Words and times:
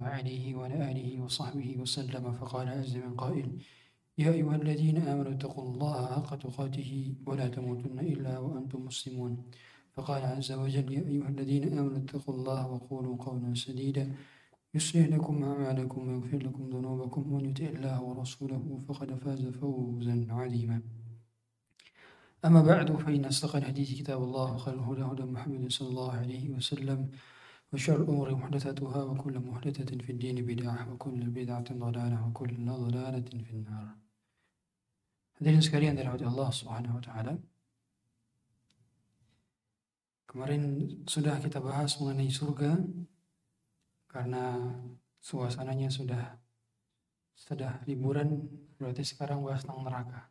وعليه 0.00 0.54
وعلى 0.54 0.90
آله 0.90 1.22
وصحبه 1.22 1.76
وسلم 1.78 2.32
فقال 2.32 2.68
عز 2.68 2.96
من 2.96 3.14
قائل 3.14 3.48
يا 4.18 4.30
أيها 4.32 4.56
الذين 4.56 4.96
آمنوا 4.98 5.32
اتقوا 5.32 5.64
الله 5.64 6.06
حق 6.06 6.30
تقاته 6.36 7.14
ولا 7.26 7.48
تموتن 7.48 7.98
إلا 7.98 8.38
وأنتم 8.38 8.84
مسلمون. 8.84 9.32
فقال 9.94 10.22
عز 10.22 10.52
وجل 10.52 10.92
يا 10.92 11.02
أيها 11.08 11.28
الذين 11.28 11.78
آمنوا 11.78 11.98
اتقوا 11.98 12.34
الله 12.34 12.60
وقولوا 12.72 13.16
قولا 13.16 13.54
سديدا 13.54 14.12
يصلح 14.74 15.06
لكم 15.06 15.44
أعمالكم 15.44 16.08
ويغفر 16.08 16.38
لكم 16.46 16.62
ذنوبكم 16.70 17.32
ومن 17.32 17.50
يطع 17.50 17.64
الله 17.64 18.02
ورسوله 18.02 18.80
فقد 18.88 19.14
فاز 19.14 19.46
فوزا 19.46 20.26
عظيما. 20.30 20.82
أما 22.44 22.62
بعد 22.62 22.92
فإن 22.96 23.24
أصدق 23.24 23.56
الحديث 23.56 23.98
كتاب 23.98 24.22
الله 24.22 24.54
وخير 24.54 24.74
الهدى 24.74 25.02
هدى 25.02 25.24
محمد 25.32 25.72
صلى 25.72 25.88
الله 25.88 26.12
عليه 26.12 26.50
وسلم. 26.50 27.10
وشر 27.73 28.01
الأمور 28.01 28.35
محدثاتها 28.35 29.03
وكل 29.03 29.39
محدثة 29.39 29.97
في 29.97 30.11
الدين 30.11 30.45
بدعة 30.45 30.93
وكل 30.93 31.21
بدعة 31.29 31.67
ضلالة 31.73 32.27
وكل 32.27 32.65
ضلالة 32.65 33.29
في 33.45 33.53
النار 33.53 33.87
Hadirin 35.39 35.63
sekalian 35.63 35.95
dari 35.95 36.11
Allah 36.11 36.51
Subhanahu 36.51 36.99
wa 36.99 37.03
taala. 37.03 37.39
Kemarin 40.27 40.63
sudah 41.07 41.39
kita 41.39 41.63
bahas 41.63 41.95
mengenai 41.95 42.27
surga 42.27 42.75
karena 44.11 44.59
suasananya 45.23 45.87
sudah 45.87 46.35
sudah 47.39 47.79
liburan 47.87 48.51
berarti 48.75 49.07
sekarang 49.07 49.39
bahas 49.39 49.63
tentang 49.63 49.87
neraka. 49.87 50.27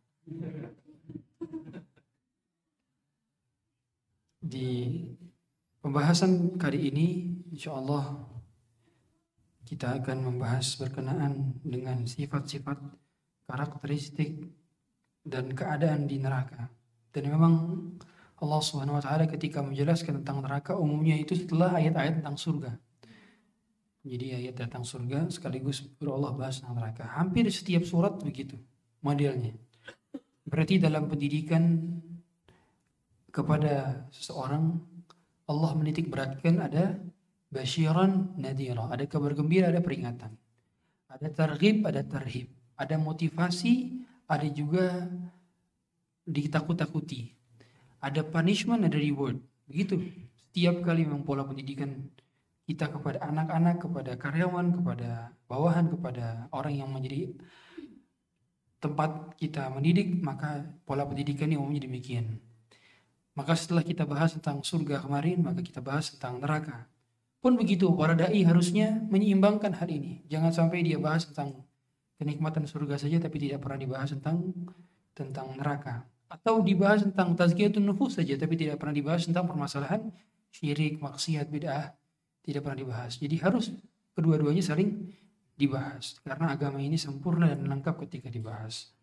Di 4.44 4.68
pembahasan 5.83 6.55
kali 6.55 6.87
ini 6.95 7.07
insya 7.51 7.75
Allah 7.75 8.15
kita 9.67 9.99
akan 9.99 10.31
membahas 10.31 10.79
berkenaan 10.79 11.59
dengan 11.59 12.07
sifat-sifat 12.07 12.79
karakteristik 13.43 14.47
dan 15.27 15.51
keadaan 15.51 16.07
di 16.07 16.23
neraka. 16.23 16.71
Dan 17.11 17.27
memang 17.27 17.53
Allah 18.39 18.61
Subhanahu 18.63 18.99
wa 18.99 19.03
taala 19.03 19.27
ketika 19.27 19.59
menjelaskan 19.59 20.23
tentang 20.23 20.43
neraka 20.43 20.79
umumnya 20.79 21.19
itu 21.19 21.35
setelah 21.35 21.75
ayat-ayat 21.75 22.23
tentang 22.23 22.39
surga. 22.39 22.71
Jadi 24.03 24.27
ayat 24.35 24.55
tentang 24.59 24.83
surga 24.83 25.31
sekaligus 25.31 25.83
baru 25.99 26.19
Allah 26.19 26.31
bahas 26.35 26.59
tentang 26.59 26.79
neraka. 26.79 27.03
Hampir 27.07 27.47
setiap 27.51 27.83
surat 27.87 28.19
begitu 28.19 28.59
modelnya. 28.99 29.55
Berarti 30.43 30.79
dalam 30.79 31.07
pendidikan 31.07 31.79
kepada 33.31 34.05
seseorang 34.11 34.92
Allah 35.43 35.71
menitik 35.75 36.07
beratkan 36.07 36.63
ada 36.63 36.95
basyiran 37.51 38.33
nadira, 38.39 38.87
ada 38.89 39.03
kabar 39.05 39.35
gembira, 39.35 39.69
ada 39.69 39.83
peringatan. 39.83 40.33
Ada 41.11 41.29
targhib, 41.29 41.85
ada 41.85 42.01
tarhib, 42.01 42.49
ada 42.73 42.95
motivasi, 42.97 44.01
ada 44.25 44.47
juga 44.49 45.05
ditakut-takuti. 46.25 47.35
Ada 48.01 48.25
punishment, 48.25 48.83
ada 48.83 48.97
reward. 48.97 49.37
Begitu. 49.69 50.01
Setiap 50.49 50.81
kali 50.81 51.05
memang 51.05 51.21
pola 51.21 51.45
pendidikan 51.45 52.09
kita 52.63 52.87
kepada 52.89 53.21
anak-anak, 53.27 53.83
kepada 53.83 54.11
karyawan, 54.15 54.67
kepada 54.79 55.35
bawahan, 55.45 55.91
kepada 55.91 56.47
orang 56.55 56.73
yang 56.79 56.89
menjadi 56.89 57.35
tempat 58.79 59.39
kita 59.39 59.71
mendidik, 59.71 60.19
maka 60.19 60.63
pola 60.83 61.07
pendidikan 61.07 61.47
ini 61.51 61.59
umumnya 61.59 61.87
demikian. 61.87 62.39
Maka 63.33 63.57
setelah 63.57 63.81
kita 63.81 64.05
bahas 64.05 64.37
tentang 64.37 64.61
surga 64.61 65.01
kemarin, 65.01 65.41
maka 65.41 65.65
kita 65.65 65.81
bahas 65.81 66.13
tentang 66.13 66.37
neraka. 66.37 66.85
Pun 67.41 67.57
begitu, 67.57 67.89
para 67.97 68.13
dai 68.13 68.45
harusnya 68.45 69.03
menyeimbangkan 69.09 69.73
hal 69.73 69.89
ini. 69.89 70.21
Jangan 70.29 70.53
sampai 70.53 70.85
dia 70.85 71.01
bahas 71.01 71.25
tentang 71.27 71.65
kenikmatan 72.21 72.63
surga 72.69 72.95
saja 72.95 73.19
tapi 73.19 73.35
tidak 73.41 73.59
pernah 73.59 73.83
dibahas 73.83 74.15
tentang 74.15 74.53
tentang 75.11 75.59
neraka 75.59 76.07
atau 76.31 76.63
dibahas 76.63 77.05
tentang 77.05 77.37
tazkiyatun 77.37 77.83
nufus 77.83 78.17
saja 78.17 78.33
tapi 78.39 78.57
tidak 78.57 78.81
pernah 78.81 78.95
dibahas 78.95 79.27
tentang 79.27 79.45
permasalahan 79.45 80.09
syirik, 80.53 81.01
maksiat, 81.01 81.49
bid'ah 81.49 81.93
tidak 82.45 82.61
pernah 82.63 82.79
dibahas. 82.79 83.17
Jadi 83.19 83.35
harus 83.41 83.73
kedua-duanya 84.13 84.61
saling 84.63 85.13
dibahas 85.53 86.17
karena 86.25 86.53
agama 86.53 86.81
ini 86.81 86.97
sempurna 86.97 87.49
dan 87.51 87.65
lengkap 87.65 88.01
ketika 88.07 88.29
dibahas. 88.31 88.93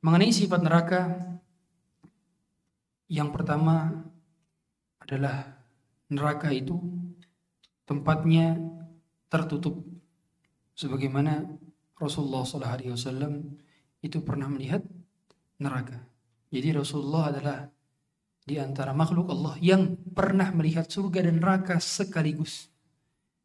Mengenai 0.00 0.32
sifat 0.32 0.60
neraka 0.64 1.02
yang 3.10 3.34
pertama 3.34 3.90
adalah 5.02 5.50
neraka 6.06 6.54
itu 6.54 6.78
tempatnya 7.82 8.54
tertutup 9.26 9.82
sebagaimana 10.78 11.42
Rasulullah 11.98 12.46
SAW 12.46 13.42
itu 14.00 14.18
pernah 14.22 14.46
melihat 14.46 14.86
neraka. 15.58 15.98
Jadi 16.54 16.70
Rasulullah 16.70 17.34
adalah 17.34 17.58
di 18.46 18.56
antara 18.56 18.94
makhluk 18.94 19.30
Allah 19.34 19.58
yang 19.58 19.98
pernah 20.14 20.48
melihat 20.54 20.86
surga 20.86 21.26
dan 21.26 21.42
neraka 21.42 21.82
sekaligus. 21.82 22.70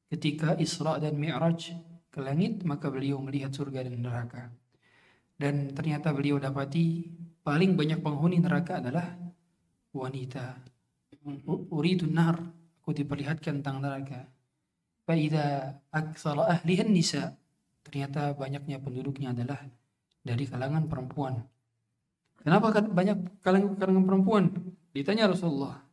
Ketika 0.05 0.55
Isra 0.61 1.01
dan 1.01 1.17
Mi'raj 1.17 1.73
ke 2.13 2.19
langit, 2.21 2.61
maka 2.63 2.93
beliau 2.93 3.17
melihat 3.19 3.51
surga 3.51 3.83
dan 3.83 3.97
neraka. 3.97 4.53
Dan 5.35 5.73
ternyata 5.75 6.15
beliau 6.15 6.39
dapati 6.39 7.11
paling 7.43 7.75
banyak 7.75 7.99
penghuni 7.99 8.39
neraka 8.39 8.79
adalah 8.79 9.24
wanita. 9.95 10.59
Uridun 11.71 12.13
nar, 12.13 12.37
aku 12.81 12.91
diperlihatkan 12.93 13.63
tentang 13.63 13.81
neraka. 13.81 14.27
Fa'idha 15.05 15.79
aksara 15.89 16.59
ahlihan 16.59 16.89
nisa' 16.89 17.33
ternyata 17.85 18.33
banyaknya 18.33 18.81
penduduknya 18.81 19.31
adalah 19.31 19.61
dari 20.25 20.45
kalangan 20.49 20.89
perempuan. 20.89 21.45
Kenapa 22.41 22.73
kan 22.73 22.89
banyak 22.89 23.41
kalangan, 23.41 23.77
kalangan 23.77 24.05
perempuan? 24.05 24.43
Ditanya 24.93 25.29
Rasulullah 25.29 25.85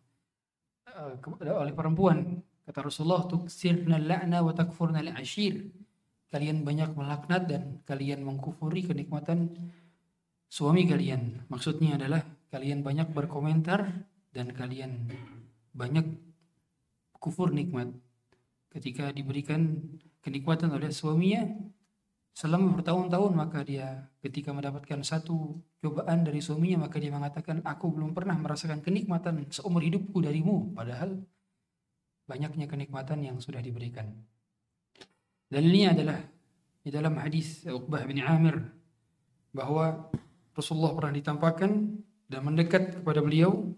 uh, 0.89 1.17
oleh 1.61 1.73
perempuan. 1.77 2.41
Kata 2.65 2.89
Rasulullah, 2.89 3.29
"Tuksirna 3.29 4.01
la'na 4.01 4.41
wa 4.41 4.53
takfurna 4.55 5.03
ashir 5.19 5.69
Kalian 6.33 6.65
banyak 6.65 6.97
melaknat 6.97 7.45
dan 7.45 7.63
kalian 7.85 8.25
mengkufuri 8.25 8.89
kenikmatan 8.89 9.53
suami 10.49 10.89
kalian. 10.89 11.45
Maksudnya 11.53 12.01
adalah 12.01 12.25
kalian 12.53 12.85
banyak 12.85 13.09
berkomentar 13.17 14.05
dan 14.37 14.53
kalian 14.53 15.09
banyak 15.73 16.05
kufur 17.17 17.49
nikmat. 17.49 17.89
Ketika 18.69 19.09
diberikan 19.13 19.81
kenikmatan 20.21 20.73
oleh 20.73 20.93
suaminya, 20.93 21.49
selama 22.37 22.77
bertahun-tahun 22.77 23.33
maka 23.33 23.65
dia 23.65 24.09
ketika 24.21 24.53
mendapatkan 24.53 25.01
satu 25.01 25.61
cobaan 25.81 26.25
dari 26.25 26.41
suaminya 26.41 26.89
maka 26.89 26.97
dia 26.97 27.13
mengatakan 27.13 27.61
aku 27.61 27.93
belum 27.93 28.17
pernah 28.17 28.37
merasakan 28.41 28.81
kenikmatan 28.81 29.45
seumur 29.53 29.85
hidupku 29.85 30.17
darimu 30.25 30.73
padahal 30.73 31.21
banyaknya 32.25 32.65
kenikmatan 32.65 33.21
yang 33.21 33.37
sudah 33.37 33.61
diberikan. 33.61 34.09
Dalilnya 35.53 35.93
adalah 35.93 36.19
di 36.81 36.89
dalam 36.89 37.21
hadis 37.21 37.69
Uqbah 37.69 38.09
bin 38.09 38.25
Amir 38.25 38.57
bahwa 39.53 40.09
Rasulullah 40.57 40.97
pernah 40.97 41.13
ditampakkan 41.13 42.01
dan 42.33 42.41
mendekat 42.41 43.05
kepada 43.05 43.21
beliau 43.21 43.77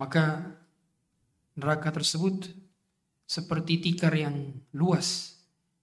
maka 0.00 0.56
neraka 1.52 1.92
tersebut 1.92 2.48
seperti 3.28 3.84
tikar 3.84 4.16
yang 4.16 4.56
luas 4.72 5.32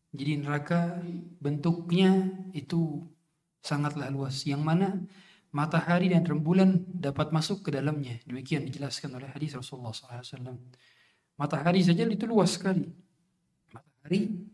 jadi 0.09 0.41
neraka 0.41 0.97
bentuknya 1.37 2.33
itu 2.57 3.05
sangatlah 3.61 4.09
luas. 4.09 4.41
Yang 4.41 4.61
mana 4.65 4.87
matahari 5.53 6.09
dan 6.09 6.25
rembulan 6.25 6.81
dapat 6.89 7.29
masuk 7.29 7.61
ke 7.61 7.69
dalamnya. 7.77 8.17
Demikian 8.25 8.65
dijelaskan 8.65 9.13
oleh 9.13 9.29
hadis 9.29 9.53
Rasulullah 9.53 9.93
SAW. 9.93 10.57
Matahari 11.37 11.85
saja 11.85 12.09
itu 12.09 12.25
luas 12.25 12.57
sekali. 12.57 12.89
Matahari 13.69 14.49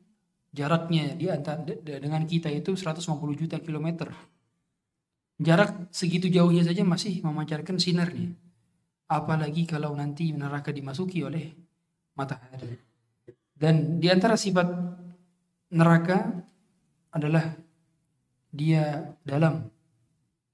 jaraknya 0.51 1.15
di 1.15 1.31
antara 1.31 1.63
dengan 1.83 2.27
kita 2.27 2.51
itu 2.51 2.75
150 2.75 2.99
juta 3.39 3.57
kilometer. 3.63 4.11
Jarak 5.35 5.91
segitu 5.91 6.31
jauhnya 6.31 6.63
saja 6.63 6.87
masih 6.87 7.19
memancarkan 7.19 7.75
sinarnya. 7.75 8.31
Apalagi 9.11 9.67
kalau 9.67 9.91
nanti 9.93 10.31
neraka 10.31 10.71
dimasuki 10.71 11.21
oleh 11.21 11.51
matahari. 12.15 12.79
Dan 13.55 13.99
di 13.99 14.07
antara 14.07 14.39
sifat 14.39 14.67
neraka 15.75 16.43
adalah 17.11 17.55
dia 18.55 19.15
dalam 19.27 19.67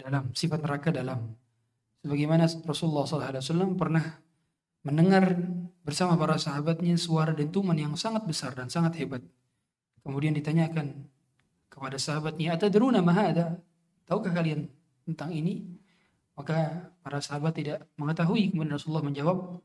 dalam 0.01 0.33
sifat 0.33 0.65
neraka 0.65 0.89
dalam 0.89 1.37
sebagaimana 2.01 2.49
Rasulullah 2.65 3.05
SAW 3.05 3.77
pernah 3.77 4.01
mendengar 4.81 5.37
bersama 5.85 6.17
para 6.17 6.41
sahabatnya 6.41 6.97
suara 6.97 7.37
dentuman 7.37 7.77
yang 7.77 7.93
sangat 7.93 8.25
besar 8.25 8.57
dan 8.57 8.73
sangat 8.73 8.97
hebat 8.97 9.21
kemudian 10.01 10.33
ditanyakan 10.33 11.05
kepada 11.69 12.01
sahabatnya 12.01 12.57
atadruna 12.57 13.05
ma 13.05 13.13
ada 13.13 13.61
tahukah 14.11 14.35
kalian 14.35 14.67
tentang 15.07 15.31
ini 15.31 15.63
maka 16.35 16.91
para 16.99 17.23
sahabat 17.23 17.55
tidak 17.55 17.87
mengetahui 17.95 18.51
kemudian 18.51 18.75
Rasulullah 18.75 19.07
menjawab 19.07 19.63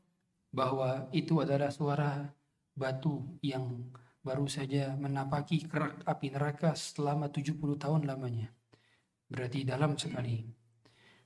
bahwa 0.55 1.11
itu 1.11 1.43
adalah 1.43 1.67
suara 1.67 2.31
batu 2.71 3.19
yang 3.43 3.91
baru 4.23 4.47
saja 4.47 4.95
menapaki 4.95 5.67
kerak 5.67 5.99
api 6.07 6.31
neraka 6.31 6.75
selama 6.75 7.27
70 7.27 7.59
tahun 7.75 8.07
lamanya. 8.07 8.51
Berarti 9.27 9.67
dalam 9.67 9.99
sekali. 9.99 10.43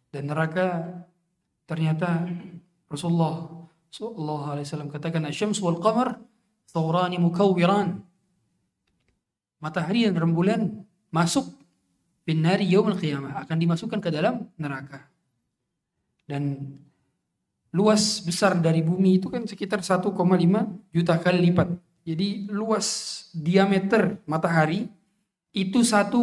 Dan 0.10 0.30
neraka 0.30 0.86
ternyata 1.70 2.26
Rasulullah 2.90 3.46
sallallahu 3.94 4.46
alaihi 4.58 4.66
wasallam 4.66 4.90
katakan 4.90 5.26
asyams 5.30 5.62
wal 5.62 5.78
qamar 5.78 6.18
thawrani 6.70 7.22
mukawwiran. 7.22 8.02
Matahari 9.62 10.10
dan 10.10 10.18
rembulan 10.18 10.62
masuk 11.14 11.61
binari 12.32 12.72
yaumil 12.72 12.96
qiyamah 12.96 13.44
akan 13.44 13.58
dimasukkan 13.60 14.00
ke 14.00 14.08
dalam 14.08 14.48
neraka. 14.56 15.12
Dan 16.24 16.64
luas 17.76 18.24
besar 18.24 18.56
dari 18.56 18.80
bumi 18.80 19.20
itu 19.20 19.28
kan 19.28 19.44
sekitar 19.44 19.84
1,5 19.84 20.16
juta 20.96 21.14
kali 21.20 21.40
lipat. 21.52 21.76
Jadi 22.08 22.48
luas 22.48 22.88
diameter 23.36 24.24
matahari 24.24 24.88
itu 25.52 25.84
1,3 25.84 26.16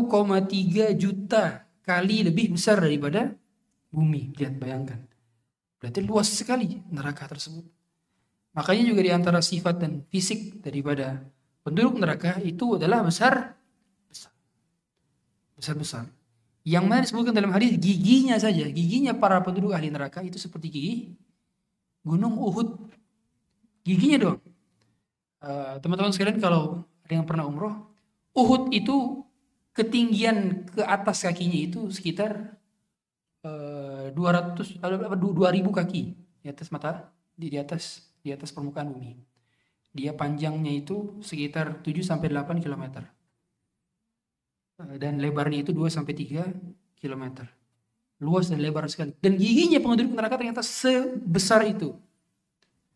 juta 0.96 1.68
kali 1.84 2.24
lebih 2.24 2.56
besar 2.56 2.80
daripada 2.80 3.36
bumi. 3.92 4.32
Lihat 4.32 4.56
bayangkan. 4.56 5.04
Berarti 5.76 6.00
luas 6.00 6.32
sekali 6.32 6.80
neraka 6.88 7.28
tersebut. 7.28 7.68
Makanya 8.56 8.84
juga 8.88 9.00
di 9.04 9.12
antara 9.12 9.44
sifat 9.44 9.76
dan 9.76 10.02
fisik 10.08 10.64
daripada 10.64 11.20
penduduk 11.62 12.00
neraka 12.00 12.40
itu 12.40 12.80
adalah 12.80 13.04
besar. 13.04 13.57
Besar-besar. 15.58 16.06
Yang 16.62 16.84
mana 16.86 17.00
disebutkan 17.02 17.34
dalam 17.34 17.50
hadis 17.50 17.74
giginya 17.80 18.38
saja, 18.38 18.68
giginya 18.70 19.16
para 19.16 19.42
penduduk 19.42 19.74
ahli 19.74 19.90
neraka 19.90 20.22
itu 20.22 20.38
seperti 20.38 20.66
gigi 20.70 20.94
gunung 22.06 22.38
Uhud. 22.38 22.88
Giginya 23.82 24.18
doang. 24.20 24.40
Eh, 25.38 25.74
teman-teman 25.82 26.12
sekalian 26.14 26.38
kalau 26.38 26.82
ada 27.06 27.12
yang 27.14 27.26
pernah 27.26 27.46
umroh, 27.46 27.88
Uhud 28.36 28.70
itu 28.74 29.26
ketinggian 29.72 30.66
ke 30.66 30.82
atas 30.82 31.22
kakinya 31.22 31.54
itu 31.54 31.86
sekitar 31.94 32.58
uh, 33.46 34.10
200 34.10 34.82
apa 34.82 35.14
2000 35.14 35.62
kaki 35.70 36.02
di 36.42 36.46
atas 36.50 36.74
mata 36.74 37.14
di, 37.38 37.46
di 37.46 37.58
atas 37.62 38.10
di 38.18 38.34
atas 38.34 38.50
permukaan 38.50 38.90
bumi. 38.90 39.14
Dia 39.94 40.18
panjangnya 40.18 40.74
itu 40.74 41.22
sekitar 41.22 41.78
7 41.86 41.94
sampai 42.02 42.26
8 42.26 42.58
km. 42.58 43.06
Uh, 44.78 44.94
dan 44.96 45.18
lebarnya 45.18 45.66
itu 45.66 45.74
2 45.74 45.90
sampai 45.90 46.14
3 46.14 46.54
km. 46.98 47.42
Luas 48.22 48.50
dan 48.50 48.62
lebar 48.62 48.86
sekali. 48.86 49.14
Dan 49.18 49.34
giginya 49.38 49.82
penduduk 49.82 50.14
neraka 50.14 50.38
ternyata 50.38 50.62
sebesar 50.62 51.66
itu. 51.66 51.94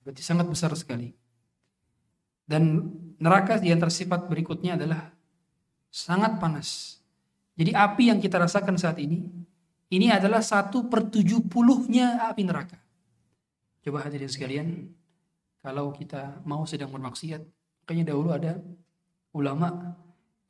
Berarti 0.03 0.23
sangat 0.23 0.47
besar 0.51 0.71
sekali. 0.79 1.15
Dan 2.43 2.91
neraka 3.23 3.59
di 3.59 3.71
antara 3.71 3.91
sifat 3.91 4.27
berikutnya 4.27 4.75
adalah 4.75 5.15
sangat 5.91 6.43
panas. 6.43 6.99
Jadi 7.55 7.71
api 7.71 8.11
yang 8.11 8.19
kita 8.19 8.41
rasakan 8.43 8.75
saat 8.75 8.99
ini, 8.99 9.23
ini 9.93 10.11
adalah 10.11 10.43
satu 10.43 10.91
per 10.91 11.07
tujuh 11.07 11.47
puluhnya 11.47 12.27
api 12.33 12.43
neraka. 12.43 12.81
Coba 13.83 14.09
hadirin 14.09 14.31
sekalian, 14.31 14.89
kalau 15.63 15.95
kita 15.95 16.43
mau 16.43 16.67
sedang 16.67 16.91
bermaksiat, 16.91 17.43
makanya 17.85 18.11
dahulu 18.11 18.35
ada 18.35 18.59
ulama 19.37 19.95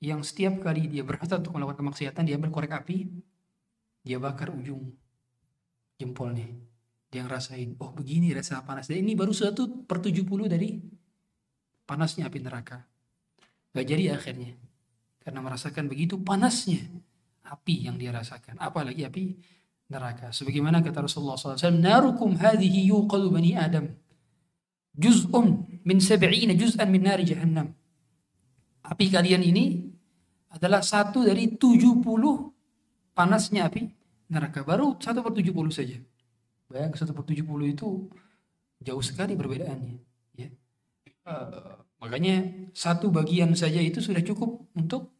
yang 0.02 0.26
setiap 0.26 0.58
kali 0.58 0.90
dia 0.90 1.06
berhasrat 1.06 1.46
untuk 1.46 1.54
melakukan 1.54 1.86
kemaksiatan, 1.86 2.26
dia 2.26 2.34
ambil 2.34 2.50
korek 2.50 2.74
api, 2.74 3.06
dia 4.02 4.18
bakar 4.18 4.50
ujung 4.50 4.90
jempolnya. 5.94 6.50
Dia 7.06 7.22
ngerasain, 7.22 7.78
oh 7.78 7.94
begini 7.94 8.34
rasa 8.34 8.66
panas. 8.66 8.90
Dan 8.90 9.06
ini 9.06 9.14
baru 9.14 9.30
satu 9.30 9.86
per 9.86 10.02
tujuh 10.02 10.26
puluh 10.26 10.50
dari 10.50 10.82
panasnya 11.86 12.26
api 12.26 12.38
neraka. 12.42 12.82
Gak 13.70 13.86
jadi 13.86 14.18
akhirnya. 14.18 14.58
Karena 15.22 15.38
merasakan 15.38 15.86
begitu 15.86 16.18
panasnya 16.18 16.82
api 17.46 17.86
yang 17.86 17.94
dia 17.94 18.10
rasakan. 18.10 18.58
Apalagi 18.58 19.06
api 19.06 19.38
neraka. 19.92 20.34
Sebagaimana 20.34 20.82
kata 20.82 21.04
Rasulullah 21.04 21.38
SAW, 21.38 21.78
Narukum 21.78 22.34
hadhihi 22.34 22.90
yuqadu 22.90 23.28
bani 23.28 23.54
Adam. 23.54 23.86
Juz'un 24.98 25.62
min 25.84 26.00
sab'ina 26.00 26.56
juz'an 26.56 26.88
min 26.88 27.06
nari 27.06 27.28
jahannam. 27.28 27.76
Api 28.82 29.12
kalian 29.12 29.44
ini 29.46 29.91
adalah 30.52 30.84
satu 30.84 31.24
dari 31.24 31.56
70 31.56 32.04
panasnya 33.16 33.68
api 33.68 33.88
neraka. 34.28 34.64
Baru 34.64 34.96
satu 35.00 35.24
per 35.24 35.32
70 35.32 35.72
saja. 35.72 35.96
Bayang 36.68 36.92
satu 36.96 37.12
per 37.16 37.24
70 37.24 37.44
itu 37.68 37.88
jauh 38.80 39.04
sekali 39.04 39.36
perbedaannya. 39.36 39.96
Ya. 40.36 40.48
Uh, 41.24 41.80
makanya 42.02 42.68
satu 42.72 43.08
bagian 43.12 43.52
saja 43.56 43.78
itu 43.78 44.00
sudah 44.00 44.20
cukup 44.20 44.68
untuk 44.76 45.12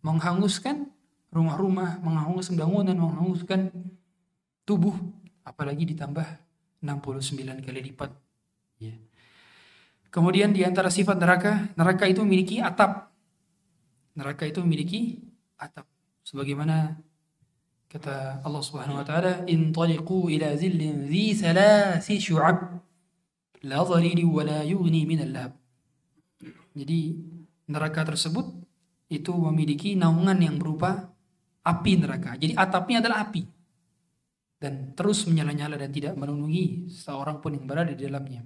menghanguskan 0.00 0.88
rumah-rumah, 1.30 2.00
menghanguskan 2.00 2.56
bangunan, 2.56 2.96
menghanguskan 2.96 3.70
tubuh, 4.64 4.96
apalagi 5.44 5.86
ditambah 5.88 6.24
69 6.80 7.64
kali 7.64 7.80
lipat. 7.92 8.10
Ya. 8.80 8.96
Kemudian 10.10 10.50
di 10.50 10.66
antara 10.66 10.90
sifat 10.90 11.20
neraka, 11.20 11.70
neraka 11.78 12.08
itu 12.10 12.24
memiliki 12.26 12.58
atap. 12.58 13.09
Neraka 14.20 14.44
itu 14.44 14.60
memiliki 14.60 15.16
atap. 15.56 15.88
Sebagaimana 16.20 17.00
kata 17.88 18.44
Allah 18.44 18.60
Subhanahu 18.60 19.00
wa 19.00 19.06
taala, 19.08 19.48
"Intaliqu 19.48 20.28
ila 20.28 20.52
zillin 20.60 21.08
dhi 21.08 21.32
thalathi 21.32 22.20
syu'ab." 22.20 22.84
la 23.60 23.84
dhariri 23.84 24.24
wa 24.24 24.40
la 24.44 24.64
yughni 24.64 25.04
min 25.04 25.20
al 25.20 25.52
Jadi 26.72 27.00
neraka 27.68 28.06
tersebut 28.06 28.46
itu 29.10 29.32
memiliki 29.34 29.98
naungan 29.98 30.38
yang 30.38 30.56
berupa 30.56 31.10
api 31.66 31.92
neraka. 31.98 32.38
Jadi 32.38 32.54
atapnya 32.54 33.02
adalah 33.02 33.26
api. 33.26 33.42
Dan 34.60 34.92
terus 34.92 35.24
menyala-nyala 35.24 35.80
dan 35.80 35.90
tidak 35.90 36.14
memenuhi 36.14 36.88
seorang 36.92 37.40
pun 37.40 37.56
yang 37.56 37.64
berada 37.64 37.90
di 37.96 38.04
dalamnya. 38.04 38.44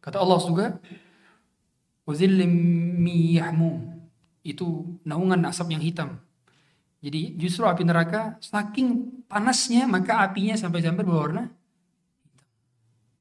Kata 0.00 0.16
Allah 0.16 0.40
juga, 0.40 0.66
Itu 4.48 4.96
naungan 5.04 5.44
asap 5.44 5.76
yang 5.76 5.84
hitam. 5.84 6.16
Jadi 7.04 7.36
justru 7.36 7.68
api 7.68 7.84
neraka 7.84 8.40
saking 8.40 9.20
panasnya 9.28 9.84
maka 9.84 10.24
apinya 10.24 10.56
sampai-sampai 10.58 11.04
berwarna 11.04 11.52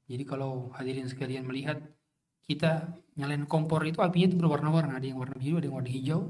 jadi 0.07 0.23
kalau 0.23 0.71
hadirin 0.71 1.05
sekalian 1.11 1.43
melihat 1.43 1.83
kita 2.47 2.95
nyalain 3.19 3.43
kompor 3.43 3.83
itu 3.83 3.99
apinya 3.99 4.31
itu 4.31 4.39
berwarna-warna. 4.39 4.95
Ada 4.95 5.07
yang 5.11 5.19
warna 5.19 5.35
biru, 5.35 5.59
ada 5.59 5.67
yang 5.67 5.75
warna 5.75 5.91
hijau, 5.91 6.21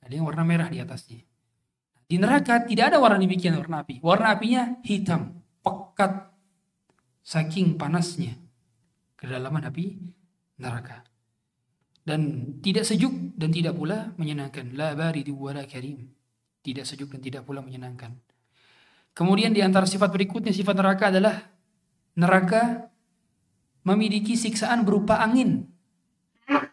ada 0.00 0.12
yang 0.16 0.24
warna 0.24 0.42
merah 0.48 0.68
di 0.72 0.80
atasnya. 0.80 1.20
Di 2.10 2.16
neraka 2.16 2.64
tidak 2.64 2.90
ada 2.90 2.98
warna 2.98 3.20
demikian 3.20 3.60
warna 3.60 3.84
api. 3.84 4.00
Warna 4.00 4.34
apinya 4.34 4.80
hitam, 4.82 5.36
pekat, 5.60 6.32
saking 7.20 7.76
panasnya 7.76 8.40
kedalaman 9.20 9.68
api 9.68 10.00
neraka. 10.56 11.04
Dan 12.00 12.20
tidak 12.64 12.88
sejuk 12.88 13.12
dan 13.36 13.52
tidak 13.52 13.76
pula 13.76 14.16
menyenangkan. 14.16 14.72
La 14.74 14.96
baridu 14.96 15.36
wala 15.36 15.68
karim. 15.68 16.10
Tidak 16.60 16.84
sejuk 16.84 17.12
dan 17.12 17.20
tidak 17.20 17.42
pula 17.44 17.60
menyenangkan. 17.60 18.16
Kemudian 19.12 19.52
di 19.52 19.60
antara 19.60 19.84
sifat 19.84 20.08
berikutnya 20.08 20.54
sifat 20.54 20.74
neraka 20.78 21.10
adalah 21.12 21.44
neraka 22.16 22.88
memiliki 23.84 24.36
siksaan 24.36 24.86
berupa 24.86 25.20
angin. 25.20 25.66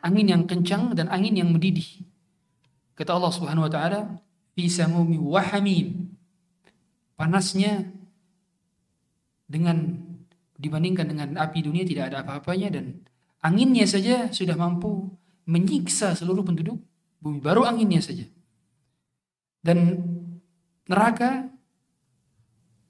Angin 0.02 0.28
yang 0.32 0.44
kencang 0.48 0.96
dan 0.96 1.12
angin 1.12 1.36
yang 1.38 1.50
mendidih. 1.52 2.06
Kata 2.98 3.14
Allah 3.14 3.32
Subhanahu 3.34 3.68
wa 3.68 3.72
taala, 3.72 4.00
"Fi 4.58 4.66
samumi 4.72 5.22
wa 5.22 5.42
hamim." 5.44 6.10
Panasnya 7.18 7.86
dengan 9.50 9.98
dibandingkan 10.58 11.06
dengan 11.06 11.30
api 11.38 11.62
dunia 11.62 11.86
tidak 11.86 12.14
ada 12.14 12.26
apa-apanya 12.26 12.74
dan 12.74 13.06
anginnya 13.44 13.86
saja 13.90 14.30
sudah 14.34 14.56
mampu 14.56 15.10
menyiksa 15.48 16.14
seluruh 16.14 16.44
penduduk 16.44 16.80
bumi. 17.20 17.40
Baru 17.40 17.64
anginnya 17.64 18.04
saja. 18.04 18.26
Dan 19.62 20.06
neraka 20.88 21.50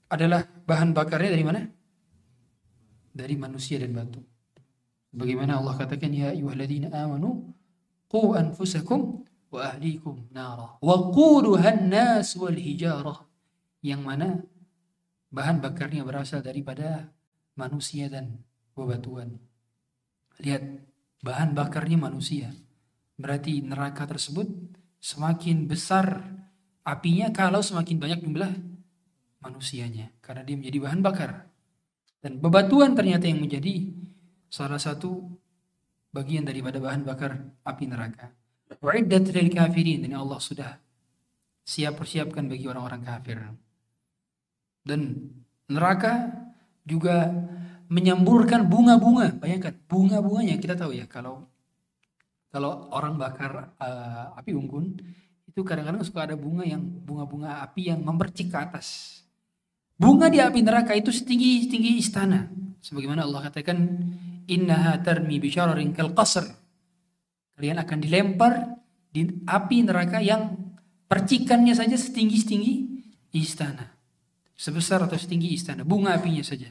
adalah 0.08 0.46
bahan 0.64 0.94
bakarnya 0.96 1.34
dari 1.34 1.44
mana? 1.44 1.62
dari 3.18 3.34
manusia 3.34 3.82
dan 3.82 3.90
batu. 3.90 4.22
Bagaimana 5.10 5.58
Allah 5.58 5.74
katakan 5.74 6.14
ya 6.14 6.30
ayyuhalladzina 6.30 6.94
amanu 6.94 7.50
qu 8.06 8.38
anfusakum 8.38 9.26
wa 9.50 9.74
ahlikum 9.74 10.30
nara 10.30 10.78
wa 10.78 10.96
quduhan 11.10 11.90
nas 11.90 12.36
wal 12.38 12.54
hijarah 12.54 13.24
yang 13.80 14.04
mana 14.04 14.44
bahan 15.32 15.58
bakarnya 15.58 16.06
berasal 16.06 16.44
daripada 16.44 17.10
manusia 17.58 18.06
dan 18.06 18.38
bebatuan. 18.78 19.40
Lihat 20.38 20.62
bahan 21.22 21.54
bakarnya 21.54 21.98
manusia. 21.98 22.54
Berarti 23.18 23.62
neraka 23.62 24.06
tersebut 24.06 24.46
semakin 24.98 25.66
besar 25.66 26.22
apinya 26.86 27.30
kalau 27.34 27.62
semakin 27.62 27.98
banyak 27.98 28.20
jumlah 28.22 28.52
manusianya 29.42 30.14
karena 30.22 30.42
dia 30.46 30.56
menjadi 30.58 30.78
bahan 30.78 31.00
bakar. 31.02 31.30
Dan 32.18 32.42
bebatuan 32.42 32.98
ternyata 32.98 33.30
yang 33.30 33.38
menjadi 33.42 33.94
salah 34.50 34.78
satu 34.78 35.22
bagian 36.10 36.42
daripada 36.42 36.82
bahan 36.82 37.06
bakar 37.06 37.38
api 37.62 37.84
neraka. 37.86 38.30
Wa'iddat 38.78 39.30
lil 39.32 39.50
kafirin 39.54 40.04
dan 40.04 40.18
Allah 40.18 40.38
sudah 40.42 40.70
siap 41.62 42.00
persiapkan 42.00 42.48
bagi 42.48 42.66
orang-orang 42.66 43.02
kafir. 43.04 43.38
Dan 44.82 45.30
neraka 45.68 46.32
juga 46.84 47.28
menyemburkan 47.88 48.68
bunga-bunga. 48.68 49.34
Bayangkan 49.40 49.74
bunga-bunganya 49.88 50.60
kita 50.60 50.76
tahu 50.76 50.92
ya 50.94 51.08
kalau 51.08 51.48
kalau 52.48 52.88
orang 52.92 53.20
bakar 53.20 53.76
uh, 53.76 54.32
api 54.36 54.56
unggun 54.56 54.96
itu 55.48 55.60
kadang-kadang 55.64 56.00
suka 56.04 56.28
ada 56.28 56.36
bunga 56.36 56.64
yang 56.64 56.80
bunga-bunga 56.80 57.64
api 57.64 57.92
yang 57.92 58.00
memercik 58.04 58.52
ke 58.52 58.56
atas. 58.56 59.20
Bunga 59.98 60.30
di 60.30 60.38
api 60.38 60.62
neraka 60.62 60.94
itu 60.94 61.10
setinggi 61.10 61.66
tinggi 61.66 61.98
istana. 61.98 62.46
Sebagaimana 62.78 63.26
Allah 63.26 63.50
katakan 63.50 63.76
innaha 64.46 65.02
tarmi 65.02 65.42
bisyararin 65.42 65.90
kal 65.90 66.14
qasr. 66.14 66.46
Kalian 67.58 67.82
akan 67.82 67.98
dilempar 67.98 68.78
di 69.10 69.26
api 69.42 69.82
neraka 69.82 70.22
yang 70.22 70.54
percikannya 71.10 71.74
saja 71.74 71.98
setinggi-tinggi 71.98 72.74
istana. 73.34 73.98
Sebesar 74.54 75.06
atau 75.06 75.18
setinggi 75.18 75.54
istana, 75.54 75.82
bunga 75.82 76.14
apinya 76.14 76.42
saja. 76.46 76.70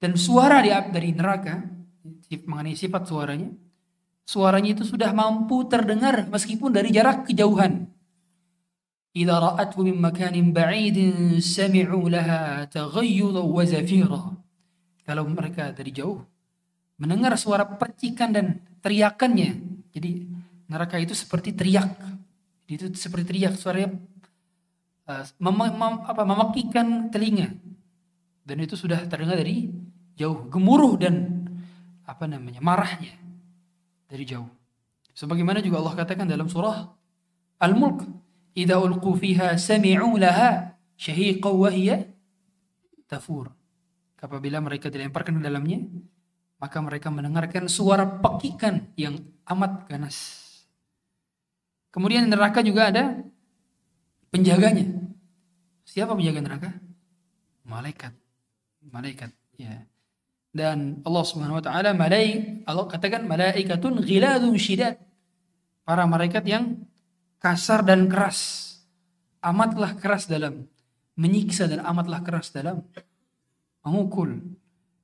Dan 0.00 0.16
suara 0.16 0.64
di 0.64 0.72
dari 0.72 1.12
neraka 1.12 1.60
mengenai 2.48 2.72
sifat 2.72 3.04
suaranya, 3.04 3.52
suaranya 4.24 4.72
itu 4.72 4.84
sudah 4.88 5.12
mampu 5.12 5.68
terdengar 5.68 6.24
meskipun 6.32 6.72
dari 6.72 6.88
jarak 6.88 7.28
kejauhan. 7.28 7.84
Ra'athu 9.10 9.84
min 9.84 9.98
makanin 10.00 10.54
ba'idin 10.54 11.36
sami'u 11.42 12.08
laha 12.08 12.64
taghayyudan 12.70 13.44
wa 13.44 13.62
zafira. 13.66 14.22
Kalau 15.04 15.26
mereka 15.26 15.74
dari 15.74 15.90
jauh 15.90 16.22
mendengar 17.00 17.34
suara 17.40 17.66
percikan 17.66 18.30
dan 18.30 18.46
teriakannya. 18.84 19.50
Jadi 19.90 20.30
neraka 20.70 21.00
itu 21.00 21.16
seperti 21.16 21.56
teriak. 21.56 21.90
Itu 22.70 22.86
seperti 22.94 23.34
teriak 23.34 23.58
suaranya 23.58 23.98
uh, 25.10 25.24
mem 25.42 25.58
mem 25.58 25.94
apa, 26.06 26.22
memakikan 26.22 27.10
telinga. 27.10 27.50
Dan 28.46 28.62
itu 28.62 28.78
sudah 28.78 29.02
terdengar 29.10 29.34
dari 29.40 29.66
jauh 30.20 30.44
gemuruh 30.52 31.00
dan 31.00 31.48
apa 32.04 32.28
namanya 32.28 32.60
marahnya 32.60 33.16
dari 34.04 34.28
jauh. 34.28 34.52
Sebagaimana 35.16 35.64
juga 35.64 35.80
Allah 35.80 35.96
katakan 35.96 36.28
dalam 36.28 36.52
surah 36.52 36.92
Al-Mulk, 37.60 38.04
"Idza 38.52 38.76
ulqu 38.76 39.16
fiha 39.16 39.56
sami'u 39.56 40.20
laha 40.20 40.76
shahiqan 41.00 41.52
wa 41.56 41.70
hiya 41.72 42.04
tafur." 43.08 43.48
Apabila 44.20 44.60
mereka 44.60 44.92
dilemparkan 44.92 45.40
ke 45.40 45.42
dalamnya, 45.48 45.80
maka 46.60 46.76
mereka 46.84 47.08
mendengarkan 47.08 47.72
suara 47.72 48.04
pekikan 48.04 48.92
yang 49.00 49.16
amat 49.48 49.88
ganas. 49.88 50.16
Kemudian 51.88 52.28
neraka 52.28 52.60
juga 52.60 52.92
ada 52.92 53.24
penjaganya. 54.28 54.84
Siapa 55.88 56.12
penjaga 56.12 56.40
neraka? 56.44 56.70
Malaikat. 57.64 58.12
Malaikat, 58.84 59.32
ya. 59.56 59.88
Dan 60.50 60.98
Allah 61.06 61.24
Subhanahu 61.24 61.62
wa 61.62 61.64
taala 61.64 61.94
malaik 61.94 62.66
Allah 62.66 62.86
katakan 62.90 63.22
malaikatun 63.26 64.02
ghiladun 64.02 64.54
syidad. 64.58 64.98
Para 65.86 66.06
malaikat 66.06 66.42
yang 66.46 66.86
kasar 67.38 67.86
dan 67.86 68.10
keras. 68.10 68.68
Amatlah 69.40 69.96
keras 69.96 70.28
dalam 70.28 70.68
menyiksa 71.16 71.70
dan 71.70 71.80
amatlah 71.86 72.20
keras 72.20 72.52
dalam 72.52 72.84
memukul. 73.86 74.36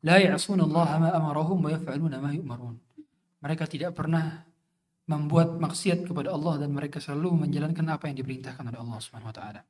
La 0.05 0.21
ya'suna 0.21 0.69
Allah 0.69 0.91
ma 1.01 1.09
amarahum 1.15 1.59
wa 1.63 1.71
yaf'aluna 1.73 2.21
ma 2.21 2.31
yu'marun. 2.31 2.77
Mereka 3.41 3.65
tidak 3.67 3.97
pernah 3.97 4.45
membuat 5.07 5.57
maksiat 5.63 6.03
kepada 6.03 6.35
Allah 6.35 6.67
dan 6.67 6.75
mereka 6.75 6.99
selalu 6.99 7.47
menjalankan 7.47 7.87
apa 7.87 8.11
yang 8.11 8.19
diperintahkan 8.19 8.67
oleh 8.67 8.81
Allah 8.83 8.99
Subhanahu 8.99 9.31
wa 9.31 9.37
taala. 9.37 9.61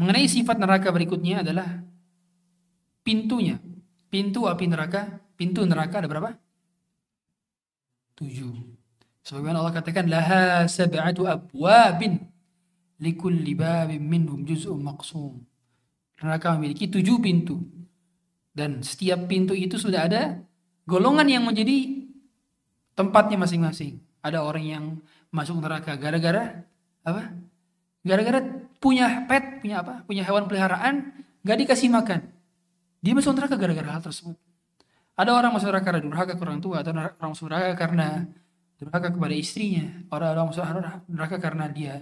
Mengenai 0.00 0.26
sifat 0.26 0.56
neraka 0.58 0.90
berikutnya 0.90 1.46
adalah 1.46 1.78
pintunya. 3.06 3.60
Pintu 4.10 4.50
api 4.50 4.66
neraka, 4.66 5.22
pintu 5.38 5.62
neraka 5.62 6.02
ada 6.02 6.10
berapa? 6.10 6.34
Tujuh. 8.18 8.52
Sebagaimana 9.22 9.62
Allah 9.62 9.74
katakan, 9.78 10.10
Laha 10.10 10.66
sab'atu 10.66 11.30
abwabin 11.30 12.26
likulli 12.98 13.54
babin 13.54 14.02
minhum 14.02 14.42
juz'un 14.42 14.82
maqsum. 14.82 15.38
Neraka 16.20 16.58
memiliki 16.58 16.90
tujuh 16.90 17.22
pintu. 17.22 17.62
Dan 18.50 18.82
setiap 18.82 19.30
pintu 19.30 19.54
itu 19.54 19.78
sudah 19.78 20.10
ada 20.10 20.42
golongan 20.84 21.30
yang 21.30 21.46
menjadi 21.46 22.02
tempatnya 22.98 23.38
masing-masing. 23.38 24.02
Ada 24.20 24.42
orang 24.42 24.64
yang 24.66 24.84
masuk 25.30 25.62
neraka 25.62 25.94
gara-gara 25.96 26.66
apa? 27.06 27.30
Gara-gara 28.02 28.42
punya 28.82 29.24
pet, 29.30 29.62
punya 29.62 29.86
apa? 29.86 30.02
Punya 30.04 30.26
hewan 30.26 30.50
peliharaan, 30.50 31.14
gak 31.46 31.58
dikasih 31.62 31.88
makan. 31.88 32.39
Dia 33.00 33.12
masuk 33.16 33.32
neraka 33.32 33.56
gara-gara 33.56 33.96
hal 33.96 34.02
tersebut. 34.04 34.36
Ada 35.16 35.36
orang 35.36 35.52
masuk 35.56 35.68
neraka 35.72 35.84
karena 35.92 36.00
durhaka 36.04 36.32
ke 36.36 36.42
orang 36.44 36.60
tua, 36.60 36.76
atau 36.84 36.92
orang 36.92 37.30
masuk 37.32 37.46
neraka 37.48 37.72
karena 37.76 38.08
durhaka 38.80 39.08
kepada 39.12 39.34
istrinya. 39.36 39.84
Ada 40.08 40.26
orang 40.36 40.46
masuk 40.52 40.64
neraka 41.08 41.36
karena 41.40 41.64
dia 41.68 41.94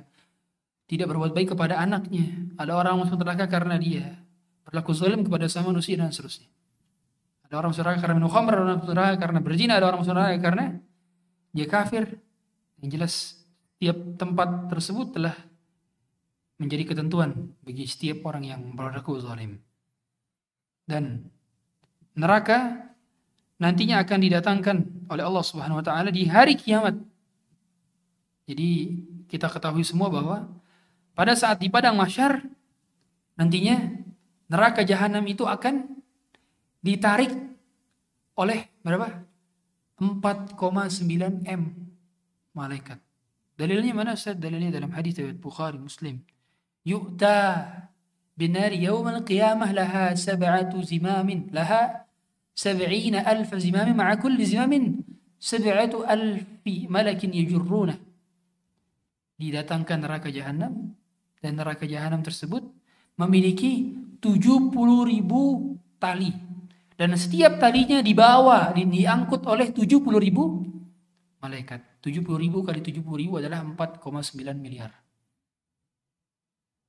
tidak 0.90 1.06
berbuat 1.10 1.34
baik 1.34 1.54
kepada 1.54 1.78
anaknya. 1.78 2.54
Ada 2.58 2.72
orang 2.74 2.94
masuk 3.02 3.18
neraka 3.18 3.46
karena 3.46 3.78
dia 3.78 4.18
berlaku 4.66 4.92
zalim 4.92 5.22
kepada 5.22 5.46
sama 5.46 5.70
manusia 5.70 5.94
dan 5.98 6.10
seterusnya. 6.10 6.50
Ada 7.46 7.54
orang 7.58 7.70
masuk 7.72 7.82
neraka 7.86 7.98
karena 8.04 8.14
minum 8.18 8.30
khamr, 8.30 8.52
ada 8.54 8.62
orang 8.62 8.78
masuk 8.82 8.94
neraka 8.94 9.16
karena 9.18 9.38
berzina, 9.40 9.72
ada 9.78 9.86
orang 9.88 10.00
masuk 10.02 10.14
neraka 10.14 10.38
karena 10.42 10.64
dia 11.54 11.66
kafir. 11.66 12.04
Yang 12.78 12.90
jelas 12.94 13.14
tiap 13.82 13.98
tempat 14.18 14.70
tersebut 14.70 15.14
telah 15.14 15.34
menjadi 16.58 16.94
ketentuan 16.94 17.54
bagi 17.62 17.86
setiap 17.86 18.26
orang 18.26 18.42
yang 18.46 18.60
berlaku 18.74 19.18
zalim. 19.22 19.62
Dan 20.88 21.28
neraka 22.16 22.88
nantinya 23.60 24.00
akan 24.00 24.18
didatangkan 24.24 24.76
oleh 25.12 25.22
Allah 25.22 25.44
Subhanahu 25.44 25.78
wa 25.78 25.84
taala 25.84 26.08
di 26.08 26.24
hari 26.24 26.56
kiamat. 26.56 26.96
Jadi 28.48 28.96
kita 29.28 29.52
ketahui 29.52 29.84
semua 29.84 30.08
bahwa 30.08 30.48
pada 31.12 31.36
saat 31.36 31.60
di 31.60 31.68
padang 31.68 32.00
mahsyar 32.00 32.40
nantinya 33.36 33.76
neraka 34.48 34.80
jahanam 34.82 35.22
itu 35.28 35.44
akan 35.44 36.00
ditarik 36.80 37.36
oleh 38.38 38.72
berapa? 38.80 39.28
4,9 40.00 41.44
M 41.44 41.62
malaikat. 42.54 43.02
Dalilnya 43.58 43.92
mana 43.92 44.14
Ustaz? 44.14 44.38
Dalilnya 44.38 44.70
dalam 44.70 44.94
hadis 44.94 45.18
Bukhari 45.42 45.76
Muslim. 45.76 46.22
Yu'ta 46.86 47.66
binar 48.38 48.70
yawmal 48.70 49.26
qiyamah 49.26 49.74
laha 49.74 50.14
sab'atu 50.14 50.78
zimamin. 50.86 51.50
Laha 51.50 52.06
sab'ina 52.54 53.26
alfa 53.26 53.58
zimamin 53.58 53.98
ma'a 53.98 54.14
di 54.14 54.46
zimamin. 54.46 54.84
Sab'atu 55.42 56.06
alfi 56.06 56.86
malakin 56.86 57.34
yajurruna. 57.34 57.98
Didatangkan 59.38 59.98
neraka 60.06 60.30
jahanam 60.30 60.94
dan 61.42 61.52
neraka 61.58 61.86
jahanam 61.86 62.22
tersebut 62.22 62.62
memiliki 63.18 63.98
70 64.22 64.74
ribu 65.10 65.74
tali. 65.98 66.30
Dan 66.98 67.14
setiap 67.14 67.62
talinya 67.62 68.02
dibawa 68.02 68.74
diangkut 68.74 69.46
oleh 69.46 69.70
70 69.70 70.02
ribu 70.18 70.66
malaikat. 71.38 72.02
70 72.02 72.26
ribu 72.38 72.66
kali 72.66 72.82
70 72.82 73.02
ribu 73.02 73.38
adalah 73.38 73.62
4,9 73.62 74.34
miliar. 74.58 74.90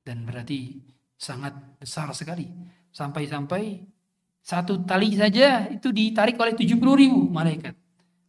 Dan 0.02 0.26
berarti 0.26 0.82
sangat 1.20 1.52
besar 1.76 2.08
sekali. 2.16 2.48
Sampai-sampai 2.96 3.84
satu 4.40 4.82
tali 4.88 5.14
saja 5.20 5.68
itu 5.68 5.92
ditarik 5.92 6.40
oleh 6.40 6.56
70 6.56 6.80
ribu 6.96 7.28
malaikat. 7.28 7.76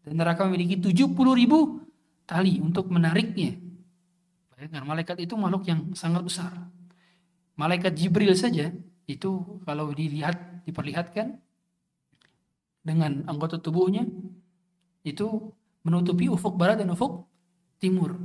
Dan 0.03 0.18
neraka 0.18 0.44
memiliki 0.50 0.76
70 0.83 1.14
ribu 1.14 1.87
tali 2.26 2.59
untuk 2.59 2.90
menariknya. 2.90 3.55
Bayangkan 4.53 4.85
malaikat 4.85 5.16
itu 5.22 5.38
makhluk 5.38 5.64
yang 5.70 5.94
sangat 5.94 6.26
besar. 6.26 6.53
Malaikat 7.55 7.94
Jibril 7.94 8.35
saja 8.35 8.74
itu 9.07 9.61
kalau 9.64 9.94
dilihat 9.94 10.66
diperlihatkan 10.66 11.38
dengan 12.81 13.24
anggota 13.29 13.61
tubuhnya 13.61 14.05
itu 15.05 15.53
menutupi 15.85 16.29
ufuk 16.29 16.57
barat 16.57 16.81
dan 16.81 16.92
ufuk 16.92 17.29
timur. 17.81 18.16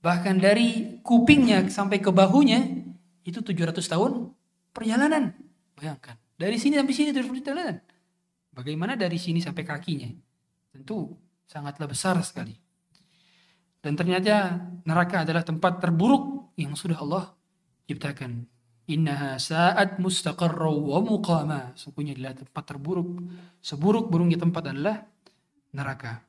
Bahkan 0.00 0.40
dari 0.40 1.00
kupingnya 1.04 1.68
sampai 1.68 2.00
ke 2.00 2.08
bahunya 2.08 2.79
itu 3.24 3.40
700 3.40 3.80
tahun 3.84 4.32
perjalanan. 4.72 5.36
Bayangkan. 5.76 6.16
Dari 6.40 6.56
sini 6.56 6.80
sampai 6.80 6.94
sini 6.96 7.10
700 7.12 7.30
perjalanan. 7.30 7.76
Bagaimana 8.50 8.96
dari 8.96 9.20
sini 9.20 9.38
sampai 9.38 9.62
kakinya? 9.62 10.08
Tentu 10.72 11.12
sangatlah 11.46 11.86
besar 11.86 12.16
sekali. 12.24 12.56
Dan 13.80 13.96
ternyata 13.96 14.60
neraka 14.84 15.24
adalah 15.24 15.40
tempat 15.40 15.80
terburuk 15.80 16.52
yang 16.56 16.76
sudah 16.76 17.00
Allah 17.00 17.32
ciptakan. 17.88 18.44
Innaha 18.90 19.38
sa'at 19.38 20.02
mustaqarra 20.02 20.68
wa 20.68 20.98
muqama. 21.00 21.72
Sungguhnya 21.78 22.18
adalah 22.18 22.34
tempat 22.36 22.64
terburuk. 22.66 23.08
Seburuk-buruknya 23.62 24.36
tempat 24.36 24.74
adalah 24.74 25.06
neraka. 25.70 26.20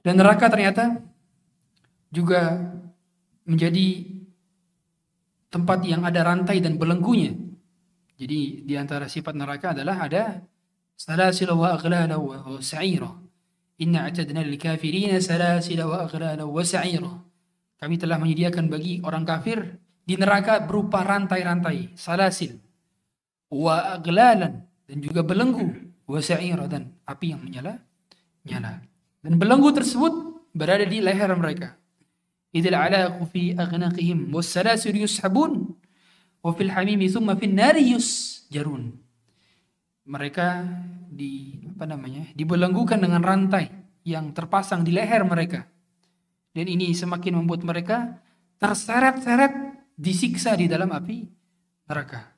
Dan 0.00 0.20
neraka 0.20 0.48
ternyata 0.48 1.00
juga 2.08 2.60
menjadi 3.44 4.08
tempat 5.54 5.86
yang 5.86 6.02
ada 6.02 6.26
rantai 6.26 6.58
dan 6.58 6.74
belenggunya. 6.74 7.30
Jadi 8.18 8.66
di 8.66 8.74
antara 8.74 9.06
sifat 9.06 9.38
neraka 9.38 9.70
adalah 9.70 10.02
ada 10.02 10.42
salasil 10.98 11.54
wa 11.54 11.78
aghlala 11.78 12.18
wa 12.18 12.58
sa'ira. 12.58 13.14
Inna 13.78 14.10
a'tadna 14.10 14.42
lil 14.42 14.58
kafirina 14.58 15.22
wa 15.86 15.96
aghlala 16.02 16.42
wa. 16.42 16.62
Kami 17.78 17.94
telah 17.94 18.18
menyediakan 18.18 18.66
bagi 18.66 18.98
orang 19.06 19.22
kafir 19.22 19.78
di 20.02 20.18
neraka 20.18 20.62
berupa 20.66 21.06
rantai-rantai, 21.06 21.94
salasil 21.94 22.58
wa 23.54 23.94
aglalan 23.94 24.66
dan 24.90 24.96
juga 24.98 25.22
belenggu 25.22 25.94
wa 26.10 26.18
sa'ira 26.18 26.66
dan 26.66 26.90
api 27.06 27.26
yang 27.30 27.42
menyala 27.46 27.78
nyala. 28.44 28.82
Dan 29.24 29.40
belenggu 29.40 29.72
tersebut 29.72 30.12
berada 30.52 30.84
di 30.84 31.00
leher 31.00 31.30
mereka. 31.38 31.78
Alaqu 32.54 33.26
fi 33.26 33.42
aghnaqihim 33.58 34.30
wassalasil 34.30 34.94
yushabun 34.94 35.74
wa 36.38 36.50
fil 36.54 36.70
hamimi 36.70 37.10
thumma 37.10 37.34
fin 37.34 37.58
nari 37.58 37.90
yusjarun. 37.90 38.94
Mereka 40.06 40.46
di 41.10 41.58
apa 41.74 41.90
namanya? 41.90 42.30
dibelenggukan 42.36 43.00
dengan 43.00 43.24
rantai 43.24 43.72
yang 44.06 44.30
terpasang 44.30 44.86
di 44.86 44.94
leher 44.94 45.26
mereka. 45.26 45.66
Dan 46.54 46.70
ini 46.70 46.94
semakin 46.94 47.42
membuat 47.42 47.66
mereka 47.66 48.22
terseret-seret 48.62 49.82
disiksa 49.98 50.54
di 50.54 50.70
dalam 50.70 50.94
api 50.94 51.26
neraka. 51.90 52.30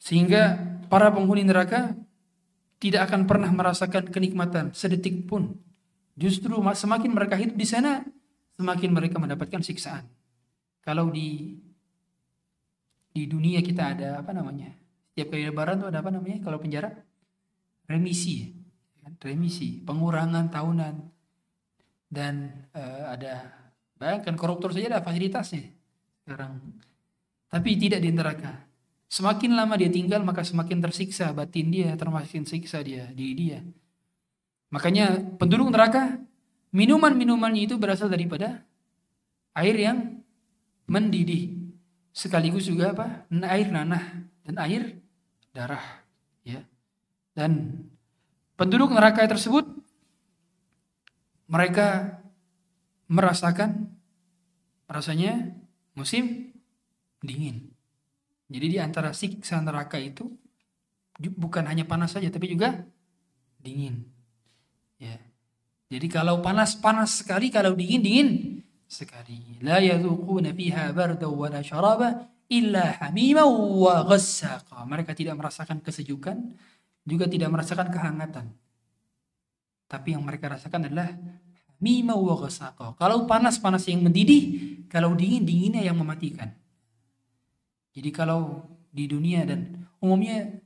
Sehingga 0.00 0.56
para 0.88 1.12
penghuni 1.12 1.44
neraka 1.44 1.92
tidak 2.82 3.12
akan 3.12 3.28
pernah 3.30 3.50
merasakan 3.52 4.10
kenikmatan 4.10 4.74
sedetik 4.74 5.28
pun. 5.30 5.54
Justru 6.18 6.58
semakin 6.58 7.12
mereka 7.14 7.38
hidup 7.38 7.54
di 7.54 7.66
sana, 7.68 8.02
semakin 8.56 8.90
mereka 8.92 9.16
mendapatkan 9.16 9.62
siksaan. 9.64 10.04
Kalau 10.82 11.08
di 11.08 11.56
di 13.12 13.22
dunia 13.28 13.60
kita 13.60 13.92
ada 13.96 14.08
apa 14.24 14.32
namanya? 14.32 14.72
Setiap 15.12 15.36
kali 15.36 15.44
lebaran 15.48 15.78
itu 15.78 15.86
ada 15.92 16.00
apa 16.00 16.10
namanya? 16.10 16.40
Kalau 16.40 16.58
penjara 16.58 16.88
remisi, 17.84 18.48
remisi, 19.20 19.78
pengurangan 19.84 20.48
tahunan 20.48 20.94
dan 22.08 22.66
uh, 22.72 23.12
ada 23.12 23.52
bayangkan 24.00 24.34
koruptor 24.34 24.72
saja 24.72 24.98
ada 24.98 25.04
fasilitasnya 25.04 25.68
sekarang. 26.24 26.58
Tapi 27.52 27.70
tidak 27.76 28.00
di 28.00 28.10
neraka. 28.10 28.64
Semakin 29.12 29.52
lama 29.52 29.76
dia 29.76 29.92
tinggal 29.92 30.24
maka 30.24 30.40
semakin 30.40 30.80
tersiksa 30.80 31.36
batin 31.36 31.68
dia, 31.68 31.92
termasuk 32.00 32.48
siksa 32.48 32.80
dia, 32.80 33.12
di 33.12 33.36
dia. 33.36 33.60
Makanya 34.72 35.36
penduduk 35.36 35.68
neraka 35.68 36.21
minuman-minumannya 36.72 37.68
itu 37.68 37.76
berasal 37.76 38.08
daripada 38.08 38.64
air 39.52 39.76
yang 39.76 40.18
mendidih. 40.88 41.60
Sekaligus 42.12 42.68
juga 42.68 42.92
apa? 42.92 43.24
Air 43.28 43.72
nanah 43.72 44.28
dan 44.44 44.56
air 44.60 45.00
darah, 45.52 46.04
ya. 46.44 46.60
Dan 47.32 47.84
penduduk 48.56 48.92
neraka 48.92 49.24
tersebut 49.24 49.64
mereka 51.48 52.20
merasakan 53.08 53.92
rasanya 54.88 55.56
musim 55.96 56.52
dingin. 57.24 57.72
Jadi 58.52 58.76
di 58.76 58.78
antara 58.80 59.16
siksa 59.16 59.60
neraka 59.64 59.96
itu 59.96 60.28
bukan 61.16 61.64
hanya 61.64 61.88
panas 61.88 62.12
saja 62.12 62.28
tapi 62.28 62.52
juga 62.52 62.84
dingin. 63.60 64.11
Jadi 65.92 66.08
kalau 66.08 66.40
panas-panas 66.40 67.20
sekali, 67.20 67.52
kalau 67.52 67.76
dingin-dingin 67.76 68.56
sekali. 68.88 69.60
La 69.60 69.76
yadhuquna 69.76 70.56
fiha 70.56 70.88
barda 70.96 71.28
wa 71.28 71.52
la 71.52 71.60
syaraba 71.60 72.32
illa 72.48 72.96
hamima. 72.96 73.44
Mereka 74.88 75.12
tidak 75.12 75.36
merasakan 75.36 75.84
kesejukan, 75.84 76.36
juga 77.04 77.28
tidak 77.28 77.52
merasakan 77.52 77.92
kehangatan. 77.92 78.56
Tapi 79.84 80.16
yang 80.16 80.24
mereka 80.24 80.56
rasakan 80.56 80.88
adalah 80.88 81.12
hamima 81.76 82.16
wa. 82.16 82.48
Kalau 82.96 83.28
panas-panas 83.28 83.84
yang 83.84 84.00
mendidih, 84.00 84.88
kalau 84.88 85.12
dingin 85.12 85.44
dinginnya 85.44 85.84
yang 85.84 86.00
mematikan. 86.00 86.56
Jadi 87.92 88.08
kalau 88.08 88.64
di 88.88 89.04
dunia 89.04 89.44
dan 89.44 89.88
umumnya 90.00 90.56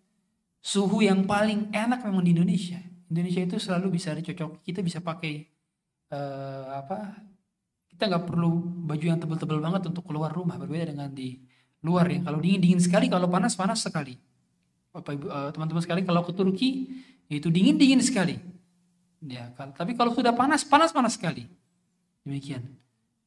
suhu 0.62 1.02
yang 1.02 1.26
paling 1.26 1.74
enak 1.74 2.06
memang 2.06 2.22
di 2.22 2.30
Indonesia. 2.30 2.78
Indonesia 3.10 3.42
itu 3.42 3.56
selalu 3.62 3.96
bisa 3.96 4.12
dicocok. 4.14 4.62
Kita 4.62 4.82
bisa 4.82 4.98
pakai 5.02 5.46
uh, 6.10 6.80
apa? 6.80 7.22
Kita 7.86 8.10
nggak 8.10 8.24
perlu 8.28 8.60
baju 8.84 9.04
yang 9.04 9.20
tebal-tebal 9.20 9.58
banget 9.62 9.88
untuk 9.88 10.04
keluar 10.04 10.34
rumah. 10.34 10.58
Berbeda 10.58 10.90
dengan 10.90 11.10
di 11.10 11.38
luar 11.86 12.10
ya. 12.10 12.20
Kalau 12.26 12.42
dingin 12.42 12.60
dingin 12.60 12.80
sekali, 12.82 13.06
kalau 13.06 13.30
panas 13.30 13.54
panas 13.54 13.80
sekali. 13.84 14.18
Ibu 14.96 15.28
uh, 15.28 15.52
teman-teman 15.52 15.82
sekali 15.84 16.00
kalau 16.08 16.24
ke 16.24 16.32
Turki 16.32 16.88
itu 17.28 17.52
dingin 17.52 17.76
dingin 17.76 18.00
sekali. 18.00 18.40
Ya, 19.20 19.52
kalau, 19.52 19.72
tapi 19.76 19.92
kalau 19.92 20.12
sudah 20.12 20.32
panas 20.32 20.64
panas 20.64 20.90
panas 20.90 21.14
sekali. 21.14 21.44
Demikian. 22.24 22.64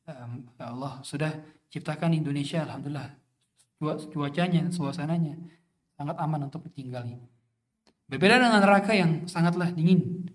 Um, 0.10 0.50
ya 0.58 0.74
Allah 0.74 1.00
sudah 1.06 1.30
ciptakan 1.70 2.18
Indonesia, 2.18 2.66
alhamdulillah 2.66 3.14
cuacanya, 4.10 4.68
suasananya 4.74 5.38
sangat 5.96 6.16
aman 6.20 6.48
untuk 6.48 6.68
ditinggali. 6.68 7.16
Berbeda 8.10 8.42
dengan 8.42 8.60
neraka 8.60 8.92
yang 8.98 9.30
sangatlah 9.30 9.70
dingin. 9.70 10.26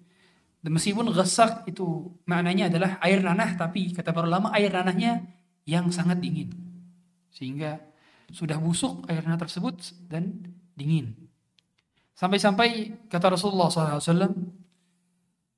Dan 0.65 0.71
meskipun 0.73 1.11
gesak 1.13 1.69
itu 1.69 2.09
maknanya 2.25 2.73
adalah 2.73 2.97
air 3.05 3.21
nanah, 3.21 3.59
tapi 3.59 3.93
kata 3.93 4.15
para 4.15 4.25
ulama 4.25 4.55
air 4.57 4.73
nanahnya 4.73 5.27
yang 5.69 5.91
sangat 5.91 6.23
dingin. 6.23 6.55
Sehingga 7.35 7.83
sudah 8.33 8.57
busuk 8.57 9.05
air 9.11 9.21
nanah 9.21 9.37
tersebut 9.37 9.75
dan 10.09 10.55
dingin. 10.79 11.13
Sampai-sampai 12.15 12.95
kata 13.11 13.35
Rasulullah 13.35 13.69
SAW, 13.69 14.33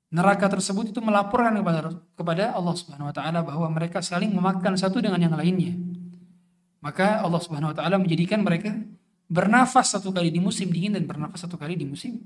neraka 0.08 0.48
tersebut 0.48 0.90
itu 0.90 0.98
melaporkan 1.04 1.52
kepada 1.60 1.92
kepada 2.16 2.44
Allah 2.56 2.74
Subhanahu 2.74 3.12
Wa 3.12 3.14
Taala 3.14 3.44
bahwa 3.44 3.68
mereka 3.68 4.00
saling 4.00 4.32
memakan 4.32 4.74
satu 4.74 5.04
dengan 5.04 5.20
yang 5.20 5.36
lainnya. 5.36 5.76
Maka 6.86 7.18
Allah 7.18 7.42
Subhanahu 7.42 7.74
wa 7.74 7.76
taala 7.76 7.98
menjadikan 7.98 8.46
mereka 8.46 8.70
Bernafas 9.26 9.90
satu 9.90 10.14
kali 10.14 10.30
di 10.30 10.38
musim 10.38 10.70
dingin 10.70 10.94
dan 10.94 11.02
bernafas 11.02 11.42
satu 11.42 11.58
kali 11.58 11.74
di 11.74 11.82
musim 11.82 12.22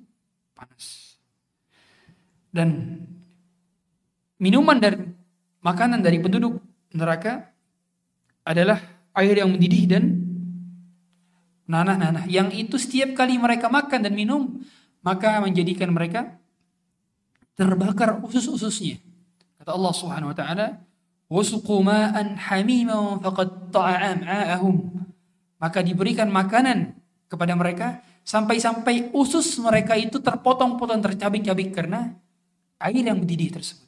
panas. 0.53 1.17
Dan 2.53 3.01
minuman 4.37 4.77
dan 4.77 5.17
makanan 5.65 6.05
dari 6.05 6.21
penduduk 6.21 6.61
neraka 6.93 7.49
adalah 8.45 8.81
air 9.17 9.41
yang 9.41 9.49
mendidih 9.55 9.85
dan 9.89 10.05
nanah-nanah. 11.71 12.27
Yang 12.27 12.69
itu 12.69 12.77
setiap 12.77 13.15
kali 13.15 13.39
mereka 13.39 13.71
makan 13.71 14.03
dan 14.03 14.13
minum, 14.13 14.61
maka 15.01 15.39
menjadikan 15.39 15.95
mereka 15.95 16.37
terbakar 17.55 18.19
usus-ususnya. 18.27 18.99
Kata 19.63 19.77
Allah 19.77 19.93
Subhanahu 19.95 20.33
wa 20.33 20.37
taala, 20.37 20.67
"Wasuqu 21.31 21.79
ma'an 21.85 22.35
hamiman 22.35 23.23
faqad 23.23 23.71
ta'am'a'ahum." 23.71 24.75
Maka 25.61 25.85
diberikan 25.85 26.33
makanan 26.33 26.97
kepada 27.29 27.53
mereka 27.55 28.01
sampai-sampai 28.25 29.13
usus 29.13 29.61
mereka 29.61 29.95
itu 29.95 30.19
terpotong-potong 30.19 31.05
tercabik-cabik 31.05 31.77
karena 31.77 32.17
air 32.81 33.05
yang 33.05 33.21
mendidih 33.21 33.53
tersebut. 33.53 33.87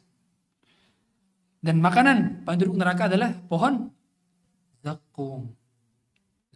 Dan 1.62 1.78
makanan 1.78 2.42
penduduk 2.42 2.74
neraka 2.74 3.06
adalah 3.06 3.32
pohon 3.46 3.88
zakum. 4.82 5.48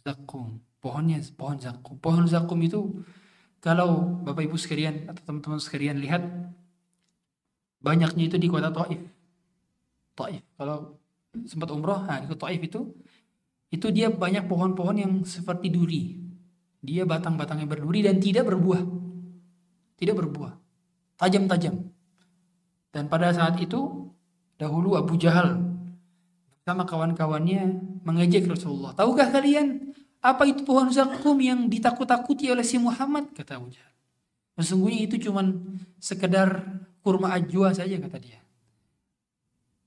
Zakum. 0.03 0.59
Pohonnya 0.83 1.23
pohon 1.35 1.57
zakum. 1.63 1.95
Pohon 2.03 2.27
zakum 2.27 2.59
itu 2.61 3.01
kalau 3.63 4.23
Bapak 4.23 4.47
Ibu 4.47 4.59
sekalian 4.59 5.11
atau 5.11 5.23
teman-teman 5.27 5.63
sekalian 5.63 5.99
lihat 6.03 6.23
banyaknya 7.81 8.27
itu 8.27 8.37
di 8.37 8.51
kota 8.51 8.75
Taif. 8.75 8.99
Taif. 10.19 10.43
Kalau 10.59 10.99
sempat 11.47 11.71
umroh, 11.71 12.03
nah 12.03 12.19
di 12.19 12.27
Taif 12.35 12.61
itu 12.63 12.81
itu 13.71 13.91
dia 13.91 14.13
banyak 14.13 14.47
pohon-pohon 14.47 14.97
yang 14.97 15.13
seperti 15.27 15.71
duri. 15.71 16.03
Dia 16.83 17.03
batang-batangnya 17.03 17.67
berduri 17.67 18.07
dan 18.07 18.23
tidak 18.23 18.47
berbuah. 18.47 18.83
Tidak 19.99 20.15
berbuah. 20.15 20.53
Tajam-tajam. 21.19 21.75
Dan 22.95 23.11
pada 23.11 23.35
saat 23.35 23.59
itu 23.59 24.11
dahulu 24.57 24.95
Abu 24.95 25.19
Jahal 25.19 25.61
bersama 26.63 26.87
kawan-kawannya 26.87 27.63
mengejek 28.07 28.47
Rasulullah. 28.47 28.95
Tahukah 28.95 29.35
kalian 29.35 29.93
apa 30.23 30.47
itu 30.47 30.63
pohon 30.63 30.91
zakum 30.95 31.37
yang 31.43 31.67
ditakut-takuti 31.67 32.51
oleh 32.51 32.63
si 32.63 32.79
Muhammad? 32.79 33.35
Kata 33.35 33.59
Abu 33.59 33.71
Jahal. 33.75 33.95
Sesungguhnya 34.57 35.05
itu 35.05 35.29
cuman 35.29 35.77
sekedar 36.01 36.65
kurma 37.07 37.39
ajwa 37.39 37.71
saja 37.71 37.95
kata 38.03 38.19
dia 38.19 38.43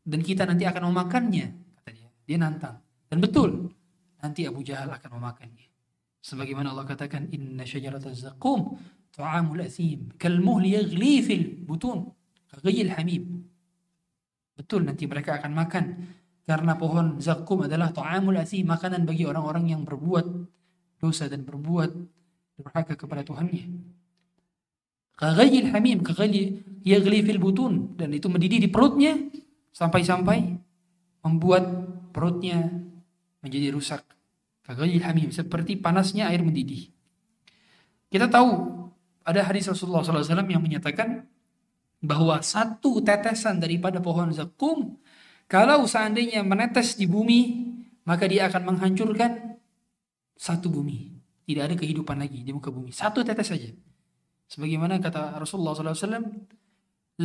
dan 0.07 0.23
kita 0.23 0.47
nanti 0.47 0.63
akan 0.63 0.87
memakannya 0.87 1.51
kata 1.83 1.89
dia 1.91 2.09
dia 2.23 2.37
nantang 2.39 2.79
dan 3.10 3.17
betul 3.17 3.74
nanti 4.22 4.45
Abu 4.45 4.62
Jahal 4.62 4.93
akan 4.93 5.17
memakannya. 5.17 5.67
Sebagaimana 6.19 6.76
Allah 6.76 6.86
katakan 6.86 7.32
inna 7.34 7.65
syajarataz 7.65 8.30
zakum 8.30 8.78
ta'amul 9.15 9.65
athim 9.65 10.13
kalmuhl 10.22 10.62
yaghli 10.62 11.26
fil 11.26 11.45
butun 11.65 12.13
kaghayil 12.54 12.93
hamim. 12.93 13.50
Betul 14.54 14.86
nanti 14.86 15.10
mereka 15.10 15.41
akan 15.41 15.52
makan. 15.56 15.86
Karena 16.43 16.74
pohon 16.76 17.22
zakum 17.22 17.65
adalah 17.65 17.93
ta'amul 17.93 18.38
athim 18.38 18.67
makanan 18.67 19.06
bagi 19.08 19.24
orang-orang 19.26 19.74
yang 19.74 19.82
berbuat 19.86 20.26
dosa 21.00 21.32
dan 21.32 21.48
berbuat 21.48 21.89
durhaka 22.60 22.93
kepada 23.00 23.24
Tuhannya. 23.24 23.63
Kaghayil 25.15 25.72
hamim 25.72 26.04
kaghayil 26.04 26.60
yaghli 26.84 27.24
fil 27.24 27.39
butun. 27.39 27.95
Dan 27.95 28.12
itu 28.12 28.28
mendidih 28.28 28.60
di 28.60 28.67
perutnya 28.67 29.15
sampai-sampai 29.72 30.60
membuat 31.24 31.63
perutnya 32.12 32.88
menjadi 33.43 33.71
rusak. 33.73 34.04
Kaghayil 34.63 35.02
hamim 35.02 35.30
seperti 35.34 35.80
panasnya 35.80 36.30
air 36.30 36.45
mendidih. 36.45 36.93
Kita 38.10 38.30
tahu 38.30 38.69
ada 39.25 39.41
hadis 39.45 39.69
Rasulullah 39.69 40.02
SAW 40.02 40.45
yang 40.45 40.62
menyatakan 40.62 41.25
bahwa 42.02 42.39
satu 42.41 43.04
tetesan 43.04 43.60
daripada 43.60 43.99
pohon 43.99 44.32
zakum 44.32 44.97
kalau 45.49 45.84
seandainya 45.86 46.45
menetes 46.45 46.95
di 46.95 47.10
bumi 47.10 47.69
maka 48.06 48.25
dia 48.25 48.49
akan 48.49 48.73
menghancurkan 48.73 49.62
satu 50.34 50.71
bumi. 50.71 51.13
Tidak 51.45 51.65
ada 51.65 51.75
kehidupan 51.78 52.21
lagi 52.21 52.45
di 52.45 52.54
muka 52.54 52.69
bumi. 52.69 52.93
Satu 52.93 53.25
tetes 53.25 53.49
saja. 53.49 53.69
Sebagaimana 54.49 54.97
kata 54.97 55.38
Rasulullah 55.38 55.73
SAW 55.78 56.25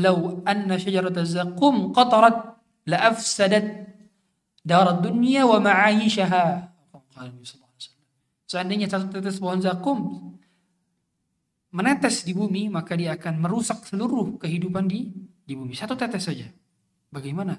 "Lau 0.01 0.45
anna 0.45 0.77
syajarat 0.77 1.17
zakum 1.25 1.93
qatarat 1.93 2.57
la 2.89 2.99
afsadat 3.09 3.94
darat 4.65 5.05
dunia 5.05 5.45
wa 5.45 5.61
ma'ayishaha 5.61 6.73
seandainya 8.49 8.89
satu 8.89 9.13
tetes 9.13 9.39
pohon 9.39 9.61
zakum 9.61 9.99
menetes 11.75 12.23
di 12.23 12.31
bumi, 12.31 12.71
maka 12.71 12.95
dia 12.95 13.19
akan 13.19 13.43
merusak 13.43 13.83
seluruh 13.83 14.39
kehidupan 14.39 14.87
di 14.87 15.11
di 15.43 15.53
bumi. 15.59 15.75
Satu 15.75 15.99
tetes 15.99 16.23
saja. 16.23 16.47
Bagaimana 17.11 17.59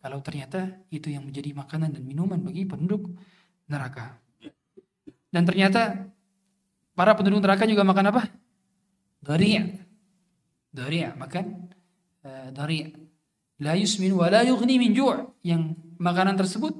kalau 0.00 0.24
ternyata 0.24 0.80
itu 0.88 1.12
yang 1.12 1.28
menjadi 1.28 1.52
makanan 1.52 1.92
dan 1.92 2.02
minuman 2.08 2.40
bagi 2.40 2.64
penduduk 2.64 3.12
neraka? 3.68 4.16
Dan 5.28 5.44
ternyata 5.44 6.08
para 6.96 7.12
penduduk 7.12 7.44
neraka 7.44 7.68
juga 7.68 7.84
makan 7.84 8.08
apa? 8.08 8.22
Dari' 9.20 9.60
Dari' 10.72 11.04
makan 11.12 11.44
uh, 12.24 12.48
dari' 12.54 12.88
la 13.60 13.76
yusmin 13.76 14.16
wa 14.16 14.32
la 14.32 14.40
yughni 14.40 14.80
min 14.80 14.96
yang 15.44 15.76
makanan 16.00 16.40
tersebut 16.40 16.74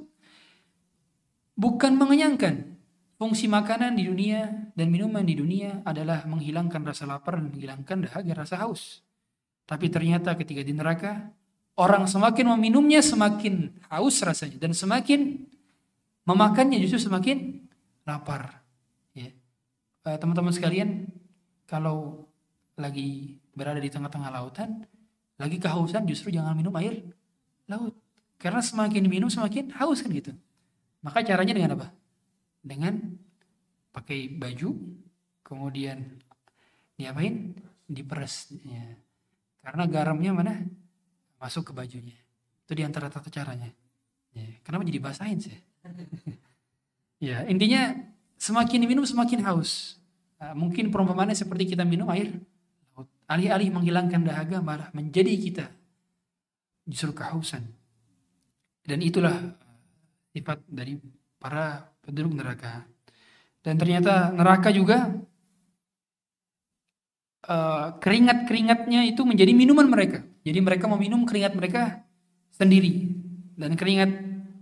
bukan 1.55 1.93
mengenyangkan 1.95 2.71
Fungsi 3.21 3.45
makanan 3.45 4.01
di 4.01 4.09
dunia 4.09 4.49
dan 4.73 4.89
minuman 4.89 5.21
di 5.21 5.37
dunia 5.37 5.85
adalah 5.85 6.25
menghilangkan 6.25 6.81
rasa 6.81 7.05
lapar 7.05 7.37
dan 7.37 7.53
menghilangkan 7.53 8.09
dahaga 8.09 8.33
rasa 8.33 8.57
haus. 8.65 9.05
Tapi 9.69 9.93
ternyata 9.93 10.33
ketika 10.33 10.65
di 10.65 10.73
neraka, 10.73 11.29
orang 11.77 12.09
semakin 12.09 12.49
meminumnya 12.57 12.97
semakin 13.05 13.77
haus 13.93 14.25
rasanya 14.25 14.57
dan 14.57 14.73
semakin 14.73 15.37
memakannya 16.25 16.81
justru 16.81 16.97
semakin 16.97 17.61
lapar. 18.09 18.65
Ya. 19.13 19.29
Eh, 20.09 20.17
teman-teman 20.17 20.49
sekalian, 20.49 21.05
kalau 21.69 22.25
lagi 22.73 23.37
berada 23.53 23.77
di 23.77 23.93
tengah-tengah 23.93 24.33
lautan, 24.33 24.81
lagi 25.37 25.61
kehausan 25.61 26.09
justru 26.09 26.33
jangan 26.33 26.57
minum 26.57 26.73
air 26.81 27.05
laut. 27.69 27.93
Karena 28.41 28.57
semakin 28.57 29.05
minum 29.05 29.29
semakin 29.29 29.69
haus 29.77 30.01
kan 30.01 30.09
gitu. 30.09 30.33
Maka 31.05 31.21
caranya 31.21 31.53
dengan 31.53 31.77
apa? 31.77 31.87
dengan 32.61 32.93
pakai 33.89 34.29
baju, 34.29 34.69
kemudian 35.41 36.21
diapain? 36.95 37.57
Diperes. 37.91 38.55
Ya. 38.63 38.85
Karena 39.59 39.83
garamnya 39.89 40.31
mana? 40.31 40.53
Masuk 41.41 41.69
ke 41.69 41.73
bajunya. 41.75 42.15
Itu 42.63 42.77
di 42.77 42.85
antara 42.85 43.11
tata 43.11 43.27
caranya. 43.27 43.67
Ya. 44.31 44.47
Kenapa 44.63 44.87
jadi 44.87 45.01
basahin 45.01 45.41
sih? 45.41 45.57
ya, 47.27 47.43
intinya 47.49 47.97
semakin 48.39 48.87
diminum 48.87 49.03
semakin 49.03 49.43
haus. 49.43 49.99
Nah, 50.39 50.55
mungkin 50.55 50.89
perumpamannya 50.89 51.35
seperti 51.35 51.75
kita 51.75 51.85
minum 51.85 52.09
air 52.09 52.33
Alih-alih 53.31 53.71
menghilangkan 53.71 54.27
dahaga 54.27 54.59
malah 54.59 54.91
menjadi 54.91 55.31
kita 55.39 55.65
justru 56.83 57.15
kehausan. 57.15 57.63
Dan 58.81 58.99
itulah 59.05 59.37
sifat 60.33 60.65
dari 60.65 60.97
para 61.37 61.91
penduduk 62.01 62.33
neraka. 62.37 62.85
Dan 63.61 63.77
ternyata 63.77 64.33
neraka 64.33 64.73
juga 64.73 65.13
uh, 67.45 67.87
keringat-keringatnya 68.01 69.05
itu 69.05 69.21
menjadi 69.21 69.53
minuman 69.53 69.85
mereka. 69.85 70.25
Jadi 70.41 70.59
mereka 70.61 70.89
meminum 70.89 71.25
keringat 71.29 71.53
mereka 71.53 72.01
sendiri. 72.49 73.13
Dan 73.53 73.77
keringat 73.77 74.09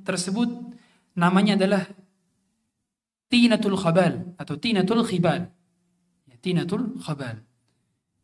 tersebut 0.03 0.75
namanya 1.15 1.55
adalah 1.55 1.87
tinatul 3.31 3.79
khabal 3.79 4.35
atau 4.35 4.59
tinatul 4.59 5.07
khibal. 5.07 5.47
Ya, 6.27 6.35
tinatul 6.43 6.99
khabal. 6.99 7.39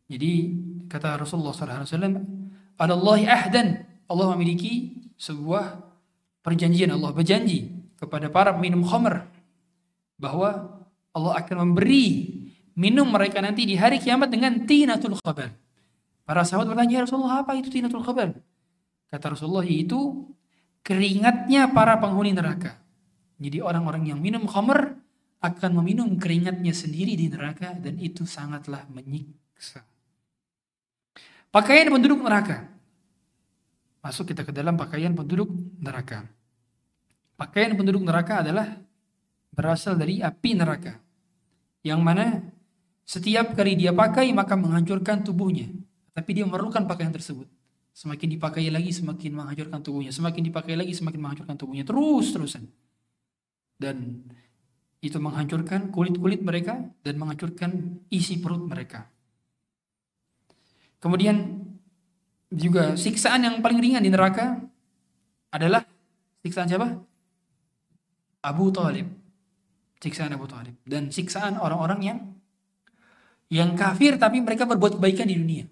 Jadi 0.06 0.32
kata 0.86 1.18
Rasulullah 1.18 1.56
SAW, 1.56 2.20
Adallahi 2.76 3.24
ahdan. 3.26 3.88
Allah 4.06 4.26
memiliki 4.36 5.02
sebuah 5.16 5.85
perjanjian. 6.46 6.94
Allah 6.94 7.10
berjanji 7.10 7.74
kepada 7.98 8.30
para 8.30 8.54
peminum 8.54 8.86
khamr 8.86 9.26
bahwa 10.14 10.78
Allah 11.10 11.32
akan 11.42 11.66
memberi 11.66 12.30
minum 12.78 13.10
mereka 13.10 13.42
nanti 13.42 13.66
di 13.66 13.74
hari 13.74 13.98
kiamat 13.98 14.30
dengan 14.30 14.62
tinatul 14.62 15.18
khabal. 15.18 15.50
Para 16.22 16.46
sahabat 16.46 16.70
bertanya, 16.70 17.02
ya 17.02 17.02
Rasulullah 17.02 17.42
apa 17.42 17.58
itu 17.58 17.66
tinatul 17.66 18.06
khabal? 18.06 18.38
Kata 19.10 19.34
Rasulullah 19.34 19.66
itu 19.66 20.30
keringatnya 20.86 21.74
para 21.74 21.98
penghuni 21.98 22.30
neraka. 22.30 22.78
Jadi 23.42 23.58
orang-orang 23.58 24.06
yang 24.14 24.18
minum 24.22 24.46
khamr 24.46 25.02
akan 25.42 25.70
meminum 25.82 26.14
keringatnya 26.16 26.72
sendiri 26.72 27.14
di 27.14 27.26
neraka 27.30 27.74
dan 27.74 27.98
itu 27.98 28.26
sangatlah 28.26 28.86
menyiksa. 28.90 29.84
Pakaian 31.54 31.88
penduduk 31.88 32.20
neraka. 32.20 32.68
Masuk 34.02 34.30
kita 34.30 34.46
ke 34.46 34.52
dalam 34.52 34.74
pakaian 34.74 35.14
penduduk 35.14 35.50
neraka. 35.78 36.26
Pakaian 37.36 37.76
penduduk 37.76 38.00
neraka 38.00 38.40
adalah 38.40 38.80
berasal 39.52 39.96
dari 40.00 40.24
api 40.24 40.50
neraka. 40.56 40.96
Yang 41.84 42.00
mana 42.00 42.24
setiap 43.04 43.52
kali 43.52 43.76
dia 43.76 43.92
pakai 43.92 44.32
maka 44.32 44.56
menghancurkan 44.56 45.20
tubuhnya. 45.20 45.68
Tapi 46.16 46.30
dia 46.32 46.48
memerlukan 46.48 46.88
pakaian 46.88 47.12
tersebut. 47.12 47.44
Semakin 47.92 48.28
dipakai 48.36 48.68
lagi 48.72 48.88
semakin 48.92 49.36
menghancurkan 49.36 49.80
tubuhnya. 49.84 50.12
Semakin 50.12 50.42
dipakai 50.48 50.74
lagi 50.76 50.92
semakin 50.96 51.20
menghancurkan 51.20 51.56
tubuhnya. 51.60 51.84
Terus-terusan. 51.84 52.64
Dan 53.76 54.24
itu 55.04 55.20
menghancurkan 55.20 55.92
kulit-kulit 55.92 56.40
mereka 56.40 56.80
dan 57.04 57.14
menghancurkan 57.20 58.00
isi 58.08 58.40
perut 58.40 58.64
mereka. 58.64 59.06
Kemudian 60.98 61.62
juga 62.48 62.96
siksaan 62.96 63.44
yang 63.44 63.56
paling 63.60 63.78
ringan 63.78 64.02
di 64.02 64.10
neraka 64.10 64.56
adalah 65.52 65.84
siksaan 66.40 66.66
siapa? 66.66 66.96
Abu 68.46 68.70
Talib. 68.70 69.10
Siksaan 69.98 70.30
Abu 70.30 70.46
Talib. 70.46 70.78
Dan 70.86 71.10
siksaan 71.10 71.58
orang-orang 71.58 72.00
yang 72.06 72.18
yang 73.50 73.74
kafir 73.74 74.18
tapi 74.18 74.38
mereka 74.38 74.66
berbuat 74.66 75.02
kebaikan 75.02 75.26
di 75.26 75.34
dunia. 75.38 75.64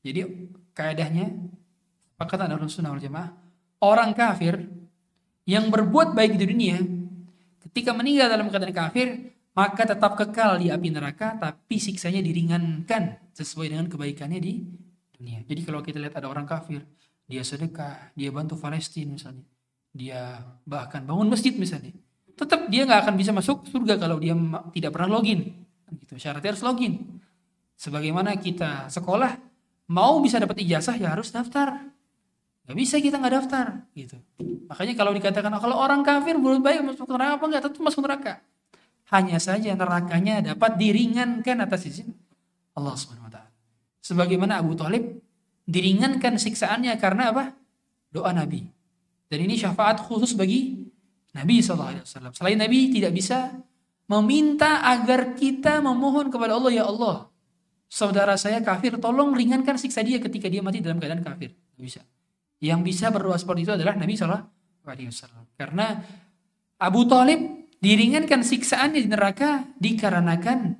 Jadi 0.00 0.48
kaedahnya 0.72 1.28
pakatan 2.16 2.48
dalam 2.56 2.68
sunnah 2.68 2.96
wal 2.96 3.00
jamaah 3.00 3.32
orang 3.84 4.16
kafir 4.16 4.64
yang 5.44 5.68
berbuat 5.68 6.16
baik 6.16 6.36
di 6.36 6.46
dunia 6.48 6.76
ketika 7.68 7.92
meninggal 7.96 8.28
dalam 8.28 8.48
keadaan 8.48 8.76
kafir 8.76 9.36
maka 9.52 9.82
tetap 9.84 10.16
kekal 10.16 10.60
di 10.60 10.72
api 10.72 10.88
neraka 10.92 11.36
tapi 11.36 11.76
siksanya 11.76 12.24
diringankan 12.24 13.32
sesuai 13.36 13.72
dengan 13.72 13.88
kebaikannya 13.88 14.40
di 14.40 14.64
dunia. 15.16 15.44
Jadi 15.44 15.60
kalau 15.64 15.84
kita 15.84 16.00
lihat 16.00 16.16
ada 16.16 16.32
orang 16.32 16.48
kafir, 16.48 16.80
dia 17.28 17.44
sedekah, 17.44 18.14
dia 18.16 18.32
bantu 18.32 18.56
Palestina 18.56 19.16
misalnya 19.16 19.44
dia 19.90 20.42
bahkan 20.62 21.02
bangun 21.02 21.26
masjid 21.30 21.54
misalnya, 21.54 21.90
tetap 22.38 22.70
dia 22.72 22.86
nggak 22.88 23.04
akan 23.04 23.14
bisa 23.18 23.34
masuk 23.34 23.68
surga 23.68 24.00
kalau 24.00 24.16
dia 24.16 24.32
tidak 24.72 24.90
pernah 24.94 25.20
login. 25.20 25.60
Gitu. 25.90 26.16
Syaratnya 26.16 26.54
harus 26.54 26.64
login. 26.64 27.20
Sebagaimana 27.76 28.36
kita 28.38 28.88
sekolah 28.92 29.40
mau 29.90 30.22
bisa 30.22 30.38
dapat 30.38 30.62
ijazah 30.62 30.96
ya 30.96 31.12
harus 31.12 31.34
daftar. 31.34 31.90
Gak 32.70 32.76
bisa 32.78 33.02
kita 33.02 33.18
nggak 33.18 33.34
daftar 33.34 33.66
gitu. 33.98 34.14
Makanya 34.70 34.94
kalau 34.94 35.10
dikatakan 35.10 35.50
kalau 35.58 35.74
orang 35.74 36.06
kafir 36.06 36.38
berbuat 36.38 36.62
baik 36.62 36.80
masuk 36.86 37.10
neraka 37.10 37.32
apa 37.34 37.44
nggak 37.50 37.62
tetap 37.66 37.82
masuk 37.82 38.02
neraka. 38.06 38.32
Hanya 39.10 39.42
saja 39.42 39.74
nerakanya 39.74 40.54
dapat 40.54 40.78
diringankan 40.78 41.66
atas 41.66 41.90
izin 41.90 42.14
Allah 42.78 42.94
Subhanahu 42.94 43.26
wa 43.26 43.32
taala. 43.32 43.50
Sebagaimana 43.98 44.62
Abu 44.62 44.78
Talib 44.78 45.18
diringankan 45.66 46.38
siksaannya 46.38 46.94
karena 47.02 47.34
apa? 47.34 47.58
Doa 48.14 48.30
Nabi. 48.30 48.79
Dan 49.30 49.46
ini 49.46 49.54
syafaat 49.54 50.02
khusus 50.02 50.34
bagi 50.34 50.90
Nabi 51.30 51.62
SAW. 51.62 52.02
Selain 52.34 52.58
Nabi 52.58 52.90
tidak 52.90 53.14
bisa 53.14 53.54
meminta 54.10 54.82
agar 54.82 55.38
kita 55.38 55.78
memohon 55.78 56.34
kepada 56.34 56.58
Allah 56.58 56.72
ya 56.74 56.84
Allah 56.90 57.30
saudara 57.86 58.34
saya 58.34 58.58
kafir 58.58 58.98
tolong 58.98 59.30
ringankan 59.34 59.78
siksa 59.78 60.02
dia 60.02 60.18
ketika 60.18 60.50
dia 60.50 60.62
mati 60.62 60.82
dalam 60.82 60.98
keadaan 60.98 61.22
kafir 61.22 61.54
Nggak 61.78 61.84
bisa 61.86 62.02
yang 62.58 62.82
bisa 62.82 63.14
berdoa 63.14 63.38
seperti 63.38 63.70
itu 63.70 63.72
adalah 63.78 63.94
Nabi 63.94 64.18
SAW 64.18 64.50
karena 65.54 65.86
Abu 66.82 67.06
Talib 67.06 67.70
diringankan 67.78 68.42
siksaannya 68.42 69.00
di 69.00 69.08
neraka 69.08 69.64
dikarenakan 69.78 70.74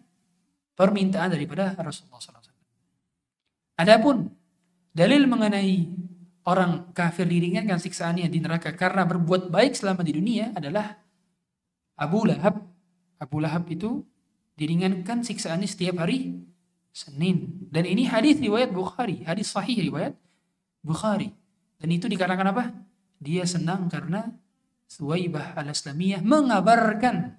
permintaan 0.76 1.28
daripada 1.32 1.76
Rasulullah 1.76 2.20
SAW. 2.20 2.52
Adapun 3.80 4.28
dalil 4.92 5.24
mengenai 5.28 5.88
orang 6.50 6.90
kafir 6.90 7.30
diringankan 7.30 7.78
siksaannya 7.78 8.26
di 8.26 8.42
neraka 8.42 8.74
karena 8.74 9.06
berbuat 9.06 9.54
baik 9.54 9.78
selama 9.78 10.02
di 10.02 10.18
dunia 10.18 10.50
adalah 10.50 10.98
Abu 11.94 12.26
Lahab. 12.26 12.66
Abu 13.22 13.38
Lahab 13.38 13.70
itu 13.70 14.02
diringankan 14.58 15.22
siksaannya 15.22 15.70
setiap 15.70 16.02
hari 16.02 16.42
Senin. 16.90 17.70
Dan 17.70 17.86
ini 17.86 18.10
hadis 18.10 18.42
riwayat 18.42 18.74
Bukhari, 18.74 19.22
hadis 19.22 19.54
sahih 19.54 19.78
riwayat 19.78 20.18
Bukhari. 20.82 21.30
Dan 21.78 21.94
itu 21.94 22.10
dikarenakan 22.10 22.48
apa? 22.50 22.64
Dia 23.22 23.46
senang 23.46 23.86
karena 23.86 24.26
Suwaibah 24.90 25.54
al-Islamiyah 25.54 26.18
mengabarkan 26.18 27.38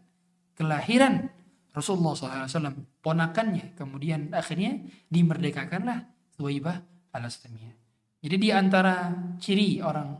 kelahiran 0.55 1.27
Rasulullah 1.75 2.15
SAW, 2.15 3.03
ponakannya. 3.03 3.75
Kemudian 3.75 4.31
akhirnya 4.31 4.79
dimerdekakanlah 5.11 6.07
Suwaibah 6.39 6.79
al-Islamiyah. 7.11 7.80
Jadi 8.21 8.35
di 8.37 8.49
antara 8.53 9.17
ciri 9.41 9.81
orang, 9.81 10.13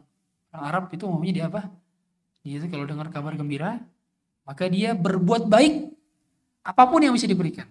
orang 0.50 0.64
Arab 0.66 0.84
itu 0.90 1.06
umumnya 1.06 1.34
dia 1.34 1.46
apa? 1.48 1.70
Dia 2.42 2.58
itu 2.58 2.68
kalau 2.74 2.90
dengar 2.90 3.14
kabar 3.14 3.38
gembira, 3.38 3.78
maka 4.42 4.66
dia 4.66 4.98
berbuat 4.98 5.46
baik 5.46 5.94
apa 6.66 6.84
pun 6.90 7.02
yang 7.06 7.14
bisa 7.14 7.30
diberikan. 7.30 7.70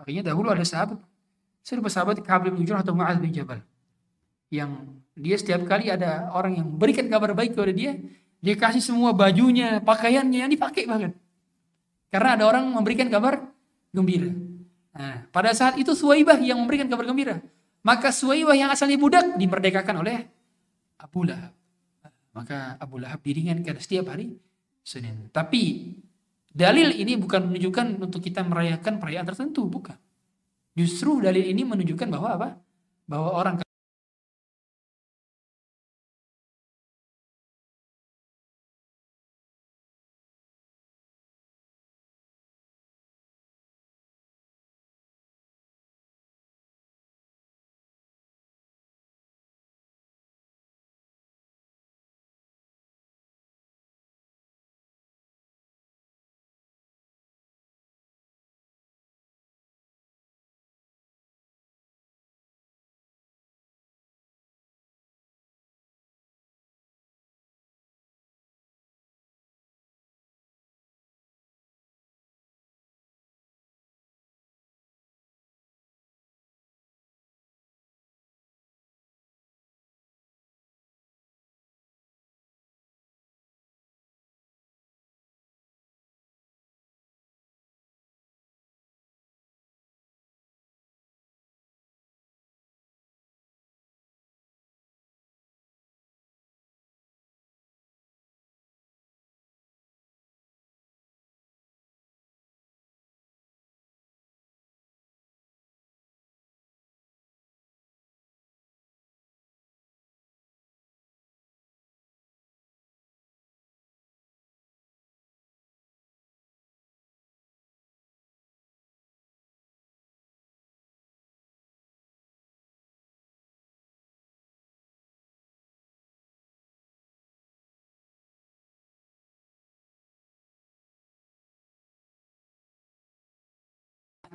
Makanya 0.00 0.32
dahulu 0.32 0.48
ada 0.48 0.64
sahabat, 0.64 1.00
lupa 1.76 1.90
sahabat 1.92 2.20
Kabil 2.24 2.52
bin 2.52 2.64
atau 2.68 2.96
Mu'az 2.96 3.20
bin 3.20 3.32
Jabal. 3.32 3.60
Yang 4.48 4.70
dia 5.16 5.36
setiap 5.36 5.64
kali 5.68 5.92
ada 5.92 6.32
orang 6.32 6.56
yang 6.56 6.68
berikan 6.72 7.08
kabar 7.08 7.36
baik 7.36 7.56
kepada 7.56 7.72
dia, 7.72 7.96
dia 8.40 8.54
kasih 8.54 8.84
semua 8.84 9.16
bajunya, 9.16 9.80
pakaiannya 9.84 10.46
yang 10.46 10.52
dipakai 10.52 10.86
banget. 10.86 11.12
Karena 12.12 12.38
ada 12.38 12.44
orang 12.46 12.70
memberikan 12.70 13.10
kabar 13.10 13.42
gembira. 13.90 14.30
Nah, 14.96 15.28
pada 15.28 15.50
saat 15.52 15.76
itu 15.76 15.92
Suwaibah 15.92 16.40
yang 16.40 16.56
memberikan 16.62 16.86
kabar 16.88 17.04
gembira. 17.04 17.42
Maka 17.86 18.10
Suwaibah 18.10 18.58
yang 18.58 18.74
asalnya 18.74 18.98
budak 18.98 19.38
dimerdekakan 19.38 20.02
oleh 20.02 20.26
Abu 20.98 21.22
Lahab. 21.22 21.54
Maka 22.34 22.74
Abu 22.82 22.98
Lahab 22.98 23.22
diringankan 23.22 23.78
setiap 23.78 24.10
hari 24.10 24.34
Senin. 24.82 25.30
Tapi 25.30 25.94
dalil 26.50 26.90
ini 26.98 27.14
bukan 27.14 27.46
menunjukkan 27.46 28.02
untuk 28.02 28.18
kita 28.18 28.42
merayakan 28.42 28.98
perayaan 28.98 29.26
tertentu, 29.30 29.70
bukan. 29.70 29.94
Justru 30.74 31.22
dalil 31.22 31.46
ini 31.46 31.62
menunjukkan 31.62 32.10
bahwa 32.10 32.28
apa? 32.34 32.48
Bahwa 33.06 33.30
orang 33.38 33.62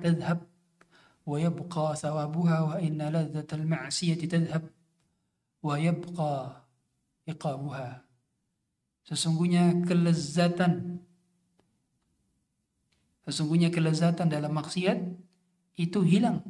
تذهب 0.02 0.38
ويبقى 1.26 1.96
ثوابها 1.96 2.60
وإن 2.60 3.02
لذة 3.02 3.50
المعصية 3.52 4.20
تذهب 4.28 4.70
ويبقى 5.62 6.66
iqabuha 7.26 8.06
sesungguhnya 9.02 9.82
kelezatan 9.82 11.02
sesungguhnya 13.26 13.74
kelezatan 13.74 14.30
dalam 14.30 14.54
maksiat 14.54 14.98
itu 15.74 15.98
hilang 16.06 16.42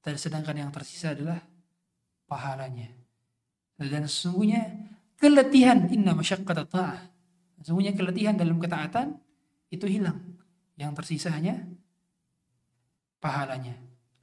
dan 0.00 0.16
sedangkan 0.16 0.56
yang 0.56 0.70
tersisa 0.72 1.12
adalah 1.12 1.40
pahalanya 2.24 2.88
dan 3.76 4.08
sesungguhnya 4.08 4.72
keletihan 5.20 5.84
inna 5.92 6.16
masyaqqat 6.16 6.64
ta'ah 6.72 7.00
sesungguhnya 7.60 7.92
keletihan 7.92 8.36
dalam 8.40 8.56
ketaatan 8.56 9.20
itu 9.68 9.84
hilang 9.84 10.16
yang 10.80 10.96
tersisa 10.96 11.28
hanya 11.28 11.60
pahalanya. 13.19 13.75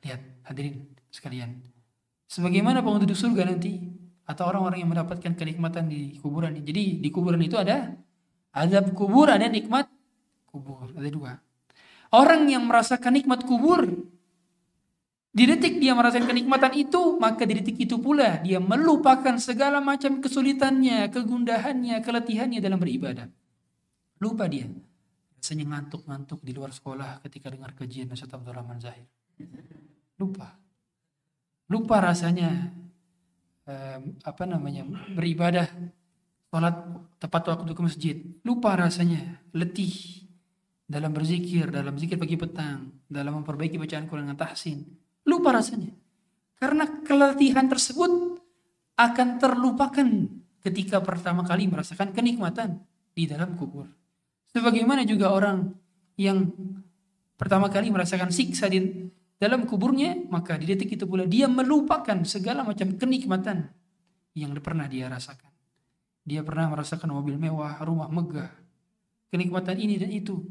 Lihat, 0.03 0.21
hadirin 0.49 0.89
sekalian. 1.13 1.61
Sebagaimana 2.27 2.83
penduduk 2.83 3.15
surga 3.15 3.47
nanti 3.47 3.79
atau 4.27 4.45
orang-orang 4.51 4.83
yang 4.83 4.91
mendapatkan 4.91 5.33
kenikmatan 5.39 5.87
di 5.87 6.19
kuburan. 6.19 6.59
Jadi 6.59 6.99
di 6.99 7.09
kuburan 7.15 7.39
itu 7.39 7.55
ada 7.55 7.95
azab 8.51 8.91
kubur, 8.93 9.31
ada 9.31 9.47
nikmat 9.47 9.87
kubur. 10.51 10.91
Ada 10.97 11.09
dua. 11.13 11.33
Orang 12.11 12.51
yang 12.51 12.67
merasakan 12.67 13.15
nikmat 13.15 13.47
kubur 13.47 13.87
di 15.37 15.45
detik 15.45 15.77
dia 15.79 15.93
merasakan 15.93 16.33
kenikmatan 16.33 16.73
itu, 16.73 17.21
maka 17.21 17.45
di 17.45 17.61
detik 17.61 17.77
itu 17.77 18.01
pula 18.01 18.41
dia 18.41 18.57
melupakan 18.57 19.37
segala 19.37 19.85
macam 19.85 20.19
kesulitannya, 20.25 21.13
kegundahannya, 21.13 22.01
keletihannya 22.01 22.59
dalam 22.65 22.81
beribadah. 22.81 23.29
Lupa 24.17 24.49
dia 24.49 24.65
Rasanya 25.47 25.79
ngantuk-ngantuk 25.79 26.43
di 26.43 26.51
luar 26.51 26.75
sekolah 26.75 27.23
ketika 27.23 27.55
dengar 27.55 27.71
kajian 27.71 28.11
Ustaz 28.11 28.35
Abdul 28.35 28.51
Rahman 28.51 28.83
Zahir. 28.83 29.07
Lupa. 30.19 30.59
Lupa 31.71 32.03
rasanya 32.03 32.75
um, 33.63 34.19
apa 34.27 34.43
namanya 34.43 34.83
beribadah 35.15 35.71
sholat 36.51 36.75
tepat 37.23 37.47
waktu 37.47 37.79
ke 37.79 37.83
masjid. 37.87 38.17
Lupa 38.43 38.75
rasanya 38.75 39.39
letih 39.55 40.27
dalam 40.83 41.15
berzikir, 41.15 41.71
dalam 41.71 41.95
zikir 41.95 42.19
pagi 42.19 42.35
petang, 42.35 43.07
dalam 43.07 43.39
memperbaiki 43.39 43.79
bacaan 43.79 44.11
Quran 44.11 44.27
dengan 44.27 44.43
tahsin. 44.43 44.83
Lupa 45.31 45.55
rasanya. 45.55 45.95
Karena 46.59 46.91
keletihan 47.07 47.71
tersebut 47.71 48.43
akan 48.99 49.29
terlupakan 49.39 50.09
ketika 50.67 50.99
pertama 51.07 51.47
kali 51.47 51.71
merasakan 51.71 52.11
kenikmatan 52.11 52.83
di 53.15 53.31
dalam 53.31 53.55
kubur. 53.55 54.06
Sebagaimana 54.55 55.03
juga 55.09 55.33
orang 55.35 55.75
yang 56.17 56.53
pertama 57.37 57.69
kali 57.69 57.93
merasakan 57.93 58.33
siksa 58.33 58.71
di 58.71 59.09
dalam 59.37 59.69
kuburnya, 59.69 60.17
maka 60.33 60.57
di 60.57 60.65
detik 60.65 60.97
itu 60.97 61.05
pula 61.05 61.29
dia 61.29 61.45
melupakan 61.47 62.17
segala 62.25 62.65
macam 62.65 62.97
kenikmatan 62.97 63.69
yang 64.33 64.53
pernah 64.61 64.89
dia 64.89 65.09
rasakan. 65.13 65.53
Dia 66.27 66.43
pernah 66.43 66.73
merasakan 66.73 67.13
mobil 67.13 67.39
mewah, 67.39 67.79
rumah 67.85 68.11
megah, 68.11 68.51
kenikmatan 69.31 69.77
ini 69.79 69.95
dan 70.01 70.11
itu. 70.11 70.43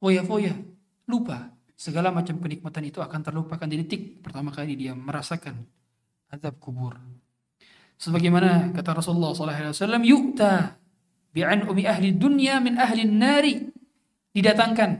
foya-foya, 0.00 0.56
lupa. 1.04 1.52
Segala 1.76 2.08
macam 2.08 2.40
kenikmatan 2.40 2.88
itu 2.88 3.04
akan 3.04 3.20
terlupakan 3.20 3.68
di 3.68 3.84
detik 3.84 4.24
pertama 4.24 4.48
kali 4.48 4.72
dia 4.72 4.96
merasakan 4.96 5.60
azab 6.32 6.56
kubur. 6.56 6.96
Sebagaimana 8.00 8.72
kata 8.72 8.96
Rasulullah 8.96 9.36
SAW, 9.36 10.00
"Yu'ta 10.00 10.79
bi'an 11.30 11.66
umi 11.66 11.86
ahli 11.86 12.14
dunya 12.14 12.58
min 12.58 12.78
ahli 12.78 13.06
nari." 13.06 13.54
Didatangkan 14.30 14.90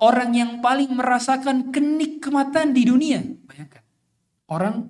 orang 0.00 0.30
yang 0.32 0.50
paling 0.64 0.94
merasakan 0.94 1.74
kenikmatan 1.74 2.72
di 2.72 2.82
dunia. 2.88 3.20
Bayangkan. 3.44 3.82
Orang 4.48 4.88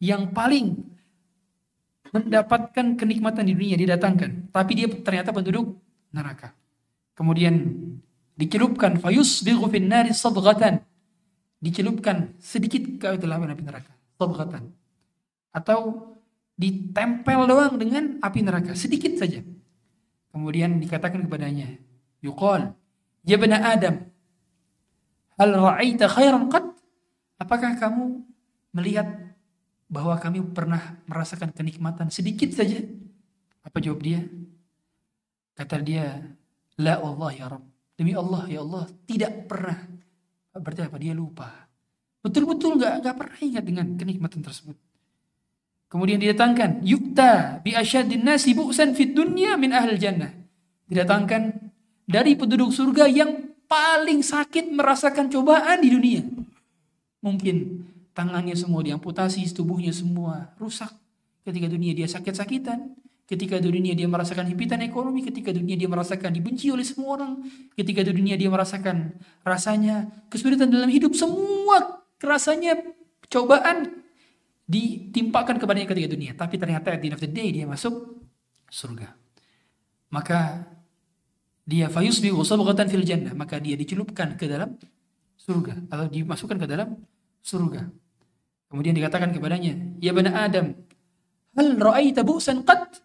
yang 0.00 0.32
paling 0.32 0.72
mendapatkan 2.14 2.96
kenikmatan 2.96 3.44
di 3.44 3.52
dunia 3.52 3.76
didatangkan, 3.76 4.48
tapi 4.54 4.72
dia 4.72 4.88
ternyata 4.88 5.36
penduduk 5.36 5.76
neraka. 6.14 6.56
Kemudian 7.12 7.76
dicelupkan 8.36 8.96
fayus 9.00 9.44
fin 9.44 9.86
nari 9.88 10.12
sadghatan. 10.16 10.80
Dicelupkan 11.56 12.36
sedikit 12.36 12.84
ke 13.00 13.08
dalam 13.16 13.48
api 13.48 13.64
neraka. 13.64 13.92
Sadghatan. 14.20 14.72
Atau 15.52 16.12
ditempel 16.56 17.48
doang 17.48 17.76
dengan 17.80 18.20
api 18.20 18.40
neraka 18.44 18.72
sedikit 18.76 19.16
saja. 19.16 19.40
Kemudian 20.36 20.76
dikatakan 20.76 21.24
kepadanya, 21.24 21.80
yuqal, 22.20 22.76
ya 23.24 23.40
bani 23.40 23.56
Adam, 23.56 24.04
hal 25.40 25.48
ra'aita 25.48 26.12
khairan 26.12 26.52
qad? 26.52 26.76
Apakah 27.40 27.72
kamu 27.80 28.20
melihat 28.76 29.32
bahwa 29.88 30.12
kami 30.20 30.44
pernah 30.52 31.00
merasakan 31.08 31.56
kenikmatan 31.56 32.12
sedikit 32.12 32.52
saja? 32.52 32.84
Apa 33.64 33.80
jawab 33.80 34.04
dia? 34.04 34.28
Kata 35.56 35.80
dia, 35.80 36.20
la 36.76 37.00
Allah 37.00 37.30
ya 37.32 37.48
Rabb. 37.48 37.64
Demi 37.96 38.12
Allah 38.12 38.44
ya 38.44 38.60
Allah 38.60 38.92
tidak 39.08 39.48
pernah. 39.48 39.88
Berarti 40.52 40.84
apa? 40.84 41.00
Dia 41.00 41.16
lupa. 41.16 41.48
Betul-betul 42.20 42.76
nggak 42.76 42.94
nggak 43.00 43.16
pernah 43.16 43.38
ingat 43.40 43.64
dengan 43.64 43.86
kenikmatan 43.96 44.44
tersebut. 44.44 44.76
Kemudian 45.86 46.18
didatangkan 46.18 46.82
yukta 46.82 47.62
bi 47.62 47.72
asyadin 47.72 48.26
nasi 48.26 48.52
bu'san 48.52 48.92
fid 48.98 49.14
dunya 49.14 49.54
min 49.54 49.70
ahli 49.70 49.94
jannah. 49.96 50.34
Didatangkan 50.90 51.70
dari 52.06 52.34
penduduk 52.34 52.74
surga 52.74 53.06
yang 53.06 53.54
paling 53.70 54.22
sakit 54.22 54.70
merasakan 54.70 55.30
cobaan 55.30 55.82
di 55.82 55.90
dunia. 55.90 56.22
Mungkin 57.22 57.86
tangannya 58.14 58.54
semua 58.54 58.82
diamputasi, 58.82 59.42
tubuhnya 59.50 59.90
semua 59.90 60.54
rusak. 60.58 60.90
Ketika 61.46 61.70
dunia 61.70 61.94
dia 61.94 62.10
sakit-sakitan, 62.10 62.94
Ketika 63.26 63.58
dunia 63.58 63.90
dia 63.90 64.06
merasakan 64.06 64.46
himpitan 64.46 64.78
ekonomi, 64.86 65.18
ketika 65.26 65.50
dunia 65.50 65.74
dia 65.74 65.90
merasakan 65.90 66.30
dibenci 66.30 66.70
oleh 66.70 66.86
semua 66.86 67.18
orang, 67.18 67.42
ketika 67.74 68.06
dunia 68.06 68.38
dia 68.38 68.46
merasakan 68.46 69.18
rasanya 69.42 70.06
kesulitan 70.30 70.70
dalam 70.70 70.86
hidup, 70.86 71.10
semua 71.10 72.06
rasanya 72.22 72.78
cobaan 73.26 74.05
ditimpakan 74.66 75.62
kepadanya 75.62 75.86
ketika 75.86 76.08
dunia. 76.10 76.32
Tapi 76.34 76.58
ternyata 76.58 76.92
at 76.92 77.00
the 77.00 77.30
day 77.30 77.54
dia 77.54 77.64
masuk 77.64 78.26
surga. 78.68 79.14
Maka 80.10 80.66
dia 81.66 81.90
fayusbi 81.90 82.30
sabghatan 82.30 82.86
fil 82.86 83.06
jannah, 83.06 83.34
maka 83.34 83.58
dia 83.58 83.74
dicelupkan 83.74 84.38
ke 84.38 84.46
dalam 84.46 84.78
surga 85.38 85.86
atau 85.90 86.06
dimasukkan 86.10 86.58
ke 86.58 86.66
dalam 86.66 86.98
surga. 87.42 87.86
Kemudian 88.66 88.94
dikatakan 88.98 89.30
kepadanya, 89.30 89.98
"Ya 90.02 90.10
bani 90.10 90.30
Adam, 90.30 90.74
hal 91.54 91.68
ra'aita 91.78 92.26
bu'san 92.26 92.66
qad?" 92.66 93.02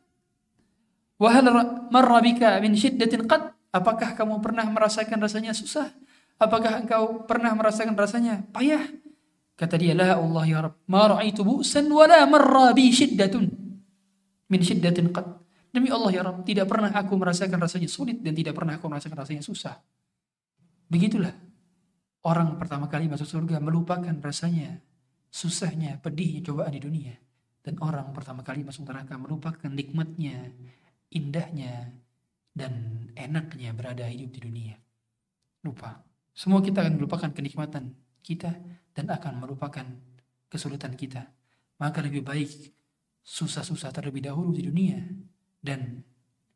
Wahal 1.21 1.45
marra 1.93 2.17
bika 2.25 2.57
min 2.65 2.73
syiddatin 2.73 3.29
qad? 3.29 3.53
Apakah 3.69 4.17
kamu 4.17 4.41
pernah 4.41 4.65
merasakan 4.65 5.21
rasanya 5.21 5.53
susah? 5.53 5.93
Apakah 6.41 6.81
engkau 6.81 7.29
pernah 7.29 7.53
merasakan 7.53 7.93
rasanya 7.93 8.41
payah? 8.49 8.89
Kata 9.61 9.77
dia, 9.77 9.93
La 9.93 10.17
Allah 10.17 10.43
ya 10.49 10.59
Rabb, 10.65 10.89
ma 10.89 11.05
ra'aitu 11.05 11.45
bu'san 11.45 11.85
wa 11.85 12.09
la 12.09 12.25
marra 12.25 12.73
bi 12.73 12.89
syiddatun 12.89 13.45
min 14.49 14.61
syiddatin 14.65 15.13
qad. 15.13 15.37
Demi 15.69 15.93
Allah 15.93 16.09
ya 16.09 16.25
Rabb, 16.25 16.41
tidak 16.41 16.65
pernah 16.65 16.89
aku 16.89 17.13
merasakan 17.13 17.61
rasanya 17.61 17.85
sulit 17.85 18.25
dan 18.25 18.33
tidak 18.33 18.57
pernah 18.57 18.81
aku 18.81 18.89
merasakan 18.89 19.21
rasanya 19.21 19.45
susah. 19.45 19.77
Begitulah 20.89 21.37
orang 22.25 22.57
pertama 22.57 22.89
kali 22.89 23.05
masuk 23.05 23.29
surga 23.29 23.61
melupakan 23.61 24.17
rasanya 24.17 24.81
susahnya, 25.29 26.01
pedihnya 26.01 26.41
cobaan 26.41 26.73
di 26.73 26.81
dunia. 26.81 27.13
Dan 27.61 27.77
orang 27.85 28.09
pertama 28.17 28.41
kali 28.41 28.65
masuk 28.65 28.89
neraka 28.89 29.13
melupakan 29.21 29.69
nikmatnya, 29.69 30.49
indahnya 31.13 31.93
dan 32.51 33.05
enaknya 33.13 33.77
berada 33.77 34.09
hidup 34.09 34.33
di 34.33 34.39
dunia. 34.41 34.75
Lupa. 35.61 36.01
Semua 36.33 36.65
kita 36.65 36.81
akan 36.81 36.97
melupakan 36.97 37.29
kenikmatan 37.29 37.93
kita 38.25 38.57
dan 38.91 39.11
akan 39.11 39.43
melupakan 39.43 39.85
kesulitan 40.51 40.95
kita. 40.95 41.27
Maka 41.81 42.03
lebih 42.03 42.21
baik 42.21 42.49
susah-susah 43.21 43.89
terlebih 43.93 44.25
dahulu 44.25 44.53
di 44.53 44.67
dunia 44.67 44.99
dan 45.61 46.01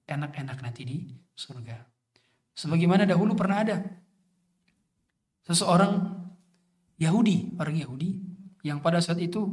enak-enak 0.05 0.57
nanti 0.61 0.81
di 0.85 0.97
surga. 1.33 1.77
Sebagaimana 2.55 3.03
dahulu 3.03 3.33
pernah 3.33 3.61
ada 3.61 3.77
seseorang 5.43 6.23
Yahudi, 6.97 7.59
orang 7.59 7.75
Yahudi 7.75 8.11
yang 8.63 8.79
pada 8.79 9.03
saat 9.03 9.19
itu 9.19 9.45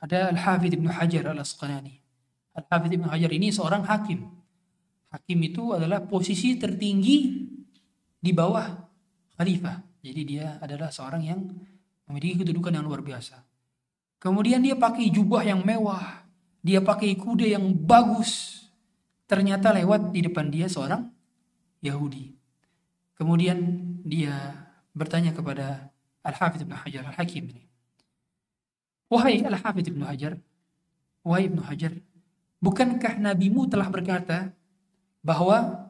ada 0.00 0.30
Al-Hafidh 0.32 0.78
Ibn 0.78 0.88
Hajar 0.88 1.28
Al-Asqalani 1.34 2.00
Al-Hafidh 2.56 2.98
Ibn 2.98 3.06
Hajar 3.14 3.30
ini 3.30 3.54
seorang 3.54 3.86
hakim. 3.86 4.26
Hakim 5.10 5.38
itu 5.42 5.74
adalah 5.74 6.02
posisi 6.06 6.54
tertinggi 6.54 7.46
di 8.18 8.30
bawah 8.30 8.66
khalifah. 9.38 9.89
Jadi 10.00 10.22
dia 10.24 10.56
adalah 10.60 10.88
seorang 10.88 11.22
yang 11.22 11.40
memiliki 12.08 12.44
kedudukan 12.44 12.72
yang 12.72 12.84
luar 12.84 13.04
biasa. 13.04 13.40
Kemudian 14.20 14.60
dia 14.60 14.76
pakai 14.76 15.08
jubah 15.12 15.44
yang 15.44 15.60
mewah. 15.64 16.24
Dia 16.60 16.80
pakai 16.84 17.16
kuda 17.16 17.56
yang 17.56 17.72
bagus. 17.72 18.64
Ternyata 19.24 19.72
lewat 19.72 20.12
di 20.12 20.20
depan 20.24 20.48
dia 20.52 20.68
seorang 20.68 21.08
Yahudi. 21.80 22.32
Kemudian 23.16 23.60
dia 24.04 24.66
bertanya 24.92 25.32
kepada 25.32 25.92
Al-Hafidh 26.24 26.64
Ibn 26.68 26.74
Hajar, 26.84 27.02
Al-Hakim 27.12 27.44
ini. 27.52 27.64
Wahai 29.08 29.44
Al-Hafidh 29.44 29.88
Ibn 29.92 30.02
Hajar, 30.08 30.32
wahai 31.24 31.48
Ibn 31.48 31.60
Hajar, 31.64 31.92
Bukankah 32.60 33.16
nabimu 33.16 33.64
telah 33.72 33.88
berkata 33.88 34.52
bahwa 35.24 35.88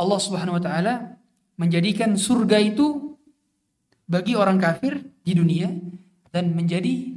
Allah 0.00 0.20
Subhanahu 0.20 0.56
wa 0.56 0.62
taala 0.64 1.15
menjadikan 1.56 2.14
surga 2.16 2.60
itu 2.60 3.16
bagi 4.06 4.38
orang 4.38 4.60
kafir 4.60 5.02
di 5.26 5.32
dunia 5.34 5.72
dan 6.30 6.54
menjadi 6.54 7.16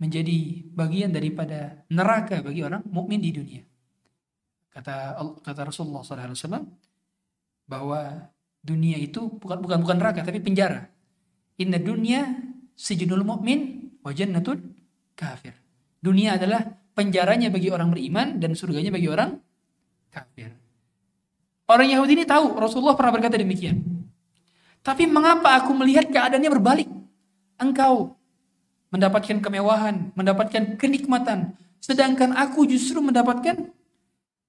menjadi 0.00 0.64
bagian 0.72 1.12
daripada 1.12 1.84
neraka 1.92 2.40
bagi 2.40 2.64
orang 2.64 2.80
mukmin 2.88 3.20
di 3.20 3.30
dunia. 3.36 3.62
Kata 4.72 5.20
kata 5.44 5.60
Rasulullah 5.68 6.00
SAW 6.00 6.64
bahwa 7.68 8.32
dunia 8.64 8.96
itu 8.96 9.28
bukan 9.36 9.60
bukan 9.60 9.78
bukan 9.84 9.96
neraka 10.00 10.24
tapi 10.24 10.40
penjara. 10.40 10.88
Inna 11.60 11.76
dunya 11.76 12.32
sijnul 12.72 13.28
mu'min 13.28 13.92
wa 14.00 14.10
jannatul 14.16 14.56
kafir. 15.12 15.52
Dunia 16.00 16.40
adalah 16.40 16.64
penjaranya 16.96 17.52
bagi 17.52 17.68
orang 17.68 17.92
beriman 17.92 18.40
dan 18.40 18.56
surganya 18.56 18.88
bagi 18.88 19.08
orang 19.12 19.36
kafir. 20.08 20.59
Orang 21.70 21.86
Yahudi 21.86 22.18
ini 22.18 22.26
tahu 22.26 22.58
Rasulullah 22.58 22.98
pernah 22.98 23.14
berkata 23.14 23.38
demikian. 23.38 23.78
Tapi 24.82 25.06
mengapa 25.06 25.54
aku 25.54 25.70
melihat 25.70 26.10
keadaannya 26.10 26.50
berbalik? 26.50 26.90
Engkau 27.62 28.18
mendapatkan 28.90 29.38
kemewahan, 29.38 30.10
mendapatkan 30.18 30.74
kenikmatan, 30.74 31.54
sedangkan 31.78 32.34
aku 32.34 32.66
justru 32.66 32.98
mendapatkan 32.98 33.70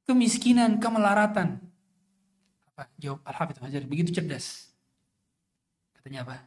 kemiskinan, 0.09 0.81
kemelaratan. 0.81 1.61
Apa? 2.73 2.89
Jawab 2.97 3.21
Al-Hafidh 3.21 3.61
Hajar, 3.61 3.81
begitu 3.85 4.09
cerdas. 4.17 4.73
Katanya 5.93 6.25
apa? 6.25 6.41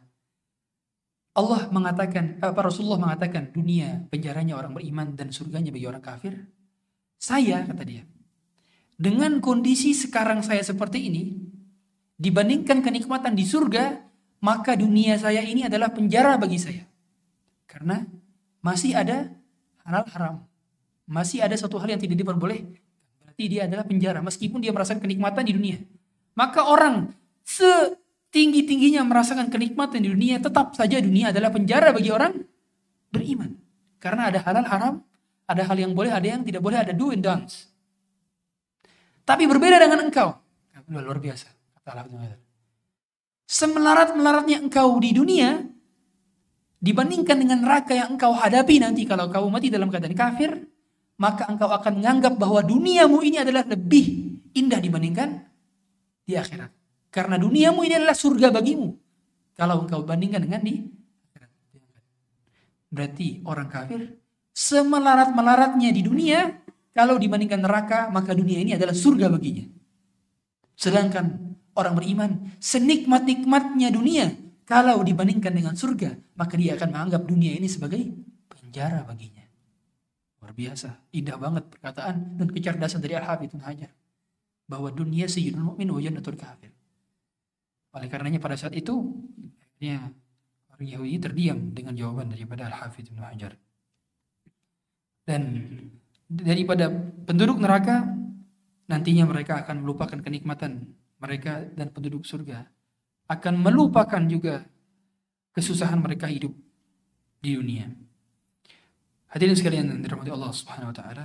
Allah 1.39 1.71
mengatakan, 1.71 2.43
apa 2.43 2.61
Rasulullah 2.67 2.99
mengatakan 2.99 3.55
dunia 3.55 4.07
penjaranya 4.11 4.59
orang 4.59 4.75
beriman 4.75 5.15
dan 5.15 5.31
surganya 5.31 5.71
bagi 5.71 5.87
orang 5.87 6.03
kafir. 6.03 6.35
Saya, 7.19 7.63
kata 7.63 7.83
dia, 7.87 8.03
dengan 8.95 9.43
kondisi 9.43 9.93
sekarang 9.95 10.43
saya 10.47 10.63
seperti 10.63 11.11
ini, 11.11 11.23
dibandingkan 12.15 12.81
kenikmatan 12.81 13.35
di 13.35 13.43
surga, 13.43 13.99
maka 14.45 14.79
dunia 14.79 15.19
saya 15.19 15.43
ini 15.43 15.67
adalah 15.67 15.91
penjara 15.91 16.39
bagi 16.39 16.59
saya. 16.61 16.85
Karena 17.67 18.07
masih 18.63 18.95
ada 18.95 19.33
halal 19.83 20.07
haram. 20.15 20.37
Masih 21.05 21.45
ada 21.45 21.53
satu 21.59 21.77
hal 21.77 21.97
yang 21.97 22.01
tidak 22.01 22.17
diperbolehkan. 22.17 22.81
Berarti 23.21 23.45
dia 23.51 23.67
adalah 23.67 23.85
penjara, 23.85 24.23
meskipun 24.23 24.63
dia 24.63 24.71
merasakan 24.71 25.03
kenikmatan 25.03 25.43
di 25.45 25.53
dunia. 25.53 25.79
Maka 26.39 26.65
orang 26.65 27.13
se 27.45 27.99
tinggi-tingginya 28.31 29.05
merasakan 29.07 29.51
kenikmatan 29.51 30.01
di 30.03 30.11
dunia, 30.11 30.39
tetap 30.39 30.75
saja 30.75 30.99
dunia 30.99 31.31
adalah 31.31 31.51
penjara 31.51 31.91
bagi 31.95 32.11
orang 32.11 32.41
beriman. 33.11 33.59
Karena 33.99 34.31
ada 34.31 34.39
halal 34.43 34.67
haram, 34.67 34.95
ada 35.47 35.63
hal 35.67 35.77
yang 35.79 35.93
boleh, 35.93 36.11
ada 36.11 36.25
yang 36.25 36.43
tidak 36.43 36.63
boleh, 36.63 36.79
ada 36.83 36.93
do 36.95 37.15
and 37.15 37.23
don'ts. 37.23 37.74
Tapi 39.25 39.49
berbeda 39.49 39.81
dengan 39.81 40.05
engkau. 40.05 40.37
Luar 40.93 41.19
biasa. 41.19 41.49
Semelarat-melaratnya 43.45 44.61
engkau 44.61 44.97
di 45.01 45.17
dunia 45.17 45.65
dibandingkan 46.81 47.37
dengan 47.41 47.65
neraka 47.65 47.97
yang 47.97 48.17
engkau 48.17 48.37
hadapi 48.37 48.77
nanti 48.81 49.09
kalau 49.09 49.33
kau 49.33 49.49
mati 49.49 49.73
dalam 49.73 49.89
keadaan 49.89 50.17
kafir, 50.17 50.53
maka 51.17 51.49
engkau 51.49 51.73
akan 51.73 52.05
menganggap 52.05 52.37
bahwa 52.37 52.61
duniamu 52.61 53.25
ini 53.25 53.41
adalah 53.41 53.65
lebih 53.65 54.37
indah 54.53 54.81
dibandingkan 54.81 55.41
di 56.25 56.37
akhirat. 56.37 56.69
Karena 57.09 57.41
duniamu 57.41 57.81
ini 57.85 57.97
adalah 57.97 58.17
surga 58.17 58.53
bagimu. 58.53 58.89
Kalau 59.57 59.89
engkau 59.89 60.05
bandingkan 60.05 60.45
dengan 60.45 60.61
di 60.61 60.85
akhirat. 61.33 61.51
Berarti 62.93 63.41
orang 63.45 63.69
kafir 63.73 64.25
semelarat-melaratnya 64.55 65.91
di 65.91 66.03
dunia, 66.07 66.47
kalau 66.95 67.19
dibandingkan 67.19 67.59
neraka, 67.59 68.07
maka 68.15 68.31
dunia 68.39 68.63
ini 68.63 68.79
adalah 68.79 68.95
surga 68.95 69.27
baginya. 69.27 69.67
Sedangkan 70.79 71.59
orang 71.75 71.95
beriman, 71.99 72.31
senikmat-nikmatnya 72.63 73.91
dunia, 73.91 74.31
kalau 74.63 75.03
dibandingkan 75.03 75.51
dengan 75.51 75.75
surga, 75.75 76.15
maka 76.39 76.55
dia 76.55 76.79
akan 76.79 76.89
menganggap 76.95 77.27
dunia 77.27 77.59
ini 77.59 77.67
sebagai 77.67 78.01
penjara 78.47 79.03
baginya. 79.03 79.43
Luar 80.39 80.55
biasa, 80.55 81.11
indah 81.11 81.35
banget 81.35 81.67
perkataan 81.67 82.39
dan 82.39 82.49
kecerdasan 82.49 83.03
dari 83.03 83.19
Al-Hafidh 83.19 83.59
Hajar. 83.59 83.91
Bahwa 84.65 84.89
dunia 84.95 85.27
sayyidul 85.29 85.75
mu'min 85.75 85.91
wa 85.91 86.01
jannatul 86.01 86.39
kafir. 86.39 86.73
Oleh 87.93 88.09
karenanya 88.09 88.39
pada 88.41 88.57
saat 88.57 88.73
itu, 88.73 88.95
akhirnya 89.61 90.15
orang 90.73 90.87
Yahudi 90.89 91.19
terdiam 91.21 91.59
dengan 91.75 91.93
jawaban 91.99 92.31
daripada 92.31 92.71
Al-Hafidh 92.71 93.13
Hajar. 93.19 93.59
Dan 95.27 95.43
daripada 96.29 96.89
penduduk 97.29 97.61
neraka, 97.61 98.09
nantinya 98.89 99.25
mereka 99.29 99.65
akan 99.65 99.85
melupakan 99.85 100.19
kenikmatan 100.21 100.89
mereka 101.21 101.65
dan 101.73 101.89
penduduk 101.93 102.25
surga. 102.25 102.69
Akan 103.25 103.57
melupakan 103.57 104.21
juga 104.29 104.69
kesusahan 105.57 105.97
mereka 106.01 106.29
hidup 106.29 106.53
di 107.41 107.57
dunia. 107.57 107.89
Hadirin 109.33 109.57
sekalian 109.57 109.91
yang 109.91 110.01
dirahmati 110.05 110.31
Allah 110.31 110.53
Subhanahu 110.53 110.93
wa 110.93 110.97
taala. 110.97 111.25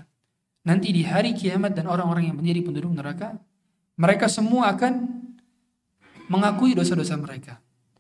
Nanti 0.65 0.91
di 0.91 1.03
hari 1.07 1.35
kiamat 1.35 1.77
dan 1.77 1.87
orang-orang 1.87 2.31
yang 2.31 2.37
menjadi 2.37 2.65
penduduk 2.65 2.91
neraka, 2.91 3.37
mereka 3.99 4.27
semua 4.27 4.71
akan 4.75 5.07
mengakui 6.29 6.75
dosa-dosa 6.75 7.15
mereka. 7.15 7.57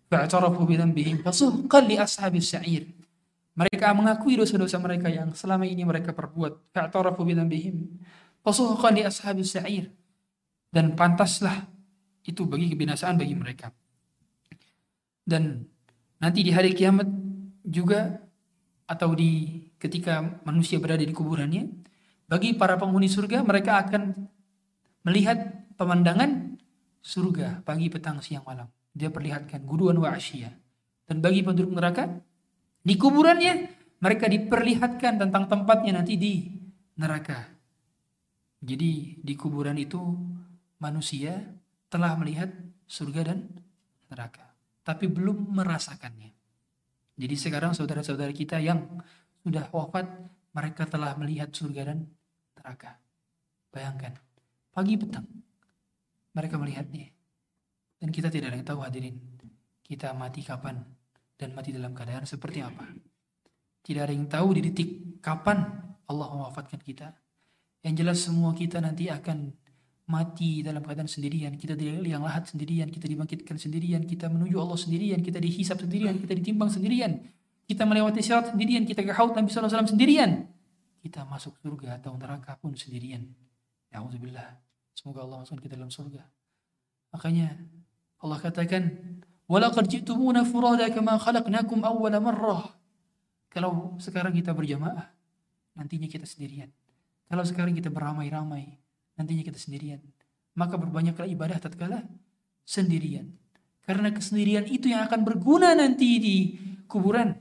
Fa'tarafu 0.09 0.65
bi 0.65 0.75
dhanbihim 0.75 1.21
fasuhqan 1.21 1.83
li 1.85 1.95
ashabis 1.95 2.51
sa'ir. 2.51 2.98
Mereka 3.57 3.91
mengakui 3.97 4.37
dosa-dosa 4.37 4.77
mereka 4.77 5.09
yang 5.09 5.33
selama 5.33 5.65
ini 5.65 5.83
mereka 5.83 6.13
perbuat. 6.13 6.73
Fa'tarafu 6.73 7.25
bidambihim. 7.25 7.99
Fasuhqan 8.45 8.95
li 8.95 9.03
ashabis 9.03 9.57
sa'ir. 9.57 9.89
Dan 10.69 10.93
pantaslah 10.93 11.65
itu 12.23 12.45
bagi 12.45 12.69
kebinasaan 12.69 13.17
bagi 13.17 13.35
mereka. 13.35 13.73
Dan 15.25 15.65
nanti 16.21 16.45
di 16.45 16.51
hari 16.53 16.73
kiamat 16.77 17.09
juga 17.65 18.21
atau 18.89 19.13
di 19.13 19.61
ketika 19.77 20.41
manusia 20.45 20.81
berada 20.81 21.05
di 21.05 21.13
kuburannya, 21.13 21.69
bagi 22.29 22.53
para 22.53 22.77
penghuni 22.77 23.09
surga 23.09 23.41
mereka 23.41 23.81
akan 23.81 24.29
melihat 25.05 25.65
pemandangan 25.77 26.57
surga 27.01 27.65
pagi, 27.65 27.89
petang, 27.89 28.21
siang, 28.21 28.45
malam. 28.45 28.69
Dia 28.93 29.09
perlihatkan 29.09 29.63
guduan 29.65 29.97
wa 29.97 30.13
asyia. 30.13 30.51
Dan 31.09 31.21
bagi 31.25 31.41
penduduk 31.41 31.73
neraka 31.73 32.21
di 32.89 32.97
kuburannya 32.97 33.53
mereka 34.01 34.25
diperlihatkan 34.25 35.21
tentang 35.21 35.45
tempatnya 35.45 36.01
nanti 36.01 36.17
di 36.17 36.49
neraka. 36.97 37.45
Jadi 38.65 39.21
di 39.21 39.33
kuburan 39.37 39.77
itu 39.77 40.01
manusia 40.81 41.37
telah 41.85 42.17
melihat 42.17 42.49
surga 42.89 43.29
dan 43.29 43.45
neraka, 44.09 44.49
tapi 44.81 45.05
belum 45.05 45.53
merasakannya. 45.53 46.33
Jadi 47.13 47.35
sekarang 47.37 47.77
saudara-saudara 47.77 48.33
kita 48.33 48.57
yang 48.57 48.81
sudah 49.45 49.69
wafat, 49.69 50.09
mereka 50.57 50.89
telah 50.89 51.13
melihat 51.13 51.53
surga 51.53 51.93
dan 51.93 52.09
neraka. 52.57 52.97
Bayangkan, 53.69 54.17
pagi 54.73 54.97
petang 54.97 55.29
mereka 56.33 56.57
melihatnya. 56.57 57.13
Dan 58.01 58.09
kita 58.09 58.33
tidak 58.33 58.49
ada 58.49 58.57
yang 58.57 58.67
tahu 58.67 58.81
hadirin, 58.81 59.15
kita 59.83 60.15
mati 60.15 60.41
kapan 60.41 60.98
dan 61.39 61.55
mati 61.55 61.71
dalam 61.71 61.95
keadaan 61.95 62.27
seperti 62.27 62.59
apa. 62.59 62.83
Tidak 63.79 64.03
ada 64.03 64.11
yang 64.11 64.27
tahu 64.27 64.59
di 64.59 64.61
detik 64.67 65.23
kapan 65.23 65.63
Allah 66.11 66.27
mewafatkan 66.35 66.83
kita. 66.83 67.15
Yang 67.79 67.93
jelas 68.03 68.17
semua 68.27 68.51
kita 68.51 68.83
nanti 68.83 69.07
akan 69.07 69.55
mati 70.11 70.59
dalam 70.59 70.83
keadaan 70.83 71.07
sendirian. 71.07 71.55
Kita 71.55 71.79
liang 71.79 72.27
lahat 72.27 72.51
sendirian, 72.51 72.91
kita 72.91 73.07
dibangkitkan 73.07 73.55
sendirian, 73.55 74.03
kita 74.03 74.27
menuju 74.27 74.59
Allah 74.59 74.75
sendirian, 74.75 75.23
kita 75.23 75.39
dihisap 75.39 75.79
sendirian, 75.79 76.19
kita 76.19 76.35
ditimbang 76.35 76.67
sendirian. 76.67 77.23
Kita 77.63 77.87
melewati 77.87 78.19
syarat 78.19 78.51
sendirian, 78.51 78.83
kita 78.83 79.05
ke 79.05 79.13
haud 79.15 79.31
Nabi 79.31 79.47
SAW 79.47 79.87
sendirian. 79.87 80.49
Kita 80.99 81.23
masuk 81.23 81.55
surga 81.63 82.03
atau 82.03 82.17
neraka 82.19 82.59
pun 82.59 82.75
sendirian. 82.75 83.23
Alhamdulillah. 83.95 84.59
Semoga 84.91 85.23
Allah 85.23 85.47
masukkan 85.47 85.63
kita 85.63 85.79
dalam 85.79 85.93
surga. 85.93 86.19
Makanya 87.15 87.55
Allah 88.19 88.37
katakan 88.43 88.83
Walaqad 89.49 89.89
ji'tumuna 89.89 90.45
furada 90.45 90.85
kama 90.93 91.17
khalaqnakum 91.17 91.81
awwala 91.81 92.21
marrah. 92.21 92.69
Kalau 93.49 93.97
sekarang 93.97 94.29
kita 94.29 94.53
berjamaah, 94.53 95.09
nantinya 95.73 96.05
kita 96.05 96.29
sendirian. 96.29 96.69
Kalau 97.25 97.41
sekarang 97.41 97.73
kita 97.73 97.89
beramai-ramai, 97.89 98.77
nantinya 99.17 99.41
kita 99.41 99.57
sendirian. 99.57 100.05
Maka 100.53 100.77
berbanyaklah 100.77 101.25
ibadah 101.25 101.57
tatkala 101.57 102.05
sendirian. 102.61 103.33
Karena 103.89 104.13
kesendirian 104.13 104.69
itu 104.69 104.93
yang 104.93 105.09
akan 105.09 105.25
berguna 105.25 105.73
nanti 105.73 106.21
di 106.21 106.35
kuburan. 106.85 107.33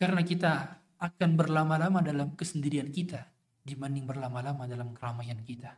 Karena 0.00 0.24
kita 0.24 0.80
akan 0.96 1.36
berlama-lama 1.36 2.00
dalam 2.00 2.32
kesendirian 2.32 2.88
kita 2.88 3.28
dibanding 3.60 4.08
berlama-lama 4.08 4.64
dalam 4.64 4.96
keramaian 4.96 5.36
kita. 5.44 5.76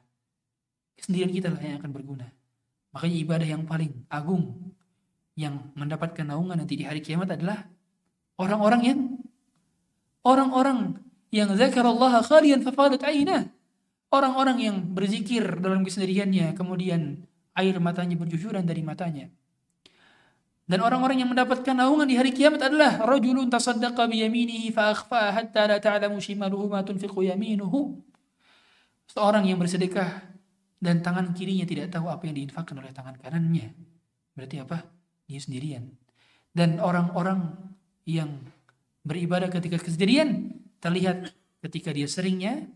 Kesendirian 0.95 1.35
kita 1.35 1.51
lah 1.51 1.59
yang 1.59 1.83
akan 1.83 1.91
berguna. 1.91 2.31
Makanya 2.95 3.16
ibadah 3.27 3.49
yang 3.59 3.66
paling 3.66 4.07
agung 4.07 4.55
yang 5.35 5.74
mendapatkan 5.74 6.22
naungan 6.22 6.62
nanti 6.62 6.78
di 6.78 6.87
hari 6.87 7.03
kiamat 7.03 7.35
adalah 7.35 7.66
orang-orang 8.39 8.82
yang 8.87 8.99
orang-orang 10.22 10.99
yang 11.35 11.51
zakarallaha 11.59 12.22
khalian 12.22 12.62
fafadat 12.62 13.03
ainah. 13.03 13.51
Orang-orang 14.14 14.62
yang 14.62 14.76
berzikir 14.95 15.43
dalam 15.59 15.82
kesendiriannya 15.82 16.55
kemudian 16.55 17.26
air 17.59 17.74
matanya 17.82 18.14
berjujuran 18.14 18.62
dari 18.62 18.87
matanya. 18.87 19.26
Dan 20.64 20.80
orang-orang 20.80 21.20
yang 21.20 21.28
mendapatkan 21.28 21.76
naungan 21.76 22.09
di 22.09 22.16
hari 22.16 22.30
kiamat 22.30 22.70
adalah 22.70 23.03
rajulun 23.03 23.51
tasaddaqa 23.51 24.07
bi 24.09 24.22
yaminihi 24.22 24.70
fa 24.70 24.95
akhfa 24.95 25.35
hatta 25.35 25.68
la 25.68 25.76
ta'lamu 25.82 26.22
shimaluhu 26.22 26.70
ma 26.70 26.87
tunfiqu 26.87 27.26
yaminuhu. 27.26 28.01
Seorang 29.11 29.45
yang 29.45 29.59
bersedekah 29.61 30.24
dan 30.78 31.05
tangan 31.05 31.35
kirinya 31.37 31.68
tidak 31.68 31.93
tahu 31.93 32.09
apa 32.09 32.24
yang 32.30 32.39
diinfakkan 32.39 32.80
oleh 32.80 32.95
tangan 32.97 33.18
kanannya. 33.20 33.76
Berarti 34.32 34.57
apa? 34.62 34.93
Dia 35.25 35.41
sendirian. 35.41 35.89
Dan 36.55 36.79
orang-orang 36.79 37.57
yang 38.07 38.41
beribadah 39.03 39.51
ketika 39.51 39.81
kesendirian 39.81 40.55
terlihat 40.79 41.33
ketika 41.64 41.91
dia 41.91 42.07
seringnya 42.07 42.68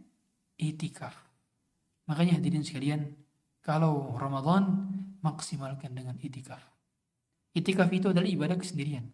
itikaf. 0.59 1.15
Makanya 2.09 2.41
hadirin 2.41 2.65
sekalian, 2.65 3.13
kalau 3.61 4.17
Ramadan 4.17 4.89
maksimalkan 5.21 5.93
dengan 5.93 6.17
itikaf. 6.19 6.61
Itikaf 7.53 7.93
itu 7.93 8.09
adalah 8.11 8.25
ibadah 8.25 8.57
kesendirian. 8.57 9.05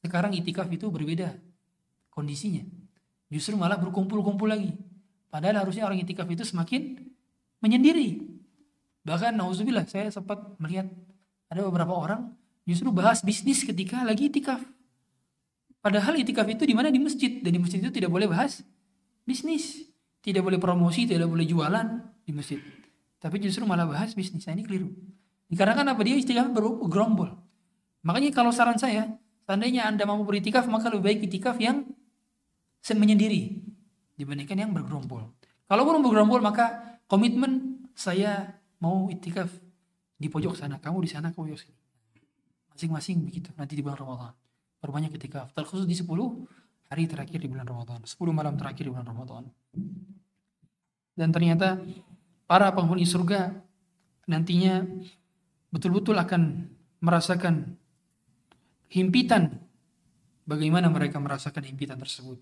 Sekarang 0.00 0.32
itikaf 0.32 0.70
itu 0.72 0.88
berbeda 0.88 1.36
kondisinya. 2.08 2.64
Justru 3.28 3.60
malah 3.60 3.76
berkumpul-kumpul 3.76 4.48
lagi. 4.48 4.72
Padahal 5.28 5.66
harusnya 5.66 5.84
orang 5.84 6.00
itikaf 6.00 6.24
itu 6.32 6.48
semakin 6.48 6.96
menyendiri. 7.60 8.24
Bahkan 9.04 9.36
nauzubillah 9.36 9.84
saya 9.84 10.08
sempat 10.08 10.56
melihat 10.56 10.88
ada 11.52 11.60
beberapa 11.64 11.92
orang 11.92 12.32
justru 12.68 12.92
bahas 12.92 13.24
bisnis 13.24 13.64
ketika 13.64 14.04
lagi 14.04 14.28
itikaf. 14.28 14.60
Padahal 15.80 16.20
itikaf 16.20 16.44
itu 16.52 16.68
di 16.68 16.76
mana 16.76 16.92
di 16.92 17.00
masjid 17.00 17.40
dan 17.40 17.56
di 17.56 17.60
masjid 17.64 17.80
itu 17.80 17.88
tidak 17.88 18.12
boleh 18.12 18.28
bahas 18.28 18.60
bisnis, 19.24 19.88
tidak 20.20 20.44
boleh 20.44 20.60
promosi, 20.60 21.08
tidak 21.08 21.32
boleh 21.32 21.48
jualan 21.48 21.86
di 22.28 22.32
masjid. 22.36 22.60
Tapi 23.16 23.40
justru 23.40 23.64
malah 23.64 23.88
bahas 23.88 24.12
bisnis. 24.12 24.44
Nah, 24.44 24.52
ini 24.52 24.68
keliru. 24.68 24.92
Dikarenakan 25.48 25.96
apa 25.96 26.00
dia 26.04 26.20
itikaf 26.20 26.52
bergerombol. 26.52 27.40
Makanya 28.04 28.36
kalau 28.36 28.52
saran 28.52 28.76
saya, 28.76 29.16
seandainya 29.48 29.88
Anda 29.88 30.04
mau 30.04 30.20
beritikaf 30.20 30.68
maka 30.68 30.92
lebih 30.92 31.08
baik 31.08 31.18
itikaf 31.24 31.56
yang 31.56 31.88
menyendiri 32.88 33.64
dibandingkan 34.20 34.60
yang 34.60 34.70
bergerombol. 34.76 35.24
Kalau 35.64 35.82
belum 35.88 36.04
bergerombol 36.04 36.44
maka 36.44 37.00
komitmen 37.08 37.80
saya 37.96 38.60
mau 38.76 39.08
itikaf 39.08 39.48
di 40.20 40.28
pojok 40.28 40.52
sana, 40.52 40.76
kamu 40.76 41.04
di 41.04 41.08
sana, 41.08 41.32
kamu 41.32 41.52
di 41.52 41.56
sini 41.56 41.77
masing-masing 42.78 43.26
begitu 43.26 43.50
nanti 43.58 43.74
di 43.74 43.82
bulan 43.82 43.98
Ramadan 43.98 44.32
perbanyak 44.78 45.10
ketika 45.18 45.50
terkhusus 45.58 45.90
di 45.90 45.98
10 45.98 46.06
hari 46.86 47.10
terakhir 47.10 47.42
di 47.42 47.50
bulan 47.50 47.66
Ramadan 47.66 48.06
10 48.06 48.14
malam 48.30 48.54
terakhir 48.54 48.86
di 48.86 48.90
bulan 48.94 49.10
Ramadan 49.10 49.50
dan 51.18 51.28
ternyata 51.34 51.82
para 52.46 52.70
penghuni 52.70 53.02
surga 53.02 53.50
nantinya 54.30 54.86
betul-betul 55.74 56.14
akan 56.16 56.68
merasakan 57.02 57.76
himpitan. 58.92 59.58
Bagaimana 60.48 60.88
mereka 60.88 61.20
merasakan 61.20 61.60
himpitan 61.60 62.00
tersebut. 62.00 62.40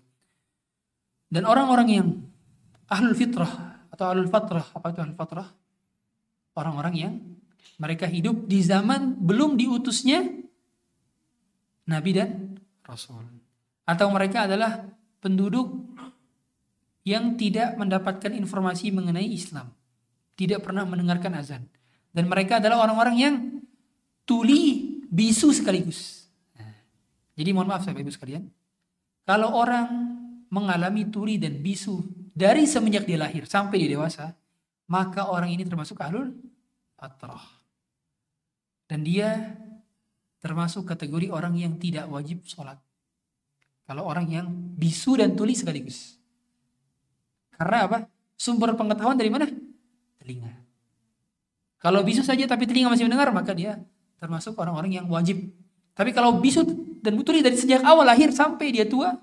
Dan 1.27 1.43
orang-orang 1.43 1.87
yang 1.91 2.07
ahlul 2.87 3.11
fitrah 3.11 3.83
atau 3.91 4.05
ahlul 4.07 4.31
fatrah, 4.31 4.63
apa 4.71 4.95
itu 4.95 4.99
ahlul 5.03 5.19
fatrah? 5.19 5.47
Orang-orang 6.55 6.93
yang 6.95 7.13
mereka 7.75 8.07
hidup 8.07 8.47
di 8.47 8.63
zaman 8.63 9.19
belum 9.19 9.59
diutusnya 9.59 10.23
Nabi 11.91 12.11
dan 12.15 12.55
Rasul. 12.87 13.23
Atau 13.87 14.07
mereka 14.11 14.47
adalah 14.47 14.87
penduduk 15.19 15.95
yang 17.07 17.39
tidak 17.39 17.79
mendapatkan 17.79 18.35
informasi 18.35 18.91
mengenai 18.91 19.27
Islam. 19.27 19.71
Tidak 20.35 20.59
pernah 20.59 20.83
mendengarkan 20.83 21.35
azan. 21.39 21.63
Dan 22.11 22.27
mereka 22.27 22.59
adalah 22.59 22.83
orang-orang 22.83 23.15
yang 23.15 23.35
tuli 24.27 24.99
bisu 25.07 25.55
sekaligus. 25.55 26.27
Jadi 27.37 27.49
mohon 27.53 27.69
maaf 27.69 27.85
Bapak 27.85 28.01
Ibu 28.01 28.11
sekalian. 28.11 28.43
Kalau 29.23 29.53
orang 29.55 29.87
mengalami 30.49 31.07
tuli 31.07 31.37
dan 31.37 31.61
bisu 31.61 32.01
dari 32.33 32.65
semenjak 32.65 33.05
dia 33.05 33.19
lahir 33.21 33.45
sampai 33.45 33.85
dia 33.85 33.93
dewasa, 33.93 34.33
maka 34.89 35.29
orang 35.29 35.53
ini 35.53 35.63
termasuk 35.63 35.99
ahlul 36.01 36.33
fatrah. 36.97 37.56
Dan 38.87 39.03
dia 39.03 39.55
termasuk 40.39 40.87
kategori 40.87 41.27
orang 41.27 41.59
yang 41.59 41.75
tidak 41.75 42.07
wajib 42.07 42.41
sholat. 42.47 42.79
Kalau 43.87 44.03
orang 44.03 44.27
yang 44.27 44.47
bisu 44.75 45.19
dan 45.19 45.35
tuli 45.35 45.55
sekaligus. 45.55 46.19
Karena 47.55 47.87
apa? 47.87 47.97
Sumber 48.35 48.75
pengetahuan 48.75 49.15
dari 49.19 49.31
mana? 49.31 49.47
Telinga. 50.19 50.51
Kalau 51.77 52.03
bisu 52.03 52.23
saja 52.23 52.43
tapi 52.47 52.67
telinga 52.67 52.91
masih 52.91 53.07
mendengar, 53.07 53.31
maka 53.31 53.55
dia 53.55 53.79
termasuk 54.17 54.57
orang-orang 54.59 55.03
yang 55.03 55.05
wajib. 55.07 55.39
Tapi 55.97 56.13
kalau 56.13 56.37
bisu 56.37 56.65
dan 57.01 57.17
tuli 57.21 57.41
dari 57.41 57.57
sejak 57.57 57.81
awal 57.81 58.05
lahir 58.05 58.29
sampai 58.29 58.69
dia 58.69 58.85
tua, 58.85 59.13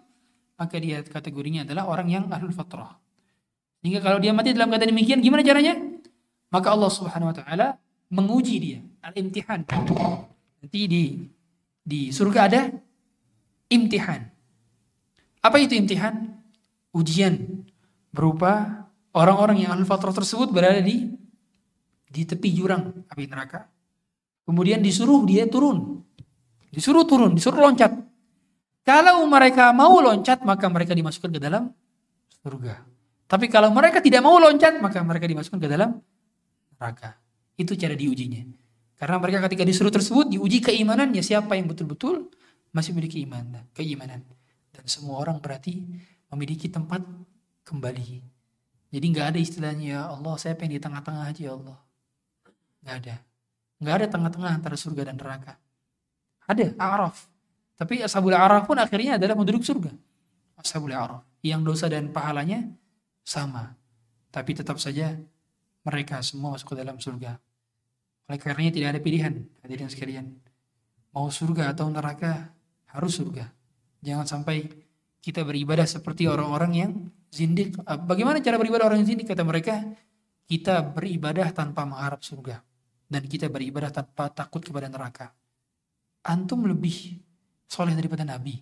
maka 0.54 0.76
dia 0.78 1.02
kategorinya 1.02 1.66
adalah 1.66 1.86
orang 1.90 2.08
yang 2.10 2.24
ahlul 2.30 2.54
fatrah. 2.54 2.98
Hingga 3.84 4.00
kalau 4.00 4.18
dia 4.18 4.32
mati 4.32 4.56
dalam 4.56 4.72
keadaan 4.72 4.90
demikian, 4.96 5.20
gimana 5.20 5.44
caranya? 5.44 5.76
Maka 6.48 6.72
Allah 6.72 6.90
Subhanahu 6.90 7.30
wa 7.30 7.36
taala 7.36 7.66
menguji 8.08 8.56
dia, 8.62 8.80
al-imtihan. 9.04 9.60
Nanti 10.64 10.80
di 10.88 11.04
di 11.84 12.08
surga 12.08 12.40
ada 12.48 12.62
imtihan. 13.68 14.24
Apa 15.44 15.60
itu 15.60 15.76
imtihan? 15.76 16.32
Ujian 16.94 17.66
berupa 18.14 18.86
orang-orang 19.12 19.66
yang 19.66 19.76
ahlul 19.76 19.84
fatrah 19.84 20.14
tersebut 20.14 20.48
berada 20.48 20.80
di 20.80 21.12
di 22.08 22.22
tepi 22.24 22.48
jurang 22.54 23.04
api 23.10 23.28
neraka. 23.28 23.68
Kemudian 24.48 24.80
disuruh 24.80 25.26
dia 25.28 25.44
turun. 25.50 26.00
Disuruh 26.70 27.04
turun, 27.06 27.36
disuruh 27.36 27.60
loncat. 27.60 27.92
Kalau 28.84 29.24
mereka 29.24 29.72
mau 29.72 29.96
loncat, 30.02 30.44
maka 30.44 30.68
mereka 30.68 30.92
dimasukkan 30.92 31.32
ke 31.32 31.40
dalam 31.40 31.72
surga. 32.44 32.84
Tapi 33.24 33.48
kalau 33.48 33.72
mereka 33.72 34.04
tidak 34.04 34.20
mau 34.20 34.36
loncat, 34.36 34.78
maka 34.84 35.00
mereka 35.00 35.24
dimasukkan 35.24 35.58
ke 35.58 35.68
dalam 35.70 35.96
neraka. 36.76 37.16
Itu 37.56 37.72
cara 37.78 37.96
diujinya. 37.96 38.63
Karena 38.94 39.18
mereka 39.18 39.38
ketika 39.50 39.66
disuruh 39.66 39.90
tersebut 39.90 40.30
diuji 40.30 40.62
keimanannya 40.62 41.20
siapa 41.20 41.58
yang 41.58 41.66
betul-betul 41.66 42.30
masih 42.70 42.94
memiliki 42.94 43.22
iman, 43.26 43.66
keimanan. 43.74 44.22
Dan 44.74 44.84
semua 44.86 45.22
orang 45.22 45.38
berarti 45.38 45.82
memiliki 46.30 46.66
tempat 46.70 47.02
kembali. 47.66 48.22
Jadi 48.94 49.06
nggak 49.10 49.26
ada 49.34 49.38
istilahnya 49.42 49.86
ya 49.86 50.00
Allah 50.10 50.34
saya 50.38 50.54
pengen 50.54 50.78
di 50.78 50.82
tengah-tengah 50.82 51.24
aja 51.26 51.42
ya 51.42 51.52
Allah. 51.58 51.78
Nggak 52.82 52.96
ada. 53.02 53.14
Nggak 53.82 53.94
ada 53.94 54.06
tengah-tengah 54.10 54.50
antara 54.62 54.76
surga 54.78 55.02
dan 55.10 55.16
neraka. 55.18 55.58
Ada 56.46 56.76
A'raf. 56.78 57.26
Tapi 57.74 58.06
Ashabul 58.06 58.36
A'raf 58.36 58.70
pun 58.70 58.78
akhirnya 58.78 59.18
adalah 59.18 59.34
penduduk 59.34 59.66
surga. 59.66 59.90
Ashabul 60.54 60.94
A'raf. 60.94 61.26
Yang 61.42 61.60
dosa 61.66 61.86
dan 61.90 62.14
pahalanya 62.14 62.70
sama. 63.26 63.74
Tapi 64.30 64.50
tetap 64.54 64.78
saja 64.78 65.18
mereka 65.82 66.22
semua 66.22 66.54
masuk 66.54 66.72
ke 66.72 66.76
dalam 66.78 66.96
surga. 67.02 67.36
Oleh 68.30 68.40
karenanya 68.40 68.72
tidak 68.72 68.88
ada 68.96 69.00
pilihan 69.00 69.34
hadirin 69.60 69.90
sekalian. 69.92 70.26
Mau 71.12 71.28
surga 71.28 71.76
atau 71.76 71.86
neraka 71.92 72.50
harus 72.90 73.20
surga. 73.20 73.50
Jangan 74.00 74.26
sampai 74.26 74.64
kita 75.24 75.40
beribadah 75.44 75.88
seperti 75.88 76.28
orang-orang 76.28 76.72
yang 76.72 76.90
zindik. 77.32 77.76
Ah, 77.88 77.96
bagaimana 77.96 78.44
cara 78.44 78.60
beribadah 78.60 78.92
orang 78.92 79.04
yang 79.04 79.16
zindik? 79.16 79.28
Kata 79.28 79.40
mereka, 79.40 79.80
kita 80.44 80.84
beribadah 80.84 81.48
tanpa 81.56 81.88
mengharap 81.88 82.20
surga. 82.20 82.60
Dan 83.08 83.24
kita 83.28 83.48
beribadah 83.52 83.92
tanpa 83.92 84.32
takut 84.32 84.64
kepada 84.64 84.88
neraka. 84.88 85.32
Antum 86.24 86.64
lebih 86.64 87.20
soleh 87.68 87.92
daripada 87.92 88.24
Nabi. 88.24 88.60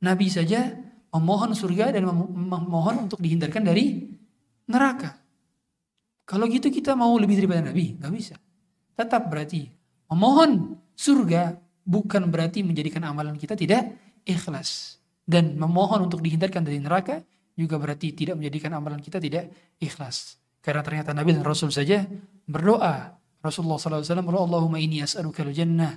Nabi 0.00 0.26
saja 0.28 0.72
memohon 1.12 1.56
surga 1.56 1.92
dan 1.92 2.04
memohon 2.08 3.08
untuk 3.08 3.20
dihindarkan 3.20 3.64
dari 3.64 4.16
neraka. 4.68 5.16
Kalau 6.26 6.44
gitu 6.50 6.68
kita 6.68 6.92
mau 6.92 7.14
lebih 7.16 7.40
daripada 7.40 7.70
Nabi? 7.70 7.96
Gak 7.96 8.12
bisa. 8.12 8.36
Tetap 8.96 9.28
berarti 9.28 9.68
memohon 10.08 10.80
surga 10.96 11.54
bukan 11.86 12.26
berarti 12.32 12.66
menjadikan 12.66 13.04
amalan 13.06 13.36
kita 13.38 13.54
tidak 13.54 13.94
ikhlas. 14.26 14.98
Dan 15.26 15.58
memohon 15.58 16.06
untuk 16.06 16.22
dihindarkan 16.22 16.62
dari 16.66 16.82
neraka 16.82 17.22
juga 17.56 17.80
berarti 17.80 18.12
tidak 18.12 18.38
menjadikan 18.38 18.74
amalan 18.74 18.98
kita 19.00 19.22
tidak 19.22 19.48
ikhlas. 19.78 20.38
Karena 20.60 20.82
ternyata 20.82 21.14
Nabi 21.14 21.34
dan 21.34 21.46
Rasul 21.46 21.70
saja 21.70 22.02
berdoa. 22.46 23.14
Rasulullah 23.42 23.78
SAW 23.78 24.02
berdoa, 24.26 24.42
Allahumma 24.42 24.82
ini 24.82 24.98
as'aluka 25.02 25.46
jannah. 25.54 25.94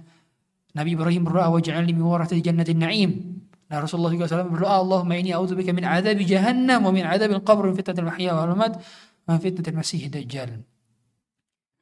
Nabi 0.77 0.93
Ibrahim 0.93 1.25
berdoa, 1.25 1.49
waj'alni 1.49 1.97
min 1.97 2.05
warathati 2.05 2.45
jannatin 2.45 2.77
na'im. 2.77 3.11
Nah 3.69 3.77
Rasulullah 3.81 4.13
juga 4.13 4.29
SAW 4.29 4.49
berdoa, 4.49 4.81
Allahumma 4.81 5.17
ini 5.17 5.33
a'udzubika 5.33 5.73
min 5.73 5.85
adabi 5.85 6.25
jahannam 6.25 6.85
wa 6.85 6.93
min 6.93 7.05
adabil 7.05 7.41
qabr 7.41 7.69
wa 7.69 7.73
fitnatil 7.73 8.05
mahya 8.05 8.37
wa 8.37 8.45
mamat 8.53 8.77
wa 9.25 9.37
fitnatil 9.41 9.77
masih 9.77 10.05
dajjal. 10.09 10.61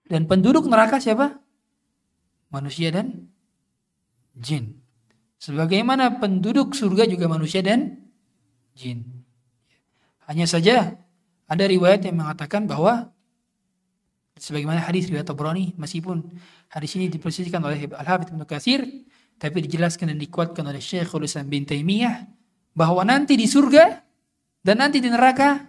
Dan 0.08 0.26
penduduk 0.26 0.68
neraka 0.72 1.04
siapa? 1.04 1.36
Manusia 2.48 2.92
dan 2.96 3.28
jin. 4.40 4.80
Sebagaimana 5.38 6.18
penduduk 6.18 6.74
surga 6.74 7.06
juga 7.06 7.28
manusia 7.28 7.60
dan 7.60 8.08
jin. 8.74 9.04
Hanya 10.26 10.48
saja 10.48 10.96
ada 11.48 11.64
riwayat 11.68 12.08
yang 12.08 12.24
mengatakan 12.24 12.66
bahwa 12.66 13.12
sebagaimana 14.40 14.80
hadis 14.84 15.12
riwayat 15.12 15.28
Tabrani 15.28 15.76
meskipun 15.76 16.24
hadis 16.72 16.96
ini 16.96 17.12
diposisikan 17.12 17.62
oleh 17.64 17.90
Al-Hafidz 17.90 18.32
Ibnu 18.32 18.46
Katsir 18.48 18.82
tapi 19.38 19.62
dijelaskan 19.66 20.14
dan 20.14 20.20
dikuatkan 20.20 20.66
oleh 20.66 20.82
Syekhul 20.82 21.26
Islam 21.26 21.48
bin 21.52 21.64
Taimiyah 21.66 22.26
bahwa 22.74 23.06
nanti 23.06 23.38
di 23.38 23.46
surga 23.46 24.02
dan 24.62 24.76
nanti 24.82 25.02
di 25.02 25.10
neraka 25.10 25.68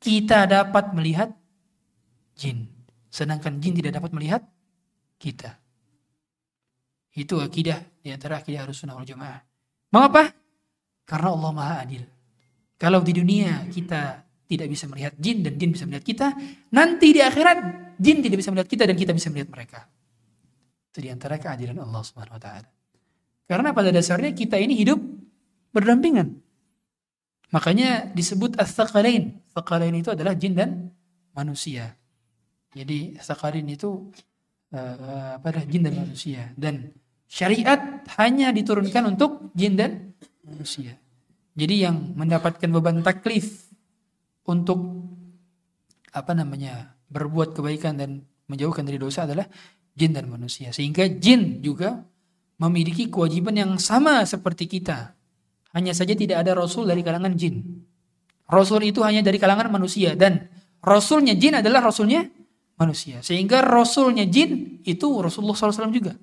kita 0.00 0.48
dapat 0.48 0.92
melihat 0.96 1.32
jin 2.36 2.69
sedangkan 3.10 3.58
jin 3.58 3.74
tidak 3.76 3.98
dapat 3.98 4.10
melihat 4.14 4.42
kita. 5.18 5.58
Itu 7.10 7.42
akidah 7.42 7.82
di 8.00 8.14
antara 8.14 8.38
akidah 8.38 8.64
harus 8.64 8.78
sunnah 8.78 8.96
jamaah. 9.02 9.42
Mengapa? 9.90 10.30
Karena 11.02 11.34
Allah 11.34 11.50
maha 11.50 11.74
adil. 11.82 12.06
Kalau 12.80 13.02
di 13.02 13.12
dunia 13.12 13.66
kita 13.68 14.24
tidak 14.46 14.66
bisa 14.70 14.86
melihat 14.86 15.12
jin 15.18 15.42
dan 15.44 15.58
jin 15.58 15.70
bisa 15.74 15.84
melihat 15.84 16.06
kita, 16.06 16.26
nanti 16.72 17.12
di 17.12 17.20
akhirat 17.20 17.58
jin 17.98 18.24
tidak 18.24 18.38
bisa 18.40 18.50
melihat 18.54 18.70
kita 18.70 18.82
dan 18.88 18.96
kita 18.96 19.12
bisa 19.12 19.28
melihat 19.28 19.50
mereka. 19.52 19.80
Itu 20.90 21.04
di 21.04 21.10
antara 21.12 21.36
keadilan 21.36 21.76
Allah 21.82 22.02
Subhanahu 22.02 22.38
wa 22.38 22.42
taala. 22.42 22.68
Karena 23.50 23.74
pada 23.74 23.90
dasarnya 23.90 24.30
kita 24.32 24.56
ini 24.56 24.78
hidup 24.78 25.02
berdampingan. 25.74 26.38
Makanya 27.50 28.10
disebut 28.14 28.54
as-saqalain. 28.56 29.42
Saqalain 29.50 29.94
itu 29.94 30.14
adalah 30.14 30.38
jin 30.38 30.54
dan 30.54 30.94
manusia. 31.34 31.99
Jadi 32.70 33.18
saqalain 33.18 33.66
itu 33.66 34.10
uh, 34.74 35.38
apa 35.38 35.46
adalah 35.50 35.66
jin 35.66 35.82
dan 35.82 35.94
manusia 35.98 36.42
dan 36.54 36.94
syariat 37.26 38.02
hanya 38.18 38.54
diturunkan 38.54 39.10
untuk 39.10 39.50
jin 39.58 39.74
dan 39.74 40.14
manusia. 40.46 40.94
Jadi 41.58 41.82
yang 41.82 42.14
mendapatkan 42.14 42.70
beban 42.70 43.02
taklif 43.02 43.70
untuk 44.46 44.78
apa 46.10 46.32
namanya 46.34 46.94
berbuat 47.10 47.54
kebaikan 47.58 47.98
dan 47.98 48.22
menjauhkan 48.46 48.86
dari 48.86 48.98
dosa 48.98 49.26
adalah 49.26 49.46
jin 49.94 50.14
dan 50.14 50.30
manusia. 50.30 50.70
Sehingga 50.70 51.10
jin 51.10 51.62
juga 51.62 52.02
memiliki 52.62 53.10
kewajiban 53.10 53.54
yang 53.58 53.72
sama 53.82 54.22
seperti 54.26 54.70
kita. 54.70 55.14
Hanya 55.70 55.94
saja 55.94 56.14
tidak 56.18 56.42
ada 56.42 56.54
rasul 56.54 56.86
dari 56.86 57.02
kalangan 57.02 57.34
jin. 57.34 57.62
Rasul 58.50 58.90
itu 58.90 59.06
hanya 59.06 59.22
dari 59.22 59.38
kalangan 59.38 59.70
manusia 59.70 60.18
dan 60.18 60.50
rasulnya 60.82 61.38
jin 61.38 61.62
adalah 61.62 61.86
rasulnya 61.86 62.26
manusia. 62.80 63.20
Sehingga 63.20 63.60
rasulnya 63.60 64.24
jin 64.24 64.80
itu 64.88 65.08
Rasulullah 65.20 65.52
SAW 65.52 65.92
juga. 65.92 66.16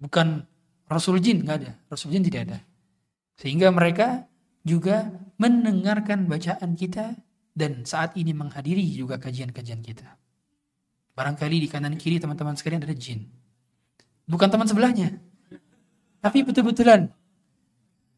Bukan 0.00 0.40
rasul 0.88 1.20
jin, 1.20 1.44
nggak 1.44 1.56
ada. 1.60 1.72
Rasul 1.92 2.16
jin 2.16 2.24
tidak 2.24 2.48
ada. 2.48 2.58
Sehingga 3.36 3.68
mereka 3.68 4.24
juga 4.64 5.12
mendengarkan 5.36 6.24
bacaan 6.24 6.72
kita 6.72 7.12
dan 7.52 7.84
saat 7.84 8.16
ini 8.16 8.32
menghadiri 8.32 8.82
juga 8.96 9.20
kajian-kajian 9.20 9.84
kita. 9.84 10.16
Barangkali 11.12 11.64
di 11.64 11.68
kanan 11.68 11.96
kiri 12.00 12.20
teman-teman 12.20 12.56
sekalian 12.56 12.84
ada 12.84 12.96
jin. 12.96 13.28
Bukan 14.24 14.48
teman 14.48 14.68
sebelahnya. 14.68 15.16
Tapi 16.24 16.44
betul-betulan. 16.44 17.08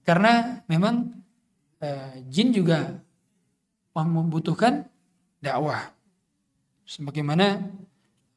Karena 0.02 0.62
memang 0.66 1.14
uh, 1.82 2.12
jin 2.30 2.54
juga 2.54 2.96
membutuhkan 3.92 4.86
dakwah. 5.42 5.97
Sebagaimana 6.88 7.68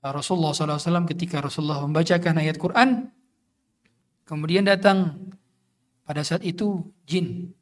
Rasulullah 0.04 0.52
SAW 0.52 1.08
ketika 1.08 1.40
Rasulullah 1.40 1.88
membacakan 1.88 2.36
ayat 2.44 2.60
Quran, 2.60 3.08
kemudian 4.28 4.68
datang 4.68 5.32
pada 6.04 6.20
saat 6.28 6.44
itu 6.44 6.84
jin, 7.08 7.56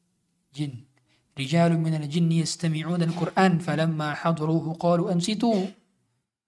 jin. 0.49 0.89
Rijalun 1.37 1.77
minal 1.77 2.09
jinni 2.09 2.41
yastami'una 2.41 3.05
al-Qur'an 3.05 3.61
falamma 3.61 4.17
hadruhu 4.17 4.73
qalu 4.81 5.13
ansitu. 5.13 5.53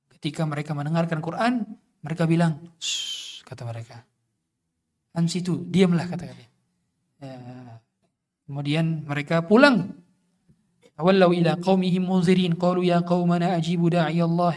Ketika 0.10 0.44
mereka 0.50 0.74
mendengarkan 0.74 1.22
Quran, 1.22 1.62
mereka 2.02 2.26
bilang, 2.26 2.66
kata 3.46 3.62
mereka. 3.62 4.02
Ansitu, 5.14 5.70
diamlah 5.70 6.10
kata 6.10 6.34
kata. 6.34 6.46
Ya. 7.22 7.38
Kemudian 8.50 9.06
mereka 9.06 9.46
pulang. 9.46 10.01
Awallau 11.02 11.34
ila 11.34 11.58
qaumihim 11.58 12.06
munzirin 12.06 12.54
qalu 12.54 12.94
ya 12.94 13.02
qaumana 13.02 13.58
ajibu 13.58 13.90
da'i 13.90 14.22
Allah. 14.22 14.54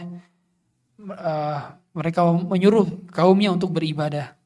Uh, 1.01 1.59
mereka 1.97 2.21
menyuruh 2.29 3.09
kaumnya 3.09 3.49
untuk 3.49 3.73
beribadah. 3.73 4.37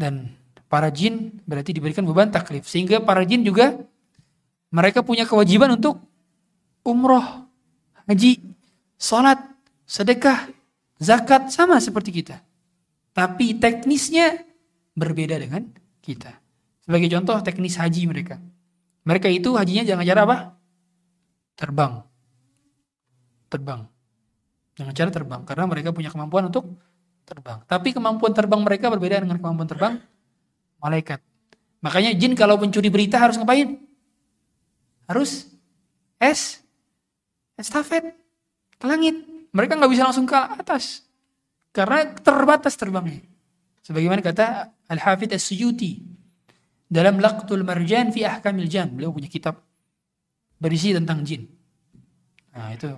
Dan 0.00 0.32
para 0.72 0.88
jin 0.88 1.44
berarti 1.44 1.76
diberikan 1.76 2.08
beban 2.08 2.32
taklif. 2.32 2.64
Sehingga 2.64 3.04
para 3.04 3.20
jin 3.28 3.44
juga 3.44 3.76
mereka 4.72 5.04
punya 5.04 5.28
kewajiban 5.28 5.76
untuk 5.76 6.00
umroh, 6.80 7.46
haji, 8.08 8.40
salat, 8.96 9.44
sedekah, 9.84 10.48
zakat 10.96 11.52
sama 11.52 11.84
seperti 11.84 12.24
kita. 12.24 12.40
Tapi 13.12 13.60
teknisnya 13.60 14.40
berbeda 14.96 15.36
dengan 15.36 15.68
kita. 16.00 16.32
Sebagai 16.80 17.12
contoh 17.12 17.38
teknis 17.44 17.76
haji 17.76 18.08
mereka. 18.08 18.40
Mereka 19.04 19.28
itu 19.28 19.52
hajinya 19.52 19.84
jangan 19.84 20.04
cara 20.08 20.20
apa? 20.24 20.36
Terbang. 21.54 22.02
Terbang. 23.48 23.86
Jangan 24.74 24.94
cara 24.94 25.10
terbang. 25.10 25.42
Karena 25.46 25.64
mereka 25.70 25.94
punya 25.94 26.10
kemampuan 26.10 26.50
untuk 26.50 26.66
terbang. 27.24 27.62
Tapi 27.64 27.94
kemampuan 27.94 28.34
terbang 28.34 28.60
mereka 28.60 28.90
berbeda 28.92 29.22
dengan 29.24 29.38
kemampuan 29.40 29.68
terbang 29.68 29.94
malaikat. 30.82 31.22
Makanya 31.80 32.12
jin 32.16 32.36
kalau 32.36 32.60
mencuri 32.60 32.88
berita 32.92 33.16
harus 33.20 33.36
ngapain? 33.40 33.80
Harus 35.04 35.52
es, 36.16 36.64
estafet 37.60 38.16
ke 38.76 38.84
langit. 38.88 39.20
Mereka 39.52 39.76
nggak 39.76 39.92
bisa 39.92 40.04
langsung 40.08 40.24
ke 40.28 40.36
atas. 40.36 41.04
Karena 41.70 42.08
terbatas 42.18 42.74
terbangnya. 42.76 43.22
Sebagaimana 43.84 44.24
kata 44.24 44.72
Al-Hafidh 44.88 45.36
As-Suyuti 45.36 46.00
dalam 46.88 47.20
Laqtul 47.20 47.66
Marjan 47.66 48.10
fi 48.10 48.24
Ahkamil 48.24 48.70
Jan. 48.70 48.96
Beliau 48.96 49.12
punya 49.12 49.28
kitab 49.28 49.60
berisi 50.64 50.96
tentang 50.96 51.20
jin. 51.28 51.44
Nah, 52.56 52.72
itu 52.72 52.88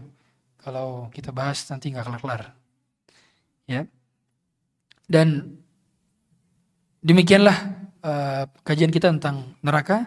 kalau 0.63 1.11
kita 1.11 1.35
bahas 1.35 1.59
nanti 1.67 1.91
nggak 1.91 2.07
kelar-kelar. 2.07 2.55
Ya. 3.67 3.91
Dan 5.11 5.59
demikianlah 7.03 7.59
uh, 8.07 8.47
kajian 8.63 8.95
kita 8.95 9.11
tentang 9.11 9.59
neraka 9.67 10.07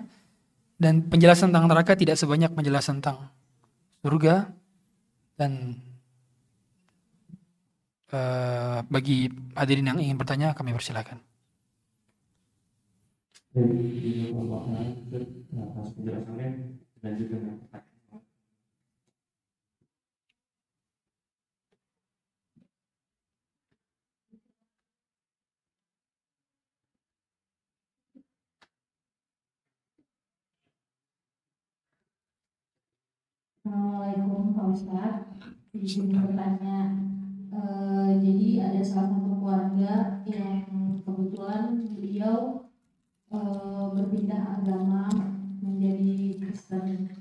dan 0.80 1.03
penjelasan 1.12 1.51
tentang 1.51 1.68
neraka 1.68 1.99
tidak 1.99 2.16
sebanyak 2.16 2.55
penjelasan 2.55 3.03
tentang 3.03 3.28
surga 3.99 4.55
dan 5.36 5.76
uh, 8.16 8.80
bagi 8.88 9.28
hadirin 9.60 9.91
yang 9.91 9.99
ingin 9.99 10.16
bertanya 10.16 10.55
kami 10.55 10.72
persilakan. 10.72 11.20
Atas 15.60 15.91
penjelasannya 15.99 16.49
dan 17.00 17.16
juga 17.16 17.39
Assalamualaikum 33.70 34.58
Pak 34.58 34.66
Ustadz. 34.74 35.45
Izin 35.78 36.10
bertanya 36.10 36.89
e, 37.54 37.62
Jadi 38.18 38.58
ada 38.58 38.82
salah 38.82 39.14
satu 39.14 39.38
keluarga 39.38 40.26
yang 40.26 40.97
kebetulan 41.06 41.78
beliau 41.93 42.66
e, 43.30 43.38
berpindah 43.93 44.58
agama 44.58 45.06
menjadi 45.60 46.39
Kristen 46.39 47.12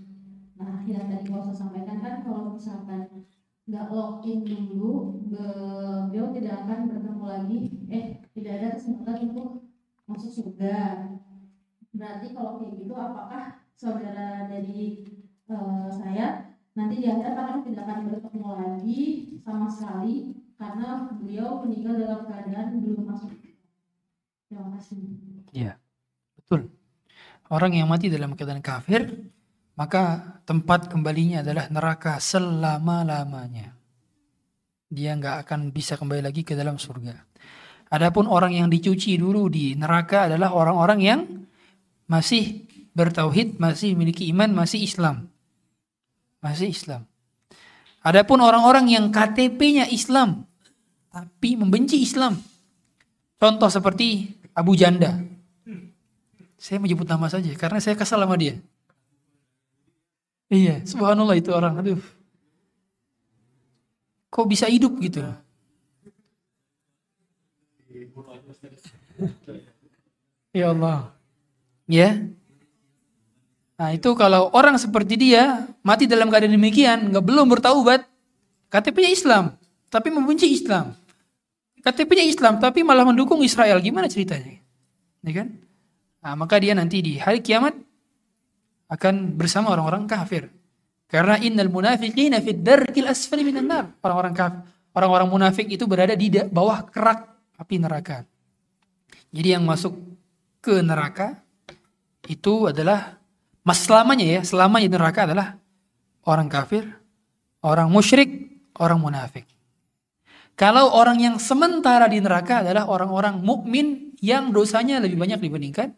Nah 0.59 0.83
yang 0.91 1.07
tadi 1.07 1.31
Ustadz 1.31 1.63
sampaikan 1.63 2.03
kan 2.03 2.15
kalau 2.27 2.59
misalkan 2.59 3.27
nggak 3.69 3.87
login 3.93 4.43
dulu 4.43 5.23
beliau 5.29 6.33
tidak 6.35 6.67
akan 6.67 6.89
bertemu 6.89 7.25
lagi 7.29 7.59
eh 7.93 8.05
tidak 8.35 8.53
ada 8.59 8.69
kesempatan 8.75 9.29
untuk 9.29 9.69
masuk 10.09 10.33
surga 10.33 11.05
berarti 11.93 12.33
kalau 12.33 12.59
kayak 12.59 12.81
gitu 12.81 12.95
apakah 12.97 13.61
saudara 13.77 14.49
dari 14.49 15.05
uh, 15.53 15.93
saya 15.93 16.57
nanti 16.73 17.05
di 17.05 17.07
akhirat 17.13 17.37
akan 17.37 17.59
tidak 17.67 17.85
akan 17.85 18.01
bertemu 18.09 18.51
lagi 18.57 19.03
sama 19.45 19.67
sekali 19.69 20.33
karena 20.59 21.13
beliau 21.15 21.63
meninggal 21.63 21.95
dalam 22.03 22.21
keadaan 22.27 22.83
belum 22.83 23.07
masuk. 23.07 23.31
Terima 24.51 24.75
kasih. 24.75 25.28
Orang 27.49 27.73
yang 27.73 27.89
mati 27.89 28.13
dalam 28.13 28.37
keadaan 28.37 28.61
kafir, 28.61 29.09
maka 29.77 30.37
tempat 30.45 30.93
kembalinya 30.93 31.41
adalah 31.41 31.69
neraka 31.73 32.21
selama-lamanya. 32.21 33.73
Dia 34.89 35.17
nggak 35.17 35.49
akan 35.49 35.73
bisa 35.73 35.97
kembali 35.97 36.25
lagi 36.25 36.45
ke 36.45 36.53
dalam 36.57 36.77
surga. 36.77 37.17
Adapun 37.89 38.29
orang 38.29 38.53
yang 38.53 38.69
dicuci 38.69 39.17
dulu 39.17 39.49
di 39.49 39.73
neraka 39.73 40.29
adalah 40.29 40.53
orang-orang 40.53 41.01
yang 41.01 41.21
masih 42.09 42.69
bertauhid, 42.93 43.57
masih 43.57 43.97
memiliki 43.97 44.29
iman, 44.29 44.53
masih 44.53 44.85
Islam 44.85 45.29
masih 46.43 46.71
Islam. 46.71 47.07
Adapun 48.03 48.39
orang-orang 48.39 48.95
yang 48.95 49.11
KTP-nya 49.11 49.91
Islam 49.91 50.47
tapi 51.11 51.59
membenci 51.59 51.99
Islam. 51.99 52.39
Contoh 53.39 53.71
seperti 53.71 54.39
Abu 54.55 54.79
Janda. 54.79 55.19
Saya 56.59 56.83
menyebut 56.83 57.07
nama 57.07 57.31
saja 57.31 57.49
karena 57.55 57.79
saya 57.79 57.95
kesal 57.95 58.19
sama 58.19 58.35
dia. 58.35 58.59
Iya, 60.51 60.83
subhanallah 60.83 61.39
itu 61.39 61.55
orang. 61.55 61.79
Aduh. 61.79 62.03
Kok 64.29 64.49
bisa 64.51 64.67
hidup 64.67 64.93
gitu? 64.99 65.23
Ya 70.51 70.75
Allah. 70.75 71.15
Ya. 71.87 72.27
Nah 73.79 73.95
itu 73.95 74.11
kalau 74.19 74.51
orang 74.51 74.75
seperti 74.75 75.15
dia 75.15 75.71
mati 75.87 76.11
dalam 76.11 76.27
keadaan 76.27 76.59
demikian, 76.59 77.15
nggak 77.15 77.23
belum 77.23 77.47
bertaubat, 77.47 78.03
KTP-nya 78.69 79.11
Islam, 79.15 79.45
tapi 79.87 80.11
membenci 80.11 80.51
Islam. 80.51 80.99
KTP-nya 81.87 82.27
Islam, 82.27 82.59
tapi 82.59 82.83
malah 82.83 83.07
mendukung 83.07 83.39
Israel. 83.47 83.79
Gimana 83.79 84.11
ceritanya? 84.11 84.59
Ya 85.23 85.33
kan? 85.33 85.68
Nah, 86.19 86.35
maka 86.35 86.59
dia 86.59 86.75
nanti 86.75 86.99
di 86.99 87.15
hari 87.17 87.39
kiamat 87.39 87.75
akan 88.91 89.39
bersama 89.39 89.71
orang-orang 89.75 90.09
kafir. 90.11 90.51
Karena 91.09 91.41
innal 91.41 91.73
munafiqina 91.73 92.43
fid 92.45 92.61
darkil 92.61 93.09
asfali 93.09 93.47
minan 93.47 93.69
nar. 93.71 93.85
Orang-orang 94.05 94.35
kafir, 94.35 94.61
orang-orang 94.93 95.29
munafik 95.31 95.67
itu 95.71 95.87
berada 95.89 96.13
di 96.19 96.29
bawah 96.29 96.85
kerak 96.91 97.29
api 97.57 97.77
neraka. 97.81 98.27
Jadi 99.33 99.49
yang 99.57 99.65
masuk 99.65 99.95
ke 100.61 100.81
neraka 100.81 101.39
itu 102.29 102.69
adalah 102.69 103.17
Mas 103.65 103.85
selamanya 103.85 104.25
ya, 104.25 104.41
selamanya 104.49 104.89
neraka 104.89 105.29
adalah 105.29 105.61
orang 106.25 106.49
kafir, 106.49 106.89
orang 107.61 107.93
musyrik, 107.93 108.49
orang 108.81 108.97
munafik. 108.97 109.45
Kalau 110.57 110.91
orang 110.97 111.21
yang 111.21 111.37
sementara 111.37 112.09
di 112.09 112.19
neraka 112.19 112.65
adalah 112.65 112.89
orang-orang 112.89 113.45
mukmin 113.45 114.17
yang 114.25 114.51
dosanya 114.51 114.99
lebih 115.05 115.21
banyak 115.21 115.39
dibandingkan 115.39 115.93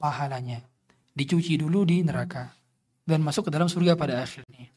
pahalanya. 0.00 0.64
Dicuci 1.12 1.60
dulu 1.60 1.84
di 1.84 2.00
neraka 2.00 2.48
dan 3.04 3.20
masuk 3.20 3.46
ke 3.48 3.50
dalam 3.52 3.68
surga 3.68 3.92
pada 4.00 4.24
akhirnya. 4.24 4.72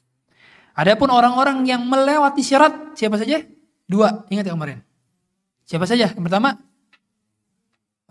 Adapun 0.76 1.08
orang-orang 1.08 1.64
yang 1.64 1.88
melewati 1.88 2.44
syarat 2.44 2.98
siapa 3.00 3.16
saja? 3.16 3.40
Dua, 3.88 4.28
ingat 4.28 4.44
ya 4.50 4.52
kemarin. 4.52 4.84
Siapa 5.64 5.88
saja? 5.88 6.12
Yang 6.12 6.24
pertama, 6.28 6.60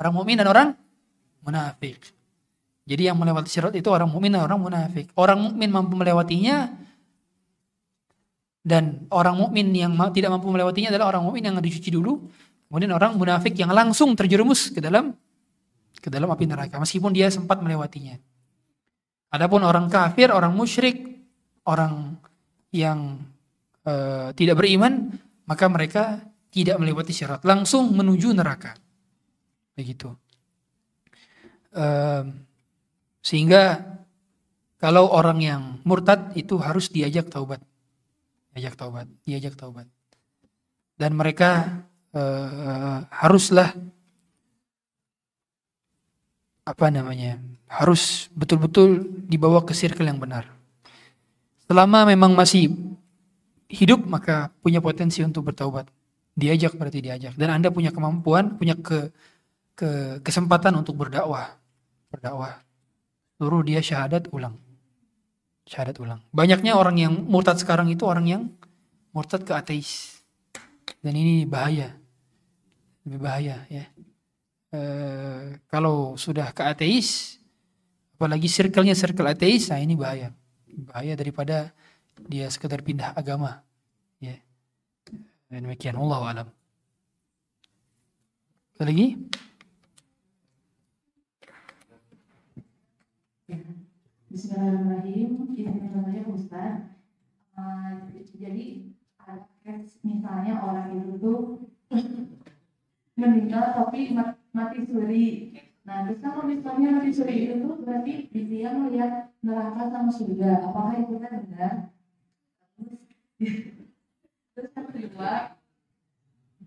orang 0.01 0.15
mukmin 0.17 0.41
dan 0.41 0.49
orang 0.49 0.69
munafik. 1.45 2.01
Jadi 2.89 3.13
yang 3.13 3.21
melewati 3.21 3.51
syarat 3.53 3.77
itu 3.77 3.93
orang 3.93 4.09
mukmin 4.09 4.33
dan 4.33 4.49
orang 4.49 4.63
munafik. 4.63 5.13
Orang 5.19 5.53
mukmin 5.53 5.69
mampu 5.69 5.95
melewatinya 5.99 6.73
dan 8.63 9.11
orang 9.11 9.37
mukmin 9.37 9.75
yang 9.75 9.93
tidak 10.15 10.31
mampu 10.33 10.49
melewatinya 10.49 10.95
adalah 10.95 11.19
orang 11.19 11.27
mukmin 11.27 11.51
yang 11.51 11.59
dicuci 11.59 11.91
dulu, 11.91 12.31
Kemudian 12.73 12.89
orang 12.97 13.21
munafik 13.21 13.53
yang 13.53 13.69
langsung 13.69 14.17
terjerumus 14.17 14.73
ke 14.73 14.81
dalam 14.81 15.13
ke 16.03 16.11
dalam 16.11 16.27
api 16.35 16.51
neraka 16.51 16.83
meskipun 16.83 17.15
dia 17.15 17.31
sempat 17.31 17.63
melewatinya. 17.63 18.19
Adapun 19.33 19.63
orang 19.63 19.87
kafir, 19.89 20.29
orang 20.29 20.53
musyrik, 20.53 20.99
orang 21.65 22.19
yang 22.75 23.23
uh, 23.87 24.35
tidak 24.37 24.61
beriman, 24.61 25.15
maka 25.49 25.71
mereka 25.73 26.21
tidak 26.53 26.77
melewati 26.77 27.17
syarat, 27.17 27.41
langsung 27.49 27.97
menuju 27.97 28.29
neraka. 28.37 28.77
Begitu. 29.73 30.13
Uh, 31.73 32.29
sehingga 33.25 33.81
kalau 34.77 35.09
orang 35.09 35.39
yang 35.41 35.63
murtad 35.89 36.37
itu 36.37 36.61
harus 36.61 36.93
diajak 36.93 37.33
taubat. 37.33 37.65
Diajak 38.53 38.77
taubat, 38.77 39.09
diajak 39.25 39.57
taubat. 39.57 39.89
Dan 40.99 41.17
mereka 41.17 41.81
uh, 42.13 43.09
haruslah 43.09 43.73
apa 46.63 46.87
namanya 46.95 47.43
harus 47.67 48.31
betul-betul 48.37 49.03
dibawa 49.27 49.67
ke 49.67 49.75
circle 49.75 50.07
yang 50.07 50.23
benar. 50.23 50.47
Selama 51.67 52.07
memang 52.07 52.37
masih 52.37 52.71
hidup 53.67 54.05
maka 54.05 54.53
punya 54.61 54.79
potensi 54.79 55.25
untuk 55.25 55.51
bertaubat. 55.51 55.89
Diajak 56.33 56.77
berarti 56.77 57.05
diajak 57.05 57.37
dan 57.37 57.61
Anda 57.61 57.69
punya 57.69 57.93
kemampuan, 57.93 58.57
punya 58.57 58.77
ke, 58.79 59.13
ke 59.77 60.21
kesempatan 60.25 60.73
untuk 60.79 60.97
berdakwah. 60.97 61.59
Berdakwah. 62.09 62.61
Suruh 63.37 63.65
dia 63.67 63.83
syahadat 63.83 64.31
ulang. 64.33 64.57
Syahadat 65.67 65.97
ulang. 66.01 66.21
Banyaknya 66.33 66.79
orang 66.79 66.97
yang 66.97 67.15
murtad 67.27 67.59
sekarang 67.61 67.91
itu 67.91 68.07
orang 68.07 68.27
yang 68.29 68.43
murtad 69.13 69.45
ke 69.45 69.53
ateis. 69.53 70.23
Dan 71.03 71.19
ini 71.19 71.45
bahaya 71.45 71.99
lebih 73.03 73.19
bahaya 73.19 73.67
ya. 73.67 73.85
E, 74.73 74.81
kalau 75.69 76.17
sudah 76.17 76.49
ke 76.57 76.65
ateis, 76.65 77.37
apalagi 78.17 78.49
circle-nya 78.49 78.97
circle 78.97 79.29
ateis, 79.29 79.69
nah 79.69 79.77
ini 79.77 79.93
bahaya. 79.93 80.33
Bahaya 80.89 81.13
daripada 81.13 81.77
dia 82.25 82.49
sekedar 82.49 82.81
pindah 82.81 83.13
agama. 83.13 83.61
Ya. 84.17 84.41
Dan 85.53 85.69
demikian 85.69 86.01
Allah 86.01 86.21
alam. 86.25 86.49
Ada 88.81 88.89
lagi? 88.89 89.21
Bismillahirrahmanirrahim. 94.33 95.53
Bismillahirrahmanirrahim 95.53 96.27
Ustaz. 96.33 96.89
Uh, 97.53 98.09
jadi 98.33 98.89
misalnya 100.03 100.59
orang 100.65 100.99
itu 100.99 101.21
tuh 101.21 101.39
meninggal 103.21 103.77
tapi 103.77 104.17
mati 104.53 104.79
suri. 104.85 105.57
Nah, 105.83 106.07
terus 106.07 106.23
misalnya 106.47 106.89
mati 107.01 107.11
suri 107.11 107.51
itu 107.51 107.55
tuh 107.59 107.83
berarti 107.83 108.31
dia 108.31 108.71
melihat 108.77 109.35
neraka 109.43 109.83
sama 109.91 110.13
surga. 110.13 110.71
Apakah 110.71 110.95
itu 111.01 111.17
kan 111.19 111.33
benar? 111.49 111.75
Terus, 114.53 114.71
yang 114.77 114.87
kedua, 114.93 115.33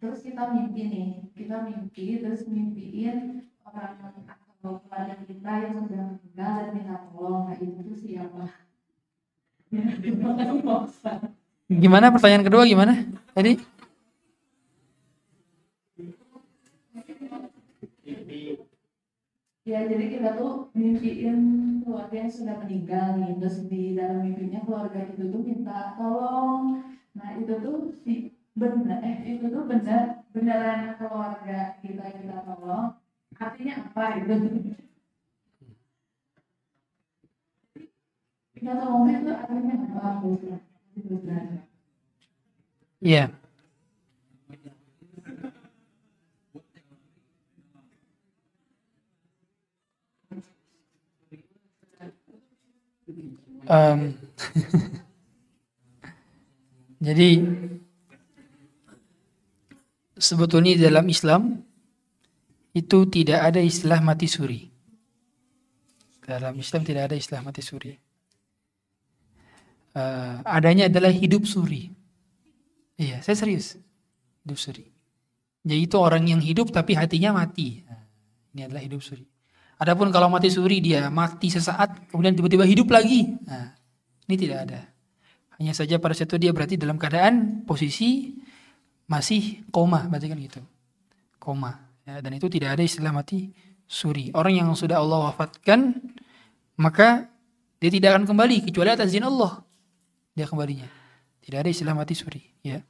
terus 0.02 0.20
kita 0.26 0.44
mimpi 0.52 0.84
nih, 0.92 1.10
kita 1.38 1.64
mimpi, 1.64 2.20
terus 2.20 2.44
mimpiin 2.50 3.48
orang 3.64 4.28
atau 4.28 4.82
keluarga 4.84 5.16
kita 5.24 5.52
yang 5.62 5.86
sudah 5.86 6.04
meninggal 6.18 6.52
dan 6.60 6.70
minta 6.74 6.96
tolong. 7.14 7.48
Nah, 7.48 7.56
itu 7.56 7.82
tuh 7.86 7.96
siapa? 7.96 8.44
Gimana 11.66 12.14
pertanyaan 12.14 12.46
kedua 12.46 12.62
gimana? 12.70 12.94
Tadi? 13.34 13.58
Ya, 19.66 19.82
jadi 19.90 20.06
kita 20.14 20.30
tuh 20.38 20.70
mimpiin 20.78 21.38
keluarga 21.82 22.16
yang 22.22 22.30
sudah 22.30 22.56
meninggal 22.62 23.18
nih, 23.18 23.34
terus 23.42 23.58
di 23.66 23.98
dalam 23.98 24.22
mimpinya 24.22 24.62
keluarga 24.62 25.00
itu 25.10 25.26
tuh 25.34 25.42
minta 25.42 25.98
tolong. 25.98 26.86
Nah, 27.18 27.30
itu 27.42 27.54
tuh 27.66 27.78
si 28.06 28.30
benar, 28.54 29.02
eh 29.02 29.18
itu 29.26 29.46
tuh 29.50 29.66
benar 29.66 30.22
beneran 30.30 30.94
keluarga 31.02 31.82
kita 31.82 32.06
kita 32.14 32.36
tolong. 32.46 32.94
Artinya 33.42 33.74
apa 33.90 34.04
itu? 34.22 34.34
Kita 38.54 38.72
tolong 38.78 39.10
itu 39.10 39.32
artinya 39.34 39.76
apa? 39.98 40.10
Iya. 40.30 40.58
Yeah. 43.02 43.45
Um, 53.66 54.14
jadi 57.06 57.30
sebetulnya 60.18 60.78
dalam 60.78 61.06
Islam 61.10 61.66
itu 62.78 62.98
tidak 63.10 63.40
ada 63.42 63.62
istilah 63.62 64.00
mati 64.06 64.30
suri. 64.30 64.62
Dalam 66.26 66.58
Islam 66.58 66.82
tidak 66.86 67.10
ada 67.10 67.16
istilah 67.18 67.42
mati 67.42 67.62
suri. 67.66 67.94
Uh, 69.96 70.44
adanya 70.44 70.92
adalah 70.92 71.14
hidup 71.14 71.48
suri. 71.48 71.90
Iya, 73.00 73.24
saya 73.24 73.38
serius. 73.40 73.80
Hidup 74.44 74.60
suri. 74.60 74.86
Jadi 75.66 75.82
itu 75.82 75.98
orang 75.98 76.30
yang 76.30 76.42
hidup 76.44 76.70
tapi 76.70 76.94
hatinya 76.94 77.34
mati. 77.34 77.82
Ini 78.54 78.70
adalah 78.70 78.84
hidup 78.86 79.02
suri. 79.02 79.35
Adapun 79.76 80.08
kalau 80.08 80.32
mati 80.32 80.48
suri 80.48 80.80
dia 80.80 81.12
mati 81.12 81.52
sesaat 81.52 82.08
kemudian 82.08 82.32
tiba-tiba 82.32 82.64
hidup 82.64 82.88
lagi. 82.92 83.28
Nah, 83.44 83.76
ini 84.28 84.36
tidak 84.40 84.58
ada. 84.70 84.80
Hanya 85.60 85.72
saja 85.76 86.00
pada 86.00 86.16
saat 86.16 86.32
itu 86.32 86.40
dia 86.40 86.52
berarti 86.56 86.76
dalam 86.80 86.96
keadaan 86.96 87.64
posisi 87.68 88.36
masih 89.08 89.68
koma, 89.72 90.08
berarti 90.08 90.28
kan 90.32 90.40
gitu. 90.40 90.62
Koma. 91.40 91.76
Ya, 92.06 92.22
dan 92.22 92.38
itu 92.38 92.48
tidak 92.48 92.78
ada 92.78 92.84
istilah 92.86 93.12
mati 93.12 93.52
suri. 93.84 94.32
Orang 94.32 94.54
yang 94.56 94.70
sudah 94.78 95.02
Allah 95.02 95.32
wafatkan 95.32 95.96
maka 96.76 97.32
dia 97.80 97.92
tidak 97.92 98.16
akan 98.16 98.26
kembali 98.28 98.72
kecuali 98.72 98.90
atas 98.92 99.12
izin 99.12 99.28
Allah. 99.28 99.64
Dia 100.36 100.48
kembalinya. 100.48 100.88
Tidak 101.44 101.62
ada 101.62 101.70
istilah 101.70 101.94
mati 101.94 102.18
suri, 102.18 102.42
ya. 102.66 102.82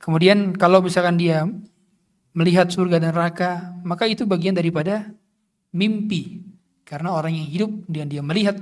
Kemudian 0.00 0.56
kalau 0.56 0.80
misalkan 0.80 1.20
dia 1.20 1.44
melihat 2.32 2.68
surga 2.72 3.00
dan 3.00 3.12
neraka, 3.12 3.76
maka 3.84 4.08
itu 4.08 4.24
bagian 4.24 4.56
daripada 4.56 5.12
mimpi. 5.76 6.40
Karena 6.86 7.12
orang 7.12 7.36
yang 7.36 7.46
hidup 7.50 7.70
dan 7.92 8.08
dia 8.08 8.24
melihat 8.24 8.56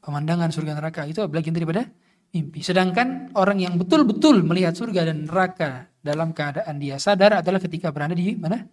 pemandangan 0.00 0.48
surga 0.48 0.80
neraka 0.80 1.04
itu 1.04 1.20
bagian 1.28 1.52
daripada 1.52 1.84
mimpi. 2.32 2.64
Sedangkan 2.64 3.34
orang 3.36 3.60
yang 3.60 3.74
betul-betul 3.76 4.40
melihat 4.40 4.72
surga 4.72 5.12
dan 5.12 5.28
neraka 5.28 5.92
dalam 6.00 6.32
keadaan 6.32 6.80
dia 6.80 6.96
sadar 6.96 7.44
adalah 7.44 7.60
ketika 7.60 7.92
berada 7.92 8.16
di 8.16 8.32
mana? 8.34 8.64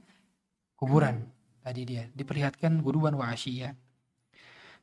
Kuburan. 0.80 1.22
Tadi 1.62 1.82
dia 1.86 2.10
diperlihatkan 2.10 2.82
guruan 2.82 3.14
wa 3.14 3.30
asyia. 3.30 3.78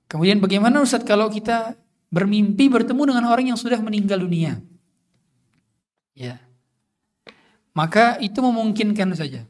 Kemudian 0.07 0.39
bagaimana 0.39 0.79
Ustaz 0.79 1.03
kalau 1.03 1.27
kita 1.29 1.75
bermimpi 2.09 2.71
bertemu 2.71 3.13
dengan 3.13 3.25
orang 3.29 3.53
yang 3.53 3.59
sudah 3.59 3.83
meninggal 3.83 4.23
dunia? 4.23 4.63
Ya. 6.15 6.39
Maka 7.75 8.17
itu 8.19 8.39
memungkinkan 8.43 9.15
saja. 9.15 9.45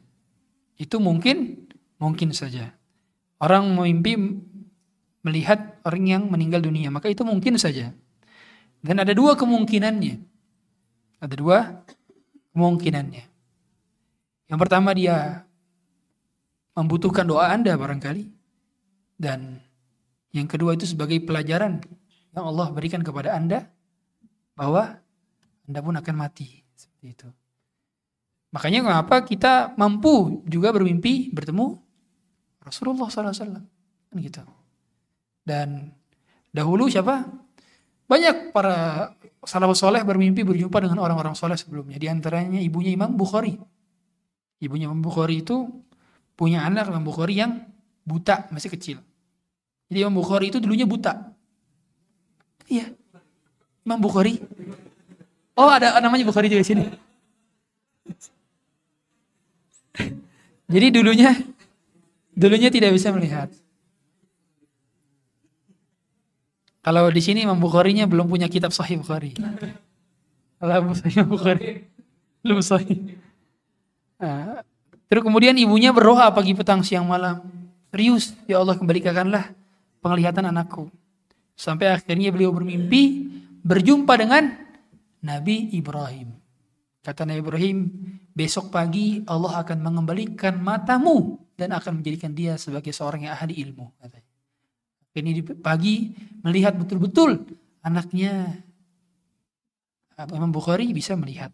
Itu 0.75 0.97
mungkin 1.01 1.69
mungkin 2.01 2.33
saja. 2.33 2.78
Orang 3.39 3.71
memimpi 3.71 4.19
melihat 5.23 5.79
orang 5.87 6.03
yang 6.07 6.23
meninggal 6.27 6.59
dunia, 6.59 6.91
maka 6.91 7.07
itu 7.07 7.23
mungkin 7.23 7.55
saja. 7.55 7.95
Dan 8.79 8.99
ada 8.99 9.11
dua 9.11 9.35
kemungkinannya. 9.35 10.15
Ada 11.19 11.35
dua 11.35 11.83
kemungkinannya. 12.55 13.23
Yang 14.49 14.59
pertama 14.59 14.91
dia 14.95 15.43
membutuhkan 16.75 17.27
doa 17.27 17.51
Anda 17.51 17.75
barangkali. 17.75 18.23
Dan 19.19 19.59
yang 20.31 20.47
kedua 20.47 20.79
itu 20.79 20.87
sebagai 20.87 21.19
pelajaran 21.19 21.83
yang 22.31 22.45
Allah 22.47 22.71
berikan 22.71 23.03
kepada 23.03 23.35
Anda 23.35 23.67
bahwa 24.55 24.95
Anda 25.67 25.79
pun 25.83 25.95
akan 25.99 26.15
mati 26.15 26.63
seperti 26.75 27.07
itu. 27.11 27.29
Makanya 28.55 28.81
kenapa 28.81 29.21
kita 29.27 29.75
mampu 29.77 30.41
juga 30.47 30.73
bermimpi 30.73 31.29
bertemu 31.35 31.77
Rasulullah 32.69 33.09
SAW. 33.09 33.33
Kan 33.33 34.17
gitu. 34.21 34.45
Dan 35.41 35.89
dahulu 36.53 36.85
siapa? 36.85 37.25
Banyak 38.09 38.53
para 38.53 39.09
salafus 39.45 39.81
soleh 39.81 40.01
bermimpi 40.01 40.41
berjumpa 40.45 40.81
dengan 40.81 41.01
orang-orang 41.01 41.33
soleh 41.33 41.57
sebelumnya. 41.57 41.97
Di 41.97 42.09
antaranya 42.09 42.61
ibunya 42.61 42.93
Imam 42.93 43.13
Bukhari. 43.13 43.57
Ibunya 44.61 44.85
Imam 44.89 45.01
Bukhari 45.01 45.41
itu 45.41 45.69
punya 46.37 46.65
anak 46.65 46.89
Imam 46.89 47.05
Bukhari 47.05 47.41
yang 47.41 47.65
buta, 48.05 48.49
masih 48.53 48.69
kecil. 48.73 48.97
Jadi 49.89 49.97
Imam 50.05 50.17
Bukhari 50.17 50.53
itu 50.53 50.61
dulunya 50.61 50.85
buta. 50.85 51.33
Iya. 52.69 52.93
Imam 53.85 53.97
Bukhari. 54.01 54.37
Oh 55.57 55.69
ada 55.69 55.97
namanya 56.01 56.25
Bukhari 56.25 56.49
juga 56.49 56.61
di 56.61 56.69
sini. 56.69 56.83
Jadi 60.69 60.87
dulunya 60.93 61.33
dulunya 62.39 62.71
tidak 62.71 62.95
bisa 62.95 63.11
melihat. 63.11 63.51
Kalau 66.79 67.11
di 67.11 67.19
sini 67.19 67.43
Imam 67.43 67.59
Bukhari-nya 67.59 68.07
belum 68.07 68.31
punya 68.31 68.47
kitab 68.47 68.71
Sahih 68.71 69.03
Bukhari. 69.03 69.35
Kalau 70.55 70.95
Sahih 70.95 71.27
Bukhari 71.27 71.91
belum 72.39 72.63
sahih. 72.63 73.19
Nah, 74.15 74.63
terus 75.11 75.23
kemudian 75.27 75.55
ibunya 75.59 75.91
berdoa 75.91 76.31
pagi 76.31 76.55
petang 76.55 76.79
siang 76.87 77.03
malam. 77.03 77.43
Serius, 77.91 78.31
ya 78.47 78.63
Allah 78.63 78.79
kembalikanlah 78.79 79.51
penglihatan 79.99 80.47
anakku. 80.47 80.87
Sampai 81.59 81.91
akhirnya 81.91 82.31
beliau 82.31 82.55
bermimpi 82.55 83.27
berjumpa 83.59 84.15
dengan 84.15 84.55
Nabi 85.19 85.75
Ibrahim. 85.75 86.31
Kata 87.03 87.27
Nabi 87.27 87.43
Ibrahim, 87.43 87.77
besok 88.31 88.71
pagi 88.71 89.19
Allah 89.27 89.59
akan 89.59 89.83
mengembalikan 89.83 90.55
matamu 90.63 91.43
dan 91.59 91.75
akan 91.75 91.99
menjadikan 91.99 92.31
dia 92.31 92.55
sebagai 92.55 92.95
seorang 92.95 93.27
yang 93.27 93.35
ahli 93.35 93.59
ilmu. 93.59 93.91
Katanya. 93.99 94.31
Ini 95.19 95.31
di 95.35 95.43
pagi 95.43 96.15
melihat 96.47 96.79
betul-betul 96.79 97.43
anaknya 97.83 98.63
Imam 100.15 100.51
Bukhari 100.51 100.95
bisa 100.95 101.19
melihat. 101.19 101.51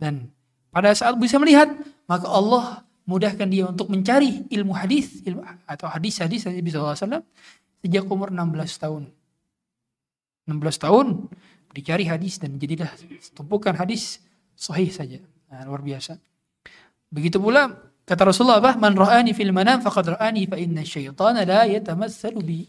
Dan 0.00 0.32
pada 0.72 0.92
saat 0.96 1.16
bisa 1.20 1.36
melihat, 1.36 1.68
maka 2.08 2.24
Allah 2.28 2.84
mudahkan 3.04 3.48
dia 3.48 3.68
untuk 3.68 3.92
mencari 3.92 4.48
ilmu 4.48 4.72
hadis 4.72 5.20
ilmu 5.28 5.44
atau 5.68 5.86
hadis-hadis 5.92 6.48
Nabi 6.48 6.72
SAW 6.72 7.20
sejak 7.84 8.04
umur 8.08 8.32
16 8.32 8.80
tahun. 8.80 9.02
16 10.48 10.84
tahun 10.84 11.28
dicari 11.72 12.04
hadis 12.08 12.40
dan 12.40 12.56
jadilah 12.56 12.88
tumpukan 13.32 13.76
hadis 13.76 14.20
sahih 14.56 14.88
saja. 14.88 15.20
Nah, 15.48 15.64
luar 15.68 15.80
biasa. 15.80 16.16
Begitu 17.12 17.40
pula 17.40 17.72
kata 18.04 18.22
Rasulullah 18.28 18.60
apa? 18.60 18.76
Man 18.76 18.94
ra'ani 18.94 19.32
fil 19.32 19.50
manam 19.50 19.80
faqad 19.80 20.16
ra'ani 20.16 20.46
fa 20.46 20.56
inna 20.60 20.84
syaitana 20.84 21.42
la 21.42 21.64
yatamassalu 21.68 22.40
bi. 22.44 22.60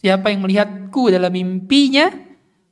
Siapa 0.00 0.32
yang 0.32 0.44
melihatku 0.44 1.12
dalam 1.12 1.30
mimpinya, 1.30 2.08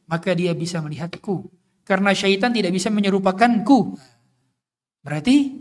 maka 0.09 0.33
dia 0.33 0.57
bisa 0.57 0.81
melihatku. 0.81 1.47
Karena 1.85 2.13
syaitan 2.13 2.53
tidak 2.53 2.73
bisa 2.73 2.89
menyerupakanku. 2.93 3.97
Berarti 5.05 5.57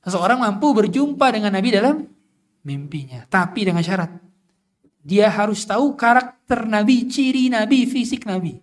seseorang 0.00 0.40
mampu 0.40 0.72
berjumpa 0.72 1.28
dengan 1.32 1.52
Nabi 1.52 1.68
dalam 1.72 1.96
mimpinya. 2.64 3.24
Tapi 3.28 3.68
dengan 3.68 3.84
syarat. 3.84 4.12
Dia 5.00 5.32
harus 5.32 5.64
tahu 5.64 5.96
karakter 5.96 6.68
Nabi, 6.68 7.08
ciri 7.08 7.48
Nabi, 7.48 7.88
fisik 7.88 8.28
Nabi. 8.28 8.60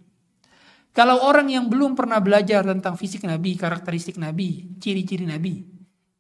Kalau 0.95 1.25
orang 1.25 1.49
yang 1.51 1.65
belum 1.67 1.97
pernah 1.97 2.21
belajar 2.21 2.63
tentang 2.63 2.95
fisik 2.95 3.25
Nabi, 3.25 3.57
karakteristik 3.59 4.15
Nabi, 4.21 4.77
ciri-ciri 4.79 5.27
Nabi, 5.27 5.74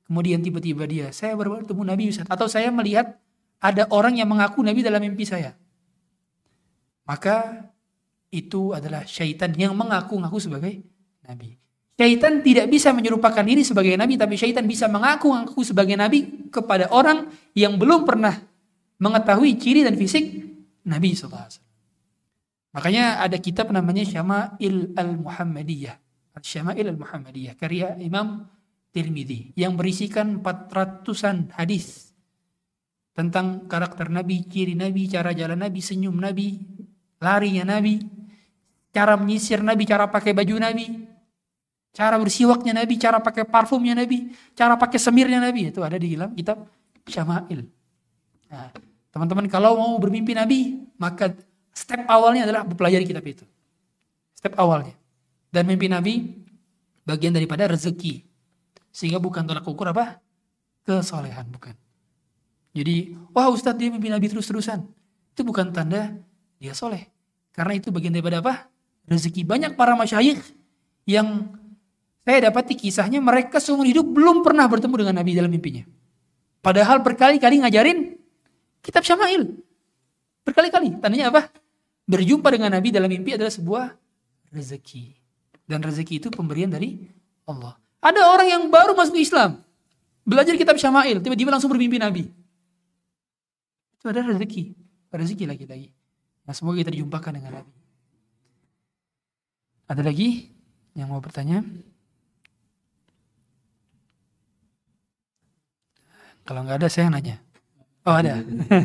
kemudian 0.05 0.39
tiba-tiba 0.39 0.85
dia, 0.85 1.09
saya 1.11 1.33
baru 1.33 1.61
bertemu 1.61 1.81
Nabi 1.83 2.03
Ustaz, 2.13 2.29
atau 2.29 2.45
saya 2.45 2.69
melihat 2.69 3.17
ada 3.59 3.89
orang 3.89 4.15
yang 4.15 4.29
mengaku 4.29 4.61
Nabi 4.61 4.85
dalam 4.85 5.01
mimpi 5.01 5.25
saya. 5.25 5.57
Maka 7.05 7.69
itu 8.33 8.73
adalah 8.73 9.05
syaitan 9.05 9.53
yang 9.53 9.73
mengaku-ngaku 9.77 10.37
sebagai 10.41 10.81
Nabi. 11.25 11.57
Syaitan 11.95 12.43
tidak 12.43 12.67
bisa 12.67 12.91
menyerupakan 12.91 13.39
diri 13.39 13.63
sebagai 13.63 13.95
Nabi, 13.95 14.19
tapi 14.19 14.35
syaitan 14.35 14.67
bisa 14.67 14.91
mengaku-ngaku 14.91 15.63
sebagai 15.63 15.95
Nabi 15.95 16.51
kepada 16.51 16.91
orang 16.91 17.31
yang 17.55 17.79
belum 17.79 18.03
pernah 18.03 18.35
mengetahui 18.99 19.55
ciri 19.55 19.87
dan 19.87 19.95
fisik 19.95 20.43
Nabi 20.83 21.15
SAW. 21.15 21.63
Makanya 22.75 23.23
ada 23.23 23.39
kitab 23.39 23.71
namanya 23.71 24.03
Syama'il 24.03 24.91
Al-Muhammadiyah. 24.99 25.95
Syama'il 26.43 26.91
Al-Muhammadiyah. 26.91 27.55
Karya 27.55 27.95
Imam 28.03 28.43
Tirmidzi 28.95 29.51
yang 29.59 29.75
berisikan 29.75 30.39
400-an 30.39 31.51
hadis 31.59 32.15
tentang 33.11 33.67
karakter 33.67 34.07
Nabi, 34.07 34.47
ciri 34.47 34.71
Nabi, 34.71 35.11
cara 35.11 35.35
jalan 35.35 35.59
Nabi, 35.59 35.83
senyum 35.83 36.15
Nabi, 36.15 36.63
larinya 37.19 37.75
Nabi, 37.75 37.99
cara 38.95 39.19
menyisir 39.19 39.59
Nabi, 39.59 39.83
cara 39.83 40.07
pakai 40.07 40.31
baju 40.31 40.55
Nabi, 40.63 41.03
cara 41.95 42.15
bersiwaknya 42.19 42.75
Nabi, 42.75 42.95
cara 42.95 43.19
pakai 43.23 43.43
parfumnya 43.43 43.95
Nabi, 43.95 44.31
cara 44.55 44.79
pakai 44.79 44.99
semirnya 44.99 45.39
Nabi. 45.43 45.71
Itu 45.71 45.83
ada 45.83 45.99
di 45.99 46.15
dalam 46.15 46.31
kitab 46.35 46.63
Syama'il. 47.07 47.67
Nah, 48.51 48.71
teman-teman 49.11 49.47
kalau 49.47 49.79
mau 49.79 49.91
bermimpi 49.99 50.35
Nabi, 50.35 50.87
maka 50.99 51.35
step 51.71 52.03
awalnya 52.07 52.47
adalah 52.47 52.63
mempelajari 52.67 53.07
kitab 53.07 53.23
itu. 53.27 53.47
Step 54.35 54.55
awalnya. 54.59 54.95
Dan 55.51 55.67
mimpi 55.71 55.87
Nabi 55.87 56.35
bagian 57.07 57.31
daripada 57.31 57.67
rezeki. 57.71 58.34
Sehingga 58.95 59.19
bukan 59.19 59.43
tolak 59.43 59.67
ukur 59.67 59.91
apa? 59.91 60.23
Kesolehan, 60.87 61.51
bukan. 61.51 61.75
Jadi, 62.71 63.11
wah 63.35 63.51
Ustadz 63.51 63.75
dia 63.75 63.91
mimpi 63.91 64.07
Nabi 64.07 64.31
terus-terusan. 64.31 64.87
Itu 65.35 65.43
bukan 65.43 65.75
tanda 65.75 66.15
dia 66.55 66.71
soleh. 66.71 67.11
Karena 67.51 67.75
itu 67.75 67.91
bagian 67.91 68.15
daripada 68.15 68.39
apa? 68.39 68.71
Rezeki. 69.03 69.43
Banyak 69.43 69.75
para 69.75 69.99
masyayikh 69.99 70.39
yang 71.03 71.51
saya 72.23 72.49
dapati 72.49 72.79
kisahnya 72.79 73.19
mereka 73.19 73.59
seumur 73.59 73.83
hidup 73.83 74.07
belum 74.07 74.47
pernah 74.47 74.63
bertemu 74.65 74.95
dengan 74.95 75.15
Nabi 75.19 75.31
dalam 75.35 75.51
mimpinya. 75.51 75.83
Padahal 76.63 77.03
berkali-kali 77.03 77.61
ngajarin 77.61 78.15
kitab 78.79 79.03
Syama'il. 79.03 79.59
Berkali-kali. 80.47 80.97
Tandanya 81.03 81.35
apa? 81.35 81.51
Berjumpa 82.07 82.47
dengan 82.47 82.73
Nabi 82.73 82.95
dalam 82.95 83.11
mimpi 83.11 83.35
adalah 83.35 83.51
sebuah 83.51 83.91
rezeki. 84.55 85.13
Dan 85.67 85.83
rezeki 85.83 86.25
itu 86.25 86.27
pemberian 86.31 86.71
dari 86.71 87.05
Allah. 87.45 87.84
Ada 88.05 88.21
orang 88.29 88.47
yang 88.53 88.63
baru 88.69 88.93
masuk 88.93 89.17
Islam. 89.17 89.65
Belajar 90.21 90.53
kitab 90.53 90.77
Syama'il. 90.77 91.17
Tiba-tiba 91.25 91.49
langsung 91.49 91.73
bermimpi 91.73 91.97
Nabi. 91.97 92.29
Itu 93.97 94.05
ada 94.13 94.21
rezeki. 94.21 94.77
Rezeki 95.09 95.49
lagi-lagi. 95.49 95.89
Nah 96.45 96.53
semoga 96.53 96.85
kita 96.85 96.93
dijumpakan 96.93 97.41
dengan 97.41 97.61
Nabi. 97.61 97.73
Ada 99.89 100.01
lagi 100.05 100.53
yang 100.93 101.09
mau 101.09 101.17
bertanya? 101.17 101.65
Kalau 106.45 106.61
nggak 106.61 106.85
ada 106.85 106.89
saya 106.93 107.09
nanya. 107.09 107.41
Oh 108.05 108.13
ada. 108.13 108.37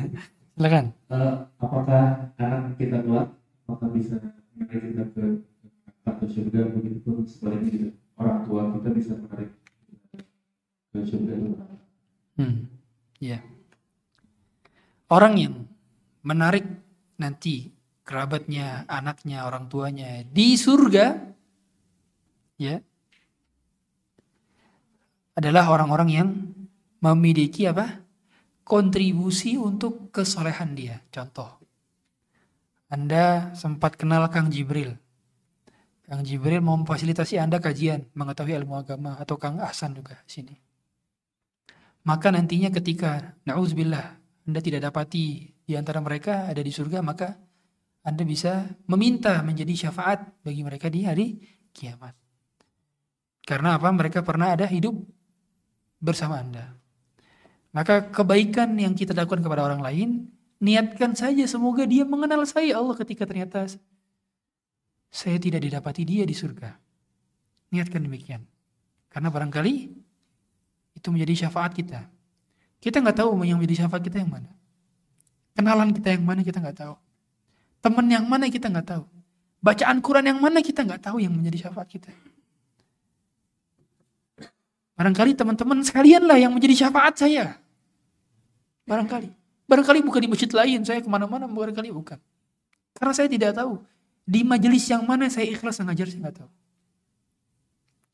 Silakan. 0.57 0.97
Uh, 1.13 1.45
apakah 1.61 2.33
anak 2.41 2.73
kita 2.81 3.05
keluar, 3.05 3.37
apakah 3.69 3.89
bisa 3.93 4.17
kita 4.65 5.05
ke 5.13 5.45
atau 6.09 6.25
surga 6.25 6.73
begitu 6.73 7.05
pun 7.05 7.29
sebaliknya 7.29 7.93
orang 8.21 8.39
tua 8.45 8.63
kita 8.77 8.89
bisa 8.93 9.13
menarik 9.17 9.51
ke 10.93 11.01
surga 11.09 11.35
Hmm. 12.41 12.73
Ya. 13.21 13.45
Orang 15.13 15.37
yang 15.37 15.69
menarik 16.25 16.65
nanti 17.21 17.69
kerabatnya, 18.01 18.89
anaknya, 18.89 19.45
orang 19.45 19.69
tuanya 19.69 20.25
di 20.25 20.57
surga, 20.57 21.21
ya, 22.57 22.81
adalah 25.37 25.69
orang-orang 25.69 26.09
yang 26.09 26.29
memiliki 27.05 27.69
apa? 27.69 28.01
kontribusi 28.65 29.59
untuk 29.59 30.15
kesolehan 30.15 30.79
dia. 30.79 31.03
Contoh, 31.11 31.59
Anda 32.87 33.51
sempat 33.59 33.99
kenal 33.99 34.31
Kang 34.31 34.47
Jibril. 34.47 34.95
Kang 36.11 36.27
Jibril 36.27 36.59
memfasilitasi 36.59 37.39
Anda 37.39 37.63
kajian, 37.63 38.11
mengetahui 38.19 38.59
ilmu 38.59 38.75
agama, 38.83 39.15
atau 39.15 39.39
Kang 39.39 39.63
Ahsan 39.63 39.95
juga 39.95 40.19
sini. 40.27 40.59
Maka 42.03 42.35
nantinya 42.35 42.67
ketika, 42.75 43.39
na'udzubillah, 43.47 44.19
Anda 44.43 44.59
tidak 44.59 44.91
dapati 44.91 45.55
di 45.63 45.79
antara 45.79 46.03
mereka 46.03 46.51
ada 46.51 46.59
di 46.59 46.75
surga, 46.75 46.99
maka 47.07 47.39
Anda 48.03 48.27
bisa 48.27 48.67
meminta 48.91 49.39
menjadi 49.47 49.87
syafaat 49.87 50.43
bagi 50.43 50.67
mereka 50.67 50.91
di 50.91 51.07
hari 51.07 51.27
kiamat. 51.71 52.19
Karena 53.47 53.79
apa? 53.79 53.87
Mereka 53.95 54.27
pernah 54.27 54.51
ada 54.51 54.67
hidup 54.67 54.99
bersama 56.03 56.43
Anda. 56.43 56.75
Maka 57.71 58.11
kebaikan 58.11 58.75
yang 58.83 58.99
kita 58.99 59.15
lakukan 59.15 59.47
kepada 59.47 59.63
orang 59.63 59.79
lain, 59.79 60.27
niatkan 60.59 61.15
saja 61.15 61.47
semoga 61.47 61.87
dia 61.87 62.03
mengenal 62.03 62.43
saya 62.51 62.83
Allah 62.83 62.99
ketika 62.99 63.31
ternyata 63.31 63.71
saya 65.11 65.37
tidak 65.43 65.67
didapati 65.67 66.07
dia 66.07 66.23
di 66.23 66.33
surga. 66.33 66.71
Niatkan 67.75 68.07
demikian. 68.07 68.47
Karena 69.11 69.27
barangkali 69.31 69.75
itu 70.95 71.09
menjadi 71.11 71.47
syafaat 71.47 71.75
kita. 71.75 72.07
Kita 72.79 73.03
nggak 73.03 73.19
tahu 73.21 73.43
yang 73.43 73.59
menjadi 73.59 73.85
syafaat 73.85 74.07
kita 74.07 74.23
yang 74.23 74.31
mana. 74.31 74.51
Kenalan 75.59 75.91
kita 75.91 76.15
yang 76.15 76.25
mana 76.25 76.41
kita 76.47 76.63
nggak 76.63 76.79
tahu. 76.79 76.95
Teman 77.83 78.07
yang 78.07 78.25
mana 78.25 78.47
kita 78.47 78.71
nggak 78.71 78.87
tahu. 78.87 79.05
Bacaan 79.61 79.99
Quran 80.01 80.25
yang 80.25 80.39
mana 80.41 80.65
kita 80.65 80.87
nggak 80.87 81.11
tahu 81.11 81.21
yang 81.21 81.35
menjadi 81.35 81.69
syafaat 81.69 81.91
kita. 81.91 82.09
Barangkali 84.97 85.33
teman-teman 85.33 85.81
sekalianlah 85.85 86.39
yang 86.41 86.53
menjadi 86.53 86.87
syafaat 86.87 87.19
saya. 87.19 87.57
Barangkali. 88.85 89.33
Barangkali 89.65 90.01
bukan 90.03 90.21
di 90.21 90.29
masjid 90.29 90.51
lain, 90.51 90.83
saya 90.85 91.01
ke 91.01 91.09
mana-mana, 91.09 91.47
barangkali 91.47 91.89
bukan. 91.95 92.19
Karena 92.97 93.13
saya 93.15 93.29
tidak 93.31 93.57
tahu. 93.57 93.81
Di 94.31 94.47
majelis 94.47 94.87
yang 94.87 95.03
mana 95.03 95.27
saya 95.27 95.51
ikhlas 95.51 95.83
mengajar, 95.83 96.07
saya 96.07 96.23
nggak 96.23 96.37
tahu. 96.39 96.51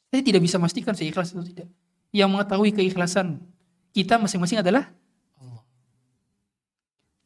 Saya 0.08 0.22
tidak 0.24 0.40
bisa 0.48 0.56
memastikan 0.56 0.96
saya 0.96 1.12
ikhlas 1.12 1.36
atau 1.36 1.44
tidak. 1.44 1.68
Yang 2.08 2.28
mengetahui 2.32 2.72
keikhlasan 2.72 3.44
kita 3.92 4.16
masing-masing 4.16 4.64
adalah 4.64 4.88
Allah. 5.36 5.60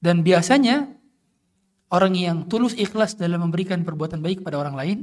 Dan 0.03 0.27
biasanya 0.27 0.91
orang 1.95 2.19
yang 2.19 2.51
tulus 2.51 2.75
ikhlas 2.75 3.15
dalam 3.15 3.47
memberikan 3.47 3.79
perbuatan 3.87 4.19
baik 4.19 4.43
pada 4.43 4.59
orang 4.59 4.75
lain, 4.75 4.99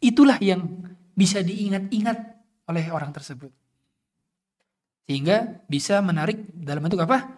itulah 0.00 0.40
yang 0.40 0.64
bisa 1.12 1.44
diingat-ingat 1.44 2.16
oleh 2.64 2.84
orang 2.88 3.12
tersebut. 3.12 3.52
Sehingga 5.04 5.60
bisa 5.68 6.00
menarik 6.00 6.48
dalam 6.56 6.80
bentuk 6.80 7.04
apa? 7.04 7.28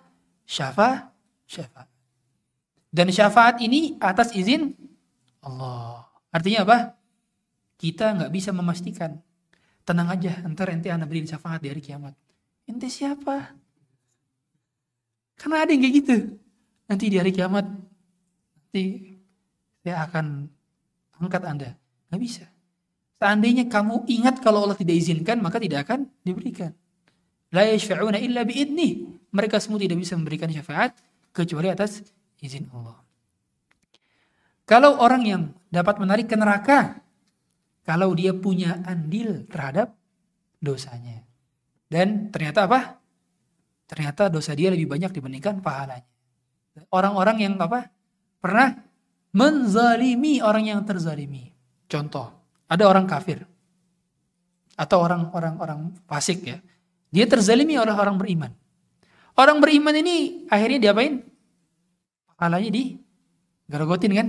Syafa, 0.47 1.11
syafaat. 1.51 1.91
Dan 2.95 3.11
syafaat 3.11 3.59
ini 3.59 3.99
atas 3.99 4.31
izin 4.31 4.87
Allah. 5.47 6.11
Artinya 6.35 6.67
apa? 6.67 6.79
Kita 7.79 8.19
nggak 8.19 8.33
bisa 8.35 8.51
memastikan. 8.51 9.23
Tenang 9.87 10.11
aja, 10.11 10.43
ntar 10.51 10.75
ente 10.75 10.91
anda 10.91 11.07
beri 11.07 11.23
syafaat 11.23 11.63
di 11.63 11.71
hari 11.71 11.79
kiamat. 11.79 12.19
Ente 12.67 12.91
siapa? 12.91 13.55
Karena 15.39 15.63
ada 15.63 15.71
yang 15.71 15.87
kayak 15.87 15.95
gitu. 16.03 16.17
Nanti 16.91 17.05
di 17.07 17.17
hari 17.23 17.31
kiamat, 17.31 17.63
nanti 17.63 18.85
saya 19.87 20.03
akan 20.11 20.51
angkat 21.23 21.43
anda. 21.47 21.71
Nggak 22.11 22.21
bisa. 22.21 22.45
Seandainya 23.17 23.71
kamu 23.71 24.11
ingat 24.11 24.43
kalau 24.43 24.67
Allah 24.67 24.77
tidak 24.77 24.99
izinkan, 24.99 25.39
maka 25.39 25.63
tidak 25.63 25.87
akan 25.87 26.11
diberikan. 26.27 26.75
La 27.55 27.63
yashfa'una 27.65 28.19
illa 28.19 28.43
bi'idnih. 28.43 29.07
Mereka 29.31 29.63
semua 29.63 29.79
tidak 29.79 30.03
bisa 30.03 30.19
memberikan 30.19 30.51
syafaat 30.51 30.99
kecuali 31.31 31.71
atas 31.71 32.03
izin 32.43 32.67
Allah. 32.75 33.06
Kalau 34.67 34.99
orang 34.99 35.23
yang 35.23 35.43
dapat 35.71 36.03
menarik 36.03 36.27
ke 36.27 36.35
neraka, 36.35 36.99
kalau 37.87 38.11
dia 38.19 38.35
punya 38.35 38.83
andil 38.83 39.47
terhadap 39.47 39.95
dosanya. 40.59 41.23
Dan 41.87 42.35
ternyata 42.35 42.67
apa? 42.67 42.99
Ternyata 43.87 44.27
dosa 44.27 44.51
dia 44.59 44.75
lebih 44.75 44.91
banyak 44.91 45.15
dibandingkan 45.15 45.63
pahalanya. 45.63 46.11
Orang-orang 46.91 47.47
yang 47.47 47.55
apa? 47.63 47.95
Pernah 48.43 48.75
menzalimi 49.31 50.43
orang 50.43 50.67
yang 50.67 50.81
terzalimi. 50.83 51.55
Contoh, 51.87 52.27
ada 52.67 52.85
orang 52.91 53.07
kafir 53.07 53.47
atau 54.77 54.99
orang-orang 55.01 55.55
orang 55.57 55.81
fasik 56.05 56.45
ya 56.45 56.61
dia 57.17 57.25
terzalimi 57.25 57.81
oleh 57.81 57.97
orang 57.97 58.21
beriman. 58.21 58.53
Orang 59.37 59.61
beriman 59.61 59.97
ini 59.97 60.49
akhirnya 60.53 60.91
diapain? 60.91 61.25
Pahalanya 62.37 62.71
di 62.73 62.97
gerogotin 63.69 64.13
kan? 64.13 64.29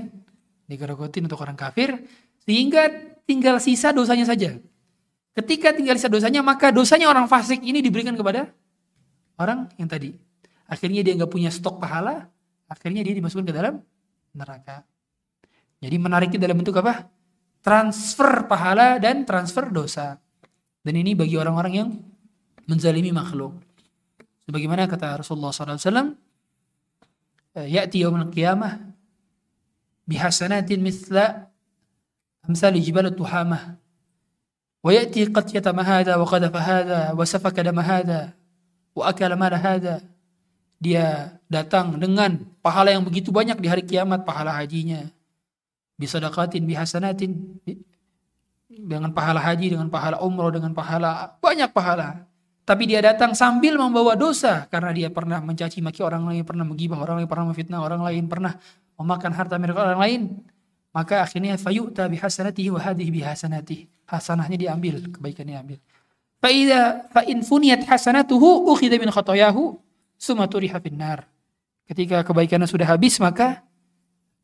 Digerogotin 0.67 1.25
untuk 1.25 1.39
orang 1.41 1.55
kafir. 1.55 1.95
Sehingga 2.43 2.87
tinggal 3.23 3.59
sisa 3.59 3.91
dosanya 3.91 4.27
saja. 4.27 4.55
Ketika 5.35 5.71
tinggal 5.75 5.95
sisa 5.95 6.11
dosanya, 6.11 6.43
maka 6.43 6.71
dosanya 6.71 7.07
orang 7.07 7.27
fasik 7.27 7.63
ini 7.63 7.79
diberikan 7.79 8.15
kepada 8.15 8.51
orang 9.37 9.69
yang 9.79 9.87
tadi. 9.87 10.15
Akhirnya 10.67 11.03
dia 11.03 11.15
nggak 11.15 11.31
punya 11.31 11.47
stok 11.47 11.79
pahala, 11.79 12.27
akhirnya 12.67 13.05
dia 13.05 13.15
dimasukkan 13.15 13.47
ke 13.47 13.53
dalam 13.55 13.79
neraka. 14.35 14.83
Jadi 15.77 15.95
menariknya 15.95 16.39
dalam 16.41 16.57
bentuk 16.57 16.75
apa? 16.81 17.05
Transfer 17.61 18.49
pahala 18.49 18.97
dan 18.97 19.23
transfer 19.23 19.69
dosa. 19.69 20.17
Dan 20.81 20.93
ini 20.97 21.13
bagi 21.13 21.35
orang-orang 21.35 21.73
yang 21.75 21.89
menzalimi 22.65 23.11
makhluk. 23.11 23.59
Sebagaimana 24.47 24.87
kata 24.87 25.19
Rasulullah 25.19 25.51
SAW, 25.51 26.15
Ya'ti 27.57 28.05
yawm 28.05 28.21
al-qiyamah 28.21 28.86
bihasanatin 30.07 30.79
mithla 30.79 31.51
amsali 32.47 32.79
jibal 32.79 33.11
tuhamah 33.11 33.75
wa 34.81 34.89
ya'ti 34.89 35.27
qad 35.29 35.51
yatama 35.51 35.83
hadha 35.83 36.15
wa 36.15 36.23
qadafa 36.23 36.59
hadha 36.63 37.01
wa 37.11 37.23
safaka 37.27 37.59
dama 37.61 37.83
hadha 37.83 38.31
wa 38.95 39.03
akala 39.05 39.35
mala 39.35 39.59
hadha 39.59 40.01
dia 40.77 41.37
datang 41.49 41.97
dengan 41.97 42.37
pahala 42.61 42.93
yang 42.93 43.01
begitu 43.01 43.33
banyak 43.33 43.57
di 43.57 43.67
hari 43.67 43.81
kiamat 43.81 44.21
pahala 44.21 44.53
hajinya. 44.53 45.09
Bisadaqatin 45.97 46.61
bihasanatin 46.69 47.31
dengan 48.69 49.09
pahala 49.09 49.41
haji 49.41 49.73
dengan 49.73 49.89
pahala 49.89 50.21
umroh 50.21 50.53
dengan 50.53 50.77
pahala 50.77 51.33
banyak 51.41 51.73
pahala. 51.73 52.29
Tapi 52.67 52.83
dia 52.83 53.01
datang 53.01 53.33
sambil 53.33 53.79
membawa 53.79 54.13
dosa 54.13 54.69
karena 54.69 54.93
dia 54.93 55.09
pernah 55.09 55.41
mencaci 55.41 55.81
maki 55.81 56.05
orang 56.05 56.27
lain, 56.29 56.43
pernah 56.45 56.67
menggibah 56.67 56.99
orang 56.99 57.23
lain, 57.23 57.29
pernah 57.31 57.45
memfitnah 57.49 57.79
orang 57.81 58.01
lain, 58.03 58.23
pernah 58.29 58.53
memakan 58.97 59.31
harta 59.33 59.55
milik 59.61 59.77
orang 59.77 59.99
lain. 60.01 60.21
Maka 60.91 61.21
akhirnya 61.21 61.55
fayu'ta 61.55 62.09
bihasanatihi 62.09 62.69
wa 62.73 62.81
hadhihi 62.81 63.09
bihasanatihi. 63.13 63.83
Hasanahnya 64.07 64.57
diambil, 64.57 65.03
kebaikannya 65.13 65.53
diambil. 65.59 65.79
Fa 66.41 66.49
idza 66.49 66.81
fa 67.11 67.21
in 67.27 67.43
funiyat 67.43 67.85
hasanatuhu 67.85 68.71
ukhidha 68.71 68.97
min 68.97 69.13
khatayahu 69.13 69.77
summa 70.17 70.49
turiha 70.49 70.81
finnar. 70.81 71.27
Ketika 71.85 72.25
kebaikannya 72.25 72.65
sudah 72.65 72.87
habis 72.87 73.19
maka 73.21 73.63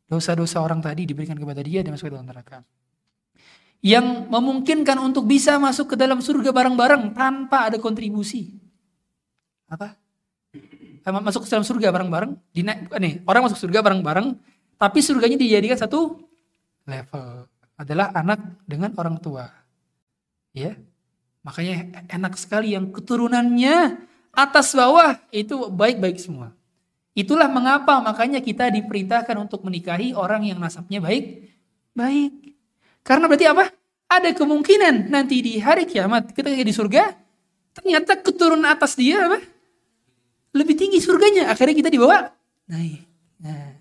dosa-dosa 0.06 0.60
orang 0.60 0.84
tadi 0.84 1.08
diberikan 1.08 1.34
kepada 1.34 1.64
dia 1.64 1.80
dan 1.82 1.96
masuk 1.96 2.08
ke 2.08 2.14
dalam 2.14 2.28
neraka 2.28 2.62
yang 3.84 4.32
memungkinkan 4.32 4.96
untuk 4.96 5.28
bisa 5.28 5.60
masuk 5.60 5.92
ke 5.92 5.96
dalam 6.00 6.24
surga 6.24 6.56
bareng-bareng 6.56 7.12
tanpa 7.12 7.68
ada 7.68 7.76
kontribusi. 7.76 8.56
Apa? 9.68 9.92
Masuk 11.04 11.44
ke 11.44 11.52
dalam 11.52 11.68
surga 11.68 11.92
bareng-bareng, 11.92 12.32
nih, 12.96 13.20
orang 13.28 13.44
masuk 13.44 13.60
surga 13.60 13.84
bareng-bareng, 13.84 14.40
tapi 14.80 14.98
surganya 15.04 15.36
dijadikan 15.36 15.76
satu 15.76 16.16
level. 16.88 17.44
Adalah 17.76 18.14
anak 18.16 18.40
dengan 18.64 18.94
orang 18.96 19.20
tua. 19.20 19.50
Ya. 20.56 20.78
Makanya 21.44 22.06
enak 22.08 22.40
sekali 22.40 22.72
yang 22.72 22.88
keturunannya 22.88 24.00
atas 24.32 24.72
bawah 24.72 25.20
itu 25.28 25.68
baik-baik 25.68 26.16
semua. 26.16 26.56
Itulah 27.14 27.46
mengapa 27.46 28.02
makanya 28.02 28.42
kita 28.42 28.72
diperintahkan 28.74 29.38
untuk 29.38 29.62
menikahi 29.62 30.16
orang 30.16 30.48
yang 30.50 30.58
nasabnya 30.58 30.98
baik. 30.98 31.52
Baik. 31.94 32.58
Karena 33.06 33.30
berarti 33.30 33.46
apa? 33.46 33.70
Ada 34.10 34.34
kemungkinan 34.34 35.12
nanti 35.12 35.38
di 35.44 35.62
hari 35.62 35.86
kiamat 35.86 36.34
ketika 36.34 36.64
di 36.64 36.74
surga 36.74 37.14
ternyata 37.74 38.18
keturunan 38.18 38.66
atas 38.66 38.98
dia 38.98 39.30
apa? 39.30 39.53
Lebih 40.54 40.74
tinggi 40.78 40.98
surganya. 41.02 41.50
Akhirnya 41.50 41.74
kita 41.74 41.90
dibawa 41.90 42.30
naik. 42.70 43.02
Nah. 43.42 43.74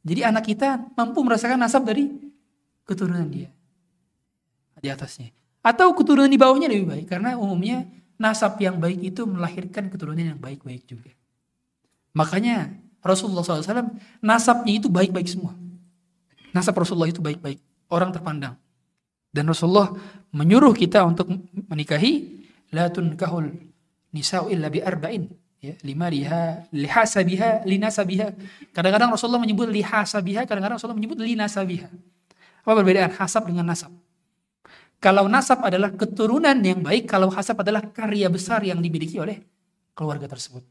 Jadi 0.00 0.20
anak 0.24 0.44
kita 0.48 0.96
mampu 0.96 1.20
merasakan 1.20 1.60
nasab 1.60 1.84
dari 1.84 2.08
keturunan 2.88 3.28
dia 3.28 3.52
di 4.80 4.88
atasnya. 4.88 5.28
Atau 5.60 5.92
keturunan 5.92 6.28
di 6.28 6.40
bawahnya 6.40 6.72
lebih 6.72 6.88
baik 6.88 7.06
karena 7.12 7.36
umumnya 7.36 7.84
nasab 8.16 8.56
yang 8.64 8.80
baik 8.80 9.12
itu 9.12 9.28
melahirkan 9.28 9.92
keturunan 9.92 10.36
yang 10.36 10.40
baik-baik 10.40 10.88
juga. 10.88 11.12
Makanya 12.16 12.72
Rasulullah 13.04 13.44
SAW 13.44 13.92
nasabnya 14.24 14.72
itu 14.80 14.88
baik-baik 14.88 15.28
semua. 15.28 15.52
Nasab 16.56 16.80
Rasulullah 16.80 17.12
itu 17.12 17.20
baik-baik 17.20 17.60
orang 17.92 18.10
terpandang. 18.10 18.56
Dan 19.30 19.46
Rasulullah 19.46 19.92
menyuruh 20.32 20.74
kita 20.74 21.04
untuk 21.04 21.28
menikahi 21.70 22.40
la 22.72 22.88
tunkahul 22.88 23.52
nisa'u 24.10 24.50
illa 24.50 24.66
bi 24.72 24.82
arba'in 24.82 25.28
ya 25.60 25.76
liha 25.84 26.66
lihasabiha 26.72 27.68
linasabiha. 27.68 28.26
Kadang-kadang 28.72 29.12
Rasulullah 29.12 29.40
menyebut 29.40 29.68
lihasabiha 29.68 30.48
kadang-kadang 30.48 30.80
Rasulullah 30.80 30.96
menyebut 30.96 31.20
linasabiha. 31.20 31.88
Apa 32.64 32.72
perbedaan? 32.80 33.12
Hasab 33.12 33.48
dengan 33.48 33.68
nasab. 33.68 33.92
Kalau 35.00 35.24
nasab 35.28 35.64
adalah 35.64 35.92
keturunan 35.96 36.56
yang 36.60 36.84
baik 36.84 37.08
kalau 37.08 37.32
hasab 37.32 37.60
adalah 37.64 37.80
karya 37.88 38.28
besar 38.28 38.60
yang 38.64 38.80
dimiliki 38.84 39.16
oleh 39.16 39.40
keluarga 39.96 40.28
tersebut. 40.28 40.64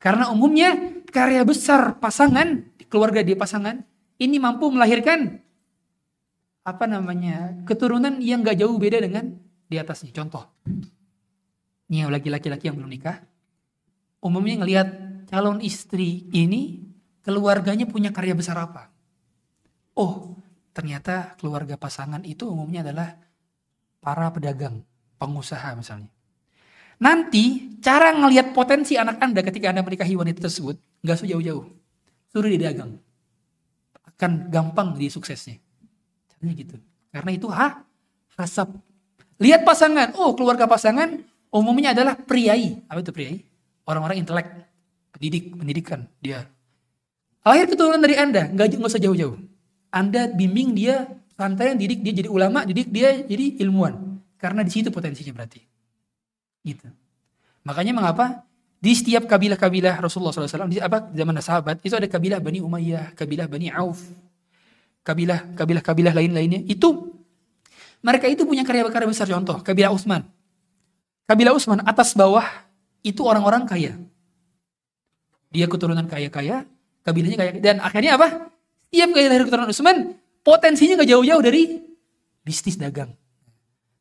Karena 0.00 0.28
umumnya 0.32 0.76
karya 1.08 1.44
besar 1.44 1.96
pasangan 2.00 2.64
keluarga 2.88 3.20
dia 3.24 3.36
pasangan 3.36 3.80
ini 4.16 4.36
mampu 4.40 4.72
melahirkan 4.72 5.40
apa 6.64 6.84
namanya 6.88 7.62
keturunan 7.68 8.18
yang 8.20 8.40
gak 8.40 8.60
jauh 8.60 8.76
beda 8.76 9.04
dengan 9.04 9.36
di 9.68 9.76
atasnya. 9.76 10.10
Contoh, 10.16 10.48
ini 11.92 12.02
yang 12.02 12.10
laki-laki 12.10 12.66
yang 12.66 12.76
belum 12.80 12.90
nikah, 12.90 13.22
umumnya 14.26 14.60
ngelihat 14.60 14.88
calon 15.30 15.62
istri 15.62 16.26
ini 16.34 16.82
keluarganya 17.22 17.86
punya 17.86 18.10
karya 18.10 18.34
besar 18.34 18.58
apa. 18.58 18.90
Oh, 19.94 20.34
ternyata 20.74 21.38
keluarga 21.38 21.78
pasangan 21.78 22.22
itu 22.26 22.46
umumnya 22.50 22.82
adalah 22.82 23.16
para 24.02 24.28
pedagang, 24.34 24.82
pengusaha 25.16 25.74
misalnya. 25.78 26.10
Nanti 26.96 27.76
cara 27.78 28.12
ngelihat 28.12 28.56
potensi 28.56 28.98
anak 28.98 29.20
anda 29.20 29.40
ketika 29.44 29.70
anda 29.70 29.84
menikahi 29.86 30.16
wanita 30.16 30.48
tersebut 30.48 30.76
nggak 31.04 31.18
sejauh-jauh, 31.22 31.64
suruh 32.32 32.48
dia 32.50 32.72
dagang, 32.72 32.96
akan 34.16 34.48
gampang 34.48 34.96
di 34.96 35.12
suksesnya. 35.12 35.60
Caranya 36.30 36.52
gitu. 36.56 36.76
Karena 37.12 37.30
itu 37.32 37.48
ha, 37.52 37.84
hasab. 38.36 38.76
Lihat 39.36 39.64
pasangan. 39.68 40.16
Oh, 40.16 40.32
keluarga 40.32 40.64
pasangan 40.64 41.20
umumnya 41.52 41.92
adalah 41.92 42.16
priai. 42.16 42.80
Apa 42.88 43.04
itu 43.04 43.12
priai? 43.12 43.44
Orang-orang 43.86 44.18
intelek, 44.18 44.46
pendidik, 45.14 45.54
pendidikan 45.54 46.10
dia. 46.18 46.44
Lahir 47.46 47.70
keturunan 47.70 48.02
dari 48.02 48.18
Anda, 48.18 48.50
nggak 48.50 48.82
nggak 48.82 48.90
usah 48.90 48.98
jauh-jauh. 48.98 49.38
Anda 49.94 50.26
bimbing 50.34 50.74
dia, 50.74 51.06
santai 51.38 51.78
didik 51.78 52.02
dia 52.02 52.12
jadi 52.12 52.28
ulama, 52.28 52.66
didik 52.66 52.90
dia 52.90 53.22
jadi 53.22 53.62
ilmuwan. 53.62 54.18
Karena 54.36 54.66
di 54.66 54.74
situ 54.74 54.90
potensinya 54.90 55.30
berarti. 55.30 55.62
Gitu. 56.66 56.90
Makanya 57.62 57.94
mengapa 57.94 58.42
di 58.76 58.92
setiap 58.92 59.24
kabilah-kabilah 59.30 60.02
Rasulullah 60.02 60.34
SAW 60.34 60.68
di 60.68 60.82
apa 60.82 61.08
zaman 61.14 61.38
sahabat 61.40 61.80
itu 61.80 61.94
ada 61.94 62.10
kabilah 62.10 62.42
Bani 62.42 62.58
Umayyah, 62.60 63.14
kabilah 63.14 63.46
Bani 63.46 63.72
Auf, 63.72 64.02
kabilah 65.06 65.54
kabilah 65.54 65.82
kabilah 65.86 66.12
lain-lainnya 66.12 66.66
itu 66.66 67.14
mereka 68.02 68.26
itu 68.26 68.42
punya 68.42 68.66
karya-karya 68.66 69.06
besar 69.06 69.30
contoh 69.30 69.62
kabilah 69.62 69.94
Utsman. 69.94 70.26
Kabilah 71.26 71.54
Utsman 71.54 71.82
atas 71.86 72.14
bawah 72.14 72.44
itu 73.02 73.20
orang-orang 73.24 73.68
kaya. 73.68 73.96
Dia 75.52 75.66
keturunan 75.68 76.04
kaya-kaya, 76.04 76.68
kabilahnya 77.04 77.38
kaya 77.38 77.50
dan 77.60 77.80
akhirnya 77.80 78.16
apa? 78.20 78.52
Setiap 78.88 79.10
kaya 79.12 79.26
lahir 79.28 79.44
keturunan 79.44 79.68
Utsman 79.68 79.98
potensinya 80.40 81.04
gak 81.04 81.10
jauh-jauh 81.10 81.42
dari 81.44 81.84
bisnis 82.40 82.80
dagang. 82.80 83.12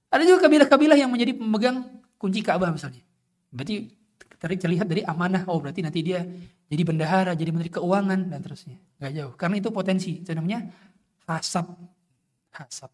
Ada 0.08 0.24
juga 0.24 0.48
kabilah-kabilah 0.48 0.96
yang 0.96 1.12
menjadi 1.12 1.36
pemegang 1.36 1.84
kunci 2.16 2.40
Ka'bah 2.40 2.72
misalnya. 2.72 3.04
Berarti 3.52 3.92
terlihat 4.40 4.88
dari 4.88 5.02
amanah. 5.04 5.44
Oh 5.52 5.60
berarti 5.60 5.84
nanti 5.84 6.00
dia 6.06 6.24
jadi 6.72 6.82
bendahara, 6.86 7.36
jadi 7.36 7.52
menteri 7.52 7.74
keuangan 7.74 8.32
dan 8.32 8.40
terusnya. 8.40 8.80
Gak 9.02 9.12
jauh. 9.12 9.34
Karena 9.36 9.56
itu 9.60 9.70
potensi. 9.76 10.24
Itu 10.24 10.32
namanya 10.32 10.70
hasab. 11.28 11.76
Hasab. 12.56 12.94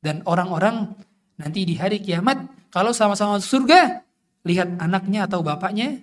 Dan 0.00 0.24
orang-orang 0.26 0.90
nanti 1.38 1.62
di 1.68 1.76
hari 1.76 2.00
kiamat 2.02 2.68
kalau 2.72 2.90
sama-sama 2.90 3.38
surga, 3.38 4.02
lihat 4.46 4.80
anaknya 4.80 5.28
atau 5.28 5.44
bapaknya, 5.44 6.00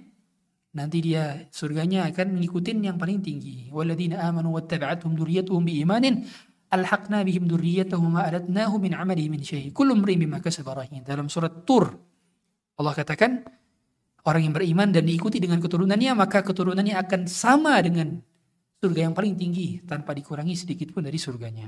nanti 0.78 1.02
dia 1.02 1.50
surganya 1.50 2.06
akan 2.10 2.38
mengikutin 2.38 2.78
yang 2.86 2.98
paling 3.02 3.22
tinggi. 3.26 3.74
Waladina 3.74 4.22
amanu 4.26 4.54
wattaba'athum 4.54 5.18
dzurriyyatuhum 5.18 5.64
biimanin 5.66 6.26
alhaqna 6.70 7.24
bihim 7.24 7.50
dzurriyyatahum 7.50 8.20
ma 8.20 8.28
alatnahu 8.28 8.78
min 8.78 8.94
amali 8.94 9.26
min 9.32 9.42
syai. 9.42 9.74
Kullu 9.74 9.98
imrin 9.98 10.22
bima 10.22 10.38
kasaba 10.44 10.84
rahin. 10.84 11.02
Dalam 11.02 11.32
surat 11.32 11.66
Tur 11.66 11.90
Allah 12.78 12.94
katakan 12.94 13.42
orang 14.30 14.42
yang 14.46 14.54
beriman 14.54 14.94
dan 14.94 15.10
diikuti 15.10 15.42
dengan 15.42 15.58
keturunannya 15.58 16.14
maka 16.14 16.46
keturunannya 16.46 16.94
akan 16.94 17.26
sama 17.26 17.82
dengan 17.82 18.22
surga 18.78 19.10
yang 19.10 19.16
paling 19.18 19.34
tinggi 19.34 19.82
tanpa 19.82 20.14
dikurangi 20.14 20.54
sedikit 20.54 20.94
pun 20.94 21.02
dari 21.02 21.18
surganya. 21.18 21.66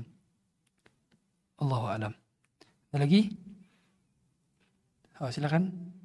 Allahu 1.60 1.86
alam. 1.90 2.14
Ada 2.94 3.02
lagi? 3.02 3.22
Oh, 5.20 5.34
silakan. 5.34 5.98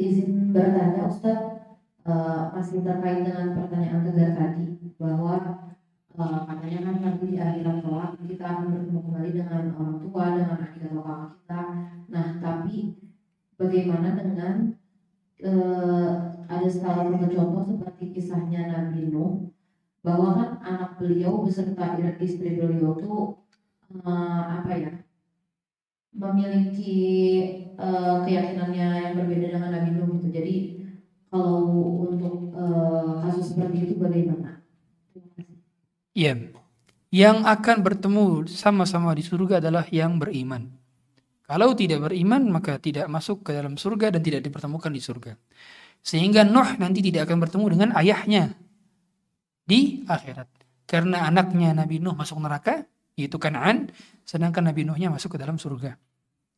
Izin 0.00 0.56
bertanya 0.56 1.04
Ustaz, 1.04 1.60
uh, 2.08 2.48
masih 2.56 2.80
terkait 2.80 3.28
dengan 3.28 3.52
pertanyaan 3.52 4.08
tegar 4.08 4.30
tadi 4.32 4.80
bahwa 4.96 5.34
uh, 6.16 6.40
katanya 6.48 6.78
kan 6.88 6.96
nanti 7.04 7.24
di 7.28 7.36
akhirat 7.36 7.84
kelak 7.84 8.16
kita 8.24 8.44
akan 8.48 8.66
bertemu 8.72 9.00
kembali 9.04 9.30
dengan 9.36 9.62
orang 9.76 9.96
tua, 10.00 10.24
dengan 10.32 10.58
adik 10.64 10.82
atau 10.88 11.02
kakak 11.04 11.30
kita. 11.36 11.60
Nah, 12.08 12.26
tapi 12.40 12.74
bagaimana 13.60 14.08
dengan 14.16 14.54
uh, 15.44 16.12
ada 16.48 16.68
salah 16.72 17.12
satu 17.12 17.28
contoh 17.28 17.62
seperti 17.68 18.04
kisahnya 18.16 18.72
Nabi 18.72 19.12
Nuh 19.12 19.52
bahwa 20.00 20.32
kan 20.32 20.50
anak 20.64 20.96
beliau 20.96 21.44
beserta 21.44 22.00
istri 22.24 22.56
beliau 22.56 22.96
tuh 22.96 23.36
uh, 24.00 24.42
apa 24.64 24.72
ya 24.72 24.92
memiliki 26.10 26.98
uh, 27.78 28.26
keyakinannya 28.26 28.88
yang 29.10 29.14
berbeda 29.16 29.46
dengan 29.54 29.70
Nabi 29.70 29.90
Nuh 29.94 30.18
gitu. 30.18 30.28
Jadi 30.30 30.56
kalau 31.30 31.70
untuk 32.10 32.50
uh, 32.54 33.22
kasus 33.22 33.54
seperti 33.54 33.86
itu 33.86 33.94
bagaimana? 33.96 34.60
Iya. 36.14 36.50
Yang 37.10 37.38
akan 37.42 37.76
bertemu 37.82 38.46
sama-sama 38.46 39.14
di 39.18 39.22
surga 39.26 39.58
adalah 39.58 39.86
yang 39.90 40.18
beriman. 40.18 40.70
Kalau 41.50 41.74
tidak 41.74 42.06
beriman 42.06 42.46
maka 42.46 42.78
tidak 42.78 43.10
masuk 43.10 43.42
ke 43.42 43.50
dalam 43.50 43.74
surga 43.74 44.14
dan 44.14 44.22
tidak 44.22 44.46
dipertemukan 44.46 44.90
di 44.94 45.02
surga. 45.02 45.34
Sehingga 45.98 46.46
Nuh 46.46 46.78
nanti 46.78 47.02
tidak 47.02 47.26
akan 47.26 47.38
bertemu 47.42 47.66
dengan 47.74 47.88
ayahnya 47.98 48.54
di 49.66 50.06
akhirat. 50.06 50.46
Karena 50.86 51.26
anaknya 51.26 51.74
Nabi 51.74 51.98
Nuh 51.98 52.14
masuk 52.14 52.38
neraka, 52.42 52.86
yaitu 53.20 53.36
Kanaan, 53.36 53.92
sedangkan 54.24 54.72
Nabi 54.72 54.88
Nuhnya 54.88 55.12
masuk 55.12 55.36
ke 55.36 55.38
dalam 55.38 55.60
surga. 55.60 56.00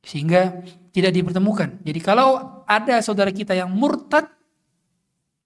Sehingga 0.03 0.63
tidak 0.91 1.15
dipertemukan. 1.15 1.83
Jadi 1.83 2.01
kalau 2.03 2.63
ada 2.67 2.99
saudara 3.03 3.31
kita 3.31 3.55
yang 3.55 3.71
murtad, 3.71 4.27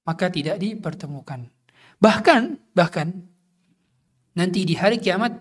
maka 0.07 0.31
tidak 0.31 0.57
dipertemukan. 0.61 1.49
Bahkan, 1.97 2.43
bahkan 2.77 3.27
nanti 4.37 4.69
di 4.69 4.77
hari 4.77 5.01
kiamat 5.01 5.41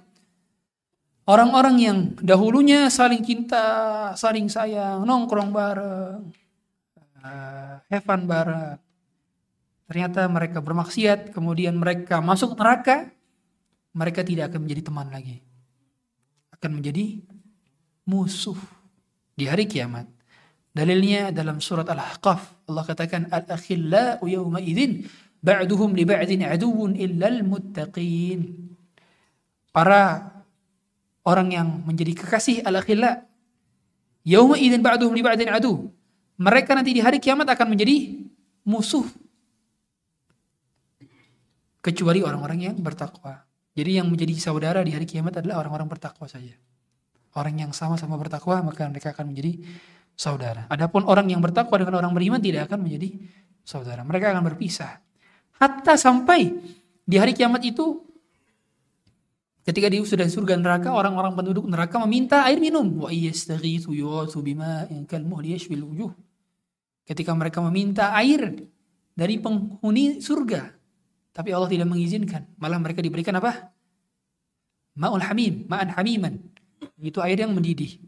orang-orang 1.28 1.76
yang 1.82 1.98
dahulunya 2.22 2.88
saling 2.88 3.22
cinta, 3.22 4.12
saling 4.16 4.48
sayang, 4.48 5.04
nongkrong 5.04 5.52
bareng, 5.52 6.20
uh, 7.22 7.74
have 7.88 8.06
fun 8.06 8.26
bareng, 8.30 8.78
ternyata 9.90 10.26
mereka 10.30 10.62
bermaksiat, 10.62 11.34
kemudian 11.34 11.78
mereka 11.78 12.22
masuk 12.22 12.58
neraka, 12.58 13.10
mereka 13.96 14.22
tidak 14.26 14.54
akan 14.54 14.66
menjadi 14.66 14.82
teman 14.92 15.08
lagi. 15.10 15.42
Akan 16.66 16.82
menjadi 16.82 17.22
musuh 18.10 18.58
di 19.38 19.46
hari 19.46 19.70
kiamat. 19.70 20.10
Dalilnya 20.74 21.30
dalam 21.30 21.62
surat 21.62 21.86
Al-Ahqaf, 21.86 22.66
Allah 22.66 22.82
katakan 22.82 23.30
al-akhillau 23.30 24.26
yawma 24.26 24.58
idzin 24.58 25.06
ba'duhum 25.46 25.94
li 25.94 26.10
ba'din 26.10 26.42
aduwwun 26.42 26.98
illal 26.98 27.46
muttaqin. 27.46 28.66
Para 29.70 30.26
orang 31.22 31.54
yang 31.54 31.70
menjadi 31.86 32.18
kekasih 32.18 32.66
al-akhilla 32.66 33.30
yauma 34.26 34.58
idzin 34.58 34.82
ba'duhum 34.82 35.14
li 35.14 35.22
ba'din 35.22 35.54
adu. 35.54 35.94
Mereka 36.42 36.74
nanti 36.74 36.98
di 36.98 37.02
hari 37.06 37.22
kiamat 37.22 37.46
akan 37.46 37.78
menjadi 37.78 38.26
musuh 38.66 39.06
kecuali 41.86 42.26
orang-orang 42.26 42.74
yang 42.74 42.76
bertakwa. 42.82 43.45
Jadi 43.76 44.00
yang 44.00 44.08
menjadi 44.08 44.32
saudara 44.40 44.80
di 44.88 44.96
hari 44.96 45.04
kiamat 45.04 45.44
adalah 45.44 45.60
orang-orang 45.60 45.92
bertakwa 45.92 46.26
saja. 46.32 46.56
Orang 47.36 47.60
yang 47.60 47.76
sama-sama 47.76 48.16
bertakwa 48.16 48.64
maka 48.64 48.88
mereka 48.88 49.12
akan 49.12 49.36
menjadi 49.36 49.60
saudara. 50.16 50.64
Adapun 50.72 51.04
orang 51.04 51.28
yang 51.28 51.44
bertakwa 51.44 51.76
dengan 51.76 52.00
orang 52.00 52.16
beriman 52.16 52.40
tidak 52.40 52.72
akan 52.72 52.88
menjadi 52.88 53.20
saudara. 53.68 54.08
Mereka 54.08 54.32
akan 54.32 54.44
berpisah. 54.48 55.04
Hatta 55.60 56.00
sampai 56.00 56.56
di 57.04 57.16
hari 57.20 57.36
kiamat 57.36 57.68
itu 57.68 58.00
ketika 59.68 59.92
di 59.92 60.00
sudah 60.00 60.24
surga 60.24 60.56
neraka 60.56 60.96
orang-orang 60.96 61.36
penduduk 61.36 61.68
neraka 61.68 62.00
meminta 62.08 62.48
air 62.48 62.64
minum. 62.64 62.88
Wa 63.04 63.12
wujuh. 65.92 66.12
Ketika 67.06 67.32
mereka 67.36 67.60
meminta 67.60 68.16
air 68.16 68.56
dari 69.12 69.36
penghuni 69.40 70.24
surga, 70.24 70.75
tapi 71.36 71.52
Allah 71.52 71.68
tidak 71.68 71.92
mengizinkan. 71.92 72.48
Malah 72.56 72.80
mereka 72.80 73.04
diberikan 73.04 73.36
apa? 73.36 73.76
Ma'ul 74.96 75.20
hamim, 75.20 75.68
ma'an 75.68 75.92
hamiman. 75.92 76.40
Itu 76.96 77.20
air 77.20 77.36
yang 77.36 77.52
mendidih. 77.52 78.00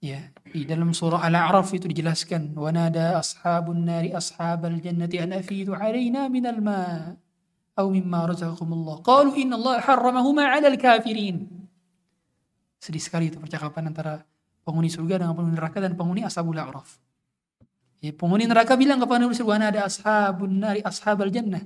Ya, 0.00 0.32
di 0.48 0.64
dalam 0.64 0.96
surah 0.96 1.20
Al-A'raf 1.28 1.70
itu 1.76 1.86
dijelaskan, 1.86 2.56
"Wa 2.56 2.72
nada 2.72 3.20
ashabun 3.20 3.86
nari 3.86 4.10
ashabal 4.10 4.80
jannati 4.80 5.20
an 5.20 5.36
afidu 5.36 5.76
'alaina 5.76 6.26
minal 6.32 6.58
ma' 6.58 7.14
aw 7.76 7.86
mimma 7.86 8.32
razaqakumullah." 8.32 9.04
Qalu 9.04 9.46
inna 9.46 9.60
Allah 9.60 9.78
harramahuma 9.84 10.48
'alal 10.48 10.74
kafirin. 10.80 11.46
Sedih 12.82 12.98
sekali 12.98 13.30
itu 13.30 13.38
percakapan 13.38 13.94
antara 13.94 14.26
penghuni 14.66 14.90
surga 14.90 15.22
dengan 15.22 15.38
penghuni 15.38 15.54
neraka 15.54 15.78
dan 15.78 15.94
penghuni 15.94 16.26
ashabul 16.26 16.58
a'raf. 16.58 16.98
Ya, 18.02 18.10
penghuni 18.10 18.50
neraka 18.50 18.74
bilang 18.74 18.98
kepada 18.98 19.22
penghuni 19.22 19.38
surga, 19.38 19.70
"Nada 19.70 19.86
ashabun 19.86 20.50
nari 20.66 20.82
ashabal 20.82 21.30
jannah." 21.30 21.62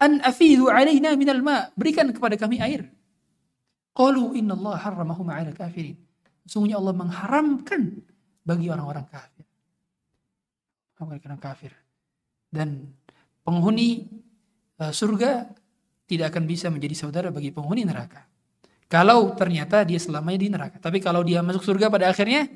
An 0.00 0.22
afidu 0.22 0.70
alaina 0.70 1.14
minal 1.14 1.42
ma 1.42 1.70
berikan 1.78 2.10
kepada 2.10 2.34
kami 2.38 2.58
air. 2.58 2.88
qalu 3.94 4.34
Allah 4.34 4.74
harramahum 4.74 5.30
'ala 5.30 5.54
kafirin 5.54 5.94
sungguhnya 6.44 6.76
Allah 6.76 6.94
mengharamkan 6.96 8.04
bagi 8.44 8.68
orang-orang 8.68 9.08
kafir. 9.08 9.44
Orang 11.00 11.40
kafir. 11.40 11.72
Dan 12.48 12.94
penghuni 13.42 14.08
uh, 14.78 14.92
surga 14.92 15.48
tidak 16.04 16.32
akan 16.32 16.44
bisa 16.44 16.68
menjadi 16.68 16.94
saudara 17.08 17.28
bagi 17.32 17.50
penghuni 17.50 17.82
neraka. 17.82 18.28
Kalau 18.86 19.32
ternyata 19.34 19.82
dia 19.82 19.98
selamanya 19.98 20.38
di 20.38 20.48
neraka. 20.52 20.76
Tapi 20.78 21.00
kalau 21.00 21.24
dia 21.24 21.40
masuk 21.40 21.64
surga 21.64 21.88
pada 21.90 22.12
akhirnya 22.12 22.46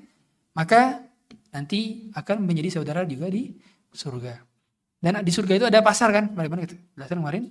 maka 0.53 1.03
nanti 1.51 2.13
akan 2.13 2.45
menjadi 2.45 2.79
saudara 2.81 3.03
juga 3.09 3.33
di 3.33 3.57
surga 3.91 4.48
dan 4.99 5.23
di 5.23 5.31
surga 5.31 5.53
itu 5.55 5.67
ada 5.71 5.79
pasar 5.79 6.11
kan, 6.11 6.31
bagaimana 6.35 6.67
gitu? 6.67 6.75
Belasan 6.99 7.23
kemarin 7.23 7.45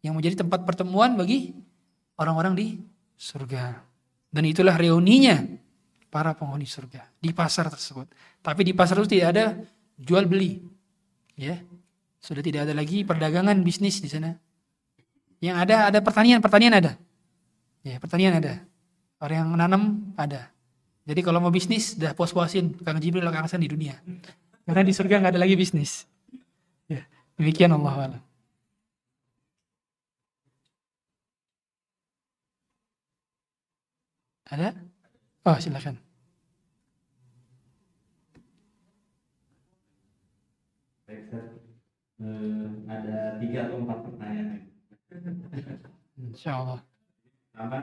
yang 0.00 0.16
menjadi 0.16 0.40
tempat 0.44 0.64
pertemuan 0.64 1.16
bagi 1.16 1.52
orang-orang 2.16 2.56
di 2.56 2.66
surga. 3.16 3.80
Dan 4.32 4.48
itulah 4.48 4.74
reuninya 4.74 5.44
para 6.08 6.34
penghuni 6.34 6.66
surga 6.66 7.06
di 7.20 7.30
pasar 7.30 7.68
tersebut. 7.70 8.08
Tapi 8.40 8.60
di 8.66 8.72
pasar 8.74 8.98
itu 8.98 9.20
tidak 9.20 9.28
ada 9.36 9.44
jual 10.00 10.24
beli. 10.26 10.64
Ya. 11.38 11.60
Sudah 12.24 12.40
tidak 12.40 12.64
ada 12.64 12.72
lagi 12.72 13.04
perdagangan 13.04 13.60
bisnis 13.60 14.00
di 14.00 14.08
sana. 14.08 14.32
Yang 15.44 15.56
ada 15.68 15.92
ada 15.92 15.98
pertanian, 16.00 16.40
pertanian 16.40 16.72
ada. 16.72 16.96
Ya, 17.84 18.00
pertanian 18.00 18.40
ada. 18.40 18.64
Orang 19.20 19.36
yang 19.44 19.50
menanam 19.52 19.82
ada. 20.16 20.48
Jadi 21.04 21.20
kalau 21.20 21.36
mau 21.36 21.52
bisnis, 21.52 22.00
dah 22.00 22.16
puas-puasin 22.16 22.80
Kang 22.80 22.96
Jibril 22.96 23.28
Kang 23.28 23.44
Hasan 23.44 23.60
di 23.60 23.68
dunia. 23.68 24.00
Karena 24.64 24.80
di 24.80 24.92
surga 24.96 25.20
nggak 25.20 25.36
ada 25.36 25.40
lagi 25.44 25.52
bisnis. 25.52 26.08
Ya, 26.88 27.02
demikian 27.40 27.72
Allah 27.72 27.94
Allah. 27.96 28.22
Ada? 34.44 34.68
Oh, 35.48 35.56
silakan. 35.56 35.96
Baik, 41.08 41.26
Ustaz. 41.26 41.64
Eh, 42.20 42.68
ada 42.86 43.40
tiga 43.42 43.66
atau 43.66 43.82
empat 43.82 43.98
pertanyaan. 44.04 44.70
Insya 46.20 46.60
Allah. 46.60 46.80
Pertama, 47.50 47.78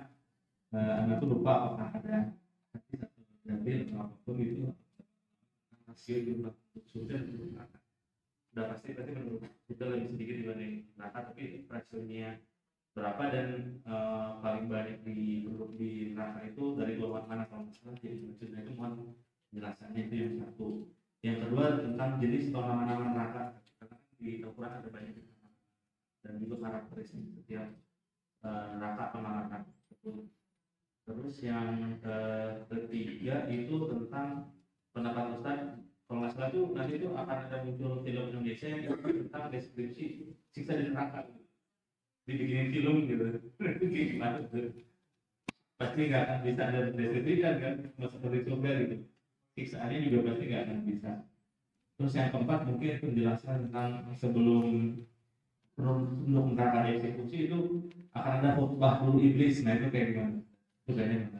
eh, 0.72 0.94
Anda 1.02 1.20
tuh 1.20 1.28
lupa 1.36 1.52
apakah 1.52 1.90
ada 1.98 2.32
hadis 2.72 3.00
atau 3.04 3.22
dalil 3.44 3.78
atau 3.90 3.98
apa 4.08 4.16
pun 4.24 4.36
itu 4.40 4.72
rasio 5.90 6.16
surga 6.88 7.16
dan 7.20 7.28
jumlah 7.28 7.50
neraka. 7.52 7.81
Udah 8.52 8.66
pasti 8.68 8.92
pasti 8.92 9.12
menurut 9.16 9.48
kita 9.68 9.84
lebih 9.88 10.08
sedikit 10.12 10.36
dibanding 10.44 10.74
neraka, 11.00 11.32
tapi 11.32 11.64
rasionya 11.72 12.40
berapa 12.92 13.24
dan 13.32 13.48
eh, 13.88 14.30
paling 14.44 14.68
banyak 14.68 14.98
di 15.08 15.48
penduduk 15.48 15.80
di 15.80 16.12
neraka 16.12 16.44
itu 16.44 16.76
dari 16.76 17.00
golongan 17.00 17.28
mana 17.32 17.44
kalau 17.48 17.72
salah 17.72 17.96
jadi 17.96 18.20
maksudnya 18.20 18.68
itu 18.68 18.72
mohon 18.76 19.16
penjelasannya 19.52 20.02
itu 20.12 20.16
yang 20.20 20.34
satu. 20.44 20.68
Yang 21.22 21.38
kedua 21.48 21.66
tentang 21.80 22.12
jenis 22.20 22.50
atau 22.52 22.64
nama-nama 22.68 23.06
neraka. 23.16 23.44
Karena 23.80 23.96
di 24.20 24.30
Al-Quran 24.44 24.74
ada 24.84 24.90
banyak 24.92 25.16
dan 26.22 26.38
juga 26.38 26.56
karakteristik 26.62 27.24
setiap 27.40 27.68
eh, 28.44 28.68
neraka 28.76 29.04
atau 29.16 29.20
neraka. 29.24 29.58
Terus 31.08 31.36
yang 31.44 32.00
eh, 32.04 32.52
ketiga 32.68 33.48
itu 33.48 33.76
tentang 33.88 34.52
pendapat 34.92 35.26
Ustaz 35.40 35.60
kalau 36.12 36.28
nggak 36.28 36.36
salah 36.36 36.52
itu 36.52 36.62
nanti 36.76 36.94
itu 37.00 37.08
akan 37.16 37.38
ada 37.48 37.58
muncul 37.64 38.04
film 38.04 38.26
Indonesia 38.36 38.68
yang 38.68 39.00
tentang 39.00 39.48
deskripsi 39.48 40.36
siksa 40.52 40.76
di 40.76 40.92
neraka. 40.92 41.24
Dibikinin 42.28 42.68
film 42.76 42.96
gitu. 43.08 43.24
Gimana 44.12 44.44
tuh? 44.52 44.76
Pasti 45.80 46.12
nggak 46.12 46.24
akan 46.28 46.40
bisa 46.44 46.62
ada 46.68 46.80
deskripsikan 46.92 47.56
kan 47.64 47.74
nggak 47.96 48.12
seperti 48.12 48.38
surga 48.44 48.70
gitu. 48.84 48.96
Siksaannya 49.56 49.98
juga 50.04 50.20
pasti 50.28 50.44
nggak 50.52 50.64
akan 50.68 50.80
bisa. 50.84 51.12
Terus 51.96 52.14
yang 52.20 52.30
keempat 52.36 52.60
mungkin 52.68 52.94
penjelasan 53.08 53.58
tentang 53.72 53.92
sebelum 54.20 54.66
sebelum 55.80 56.46
neraka 56.60 56.92
eksekusi 56.92 57.48
itu 57.48 57.88
akan 58.12 58.32
ada 58.44 58.60
khutbah 58.60 59.00
dulu 59.00 59.16
iblis. 59.24 59.64
Nah 59.64 59.80
itu 59.80 59.88
kayak 59.88 60.08
gimana? 60.12 60.44
Itu 60.84 60.92
kayaknya. 60.92 61.40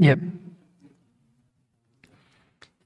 Yep. 0.00 0.49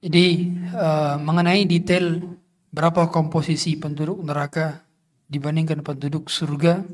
Jadi 0.04 0.52
eh, 0.68 1.16
mengenai 1.16 1.64
detail 1.64 2.20
berapa 2.68 3.08
komposisi 3.08 3.80
penduduk 3.80 4.20
neraka 4.20 4.84
dibandingkan 5.32 5.80
penduduk 5.80 6.28
surga, 6.28 6.84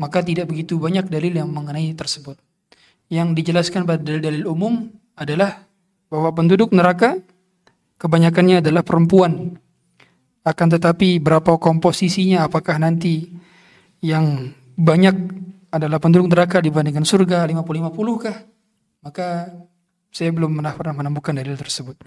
maka 0.00 0.24
tidak 0.24 0.48
begitu 0.48 0.80
banyak 0.80 1.12
dalil 1.12 1.36
yang 1.36 1.52
mengenai 1.52 1.92
tersebut. 1.92 2.40
Yang 3.12 3.28
dijelaskan 3.36 3.84
pada 3.84 4.00
dalil-dalil 4.00 4.48
umum 4.48 4.88
adalah 5.12 5.60
bahwa 6.08 6.32
penduduk 6.32 6.72
neraka 6.72 7.20
kebanyakannya 8.00 8.64
adalah 8.64 8.80
perempuan. 8.80 9.60
Akan 10.40 10.72
tetapi 10.72 11.20
berapa 11.20 11.58
komposisinya 11.60 12.48
apakah 12.48 12.80
nanti 12.80 13.28
yang 14.00 14.56
banyak 14.78 15.14
adalah 15.68 16.00
penduduk 16.00 16.32
neraka 16.32 16.64
dibandingkan 16.64 17.04
surga 17.04 17.44
50-50 17.44 18.24
kah? 18.24 18.36
Maka 19.04 19.52
saya 20.16 20.32
belum 20.32 20.56
pernah 20.56 20.96
menemukan 20.96 21.36
dalil 21.36 21.60
tersebut. 21.60 22.00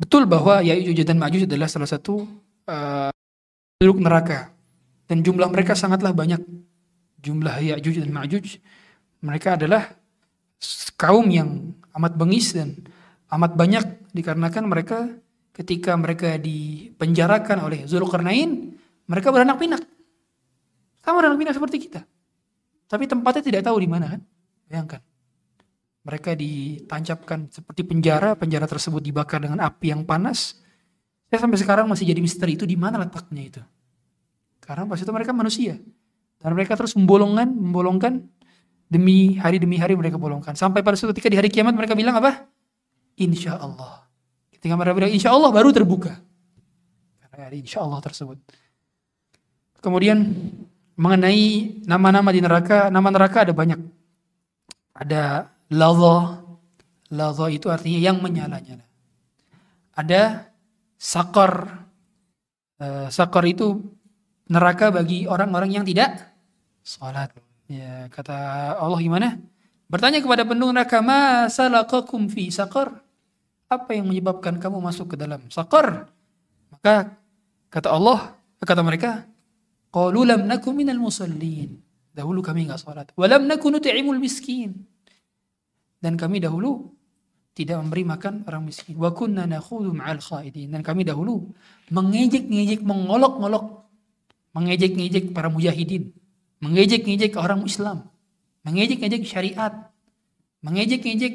Betul 0.00 0.24
bahwa 0.24 0.64
Ya'juj 0.64 1.04
dan 1.04 1.20
Ma'juj 1.20 1.44
adalah 1.44 1.68
salah 1.68 1.84
satu 1.84 2.24
uh, 2.64 3.12
neraka 3.84 4.48
dan 5.04 5.20
jumlah 5.20 5.52
mereka 5.52 5.76
sangatlah 5.76 6.16
banyak. 6.16 6.40
Jumlah 7.20 7.60
Ya'juj 7.60 8.00
dan 8.00 8.10
Ma'juj 8.16 8.64
mereka 9.20 9.60
adalah 9.60 9.92
kaum 10.96 11.28
yang 11.28 11.76
amat 11.92 12.16
bengis 12.16 12.56
dan 12.56 12.80
amat 13.28 13.52
banyak 13.52 13.84
dikarenakan 14.16 14.64
mereka 14.64 14.98
ketika 15.52 15.92
mereka 16.00 16.40
dipenjarakan 16.40 17.60
oleh 17.60 17.84
Zulkarnain, 17.84 18.72
mereka 19.04 19.28
beranak 19.28 19.60
pinak. 19.60 19.84
Sama 21.04 21.20
beranak 21.20 21.38
pinak 21.44 21.54
seperti 21.54 21.76
kita. 21.76 22.00
Tapi 22.88 23.04
tempatnya 23.04 23.44
tidak 23.44 23.68
tahu 23.68 23.76
di 23.84 23.88
mana 23.88 24.16
kan? 24.16 24.20
Bayangkan. 24.64 25.13
Mereka 26.04 26.36
ditancapkan 26.36 27.48
seperti 27.48 27.80
penjara, 27.88 28.36
penjara 28.36 28.68
tersebut 28.68 29.00
dibakar 29.00 29.40
dengan 29.40 29.64
api 29.64 29.96
yang 29.96 30.04
panas. 30.04 30.60
Saya 31.32 31.48
sampai 31.48 31.56
sekarang 31.56 31.88
masih 31.88 32.04
jadi 32.04 32.20
misteri 32.20 32.60
itu 32.60 32.68
di 32.68 32.76
mana 32.76 33.00
letaknya 33.00 33.42
itu. 33.42 33.62
Karena 34.60 34.84
pas 34.84 35.00
itu 35.00 35.08
mereka 35.08 35.32
manusia. 35.32 35.80
Dan 36.44 36.52
mereka 36.52 36.76
terus 36.76 36.92
membolongkan, 36.92 37.48
membolongkan 37.48 38.20
demi 38.84 39.40
hari 39.40 39.56
demi 39.56 39.80
hari 39.80 39.96
mereka 39.96 40.20
bolongkan. 40.20 40.52
Sampai 40.52 40.84
pada 40.84 40.92
suatu 40.96 41.16
ketika 41.16 41.32
di 41.32 41.40
hari 41.40 41.48
kiamat 41.48 41.72
mereka 41.72 41.96
bilang 41.96 42.20
apa? 42.20 42.52
Insya 43.16 43.56
Allah. 43.56 44.04
Ketika 44.52 44.76
mereka 44.76 44.92
bilang 45.00 45.12
insya 45.12 45.32
Allah 45.32 45.48
baru 45.48 45.72
terbuka. 45.72 46.20
Karena 47.24 47.48
ada 47.48 47.56
insya 47.56 47.80
Allah 47.80 48.04
tersebut. 48.04 48.36
Kemudian 49.80 50.20
mengenai 50.96 51.80
nama-nama 51.88 52.28
di 52.28 52.40
neraka, 52.44 52.92
nama 52.92 53.08
neraka 53.08 53.48
ada 53.48 53.52
banyak. 53.56 53.80
Ada 54.94 55.53
ladha, 55.74 56.40
ladha 57.10 57.46
itu 57.50 57.66
artinya 57.66 57.98
yang 57.98 58.22
menyala-nyala. 58.22 58.86
Ada 59.94 60.46
sakar, 60.94 61.84
uh, 62.78 63.10
sakar 63.10 63.44
itu 63.50 63.82
neraka 64.46 64.94
bagi 64.94 65.26
orang-orang 65.26 65.82
yang 65.82 65.84
tidak 65.86 66.30
salat. 66.86 67.34
Ya, 67.66 68.06
kata 68.12 68.36
Allah 68.78 69.00
gimana? 69.00 69.28
Bertanya 69.88 70.20
kepada 70.20 70.44
penduduk 70.44 70.74
neraka, 70.74 71.00
"Ma 71.00 71.48
salakakum 71.50 72.30
fi 72.30 72.52
sakar?" 72.52 73.02
Apa 73.68 73.96
yang 73.96 74.06
menyebabkan 74.12 74.60
kamu 74.60 74.78
masuk 74.78 75.14
ke 75.14 75.16
dalam 75.16 75.40
sakar? 75.48 76.12
Maka 76.68 77.16
kata 77.72 77.88
Allah, 77.90 78.36
kata 78.60 78.84
mereka, 78.84 79.24
"Qalu 79.88 80.28
lam 80.28 80.44
nakum 80.44 80.76
minal 80.76 81.00
musallin." 81.00 81.80
Dahulu 82.14 82.44
kami 82.44 82.68
enggak 82.68 82.78
salat. 82.78 83.10
Wa 83.18 83.26
lam 83.26 83.50
nakun 83.50 83.74
nut'imul 83.74 84.22
miskin. 84.22 84.86
Dan 86.04 86.20
kami 86.20 86.44
dahulu 86.44 86.92
tidak 87.56 87.80
memberi 87.80 88.04
makan 88.04 88.44
orang 88.44 88.68
miskin. 88.68 89.00
Wa 89.00 89.16
kunna 89.16 89.48
nakhudhu 89.48 89.96
ma'al 89.96 90.20
khaidin. 90.20 90.68
Dan 90.68 90.84
kami 90.84 91.08
dahulu 91.08 91.48
mengejek-ngejek, 91.88 92.84
mengolok-ngolok, 92.84 93.88
mengejek-ngejek 94.52 95.32
para 95.32 95.48
mujahidin 95.48 96.12
mengejek-ngejek 96.64 97.36
orang 97.36 97.68
Islam, 97.68 98.08
mengejek-ngejek 98.64 99.22
syariat, 99.28 99.92
mengejek-ngejek 100.64 101.34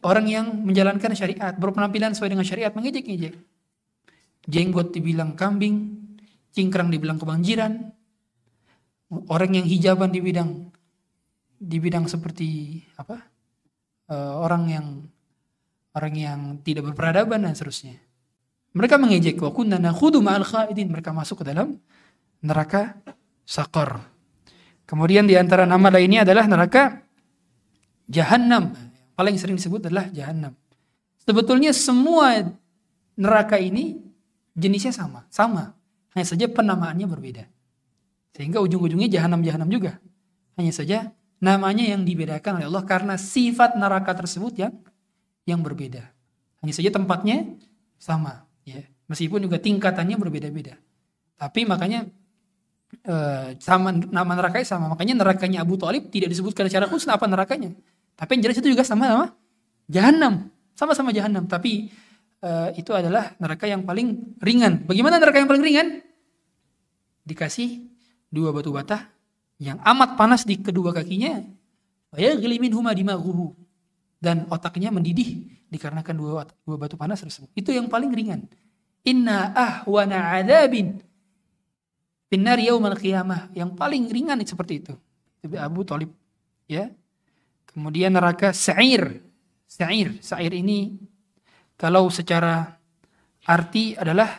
orang 0.00 0.26
yang 0.28 0.46
menjalankan 0.64 1.12
syariat, 1.12 1.52
berpenampilan 1.52 2.16
sesuai 2.16 2.32
dengan 2.32 2.46
syariat, 2.48 2.72
mengejek-ngejek. 2.72 3.36
Jenggot 4.48 4.92
dibilang 4.92 5.36
kambing, 5.36 6.00
cingkrang 6.56 6.88
dibilang 6.88 7.20
kebanjiran, 7.20 7.92
orang 9.28 9.52
yang 9.52 9.66
hijaban 9.68 10.12
di 10.12 10.20
bidang 10.24 10.72
di 11.64 11.76
bidang 11.80 12.04
seperti 12.04 12.80
apa? 13.00 13.16
Uh, 14.04 14.36
orang 14.44 14.68
yang 14.68 14.86
orang 15.96 16.14
yang 16.14 16.40
tidak 16.60 16.92
berperadaban 16.92 17.40
dan 17.40 17.56
seterusnya. 17.56 17.96
Mereka 18.74 18.98
mengejek 18.98 19.38
wa 19.38 19.54
kunna 19.54 19.78
ma'al 19.78 20.44
khaidin. 20.44 20.90
Mereka 20.90 21.14
masuk 21.14 21.40
ke 21.40 21.54
dalam 21.54 21.78
neraka 22.42 22.98
Sakar. 23.46 24.02
Kemudian 24.84 25.24
di 25.24 25.36
antara 25.38 25.64
nama 25.64 25.88
lainnya 25.88 26.28
adalah 26.28 26.44
neraka 26.44 27.00
Jahannam. 28.10 28.76
Paling 29.14 29.38
sering 29.40 29.56
disebut 29.56 29.88
adalah 29.88 30.10
Jahannam. 30.10 30.52
Sebetulnya 31.24 31.72
semua 31.72 32.52
neraka 33.16 33.56
ini 33.56 34.02
jenisnya 34.52 34.92
sama, 34.92 35.24
sama. 35.32 35.72
Hanya 36.12 36.26
saja 36.26 36.46
penamaannya 36.50 37.06
berbeda. 37.08 37.44
Sehingga 38.34 38.58
ujung-ujungnya 38.60 39.08
Jahannam-Jahannam 39.08 39.70
juga. 39.70 40.02
Hanya 40.58 40.74
saja 40.74 41.14
namanya 41.42 41.84
yang 41.84 42.02
dibedakan 42.06 42.60
oleh 42.62 42.66
Allah 42.70 42.84
karena 42.86 43.14
sifat 43.18 43.74
neraka 43.78 44.14
tersebut 44.14 44.54
yang 44.58 44.72
yang 45.44 45.60
berbeda. 45.60 46.08
Hanya 46.64 46.72
saja 46.72 46.88
tempatnya 46.88 47.44
sama, 48.00 48.48
ya. 48.64 48.80
Meskipun 49.04 49.44
juga 49.44 49.60
tingkatannya 49.60 50.16
berbeda-beda. 50.16 50.80
Tapi 51.36 51.68
makanya 51.68 52.08
uh, 53.04 53.52
sama 53.60 53.92
nama 53.92 54.32
nerakanya 54.32 54.64
sama. 54.64 54.88
Makanya 54.96 55.20
nerakanya 55.20 55.60
Abu 55.60 55.76
Talib 55.76 56.08
tidak 56.08 56.32
disebutkan 56.32 56.72
secara 56.72 56.88
khusus 56.88 57.04
apa 57.12 57.28
nerakanya. 57.28 57.76
Tapi 58.16 58.30
yang 58.38 58.42
jelas 58.48 58.56
itu 58.64 58.72
juga 58.72 58.80
sama 58.80 59.04
sama 59.04 59.26
jahanam. 59.92 60.48
Sama-sama 60.72 61.10
jahanam. 61.12 61.44
Tapi 61.44 61.92
uh, 62.40 62.72
itu 62.72 62.96
adalah 62.96 63.36
neraka 63.36 63.68
yang 63.68 63.84
paling 63.84 64.40
ringan. 64.40 64.88
Bagaimana 64.88 65.20
neraka 65.20 65.36
yang 65.36 65.50
paling 65.52 65.64
ringan? 65.64 66.00
Dikasih 67.28 67.84
dua 68.32 68.56
batu 68.56 68.72
bata 68.72 69.13
yang 69.58 69.78
amat 69.82 70.16
panas 70.18 70.42
di 70.42 70.58
kedua 70.58 70.90
kakinya. 70.94 71.42
Ya 72.14 72.34
gelimin 72.38 72.72
huma 72.74 72.94
dimaghuhu. 72.94 73.54
dan 74.24 74.48
otaknya 74.48 74.88
mendidih 74.88 75.52
dikarenakan 75.68 76.14
dua 76.16 76.48
dua 76.64 76.76
batu 76.80 76.96
panas 76.96 77.20
tersebut. 77.20 77.52
Itu 77.52 77.76
yang 77.76 77.92
paling 77.92 78.08
ringan. 78.08 78.48
Inna 79.04 79.52
ahwana 79.52 80.32
adabin 80.40 81.04
Binar 82.34 82.58
yaumal 82.58 82.98
qiyamah. 82.98 83.54
Yang 83.54 83.78
paling 83.78 84.10
ringan 84.10 84.42
seperti 84.42 84.82
itu. 84.82 84.94
Abu 85.54 85.86
Talib. 85.86 86.10
Ya. 86.66 86.90
Kemudian 87.70 88.10
neraka 88.10 88.50
sa'ir. 88.50 89.22
Sa'ir. 89.70 90.18
Sa'ir 90.18 90.50
ini 90.50 90.98
kalau 91.78 92.10
secara 92.10 92.74
arti 93.46 93.94
adalah 93.94 94.34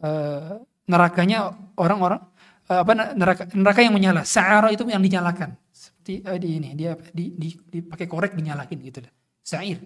uh, 0.00 0.64
nerakanya 0.88 1.52
orang-orang 1.76 2.24
apa 2.68 2.92
neraka 3.16 3.48
neraka 3.56 3.80
yang 3.80 3.96
menyala. 3.96 4.28
Sa'ara 4.28 4.68
itu 4.68 4.84
yang 4.84 5.00
dinyalakan. 5.00 5.56
Seperti 5.72 6.20
uh, 6.28 6.36
di 6.36 6.48
ini 6.60 6.76
dia 6.76 6.92
di, 7.16 7.32
di, 7.32 7.48
dipakai 7.56 8.04
korek 8.04 8.36
dinyalakin 8.36 8.78
gitu 8.84 9.00
Sa'ir. 9.40 9.80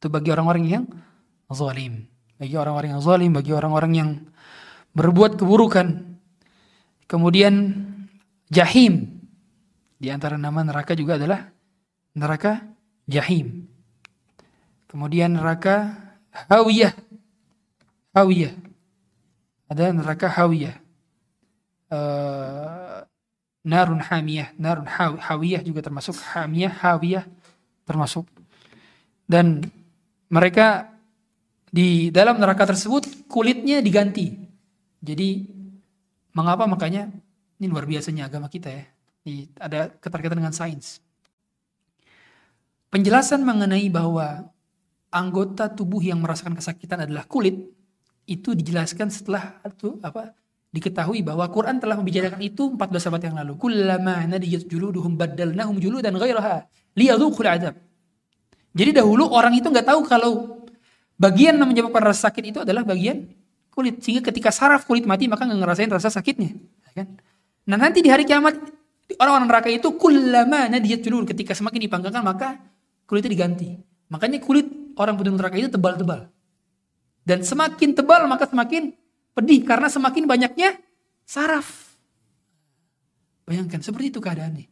Itu 0.00 0.10
bagi 0.10 0.34
orang-orang 0.34 0.64
yang 0.66 0.84
zalim. 1.54 2.10
Bagi 2.40 2.56
orang-orang 2.58 2.98
yang 2.98 3.02
zalim, 3.04 3.30
bagi 3.30 3.52
orang-orang 3.54 3.92
yang 3.94 4.10
berbuat 4.96 5.38
keburukan. 5.38 6.18
Kemudian 7.06 7.54
jahim. 8.50 9.22
Di 10.00 10.10
antara 10.10 10.40
nama 10.40 10.64
neraka 10.66 10.96
juga 10.98 11.20
adalah 11.20 11.52
neraka 12.16 12.64
jahim. 13.06 13.70
Kemudian 14.90 15.38
neraka 15.38 15.94
hawiyah. 16.50 16.96
Hawiyah. 18.16 18.54
Ada 19.70 19.94
neraka 19.94 20.26
hawiyah. 20.26 20.74
Uh, 21.90 23.02
narun 23.66 24.00
hamiyah, 24.00 24.54
narun 24.56 24.86
hawiyah 25.18 25.60
juga 25.66 25.82
termasuk 25.82 26.14
hamiyah, 26.16 26.70
hawiyah 26.70 27.26
termasuk. 27.82 28.24
Dan 29.26 29.66
mereka 30.30 30.94
di 31.70 32.14
dalam 32.14 32.38
neraka 32.38 32.70
tersebut 32.70 33.26
kulitnya 33.30 33.82
diganti 33.82 34.50
jadi 35.00 35.48
mengapa 36.36 36.68
makanya 36.68 37.08
ini 37.56 37.66
luar 37.66 37.88
biasanya 37.88 38.28
agama 38.28 38.52
kita 38.52 38.68
ya. 38.68 38.84
Ini 39.24 39.52
ada 39.56 39.88
keterkaitan 40.00 40.38
dengan 40.40 40.52
sains. 40.52 41.00
Penjelasan 42.92 43.44
mengenai 43.44 43.88
bahwa 43.88 44.48
anggota 45.08 45.68
tubuh 45.72 46.00
yang 46.00 46.20
merasakan 46.20 46.56
kesakitan 46.56 47.04
adalah 47.08 47.24
kulit 47.24 47.68
itu 48.28 48.54
dijelaskan 48.54 49.08
setelah 49.10 49.58
itu 49.66 49.98
apa 50.04 50.36
diketahui 50.70 51.26
bahwa 51.26 51.42
Quran 51.50 51.82
telah 51.82 51.98
membicarakan 51.98 52.40
itu 52.42 52.78
14 52.78 53.10
abad 53.10 53.22
yang 53.26 53.36
lalu. 53.42 53.52
Kullama 53.58 54.26
nadiyat 54.30 54.70
juluduhum 54.70 55.18
baddalnahum 55.18 55.82
juludan 55.82 56.14
ghairaha 56.14 56.66
liyadhuqul 56.94 57.46
adab. 57.50 57.74
Jadi 58.70 58.90
dahulu 58.94 59.26
orang 59.34 59.58
itu 59.58 59.66
nggak 59.66 59.86
tahu 59.86 60.00
kalau 60.06 60.62
bagian 61.18 61.58
yang 61.58 61.66
menyebabkan 61.66 62.14
rasa 62.14 62.30
sakit 62.30 62.54
itu 62.54 62.58
adalah 62.62 62.86
bagian 62.86 63.26
kulit. 63.74 63.98
Sehingga 63.98 64.30
ketika 64.30 64.54
saraf 64.54 64.86
kulit 64.86 65.02
mati 65.10 65.26
maka 65.26 65.42
nggak 65.42 65.58
ngerasain 65.58 65.90
rasa 65.90 66.06
sakitnya 66.06 66.54
ya 66.86 67.02
kan? 67.02 67.06
Nah 67.66 67.76
nanti 67.76 67.98
di 67.98 68.10
hari 68.10 68.22
kiamat 68.22 68.54
orang-orang 69.18 69.50
neraka 69.50 69.68
itu 69.74 69.90
kullama 69.98 70.70
nadiyat 70.70 71.02
julur 71.02 71.26
ketika 71.26 71.50
semakin 71.50 71.82
dipanggangkan 71.90 72.22
maka 72.22 72.62
kulitnya 73.10 73.34
diganti. 73.34 73.74
Makanya 74.06 74.38
kulit 74.38 74.94
orang 74.94 75.18
penduduk 75.18 75.42
neraka 75.42 75.58
itu 75.58 75.70
tebal-tebal. 75.70 76.30
Dan 77.26 77.42
semakin 77.42 77.90
tebal 77.90 78.30
maka 78.30 78.46
semakin 78.46 78.94
pedih 79.40 79.64
karena 79.64 79.88
semakin 79.88 80.28
banyaknya 80.28 80.76
saraf 81.24 81.96
bayangkan 83.48 83.80
seperti 83.80 84.12
itu 84.12 84.20
keadaannya 84.20 84.68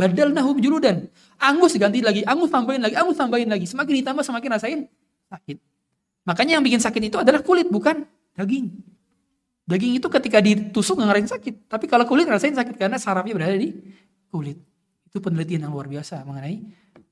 badal 0.00 0.32
nahum 0.32 0.56
juludan 0.58 1.06
angus 1.36 1.76
diganti 1.76 2.00
lagi 2.00 2.24
angus 2.24 2.48
tambahin 2.48 2.80
lagi 2.80 2.96
angus 2.96 3.20
tambahin 3.20 3.52
lagi 3.52 3.68
semakin 3.68 3.94
ditambah 4.00 4.24
semakin 4.24 4.48
rasain 4.56 4.80
sakit 5.28 5.60
makanya 6.24 6.56
yang 6.56 6.64
bikin 6.64 6.80
sakit 6.80 7.12
itu 7.12 7.16
adalah 7.20 7.44
kulit 7.44 7.68
bukan 7.68 8.08
Daging. 8.40 8.66
Daging 9.68 9.92
itu 10.00 10.08
ketika 10.10 10.38
ditusuk 10.42 10.98
nggak 10.98 11.08
ngerasain 11.12 11.30
sakit. 11.36 11.54
Tapi 11.68 11.84
kalau 11.86 12.08
kulit 12.08 12.26
ngerasain 12.26 12.56
sakit 12.56 12.74
karena 12.80 12.98
sarafnya 12.98 13.36
berada 13.36 13.54
di 13.54 13.76
kulit. 14.32 14.58
Itu 15.06 15.20
penelitian 15.20 15.66
yang 15.68 15.72
luar 15.74 15.90
biasa 15.90 16.24
mengenai 16.24 16.64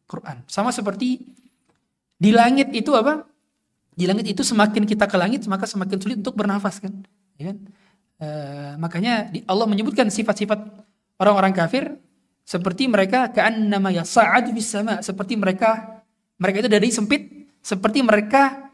Quran. 0.08 0.46
Sama 0.48 0.72
seperti 0.72 1.20
di 2.18 2.30
langit 2.32 2.72
itu 2.74 2.94
apa? 2.96 3.28
Di 3.98 4.06
langit 4.06 4.30
itu 4.30 4.46
semakin 4.46 4.86
kita 4.86 5.10
ke 5.10 5.18
langit 5.18 5.42
maka 5.50 5.66
semakin 5.66 5.98
sulit 5.98 6.22
untuk 6.22 6.38
bernafas 6.38 6.78
kan. 6.78 6.94
Ya 7.34 7.50
kan? 7.50 7.56
E, 8.18 8.28
makanya 8.78 9.26
Allah 9.50 9.66
menyebutkan 9.66 10.06
sifat-sifat 10.06 10.86
orang-orang 11.18 11.50
kafir 11.50 11.98
seperti 12.46 12.86
mereka 12.86 13.26
nama 13.50 13.90
ya 13.90 14.06
saat 14.06 14.46
sama 14.62 15.02
seperti 15.02 15.34
mereka 15.34 16.00
mereka 16.38 16.62
itu 16.62 16.70
dari 16.70 16.88
sempit 16.94 17.22
seperti 17.58 18.00
mereka 18.00 18.70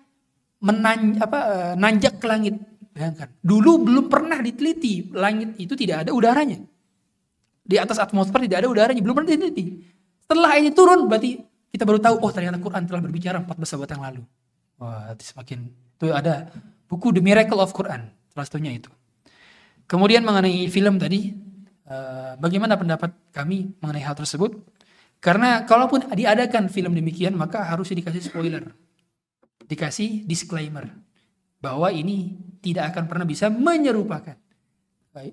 menan 0.63 1.19
apa 1.21 1.39
eh, 1.45 1.75
nanjak 1.77 2.21
ke 2.21 2.27
langit. 2.29 2.55
Bayangkan. 2.95 3.29
Dulu 3.43 3.83
belum 3.83 4.07
pernah 4.07 4.39
diteliti 4.39 5.11
langit 5.13 5.59
itu 5.59 5.75
tidak 5.75 6.07
ada 6.07 6.11
udaranya. 6.15 6.63
Di 7.65 7.81
atas 7.81 7.99
atmosfer 7.99 8.45
tidak 8.45 8.63
ada 8.63 8.69
udaranya, 8.71 9.01
belum 9.03 9.17
pernah 9.19 9.35
diteliti. 9.35 9.83
Setelah 10.23 10.53
ini 10.63 10.71
turun 10.71 11.11
berarti 11.11 11.43
kita 11.75 11.83
baru 11.83 11.99
tahu 11.99 12.23
oh 12.23 12.31
ternyata 12.31 12.63
Quran 12.63 12.87
telah 12.87 13.03
berbicara 13.03 13.43
14 13.43 13.75
abad 13.77 13.89
yang 13.91 14.03
lalu. 14.07 14.23
Wah, 14.81 15.15
semakin 15.17 15.71
itu 15.71 16.07
ada 16.11 16.51
buku 16.91 17.15
The 17.15 17.23
Miracle 17.23 17.61
of 17.63 17.71
Quran, 17.71 18.11
salah 18.35 18.47
satunya 18.47 18.75
itu. 18.75 18.91
Kemudian 19.85 20.25
mengenai 20.25 20.67
film 20.73 20.97
tadi, 20.97 21.31
uh, 21.87 22.35
bagaimana 22.41 22.75
pendapat 22.75 23.15
kami 23.31 23.77
mengenai 23.79 24.03
hal 24.03 24.17
tersebut? 24.17 24.59
Karena 25.23 25.65
kalaupun 25.65 26.11
diadakan 26.13 26.69
film 26.69 26.93
demikian, 26.93 27.33
maka 27.37 27.65
harus 27.65 27.93
dikasih 27.93 28.21
spoiler 28.21 28.65
dikasih 29.65 30.29
disclaimer 30.29 30.93
bahwa 31.61 31.89
ini 31.89 32.37
tidak 32.61 32.93
akan 32.93 33.09
pernah 33.09 33.27
bisa 33.27 33.49
menyerupakan. 33.49 34.37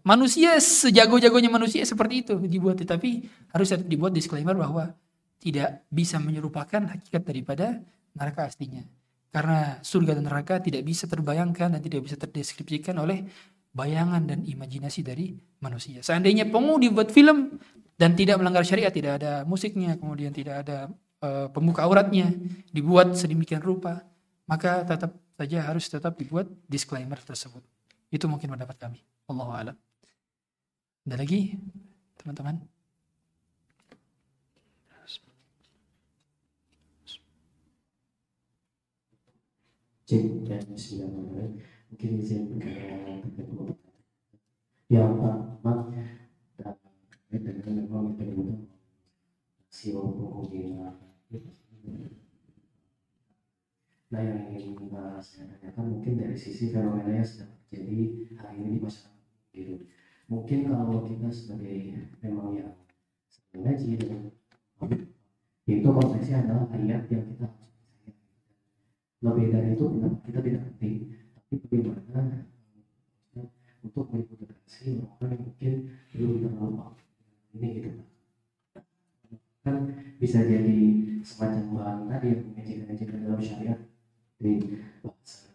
Manusia 0.06 0.62
sejago-jagonya 0.62 1.50
manusia 1.50 1.82
seperti 1.82 2.22
itu 2.22 2.38
dibuat, 2.38 2.78
tetapi 2.78 3.26
harus 3.50 3.74
dibuat 3.82 4.14
disclaimer 4.14 4.54
bahwa 4.54 4.94
tidak 5.42 5.84
bisa 5.90 6.22
menyerupakan 6.22 6.86
hakikat 6.86 7.26
daripada 7.26 7.82
neraka 8.14 8.46
aslinya. 8.46 8.86
Karena 9.32 9.80
surga 9.80 10.20
dan 10.20 10.28
neraka 10.28 10.60
tidak 10.60 10.84
bisa 10.84 11.08
terbayangkan 11.08 11.72
dan 11.72 11.82
tidak 11.82 12.04
bisa 12.04 12.20
terdeskripsikan 12.20 13.00
oleh 13.00 13.24
bayangan 13.72 14.28
dan 14.28 14.44
imajinasi 14.44 15.02
dari 15.08 15.32
manusia. 15.64 16.04
Seandainya 16.04 16.52
pengu 16.52 16.76
dibuat 16.76 17.16
film 17.16 17.56
dan 17.96 18.12
tidak 18.20 18.44
melanggar 18.44 18.68
syariat, 18.68 18.92
tidak 18.92 19.24
ada 19.24 19.48
musiknya, 19.48 19.96
kemudian 19.96 20.36
tidak 20.36 20.68
ada 20.68 20.92
uh, 21.24 21.48
pembuka 21.48 21.88
auratnya, 21.88 22.28
dibuat 22.76 23.16
sedemikian 23.16 23.64
rupa, 23.64 24.04
maka 24.52 24.84
tetap 24.84 25.16
saja 25.40 25.58
harus 25.64 25.88
tetap 25.88 26.20
dibuat 26.20 26.52
disclaimer 26.68 27.18
tersebut. 27.18 27.64
Itu 28.12 28.28
mungkin 28.28 28.52
pendapat 28.52 28.76
kami. 28.76 29.00
Allah 29.32 29.50
alam. 29.56 29.78
Ada 31.08 31.16
lagi 31.16 31.56
teman-teman? 32.20 32.71
Cek 40.12 40.44
dan 40.44 40.60
bismillahirrahmanirrahim. 40.68 41.56
Mungkin 41.88 42.10
bisa 42.20 42.44
berkata 42.44 42.84
yang 44.92 45.16
pertama 45.16 45.88
dengan 47.32 47.74
memang 47.80 48.20
itu 48.20 48.68
si 49.72 49.96
hukumnya 49.96 51.00
Nah 54.12 54.20
yang 54.20 54.52
ingin 54.52 54.92
saya 55.24 55.48
tanyakan 55.48 55.96
mungkin 55.96 56.20
dari 56.20 56.36
sisi 56.36 56.76
fenomena 56.76 57.16
yang 57.16 57.24
sedang 57.24 57.56
terjadi 57.72 58.36
hari 58.36 58.68
ini 58.68 58.68
di 58.76 58.80
masyarakat 58.84 59.16
gitu. 59.56 59.76
Mungkin 60.28 60.60
kalau 60.68 61.08
kita 61.08 61.32
sebagai 61.32 62.12
memang 62.20 62.60
yang 62.60 62.76
ngaji 63.56 63.96
dengan 63.96 64.28
itu 65.72 65.88
konteksnya 65.88 66.44
adalah 66.44 66.68
ayat 66.76 67.08
yang 67.08 67.24
kita 67.32 67.48
harus 67.48 67.71
Lebih 69.22 69.46
dari 69.54 69.70
itu 69.78 69.86
kita 70.26 70.40
tidak 70.42 70.62
ngerti, 70.66 70.92
tapi 71.38 71.54
bagaimana 71.70 72.22
untuk 73.82 74.06
mengikuti 74.10 74.46
orang-orang 74.50 75.30
yang 75.30 75.42
mungkin 75.46 75.74
belum 76.14 76.34
terlalu 76.42 76.78
ini 77.54 77.68
gitu 77.78 77.90
kan 79.62 79.94
bisa 80.18 80.42
jadi 80.42 80.78
semacam 81.22 81.78
bahan 81.78 81.98
tadi 82.10 82.28
yang 82.34 82.42
mengajikan 82.54 83.18
dalam 83.22 83.42
syariat. 83.42 83.80
Di 84.42 84.58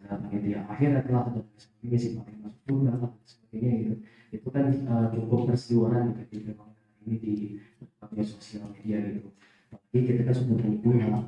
panitia 0.07 0.63
akhir 0.71 1.03
adalah 1.03 1.27
dan 1.35 1.43
sebagainya 1.59 1.99
sih 1.99 2.11
pakai 2.15 2.39
masuk 2.39 2.61
surga 2.63 2.91
dan 3.03 3.11
sebagainya 3.27 3.73
gitu. 3.83 3.95
Itu 4.31 4.49
kan 4.55 4.65
uh, 4.87 5.07
cukup 5.11 5.41
berseliweran 5.51 6.15
ketika 6.23 6.55
ini 7.03 7.17
di 7.19 7.35
media 7.83 8.23
sosial 8.23 8.71
media 8.71 9.03
gitu. 9.11 9.35
Tapi 9.75 9.97
kita 10.07 10.23
kan 10.23 10.35
sudah 10.39 10.55
ya 10.63 11.19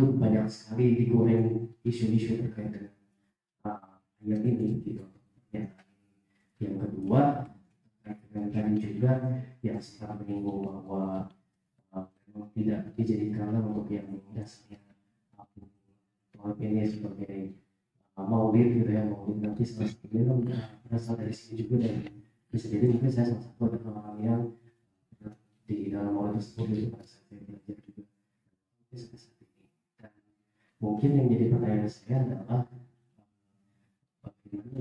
itu 0.00 0.16
banyak 0.16 0.48
sekali 0.48 0.96
digoreng 0.96 1.68
isu-isu 1.84 2.40
terkait 2.40 2.72
dengan 2.72 2.92
uh, 3.68 4.00
ini 4.24 4.80
gitu. 4.80 5.04
Ya 5.52 5.68
yang 6.56 6.80
kedua 6.80 7.52
dengan 8.32 8.48
tadi 8.48 8.80
juga 8.80 9.12
yang 9.60 9.76
sekarang 9.76 10.24
menyinggung 10.24 10.64
bahwa 10.64 11.28
uh, 11.92 12.08
tidak 12.56 12.96
dijadikanlah 12.96 13.60
untuk 13.60 13.92
yang 13.92 14.08
dasarnya 14.32 14.80
aku 15.36 15.68
Tuhan 16.32 16.56
ini 16.64 16.88
sebagai 16.88 17.60
uh, 18.16 18.24
maulid 18.24 18.80
gitu 18.80 18.88
ya 18.88 19.04
maulid 19.04 19.44
nanti 19.44 19.68
salah 19.68 19.84
satunya 19.84 20.24
kan 20.24 20.38
uh, 20.48 20.64
berasal 20.88 21.20
dari 21.20 21.36
sini 21.36 21.60
juga 21.60 21.76
dan 21.84 22.08
bisa 22.48 22.72
jadi 22.72 22.88
mungkin 22.88 23.12
saya 23.12 23.36
salah 23.36 23.44
satu 23.44 23.62
adalah 23.68 24.00
orang 24.00 24.18
yang 24.24 24.40
uh, 25.28 25.36
di 25.68 25.92
dalam 25.92 26.16
maulid 26.16 26.40
tersebut 26.40 26.72
itu 26.72 26.88
saat 26.88 27.04
saya 27.04 27.40
belajar 27.44 27.76
juga 27.84 28.02
Mungkin 28.90 29.06
sampai 29.06 29.18
saat 29.22 29.38
ini 29.38 29.66
dan 30.02 30.12
mungkin 30.90 31.10
yang 31.14 31.26
jadi 31.30 31.44
pertanyaan 31.54 31.86
saya 31.86 32.16
adalah 32.26 32.66
bagaimana 34.26 34.78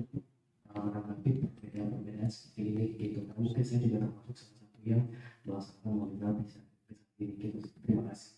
menanggapi 0.74 1.30
perbedaan-perbedaan 1.46 2.30
seperti 2.34 2.62
ini 2.74 2.86
gitu 2.98 3.18
karena 3.30 3.38
mungkin 3.38 3.64
saya 3.64 3.80
juga 3.86 3.98
termasuk 4.02 4.36
salah 4.36 4.58
satu 4.66 4.78
yang 4.90 5.04
melaksanakan 5.46 6.46
saat 6.50 6.66
saat 6.90 7.00
ini 7.22 7.34
gitu 7.38 7.58
terima 7.86 8.04
kasih 8.10 8.32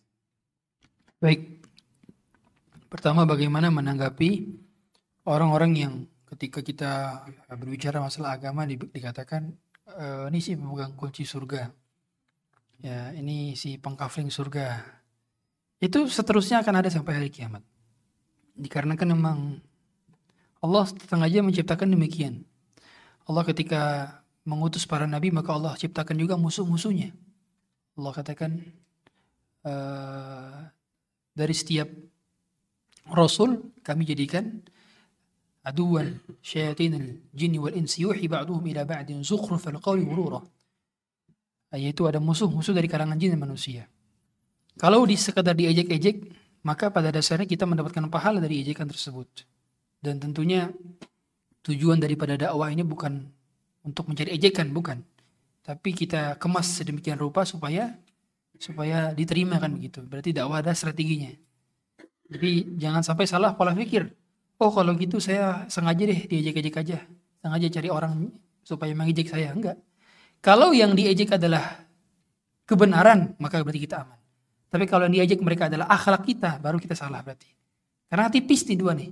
Baik. 1.22 1.62
Pertama 2.90 3.30
bagaimana 3.30 3.70
menanggapi 3.70 4.58
orang-orang 5.30 5.72
yang 5.78 5.94
ketika 6.34 6.66
kita 6.66 6.92
berbicara 7.48 8.02
masalah 8.02 8.34
agama 8.36 8.66
di- 8.66 8.82
dikatakan 8.82 9.54
"Eh, 9.86 10.26
ini 10.34 10.40
sih 10.42 10.58
memegang 10.58 10.98
kunci 10.98 11.22
surga. 11.22 11.70
Ya, 12.82 13.14
ini 13.14 13.54
si 13.54 13.78
pengkafling 13.78 14.34
surga. 14.34 15.01
Itu 15.82 16.06
seterusnya 16.06 16.62
akan 16.62 16.74
ada 16.78 16.90
sampai 16.94 17.18
hari 17.18 17.30
kiamat. 17.34 17.66
Dikarenakan 18.54 19.08
memang 19.18 19.38
Allah 20.62 20.86
sengaja 21.10 21.42
menciptakan 21.42 21.90
demikian. 21.90 22.46
Allah 23.26 23.42
ketika 23.50 23.82
mengutus 24.46 24.86
para 24.86 25.10
nabi 25.10 25.34
maka 25.34 25.58
Allah 25.58 25.74
ciptakan 25.74 26.22
juga 26.22 26.38
musuh-musuhnya. 26.38 27.10
Allah 27.98 28.14
katakan 28.14 28.62
eh, 29.66 30.60
dari 31.34 31.56
setiap 31.58 31.90
rasul 33.10 33.74
kami 33.82 34.06
jadikan 34.06 34.62
aduan 35.66 36.22
syayatin 36.42 37.22
jin 37.34 37.54
wal 37.58 37.74
insi 37.74 38.06
yuhi 38.06 38.26
ba'duhum 38.30 38.66
ila 38.70 38.86
ba'din 38.86 39.22
zukhrufal 39.22 39.78
qawli 39.78 40.06
ghurura 40.06 40.42
yaitu 41.78 42.04
ada 42.06 42.20
musuh-musuh 42.20 42.76
dari 42.76 42.90
kalangan 42.90 43.18
jin 43.18 43.38
dan 43.38 43.42
manusia 43.42 43.84
kalau 44.80 45.04
di 45.04 45.16
sekadar 45.18 45.58
diejek-ejek 45.58 46.40
maka 46.62 46.94
pada 46.94 47.10
dasarnya 47.10 47.50
kita 47.50 47.66
mendapatkan 47.66 48.06
pahala 48.08 48.38
dari 48.40 48.62
ejekan 48.62 48.86
tersebut 48.86 49.48
dan 50.00 50.22
tentunya 50.22 50.70
tujuan 51.66 51.98
daripada 51.98 52.38
dakwah 52.38 52.70
ini 52.70 52.86
bukan 52.86 53.26
untuk 53.82 54.06
mencari 54.08 54.38
ejekan 54.38 54.70
bukan 54.70 55.02
tapi 55.62 55.94
kita 55.94 56.42
kemas 56.42 56.74
sedemikian 56.74 57.22
rupa 57.22 57.46
supaya 57.46 57.94
supaya 58.62 59.10
diterima 59.18 59.58
kan 59.58 59.74
begitu. 59.74 60.06
Berarti 60.06 60.30
dakwah 60.38 60.62
ada 60.62 60.74
strateginya. 60.78 61.34
Jadi 62.30 62.78
jangan 62.78 63.02
sampai 63.02 63.26
salah 63.26 63.58
pola 63.58 63.74
pikir. 63.74 64.06
Oh 64.62 64.70
kalau 64.70 64.94
gitu 64.94 65.18
saya 65.18 65.66
sengaja 65.66 66.06
deh 66.06 66.30
diejek-ejek 66.30 66.76
aja. 66.78 66.98
Sengaja 67.42 67.68
cari 67.74 67.90
orang 67.90 68.30
supaya 68.62 68.94
mengejek 68.94 69.34
saya. 69.34 69.50
Enggak. 69.50 69.82
Kalau 70.46 70.70
yang 70.74 70.94
diejek 70.94 71.34
adalah 71.34 71.86
kebenaran, 72.70 73.34
maka 73.42 73.66
berarti 73.66 73.82
kita 73.82 74.06
aman. 74.06 74.21
Tapi 74.72 74.88
kalau 74.88 75.12
yang 75.12 75.20
diejek 75.20 75.44
mereka 75.44 75.68
adalah 75.68 75.92
akhlak 75.92 76.24
kita, 76.24 76.64
baru 76.64 76.80
kita 76.80 76.96
salah 76.96 77.20
berarti. 77.20 77.52
Karena 78.08 78.32
tipis 78.32 78.64
nih 78.64 78.78
dua 78.80 78.96
nih. 78.96 79.12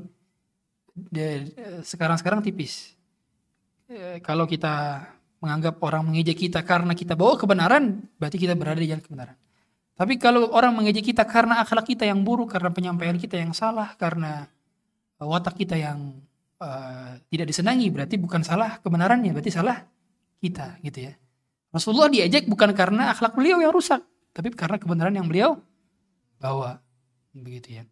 Sekarang-sekarang 1.84 2.40
tipis. 2.40 2.96
Eh, 3.92 4.24
Kalau 4.24 4.48
kita 4.48 5.04
menganggap 5.40 5.80
orang 5.84 6.04
mengejek 6.08 6.48
kita 6.48 6.64
karena 6.64 6.96
kita 6.96 7.16
bawa 7.16 7.40
kebenaran, 7.40 8.08
berarti 8.20 8.38
kita 8.40 8.56
berada 8.56 8.80
di 8.80 8.88
jalan 8.92 9.04
kebenaran. 9.04 9.36
Tapi 9.96 10.16
kalau 10.16 10.52
orang 10.56 10.76
mengejek 10.80 11.12
kita 11.12 11.28
karena 11.28 11.60
akhlak 11.60 11.84
kita 11.84 12.08
yang 12.08 12.24
buruk, 12.24 12.56
karena 12.56 12.72
penyampaian 12.72 13.20
kita 13.20 13.36
yang 13.36 13.52
salah, 13.52 13.96
karena 14.00 14.48
watak 15.20 15.60
kita 15.60 15.76
yang 15.76 16.16
uh, 16.60 17.20
tidak 17.28 17.52
disenangi, 17.52 17.92
berarti 17.92 18.16
bukan 18.16 18.44
salah 18.44 18.80
kebenarannya, 18.80 19.36
berarti 19.36 19.52
salah 19.52 19.84
kita 20.40 20.80
gitu 20.88 21.12
ya. 21.12 21.14
Rasulullah 21.72 22.08
diejek 22.08 22.48
bukan 22.48 22.72
karena 22.72 23.12
akhlak 23.12 23.36
beliau 23.36 23.60
yang 23.60 23.76
rusak, 23.76 24.00
tapi 24.40 24.56
karena 24.56 24.80
kebenaran 24.80 25.12
yang 25.20 25.28
beliau 25.28 25.60
bawa. 26.40 26.80
Begitu 27.36 27.76
ya. 27.76 27.84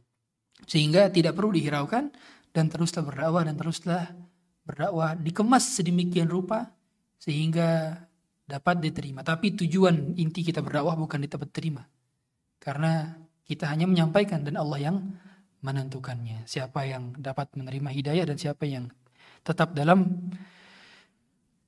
Sehingga 0.64 1.12
tidak 1.12 1.36
perlu 1.36 1.52
dihiraukan 1.52 2.16
dan 2.56 2.66
teruslah 2.72 3.04
berdakwah 3.04 3.44
dan 3.44 3.60
teruslah 3.60 4.16
berdakwah 4.64 5.20
dikemas 5.20 5.76
sedemikian 5.76 6.32
rupa 6.32 6.72
sehingga 7.20 8.00
dapat 8.48 8.80
diterima. 8.80 9.28
Tapi 9.28 9.60
tujuan 9.60 10.16
inti 10.16 10.40
kita 10.40 10.64
berdakwah 10.64 10.96
bukan 10.96 11.28
diterima. 11.28 11.84
Karena 12.64 13.12
kita 13.44 13.68
hanya 13.68 13.84
menyampaikan 13.84 14.48
dan 14.48 14.56
Allah 14.56 14.80
yang 14.80 14.98
menentukannya. 15.60 16.48
Siapa 16.48 16.88
yang 16.88 17.12
dapat 17.20 17.52
menerima 17.60 17.92
hidayah 17.92 18.24
dan 18.24 18.40
siapa 18.40 18.64
yang 18.64 18.88
tetap 19.44 19.76
dalam 19.76 20.32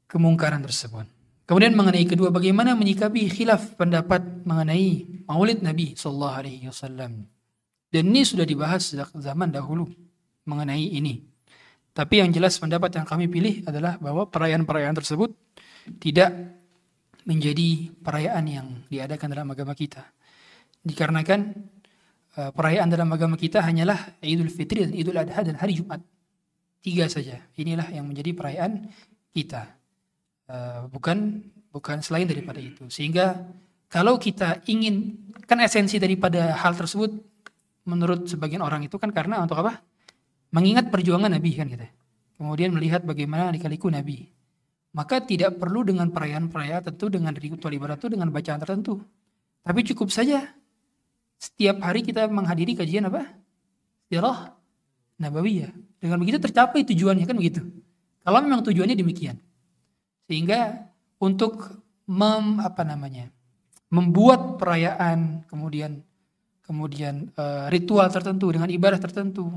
kemungkaran 0.08 0.64
tersebut. 0.64 1.19
Kemudian 1.50 1.74
mengenai 1.74 2.06
kedua 2.06 2.30
bagaimana 2.30 2.78
menyikapi 2.78 3.26
khilaf 3.34 3.74
pendapat 3.74 4.46
mengenai 4.46 5.26
Maulid 5.26 5.66
Nabi 5.66 5.98
sallallahu 5.98 6.36
alaihi 6.46 6.70
wasallam. 6.70 7.26
Dan 7.90 8.14
ini 8.14 8.22
sudah 8.22 8.46
dibahas 8.46 8.94
sejak 8.94 9.10
zaman 9.18 9.50
dahulu 9.50 9.90
mengenai 10.46 10.94
ini. 10.94 11.26
Tapi 11.90 12.22
yang 12.22 12.30
jelas 12.30 12.62
pendapat 12.62 13.02
yang 13.02 13.06
kami 13.10 13.26
pilih 13.26 13.66
adalah 13.66 13.98
bahwa 13.98 14.30
perayaan-perayaan 14.30 14.94
tersebut 14.94 15.34
tidak 15.98 16.30
menjadi 17.26 17.98
perayaan 17.98 18.46
yang 18.46 18.68
diadakan 18.86 19.34
dalam 19.34 19.50
agama 19.50 19.74
kita. 19.74 20.06
Dikarenakan 20.86 21.40
eh, 22.38 22.52
perayaan 22.54 22.94
dalam 22.94 23.10
agama 23.10 23.34
kita 23.34 23.66
hanyalah 23.66 24.22
Idul 24.22 24.54
Fitri 24.54 24.86
dan 24.86 24.94
Idul 24.94 25.18
Adha 25.18 25.42
dan 25.42 25.58
hari 25.58 25.82
Jumat. 25.82 25.98
Tiga 26.86 27.10
saja. 27.10 27.42
Inilah 27.58 27.90
yang 27.90 28.06
menjadi 28.06 28.38
perayaan 28.38 28.86
kita. 29.34 29.79
Eh, 30.50 30.82
bukan 30.90 31.46
bukan 31.70 32.02
selain 32.02 32.26
daripada 32.26 32.58
itu. 32.58 32.90
Sehingga 32.90 33.38
kalau 33.86 34.18
kita 34.18 34.66
ingin 34.66 35.14
kan 35.46 35.62
esensi 35.62 36.02
daripada 36.02 36.58
hal 36.58 36.74
tersebut 36.74 37.14
menurut 37.86 38.26
sebagian 38.26 38.66
orang 38.66 38.82
itu 38.82 38.98
kan 38.98 39.14
karena 39.14 39.46
untuk 39.46 39.62
apa? 39.62 39.78
Mengingat 40.50 40.90
perjuangan 40.90 41.30
Nabi 41.30 41.54
kan 41.54 41.70
gitu. 41.70 41.86
Kemudian 42.42 42.74
melihat 42.74 43.06
bagaimana 43.06 43.54
dikaliku 43.54 43.94
Nabi. 43.94 44.26
Maka 44.90 45.22
tidak 45.22 45.62
perlu 45.62 45.86
dengan 45.86 46.10
perayaan-perayaan 46.10 46.82
tentu 46.82 47.14
dengan 47.14 47.30
ritual 47.38 47.70
ibadat 47.70 48.02
itu 48.02 48.10
dengan 48.10 48.34
bacaan 48.34 48.58
tertentu. 48.58 48.98
Tapi 49.62 49.86
cukup 49.94 50.10
saja 50.10 50.50
setiap 51.38 51.78
hari 51.86 52.02
kita 52.02 52.26
menghadiri 52.26 52.74
kajian 52.74 53.06
apa? 53.06 53.22
Sirah 54.10 54.58
Nabawiyah. 55.22 55.70
Dengan 56.02 56.18
begitu 56.18 56.42
tercapai 56.42 56.82
tujuannya 56.90 57.30
kan 57.30 57.38
begitu. 57.38 57.62
Kalau 58.26 58.42
memang 58.42 58.66
tujuannya 58.66 58.98
demikian. 58.98 59.38
Sehingga 60.30 60.86
untuk 61.18 61.82
mem, 62.06 62.62
apa 62.62 62.86
namanya? 62.86 63.34
membuat 63.90 64.62
perayaan 64.62 65.50
kemudian 65.50 66.06
kemudian 66.62 67.34
eh, 67.34 67.66
ritual 67.74 68.06
tertentu 68.14 68.54
dengan 68.54 68.70
ibadah 68.70 69.02
tertentu. 69.02 69.50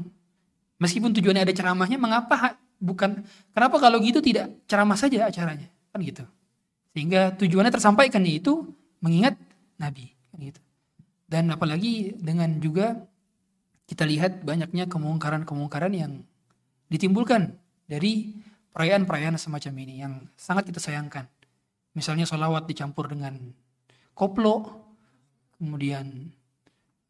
Meskipun 0.80 1.12
tujuannya 1.12 1.44
ada 1.44 1.54
ceramahnya, 1.54 2.00
mengapa 2.00 2.56
bukan 2.80 3.22
kenapa 3.52 3.76
kalau 3.78 4.00
gitu 4.00 4.24
tidak 4.24 4.50
ceramah 4.64 4.96
saja 4.96 5.28
acaranya? 5.28 5.68
Kan 5.92 6.00
gitu. 6.00 6.24
Sehingga 6.96 7.36
tujuannya 7.36 7.70
tersampaikan 7.70 8.24
yaitu 8.24 8.72
mengingat 9.04 9.36
Nabi, 9.76 10.16
kan 10.32 10.40
gitu. 10.40 10.60
Dan 11.28 11.52
apalagi 11.52 12.16
dengan 12.16 12.56
juga 12.58 12.96
kita 13.84 14.08
lihat 14.08 14.48
banyaknya 14.48 14.88
kemungkaran-kemungkaran 14.88 15.92
yang 15.92 16.24
ditimbulkan 16.88 17.60
dari 17.84 18.32
perayaan-perayaan 18.72 19.36
semacam 19.36 19.72
ini 19.84 19.94
yang 20.04 20.12
sangat 20.34 20.68
kita 20.72 20.80
sayangkan. 20.80 21.28
Misalnya 21.92 22.24
sholawat 22.24 22.64
dicampur 22.64 23.12
dengan 23.12 23.36
koplo, 24.16 24.64
kemudian 25.60 26.32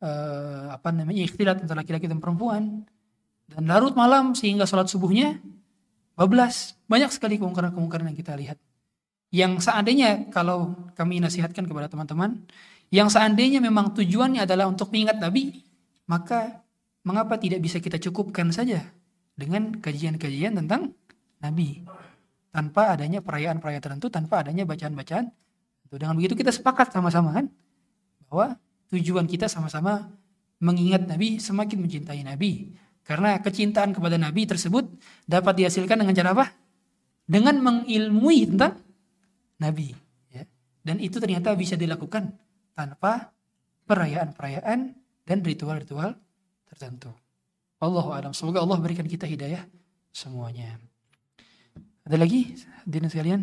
eh, 0.02 0.64
apa 0.70 0.90
namanya 0.90 1.22
ikhtilat 1.22 1.62
antara 1.62 1.86
laki-laki 1.86 2.10
dan 2.10 2.18
perempuan, 2.18 2.82
dan 3.46 3.62
larut 3.68 3.94
malam 3.94 4.34
sehingga 4.34 4.66
sholat 4.66 4.90
subuhnya 4.90 5.38
bablas. 6.18 6.74
Banyak 6.90 7.14
sekali 7.14 7.38
kemungkaran-kemungkaran 7.38 8.10
yang 8.10 8.18
kita 8.18 8.34
lihat. 8.36 8.58
Yang 9.32 9.64
seandainya 9.64 10.28
kalau 10.28 10.76
kami 10.92 11.22
nasihatkan 11.24 11.64
kepada 11.64 11.88
teman-teman, 11.88 12.44
yang 12.92 13.08
seandainya 13.08 13.64
memang 13.64 13.96
tujuannya 13.96 14.44
adalah 14.44 14.68
untuk 14.68 14.92
mengingat 14.92 15.16
Nabi, 15.16 15.64
maka 16.04 16.60
mengapa 17.06 17.40
tidak 17.40 17.64
bisa 17.64 17.80
kita 17.80 17.96
cukupkan 17.96 18.52
saja 18.52 18.84
dengan 19.32 19.72
kajian-kajian 19.80 20.60
tentang 20.60 20.92
Nabi 21.42 21.82
tanpa 22.52 22.94
adanya 22.94 23.24
perayaan-perayaan 23.24 23.82
tertentu, 23.82 24.12
tanpa 24.12 24.44
adanya 24.44 24.62
bacaan-bacaan. 24.68 25.32
Dengan 25.92 26.16
begitu 26.16 26.32
kita 26.32 26.48
sepakat 26.48 26.88
sama-sama 26.92 27.36
kan 27.36 27.52
bahwa 28.28 28.56
tujuan 28.88 29.28
kita 29.28 29.44
sama-sama 29.48 30.08
mengingat 30.62 31.04
Nabi, 31.04 31.36
semakin 31.42 31.84
mencintai 31.84 32.22
Nabi. 32.24 32.72
Karena 33.02 33.34
kecintaan 33.42 33.92
kepada 33.92 34.14
Nabi 34.14 34.46
tersebut 34.46 34.86
dapat 35.26 35.58
dihasilkan 35.58 36.00
dengan 36.00 36.14
cara 36.14 36.30
apa? 36.38 36.46
Dengan 37.26 37.58
mengilmui 37.58 38.46
tentang 38.46 38.78
Nabi. 39.58 39.90
Ya. 40.30 40.46
Dan 40.86 41.02
itu 41.02 41.18
ternyata 41.18 41.52
bisa 41.58 41.74
dilakukan 41.74 42.30
tanpa 42.78 43.34
perayaan-perayaan 43.90 44.78
dan 45.26 45.38
ritual-ritual 45.42 46.14
tertentu. 46.70 47.10
Allah 47.82 48.06
alam. 48.14 48.32
Semoga 48.32 48.62
Allah 48.62 48.78
berikan 48.78 49.04
kita 49.04 49.26
hidayah 49.26 49.66
semuanya. 50.14 50.78
Ada 52.02 52.16
lagi 52.18 52.40
hadirin 52.82 53.10
sekalian? 53.10 53.42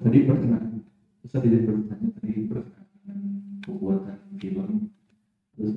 Tadi 0.00 0.18
perkenaan 0.26 0.86
Ustaz 1.26 1.42
tidak 1.42 1.66
bertanya 1.66 2.08
tadi 2.18 2.32
perkenaan 2.46 3.18
pembuatan 3.66 4.18
film 4.38 4.70
terus 5.54 5.74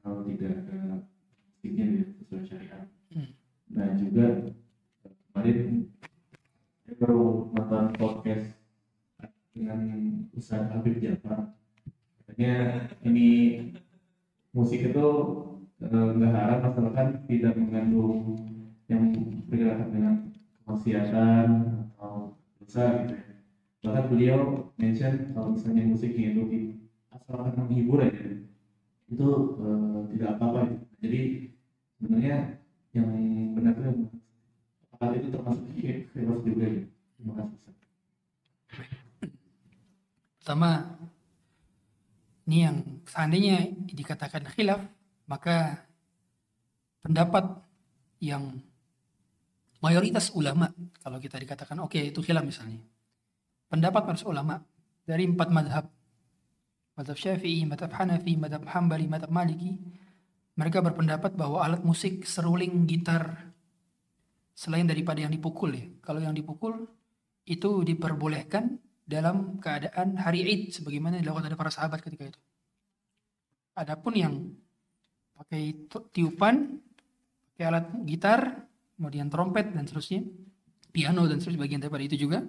kalau 0.00 0.22
tidak 0.24 0.52
ada 0.64 1.02
musiknya 1.50 1.84
ya 2.00 2.04
sesuai 2.14 2.42
syariat 2.46 2.86
Hmm. 3.06 3.32
nah 3.70 3.94
juga 3.94 4.50
eh, 5.06 5.14
kemarin 5.30 5.58
saya 6.82 6.94
baru 6.98 7.22
nonton 7.54 7.84
podcast 7.94 8.46
dengan 9.54 9.80
Ustaz 10.34 10.66
Habib 10.74 10.98
Jafar 10.98 11.54
katanya 12.18 12.52
ini 13.06 13.28
musik 14.50 14.90
itu 14.90 15.06
eh, 15.82 16.30
haram 16.32 16.60
asalkan 16.64 17.26
tidak 17.28 17.54
mengandung 17.56 18.38
yang 18.86 19.10
berkaitan 19.50 19.90
dengan 19.90 20.14
kemaksiatan 20.62 21.46
atau 21.96 22.38
dosa 22.62 22.84
gitu 23.04 23.14
ya. 23.18 23.34
Bahkan 23.86 24.04
beliau 24.10 24.40
mention 24.78 25.30
kalau 25.34 25.54
misalnya 25.54 25.82
musiknya 25.86 26.34
itu 26.34 26.42
asalkan 27.12 27.54
menghibur 27.58 28.02
aja 28.02 28.46
itu 29.06 29.28
eh, 29.62 30.00
tidak 30.16 30.28
apa-apa 30.38 30.60
gitu. 30.70 30.84
Jadi 31.02 31.20
sebenarnya 31.98 32.36
yang 32.96 33.10
benar 33.54 33.74
itu 33.76 34.10
apakah 34.90 35.14
itu 35.14 35.28
termasuk 35.28 35.64
khilaf 35.76 36.40
juga 36.42 36.64
ya. 36.66 36.82
Terima 37.16 37.32
kasih. 37.36 37.58
Pertama, 40.40 40.94
ini 42.46 42.58
yang 42.62 42.76
seandainya 43.02 43.66
dikatakan 43.90 44.46
khilaf, 44.54 44.78
maka 45.26 45.86
pendapat 47.02 47.44
yang 48.22 48.58
mayoritas 49.82 50.32
ulama, 50.34 50.70
kalau 51.02 51.18
kita 51.22 51.38
dikatakan 51.38 51.78
oke 51.82 51.98
itu 51.98 52.18
khilaf 52.22 52.42
misalnya, 52.42 52.82
pendapat 53.70 54.02
para 54.06 54.18
ulama 54.26 54.62
dari 55.06 55.26
empat 55.26 55.48
madhab, 55.50 55.86
madhab 56.98 57.16
syafi'i, 57.18 57.62
madhab 57.66 57.92
hanafi, 57.94 58.34
madhab 58.34 58.66
hambali, 58.66 59.06
madhab 59.06 59.30
maliki, 59.30 59.78
mereka 60.56 60.80
berpendapat 60.80 61.36
bahwa 61.36 61.60
alat 61.62 61.84
musik 61.84 62.24
seruling 62.24 62.88
gitar 62.88 63.52
selain 64.56 64.88
daripada 64.88 65.20
yang 65.20 65.30
dipukul 65.30 65.68
ya. 65.76 65.84
Kalau 66.00 66.18
yang 66.24 66.32
dipukul 66.32 66.88
itu 67.44 67.84
diperbolehkan 67.84 68.80
dalam 69.06 69.62
keadaan 69.62 70.18
hari 70.18 70.42
Id 70.42 70.80
sebagaimana 70.80 71.22
dilakukan 71.22 71.46
oleh 71.46 71.58
para 71.60 71.70
sahabat 71.70 72.02
ketika 72.02 72.34
itu. 72.34 72.40
Adapun 73.76 74.12
yang 74.16 74.34
pakai 75.35 75.89
tu- 75.89 76.07
tiupan, 76.13 76.79
pakai 77.53 77.63
alat 77.67 77.85
gitar, 78.05 78.67
kemudian 78.97 79.27
trompet 79.27 79.73
dan 79.73 79.85
seterusnya, 79.87 80.25
piano 80.93 81.25
dan 81.25 81.39
seterusnya 81.39 81.61
bagian 81.63 81.81
daripada 81.81 82.03
itu 82.05 82.17
juga, 82.17 82.45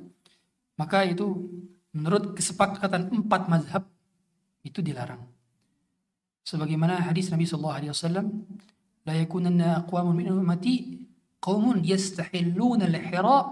maka 0.76 1.06
itu 1.06 1.48
menurut 1.92 2.34
kesepakatan 2.36 3.12
empat 3.12 3.48
mazhab 3.48 3.84
itu 4.64 4.80
dilarang. 4.80 5.20
Sebagaimana 6.42 7.06
hadis 7.06 7.30
Nabi 7.30 7.46
Shallallahu 7.46 7.76
Alaihi 7.78 7.92
Wasallam, 7.94 8.26
لا 9.06 9.14
يكونن 9.18 9.60
أقوام 9.60 10.16
من 10.16 10.26
أمتي 10.30 10.76
قوم 11.42 11.82
يستحلون 11.82 12.80
الحراء 12.82 13.46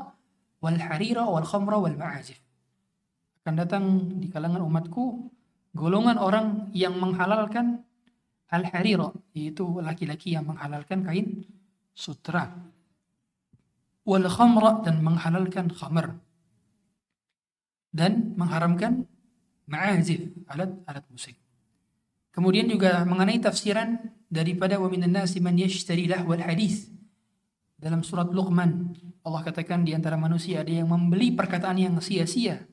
والحرير 0.62 1.18
والخمر 1.18 1.72
والمعازف 1.74 2.38
akan 3.40 3.54
datang 3.56 3.84
di 4.20 4.28
kalangan 4.28 4.60
umatku 4.60 5.32
golongan 5.72 6.20
orang 6.20 6.68
yang 6.76 6.92
menghalalkan 7.00 7.82
al-harira 8.51 9.09
yaitu 9.33 9.65
laki-laki 9.81 10.37
yang 10.37 10.49
menghalalkan 10.49 11.01
kain 11.05 11.45
sutra. 11.95 12.53
Wal 14.05 14.27
khamra 14.29 14.85
dan 14.85 15.01
menghalalkan 15.01 15.73
khamr. 15.73 16.13
Dan 17.95 18.35
mengharamkan 18.35 19.07
ma'azif 19.65 20.29
alat-alat 20.51 21.05
musik. 21.09 21.39
Kemudian 22.35 22.67
juga 22.67 23.07
mengenai 23.07 23.39
tafsiran 23.39 24.11
daripada 24.27 24.75
wa 24.75 24.91
minan 24.91 25.15
nasi 25.15 25.39
man 25.39 25.55
yashtari 25.55 26.11
lahwal 26.11 26.43
hadis 26.43 26.91
dalam 27.79 28.03
surat 28.03 28.27
Luqman 28.31 28.91
Allah 29.25 29.41
katakan 29.41 29.87
di 29.87 29.95
antara 29.95 30.19
manusia 30.19 30.61
ada 30.61 30.71
yang 30.71 30.91
membeli 30.91 31.31
perkataan 31.31 31.79
yang 31.79 31.95
sia-sia 32.03 32.67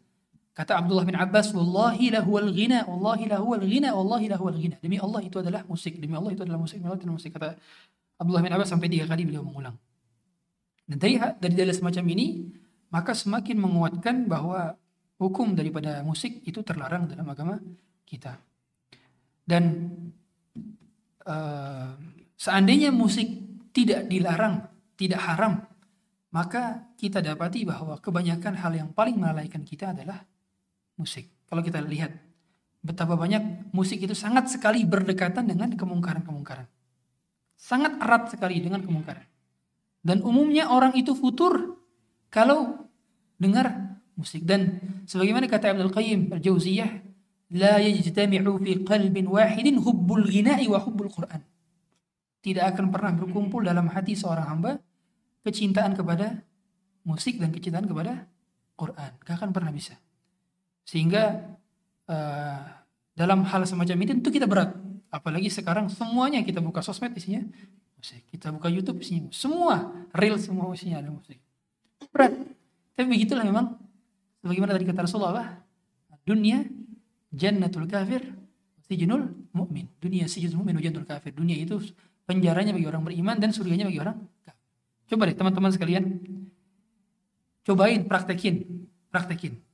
Kata 0.52 0.84
Abdullah 0.84 1.08
bin 1.08 1.16
Abbas, 1.16 1.56
Wallahi 1.56 2.12
lahuwal 2.12 2.52
ghina, 2.52 2.84
Wallahi 2.84 3.24
lahuwal 3.24 3.64
ghina, 3.64 3.96
Wallahi 3.96 4.26
lahuwal 4.28 4.58
ghina. 4.60 4.76
Demi 4.84 5.00
Allah 5.00 5.24
itu 5.24 5.40
adalah 5.40 5.64
musik, 5.64 5.96
demi 5.96 6.12
Allah 6.12 6.36
itu 6.36 6.44
adalah 6.44 6.60
musik, 6.60 6.76
demi 6.76 6.92
Allah 6.92 7.00
itu 7.00 7.08
adalah 7.08 7.16
musik. 7.16 7.32
Kata 7.32 7.48
Abdullah 8.20 8.42
bin 8.44 8.52
Abbas 8.52 8.68
sampai 8.68 8.92
tiga 8.92 9.08
kali 9.08 9.24
beliau 9.24 9.40
mengulang. 9.40 9.72
Dan 10.84 11.00
dari, 11.00 11.16
dari 11.16 11.54
dalil 11.56 11.72
semacam 11.72 12.04
ini, 12.12 12.26
maka 12.92 13.16
semakin 13.16 13.56
menguatkan 13.56 14.28
bahwa 14.28 14.76
hukum 15.16 15.56
daripada 15.56 16.04
musik 16.04 16.44
itu 16.44 16.60
terlarang 16.60 17.08
dalam 17.08 17.24
agama 17.24 17.56
kita. 18.04 18.36
Dan 19.40 19.88
eh, 21.24 21.90
seandainya 22.36 22.92
musik 22.92 23.24
tidak 23.72 24.04
dilarang, 24.04 24.68
tidak 25.00 25.20
haram, 25.24 25.64
maka 26.36 26.92
kita 27.00 27.24
dapati 27.24 27.64
bahwa 27.64 27.96
kebanyakan 27.96 28.52
hal 28.60 28.72
yang 28.76 28.90
paling 28.92 29.16
melalaikan 29.16 29.64
kita 29.64 29.96
adalah 29.96 30.20
musik. 30.97 31.28
Kalau 31.48 31.60
kita 31.60 31.81
lihat 31.85 32.12
betapa 32.82 33.14
banyak 33.14 33.70
musik 33.70 34.02
itu 34.02 34.12
sangat 34.12 34.51
sekali 34.51 34.82
berdekatan 34.82 35.47
dengan 35.47 35.70
kemungkaran-kemungkaran. 35.73 36.66
Sangat 37.55 38.01
erat 38.02 38.32
sekali 38.35 38.59
dengan 38.59 38.82
kemungkaran. 38.82 39.24
Dan 40.02 40.27
umumnya 40.27 40.66
orang 40.66 40.98
itu 40.98 41.14
futur 41.14 41.78
kalau 42.27 42.90
dengar 43.39 43.98
musik. 44.19 44.43
Dan 44.43 44.82
sebagaimana 45.06 45.47
kata 45.47 45.70
Ibnu 45.78 45.94
Qayyim 45.94 46.20
Al-Jauziyah, 46.35 46.90
la 47.55 47.78
yajtami'u 47.78 48.59
qalbin 48.82 49.31
wahidin 49.31 49.78
hubbul 49.78 50.27
ghina'i 50.27 50.66
wa 50.66 50.82
hubbul 50.82 51.12
Qur'an. 51.12 51.43
Tidak 52.43 52.64
akan 52.66 52.90
pernah 52.90 53.14
berkumpul 53.14 53.62
dalam 53.62 53.86
hati 53.94 54.19
seorang 54.19 54.47
hamba 54.51 54.82
kecintaan 55.47 55.94
kepada 55.94 56.43
musik 57.06 57.39
dan 57.39 57.55
kecintaan 57.55 57.86
kepada 57.86 58.27
Quran. 58.74 59.10
Gak 59.23 59.39
akan 59.39 59.55
pernah 59.55 59.70
bisa. 59.70 59.94
Sehingga 60.82 61.54
eh, 62.10 62.60
dalam 63.12 63.44
hal 63.46 63.62
semacam 63.68 63.96
ini 64.02 64.06
tentu 64.18 64.28
kita 64.32 64.48
berat. 64.48 64.74
Apalagi 65.12 65.52
sekarang 65.52 65.92
semuanya 65.92 66.40
kita 66.40 66.64
buka 66.64 66.80
sosmed 66.80 67.12
isinya 67.12 67.44
musik. 68.00 68.24
Kita 68.32 68.50
buka 68.50 68.72
YouTube 68.72 68.98
isinya. 69.04 69.28
Semua 69.30 69.92
real 70.16 70.40
semua 70.40 70.72
isinya 70.72 71.04
ada 71.04 71.12
musik. 71.12 71.38
Berat. 72.10 72.32
Tapi 72.96 73.06
begitulah 73.06 73.44
memang. 73.46 73.78
Sebagaimana 74.42 74.74
tadi 74.74 74.86
kata 74.90 75.06
Rasulullah? 75.06 75.54
Dunia 76.26 76.66
jannatul 77.30 77.86
kafir 77.86 78.26
sijnul 78.90 79.30
mu'min. 79.54 79.86
Dunia 80.02 80.26
sijnul 80.26 80.62
mu'min 80.62 80.74
wa 80.78 80.82
jannatul 80.82 81.06
kafir. 81.06 81.30
Dunia 81.30 81.54
itu 81.54 81.78
penjaranya 82.26 82.74
bagi 82.74 82.86
orang 82.90 83.02
beriman 83.06 83.36
dan 83.38 83.54
surganya 83.54 83.86
bagi 83.86 84.02
orang 84.02 84.18
kafir. 84.42 84.66
Coba 85.12 85.30
deh 85.30 85.36
teman-teman 85.38 85.70
sekalian. 85.70 86.04
Cobain 87.62 88.02
praktekin. 88.02 88.86
Praktekin. 89.14 89.72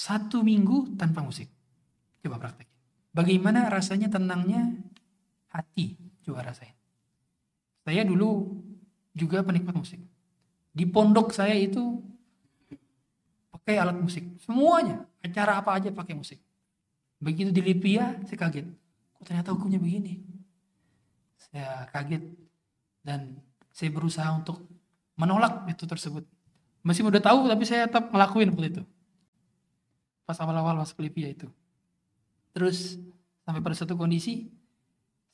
Satu 0.00 0.40
minggu 0.40 0.96
tanpa 0.96 1.20
musik. 1.20 1.52
Coba 2.24 2.40
praktekin. 2.40 2.72
Bagaimana 3.12 3.68
rasanya 3.68 4.08
tenangnya 4.08 4.72
hati. 5.52 6.00
Coba 6.24 6.48
rasain. 6.48 6.72
Saya 7.84 8.08
dulu 8.08 8.48
juga 9.12 9.44
penikmat 9.44 9.76
musik. 9.76 10.00
Di 10.72 10.88
pondok 10.88 11.36
saya 11.36 11.52
itu 11.52 12.00
pakai 13.52 13.76
alat 13.76 14.00
musik. 14.00 14.24
Semuanya. 14.40 15.04
Acara 15.20 15.60
apa 15.60 15.76
aja 15.76 15.92
pakai 15.92 16.16
musik. 16.16 16.40
Begitu 17.20 17.52
di 17.52 17.60
Lipia, 17.60 18.16
saya 18.24 18.40
kaget. 18.40 18.72
Kok 19.20 19.24
ternyata 19.28 19.52
hukumnya 19.52 19.76
begini. 19.76 20.16
Saya 21.36 21.84
kaget. 21.92 22.24
Dan 23.04 23.36
saya 23.68 23.92
berusaha 23.92 24.32
untuk 24.32 24.64
menolak 25.20 25.68
itu 25.68 25.84
tersebut. 25.84 26.24
Masih 26.80 27.04
udah 27.04 27.20
tahu 27.20 27.52
tapi 27.52 27.68
saya 27.68 27.84
tetap 27.84 28.08
ngelakuin 28.08 28.48
seperti 28.48 28.80
itu. 28.80 28.84
Pas 30.30 30.38
awal-awal 30.38 30.78
masuk 30.78 31.02
Lipia 31.02 31.26
itu. 31.26 31.50
Terus 32.54 33.02
sampai 33.42 33.58
pada 33.58 33.74
satu 33.74 33.98
kondisi 33.98 34.46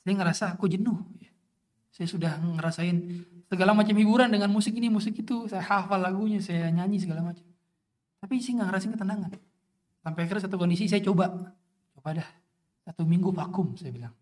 saya 0.01 0.17
ngerasa 0.17 0.57
aku 0.57 0.73
jenuh. 0.73 0.97
Saya 1.93 2.09
sudah 2.09 2.41
ngerasain 2.41 2.97
segala 3.45 3.77
macam 3.77 3.93
hiburan 3.93 4.33
dengan 4.33 4.49
musik 4.49 4.73
ini, 4.73 4.89
musik 4.89 5.21
itu. 5.21 5.53
Saya 5.53 5.61
hafal 5.69 6.01
lagunya, 6.01 6.41
saya 6.41 6.73
nyanyi 6.73 7.05
segala 7.05 7.21
macam. 7.21 7.45
Tapi 8.25 8.41
sih 8.41 8.57
nggak 8.57 8.73
ngerasain 8.73 8.93
ketenangan. 8.97 9.37
Sampai 10.01 10.21
akhirnya 10.25 10.49
satu 10.49 10.57
kondisi 10.57 10.89
saya 10.89 11.05
coba. 11.05 11.53
Coba 11.93 12.17
dah. 12.17 12.29
Satu 12.89 13.05
minggu 13.05 13.37
vakum 13.37 13.77
saya 13.77 13.93
bilang. 13.93 14.17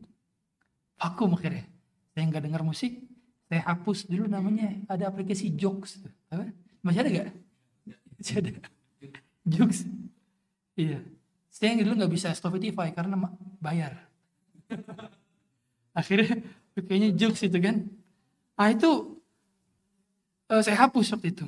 Vakum 0.99 1.39
akhirnya. 1.39 1.71
Saya 2.19 2.35
nggak 2.35 2.51
dengar 2.51 2.67
musik. 2.67 2.99
Saya 3.47 3.63
hapus 3.63 4.11
dulu 4.11 4.27
namanya. 4.27 4.75
Ada 4.91 5.07
aplikasi 5.07 5.55
jokes. 5.55 6.03
Apa? 6.35 6.51
Masih 6.83 6.99
ada 6.99 7.11
gak? 7.15 7.29
Masih 8.19 8.35
ada. 8.43 8.51
Jux. 9.47 9.87
Iya. 10.75 10.99
Saya 11.55 11.75
yang 11.75 11.87
dulu 11.87 12.03
nggak 12.03 12.13
bisa 12.13 12.35
Spotify 12.35 12.91
karena 12.91 13.15
bayar. 13.63 13.95
Akhirnya 15.99 16.43
kayaknya 16.75 17.11
Jux 17.15 17.39
itu 17.47 17.59
kan. 17.63 17.87
Ah 18.59 18.75
itu 18.75 19.19
eh, 20.51 20.63
saya 20.63 20.87
hapus 20.87 21.15
waktu 21.15 21.31
itu. 21.31 21.47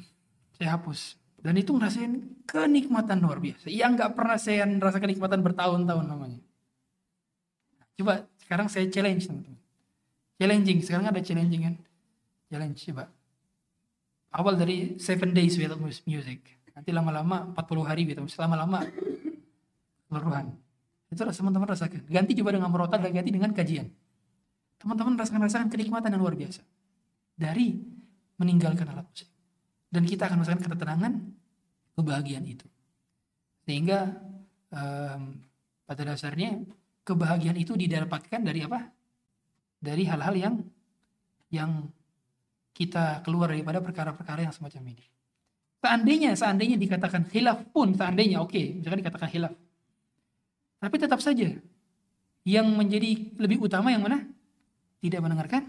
Saya 0.55 0.79
hapus. 0.79 1.19
Dan 1.43 1.59
itu 1.59 1.75
ngerasain 1.75 2.43
kenikmatan 2.47 3.19
luar 3.23 3.39
biasa. 3.43 3.67
Yang 3.71 3.91
nggak 3.99 4.11
pernah 4.15 4.39
saya 4.39 4.67
rasakan 4.67 5.11
kenikmatan 5.11 5.41
bertahun-tahun 5.43 6.07
namanya. 6.07 6.41
Coba 7.99 8.27
sekarang 8.43 8.67
saya 8.71 8.87
challenge 8.91 9.27
teman-teman. 9.27 9.59
Challenging. 10.39 10.79
Sekarang 10.87 11.07
ada 11.11 11.21
challenging 11.23 11.63
kan. 11.67 11.75
Challenge 12.51 12.79
coba. 12.79 13.05
Awal 14.37 14.55
dari 14.61 14.77
7 15.01 15.33
days 15.33 15.57
without 15.57 15.81
mus- 15.81 16.05
music. 16.05 16.45
Nanti 16.77 16.93
lama-lama 16.93 17.57
40 17.57 17.89
hari 17.89 18.03
without 18.05 18.27
music. 18.27 18.39
Lama-lama 18.39 18.85
keseluruhan. 20.07 20.55
Itu 21.11 21.23
teman-teman 21.23 21.67
rasakan. 21.71 22.07
Ganti 22.07 22.33
coba 22.39 22.51
dengan 22.55 22.71
merotal 22.71 22.99
dan 23.03 23.13
ganti 23.15 23.31
dengan 23.31 23.51
kajian. 23.55 23.87
Teman-teman 24.79 25.19
rasakan-rasakan 25.19 25.71
kenikmatan 25.71 26.15
yang 26.15 26.23
luar 26.23 26.35
biasa. 26.39 26.63
Dari 27.37 27.79
meninggalkan 28.39 28.87
alat 28.91 29.07
musik. 29.11 29.29
Dan 29.87 30.03
kita 30.03 30.27
akan 30.31 30.43
merasakan 30.43 30.61
ketenangan, 30.67 31.13
kebahagiaan 31.95 32.45
itu. 32.47 32.67
Sehingga 33.67 34.15
em, 34.75 35.41
pada 35.87 36.03
dasarnya 36.03 36.63
kebahagiaan 37.07 37.59
itu 37.59 37.79
didapatkan 37.79 38.41
dari 38.43 38.67
apa? 38.67 38.91
Dari 39.79 40.03
hal-hal 40.07 40.35
yang 40.35 40.55
yang 41.55 41.87
kita 42.75 43.23
keluar 43.25 43.55
daripada 43.55 43.81
perkara-perkara 43.81 44.45
yang 44.45 44.53
semacam 44.53 44.93
ini. 44.93 45.07
Seandainya, 45.81 46.35
seandainya 46.35 46.77
dikatakan 46.77 47.31
khilaf 47.31 47.71
pun, 47.71 47.95
seandainya 47.95 48.43
oke, 48.43 48.83
misalkan 48.83 49.01
dikatakan 49.07 49.31
khilaf. 49.31 49.55
Tapi 50.77 50.97
tetap 51.01 51.21
saja 51.25 51.57
yang 52.47 52.67
menjadi 52.77 53.37
lebih 53.41 53.59
utama 53.65 53.91
yang 53.91 54.05
mana? 54.05 54.23
Tidak 55.03 55.19
mendengarkan 55.19 55.67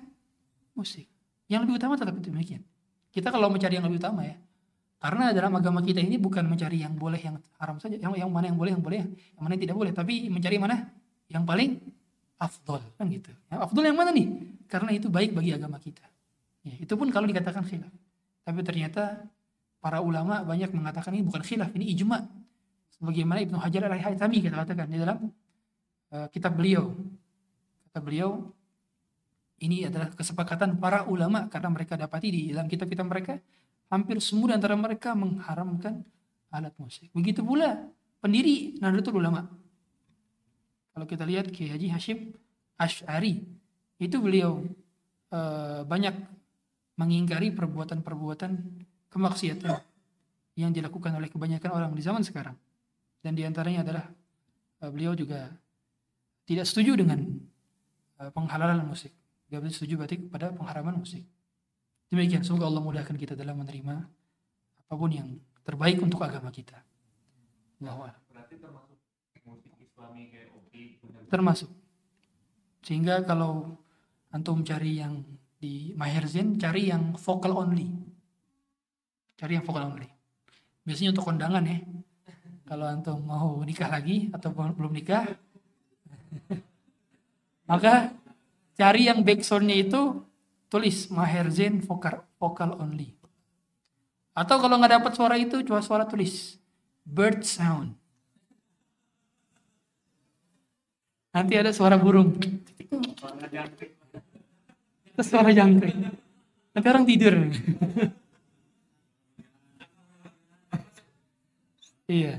musik. 0.78 1.08
Yang 1.48 1.68
lebih 1.68 1.76
utama 1.80 1.94
tetap 1.96 2.14
demikian. 2.20 2.62
Kita 3.10 3.32
kalau 3.32 3.50
mencari 3.50 3.80
yang 3.80 3.88
lebih 3.88 4.04
utama 4.04 4.28
ya. 4.28 4.36
Karena 4.98 5.30
dalam 5.30 5.54
agama 5.54 5.80
kita 5.86 6.02
ini 6.02 6.18
bukan 6.18 6.46
mencari 6.50 6.82
yang 6.82 6.98
boleh 6.98 7.22
yang 7.22 7.38
haram 7.62 7.78
saja, 7.78 8.02
yang 8.02 8.18
yang 8.18 8.30
mana 8.34 8.50
yang 8.50 8.58
boleh 8.58 8.72
yang 8.74 8.82
boleh, 8.82 8.98
yang 9.06 9.44
mana 9.46 9.54
yang 9.54 9.64
tidak 9.70 9.78
boleh, 9.78 9.92
tapi 9.94 10.26
mencari 10.26 10.58
mana 10.58 10.90
yang 11.30 11.46
paling 11.46 11.78
afdol 12.42 12.82
kan 12.98 13.06
gitu. 13.10 13.30
Yang 13.54 13.60
afdol 13.70 13.84
yang 13.86 13.98
mana 13.98 14.10
nih? 14.10 14.28
Karena 14.66 14.90
itu 14.94 15.08
baik 15.10 15.38
bagi 15.38 15.54
agama 15.54 15.78
kita. 15.78 16.02
Ya, 16.66 16.76
itu 16.82 16.94
pun 16.98 17.14
kalau 17.14 17.30
dikatakan 17.30 17.62
khilaf. 17.64 17.94
Tapi 18.42 18.60
ternyata 18.66 19.22
para 19.78 20.02
ulama 20.02 20.42
banyak 20.42 20.74
mengatakan 20.74 21.14
ini 21.14 21.24
bukan 21.30 21.46
khilaf, 21.46 21.70
ini 21.78 21.94
ijma. 21.94 22.18
Sebagaimana 22.98 23.40
Ibnu 23.46 23.58
Hajar 23.62 23.86
al-Haytami 23.90 24.38
kita 24.42 24.56
katakan 24.58 24.90
di 24.90 24.98
dalam 24.98 25.30
eh, 26.14 26.28
kitab 26.34 26.58
beliau. 26.58 26.94
Kata 27.90 28.00
beliau 28.02 28.50
ini 29.62 29.90
adalah 29.90 30.14
kesepakatan 30.14 30.78
para 30.78 31.06
ulama 31.10 31.50
karena 31.50 31.70
mereka 31.74 31.98
dapati 31.98 32.28
di 32.30 32.42
dalam 32.54 32.70
kitab-kitab 32.70 33.06
mereka 33.06 33.34
hampir 33.90 34.22
semua 34.22 34.54
antara 34.54 34.78
mereka 34.78 35.18
mengharamkan 35.18 36.06
alat 36.54 36.74
musik. 36.78 37.10
Begitu 37.14 37.42
pula 37.42 37.90
pendiri 38.22 38.78
Nahdlatul 38.78 39.18
Ulama. 39.18 39.46
Kalau 40.94 41.06
kita 41.06 41.26
lihat 41.26 41.54
Kiai 41.54 41.70
Haji 41.70 41.88
Hashim 41.94 42.20
Ash'ari 42.78 43.46
itu 43.98 44.18
beliau 44.18 44.66
eh, 45.34 45.82
banyak 45.86 46.14
mengingkari 46.98 47.54
perbuatan-perbuatan 47.54 48.52
kemaksiatan 49.14 49.74
yang 50.58 50.74
dilakukan 50.74 51.14
oleh 51.14 51.30
kebanyakan 51.30 51.70
orang 51.70 51.92
di 51.94 52.02
zaman 52.02 52.26
sekarang. 52.26 52.58
Dan 53.28 53.36
di 53.36 53.44
antaranya 53.44 53.84
adalah 53.84 54.08
eh, 54.80 54.88
beliau 54.88 55.12
juga 55.12 55.52
tidak 56.48 56.64
setuju 56.64 56.96
dengan 56.96 57.28
eh, 58.24 58.32
penghalalan 58.32 58.88
musik. 58.88 59.12
Dia 59.52 59.60
setuju 59.68 60.00
berarti 60.00 60.16
kepada 60.32 60.56
pengharaman 60.56 61.04
musik. 61.04 61.28
Demikian, 62.08 62.40
semoga 62.48 62.72
Allah 62.72 62.80
mudahkan 62.80 63.20
kita 63.20 63.36
dalam 63.36 63.60
menerima 63.60 63.96
apa 64.88 64.94
pun 64.96 65.12
yang 65.12 65.28
terbaik 65.68 66.00
untuk 66.00 66.24
agama 66.24 66.48
kita. 66.56 66.80
A'lam. 67.84 68.16
Berarti 68.32 68.56
termasuk 68.64 68.96
musik 69.44 69.76
Islami 69.76 70.32
kayak 70.32 70.56
opi. 70.56 70.96
Termasuk. 71.28 71.68
Sehingga 72.80 73.28
kalau 73.28 73.76
antum 74.32 74.64
cari 74.64 75.04
yang 75.04 75.20
di 75.60 75.92
Maherzen, 76.00 76.56
cari 76.56 76.88
yang 76.88 77.12
vocal 77.20 77.60
only. 77.60 77.92
Cari 79.36 79.60
yang 79.60 79.68
vocal 79.68 79.92
only. 79.92 80.08
Biasanya 80.88 81.12
untuk 81.12 81.28
kondangan 81.28 81.68
ya. 81.68 81.84
Kalau 82.68 82.84
antum 82.84 83.24
mau 83.24 83.64
nikah 83.64 83.88
lagi 83.88 84.28
atau 84.36 84.52
belum 84.52 84.92
nikah, 84.92 85.24
maka 87.72 88.12
cari 88.76 89.08
yang 89.08 89.24
backsoundnya 89.24 89.88
itu 89.88 90.20
tulis 90.68 91.08
Maherzen 91.08 91.80
vocal, 91.80 92.28
vocal 92.36 92.76
only. 92.76 93.16
Atau 94.36 94.60
kalau 94.60 94.76
nggak 94.78 95.00
dapat 95.00 95.12
suara 95.16 95.40
itu, 95.40 95.64
cuma 95.64 95.80
suara 95.80 96.04
tulis 96.04 96.60
bird 97.08 97.48
sound. 97.48 97.96
Nanti 101.32 101.56
ada 101.56 101.72
suara 101.72 101.96
burung. 101.96 102.36
Suara 105.24 105.50
jangkrik. 105.56 105.96
Nanti 106.76 106.88
orang 106.92 107.06
tidur. 107.08 107.34
iya. 112.12 112.38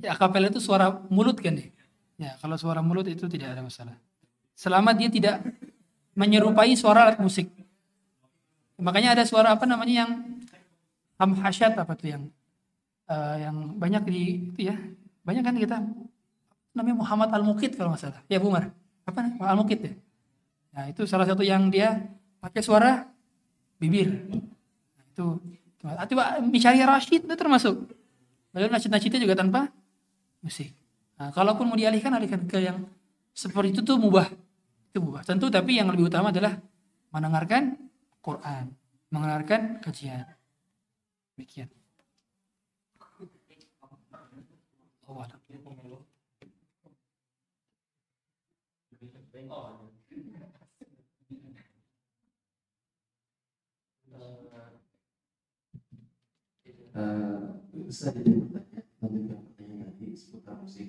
Ya, 0.00 0.16
akapela 0.16 0.48
itu 0.48 0.60
suara 0.60 0.96
mulut 1.12 1.36
kan 1.38 1.56
ya? 1.56 1.68
Ya, 2.20 2.32
kalau 2.40 2.56
suara 2.56 2.80
mulut 2.80 3.08
itu 3.08 3.24
tidak 3.28 3.56
ada 3.56 3.64
masalah. 3.64 3.96
Selama 4.56 4.92
dia 4.92 5.08
tidak 5.08 5.40
menyerupai 6.16 6.72
suara 6.76 7.08
alat 7.08 7.20
musik. 7.20 7.48
Makanya 8.80 9.16
ada 9.16 9.24
suara 9.28 9.52
apa 9.56 9.64
namanya 9.68 10.04
yang 10.04 10.10
hamhasyat 11.20 11.76
apa 11.76 11.92
tuh 11.96 12.16
yang 12.16 12.22
eh, 13.08 13.36
yang 13.44 13.76
banyak 13.76 14.02
di 14.08 14.20
itu 14.52 14.60
ya. 14.72 14.76
Banyak 15.24 15.42
kan 15.44 15.56
kita 15.56 15.76
namanya 16.72 16.96
Muhammad 16.96 17.28
Al-Muqid 17.36 17.76
kalau 17.76 17.92
nggak 17.92 18.02
salah. 18.04 18.20
Ya 18.28 18.40
Bu 18.40 18.48
Umar. 18.48 18.72
Apa 19.04 19.18
nih? 19.20 19.32
Al-Muqid 19.36 19.80
ya. 19.84 19.92
Nah, 20.70 20.84
itu 20.88 21.02
salah 21.04 21.26
satu 21.28 21.44
yang 21.44 21.68
dia 21.68 22.08
pakai 22.40 22.62
suara 22.64 23.04
bibir. 23.76 24.28
Nah, 24.28 25.04
itu 25.08 25.26
Atau 25.80 26.20
Micari 26.44 26.84
Rashid 26.84 27.24
itu 27.24 27.34
termasuk. 27.40 27.88
Lalu 28.52 28.68
nacit-nacitnya 28.68 29.16
juga 29.16 29.32
tanpa 29.32 29.72
musik. 30.40 30.72
Nah, 31.20 31.30
kalaupun 31.32 31.68
mau 31.68 31.76
dialihkan, 31.76 32.12
alihkan 32.16 32.48
ke 32.48 32.58
yang 32.64 32.84
seperti 33.32 33.76
itu 33.76 33.80
tuh 33.84 34.00
mubah. 34.00 34.28
Itu 34.90 35.04
mubah. 35.04 35.22
Tentu 35.24 35.52
tapi 35.52 35.76
yang 35.76 35.92
lebih 35.92 36.08
utama 36.08 36.32
adalah 36.32 36.56
mendengarkan 37.12 37.76
Quran, 38.20 38.72
mendengarkan 39.12 39.80
kajian. 39.84 40.26
Demikian. 41.36 41.68
A'lam. 49.50 49.90
Eh, 56.90 57.86
Ustaz 57.86 58.10
jadi 58.18 58.34
bertanya 58.50 59.49
seputar 60.16 60.54
musik. 60.62 60.88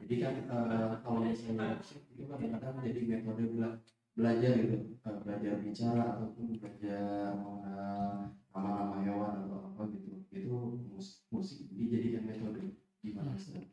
Jadi 0.00 0.14
kan 0.22 0.34
eh, 0.50 0.92
kalau 1.04 1.20
misalnya 1.22 1.78
musik 1.78 2.00
itu 2.12 2.22
kadang-kadang 2.30 2.74
jadi 2.82 3.00
metode 3.06 3.42
bela- 3.54 3.78
belajar 4.18 4.52
gitu, 4.60 4.76
Eh, 5.02 5.16
belajar 5.24 5.52
bicara 5.64 6.02
ataupun 6.16 6.44
belajar 6.60 7.34
mengenal 7.42 8.30
nama-nama 8.52 8.96
hewan 9.04 9.34
atau 9.48 9.58
apa 9.72 9.82
gitu. 9.94 10.10
Itu 10.34 10.52
mus- 10.92 11.22
musik 11.32 11.58
dijadikan 11.72 12.22
metode 12.28 12.60
gimana 13.02 13.30
Ustaz? 13.34 13.64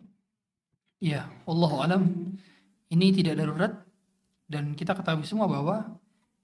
Ya, 0.99 1.31
Allah 1.47 1.71
alam. 1.85 2.01
Ini 2.91 3.07
tidak 3.15 3.35
darurat 3.39 3.73
dan 4.49 4.73
kita 4.75 4.93
ketahui 4.97 5.25
semua 5.27 5.47
bahwa 5.49 5.97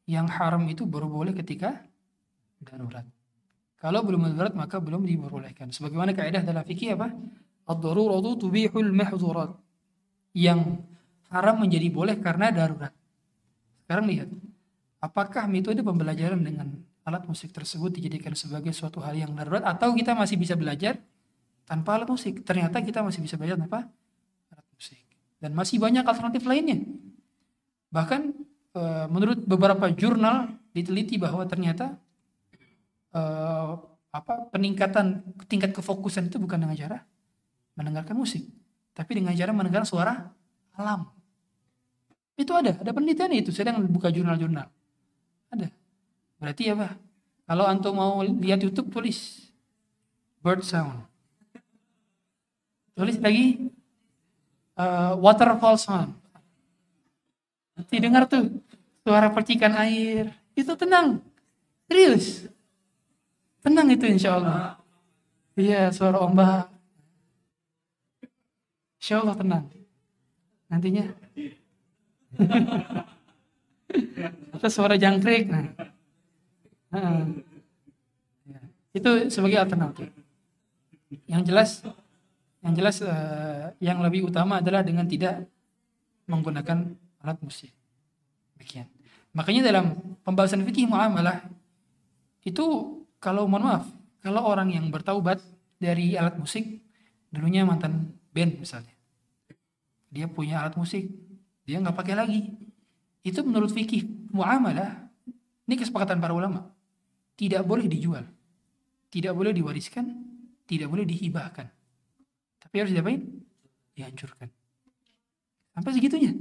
yang 0.09 0.27
haram 0.29 0.63
itu 0.69 0.83
baru 0.85 1.07
boleh 1.09 1.33
ketika 1.35 1.83
darurat. 2.63 3.05
Kalau 3.81 4.01
belum 4.07 4.21
darurat 4.35 4.53
maka 4.57 4.77
belum 4.81 5.03
diperbolehkan. 5.05 5.69
Sebagaimana 5.75 6.11
kaidah 6.17 6.43
dalam 6.45 6.63
fikih 6.65 6.95
apa? 6.97 7.13
Ad-daruratu 7.65 8.37
tubihul 8.45 8.93
mahzurat. 8.93 9.57
Yang 10.37 10.85
haram 11.33 11.57
menjadi 11.61 11.87
boleh 11.89 12.15
karena 12.21 12.53
darurat. 12.53 12.93
Sekarang 13.85 14.05
lihat, 14.09 14.29
apakah 15.01 15.49
metode 15.49 15.81
pembelajaran 15.81 16.41
dengan 16.41 16.77
alat 17.05 17.25
musik 17.29 17.53
tersebut 17.53 17.93
dijadikan 17.93 18.33
sebagai 18.33 18.73
suatu 18.73 19.01
hal 19.01 19.13
yang 19.13 19.33
darurat 19.33 19.61
atau 19.61 19.93
kita 19.93 20.17
masih 20.17 20.37
bisa 20.37 20.53
belajar 20.57 21.01
tanpa 21.65 21.97
alat 21.97 22.09
musik? 22.09 22.45
Ternyata 22.45 22.81
kita 22.81 23.01
masih 23.01 23.21
bisa 23.25 23.37
belajar 23.37 23.57
tanpa 23.57 23.89
alat 24.53 24.67
musik. 24.73 25.01
Dan 25.41 25.51
masih 25.57 25.77
banyak 25.81 26.05
alternatif 26.05 26.45
lainnya. 26.45 26.81
Bahkan 27.89 28.21
eh, 28.77 29.05
menurut 29.09 29.41
beberapa 29.45 29.89
jurnal 29.93 30.53
diteliti 30.73 31.17
bahwa 31.17 31.45
ternyata 31.49 31.97
eh, 33.13 33.71
apa 34.15 34.33
peningkatan 34.53 35.35
tingkat 35.49 35.75
kefokusan 35.75 36.31
itu 36.31 36.39
bukan 36.39 36.61
dengan 36.61 36.77
cara 36.77 36.97
mendengarkan 37.75 38.15
musik, 38.15 38.47
tapi 38.95 39.19
dengan 39.19 39.35
cara 39.35 39.51
mendengar 39.51 39.83
suara 39.83 40.31
alam. 40.75 41.11
Itu 42.35 42.51
ada, 42.51 42.75
ada 42.75 42.91
penelitian 42.91 43.31
itu. 43.31 43.51
Sedang 43.55 43.79
buka 43.87 44.11
jurnal-jurnal. 44.11 44.67
Ada. 45.51 45.71
Berarti 46.35 46.63
apa? 46.71 46.99
Kalau 47.47 47.63
antum 47.63 47.95
mau 47.95 48.19
lihat 48.19 48.59
YouTube 48.59 48.91
tulis 48.91 49.47
bird 50.43 50.65
sound. 50.67 51.07
Tulis 52.95 53.15
lagi 53.23 53.71
uh, 54.75 55.15
waterfall 55.19 55.79
sound. 55.79 56.11
Nanti 57.75 57.95
dengar 58.03 58.27
tuh 58.27 58.51
suara 59.07 59.31
percikan 59.31 59.71
air. 59.79 60.35
Itu 60.55 60.75
tenang. 60.75 61.23
Serius. 61.87 62.51
Tenang 63.63 63.87
itu 63.91 64.05
insya 64.07 64.35
Allah. 64.35 64.79
Iya, 65.55 65.91
suara 65.95 66.19
ombak. 66.19 66.74
Insya 69.05 69.21
Allah 69.21 69.37
tenang. 69.37 69.69
Nantinya. 70.65 71.05
Atau 74.57 74.69
suara 74.73 74.97
jangkrik. 74.97 75.45
Nah. 75.45 75.69
Nah. 76.89 77.29
Ya. 78.49 78.65
Itu 78.97 79.29
sebagai 79.29 79.61
alternatif. 79.61 80.09
Yang 81.29 81.41
jelas, 81.45 81.69
yang 82.65 82.73
jelas 82.73 82.97
uh, 83.05 83.77
yang 83.77 84.01
lebih 84.01 84.25
utama 84.25 84.57
adalah 84.57 84.81
dengan 84.81 85.05
tidak 85.05 85.45
menggunakan 86.25 86.97
alat 87.21 87.37
musik. 87.45 87.69
Demikian. 88.57 88.89
Makanya 89.37 89.69
dalam 89.69 90.17
pembahasan 90.25 90.65
fikih 90.65 90.89
muamalah 90.89 91.45
itu 92.41 92.65
kalau 93.21 93.45
mohon 93.45 93.69
maaf, 93.69 93.85
kalau 94.25 94.49
orang 94.49 94.73
yang 94.73 94.89
bertaubat 94.89 95.45
dari 95.77 96.17
alat 96.17 96.41
musik, 96.41 96.81
dulunya 97.29 97.61
mantan 97.61 98.17
band 98.33 98.65
misalnya, 98.65 98.94
dia 100.15 100.31
punya 100.31 100.63
alat 100.63 100.79
musik, 100.79 101.11
dia 101.67 101.83
nggak 101.83 101.91
pakai 101.91 102.15
lagi. 102.15 102.55
Itu 103.19 103.43
menurut 103.43 103.75
fikih 103.75 104.31
muamalah, 104.31 105.11
ini 105.67 105.75
kesepakatan 105.75 106.23
para 106.23 106.31
ulama, 106.31 106.71
tidak 107.35 107.67
boleh 107.67 107.91
dijual, 107.91 108.23
tidak 109.11 109.35
boleh 109.35 109.51
diwariskan, 109.51 110.07
tidak 110.63 110.87
boleh 110.87 111.03
dihibahkan. 111.03 111.67
Tapi 112.63 112.75
harus 112.79 112.95
diapain? 112.95 113.19
Dihancurkan. 113.91 114.47
Sampai 115.75 115.91
segitunya. 115.91 116.31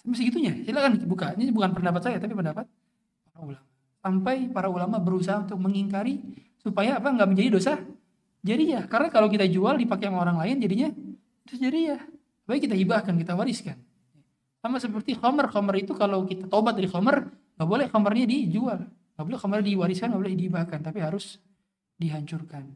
Sampai 0.00 0.16
segitunya. 0.16 0.52
Silakan 0.64 1.04
buka. 1.04 1.36
Ini 1.36 1.52
bukan 1.52 1.76
pendapat 1.76 2.00
saya, 2.00 2.16
tapi 2.16 2.32
pendapat 2.32 2.64
para 3.28 3.38
ulama. 3.44 3.68
Sampai 4.00 4.36
para 4.48 4.68
ulama 4.72 4.96
berusaha 4.96 5.44
untuk 5.44 5.60
mengingkari 5.60 6.48
supaya 6.60 7.00
apa 7.00 7.08
nggak 7.08 7.28
menjadi 7.28 7.48
dosa 7.48 7.72
jadi 8.44 8.64
ya 8.64 8.80
karena 8.84 9.08
kalau 9.08 9.28
kita 9.32 9.48
jual 9.48 9.80
dipakai 9.80 10.12
sama 10.12 10.24
orang 10.24 10.40
lain 10.44 10.56
jadinya 10.60 10.88
itu 11.48 11.54
jadi 11.56 11.78
ya 11.96 11.98
baik 12.50 12.66
kita 12.66 12.74
hibahkan 12.74 13.14
kita 13.14 13.38
wariskan. 13.38 13.78
Sama 14.58 14.82
seperti 14.82 15.14
khamar 15.14 15.48
khamar 15.48 15.78
itu 15.78 15.94
kalau 15.94 16.26
kita 16.26 16.50
tobat 16.50 16.74
dari 16.74 16.90
khamar 16.90 17.30
nggak 17.30 17.68
boleh 17.70 17.86
khamarnya 17.86 18.26
dijual. 18.26 18.90
Nggak 19.14 19.24
boleh 19.30 19.38
khamar 19.38 19.58
diwariskan 19.62 20.10
nggak 20.10 20.20
boleh 20.26 20.34
dihibahkan 20.34 20.78
tapi 20.82 20.98
harus 20.98 21.38
dihancurkan. 21.96 22.66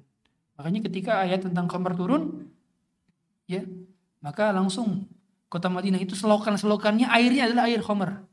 Makanya 0.55 0.81
ketika 0.87 1.27
ayat 1.27 1.43
tentang 1.43 1.67
khamar 1.67 1.99
turun 1.99 2.47
ya 3.51 3.67
maka 4.23 4.55
langsung 4.55 5.11
kota 5.51 5.67
Madinah 5.67 5.99
itu 5.99 6.15
selokan 6.15 6.55
selokannya 6.55 7.11
airnya 7.11 7.51
adalah 7.51 7.67
air 7.67 7.83
khamar 7.83 8.25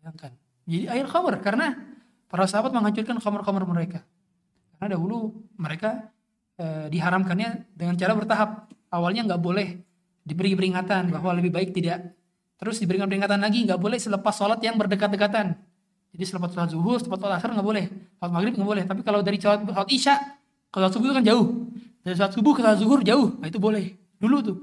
bayangkan. 0.00 0.32
Jadi 0.64 0.84
air 0.88 1.06
khamar 1.06 1.34
karena 1.44 1.76
para 2.26 2.48
sahabat 2.48 2.72
menghancurkan 2.72 3.20
khamar-khamar 3.20 3.64
mereka. 3.68 4.00
Karena 4.74 4.96
dahulu 4.96 5.44
mereka 5.60 6.08
e, 6.56 6.88
diharamkannya 6.88 7.76
dengan 7.76 7.94
cara 8.00 8.16
bertahap. 8.16 8.50
Awalnya 8.90 9.28
nggak 9.28 9.42
boleh 9.42 9.68
diberi 10.24 10.52
peringatan 10.54 11.10
bahwa 11.10 11.36
lebih 11.36 11.52
baik 11.52 11.70
tidak. 11.74 12.14
Terus 12.60 12.76
diberikan 12.76 13.08
peringatan 13.08 13.40
lagi 13.40 13.64
nggak 13.64 13.80
boleh 13.80 13.96
selepas 13.96 14.36
sholat 14.36 14.60
yang 14.60 14.76
berdekat-dekatan. 14.76 15.56
Jadi 16.10 16.24
selepas 16.26 16.50
sholat 16.52 16.68
zuhur, 16.68 16.98
selepas 17.00 17.18
sholat 17.22 17.40
asar 17.40 17.50
nggak 17.56 17.66
boleh. 17.66 17.84
Sholat 18.20 18.32
maghrib 18.34 18.52
nggak 18.58 18.68
boleh. 18.68 18.84
Tapi 18.84 19.00
kalau 19.00 19.20
dari 19.24 19.38
sholat, 19.40 19.64
sholat 19.64 19.88
isya, 19.88 20.14
kalau 20.68 20.90
sholat 20.90 20.94
subuh 20.94 21.06
itu 21.08 21.14
kan 21.16 21.24
jauh. 21.24 21.46
Dari 22.04 22.14
sholat 22.18 22.32
subuh 22.36 22.52
ke 22.52 22.60
sholat 22.60 22.78
zuhur 22.78 23.00
jauh. 23.00 23.28
Nah 23.40 23.46
itu 23.48 23.56
boleh. 23.56 23.84
Dulu 24.20 24.36
tuh. 24.44 24.56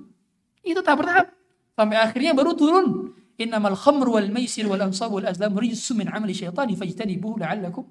Itu 0.61 0.83
tahap 0.85 1.01
bertahap. 1.01 1.27
Sampai 1.73 1.97
akhirnya 1.97 2.31
baru 2.37 2.53
turun. 2.53 3.15
Innamal 3.37 3.77
khamr 3.77 4.09
wal 4.09 4.29
maisir 4.33 4.65
wal 4.65 4.81
ansab 4.81 5.13
wal 5.13 5.25
azlam 5.25 5.53
rijsu 5.53 5.93
min 5.93 6.09
amali 6.09 6.33
syaitani 6.33 6.73
fajtanibuhu 6.73 7.37
la'allakum 7.37 7.85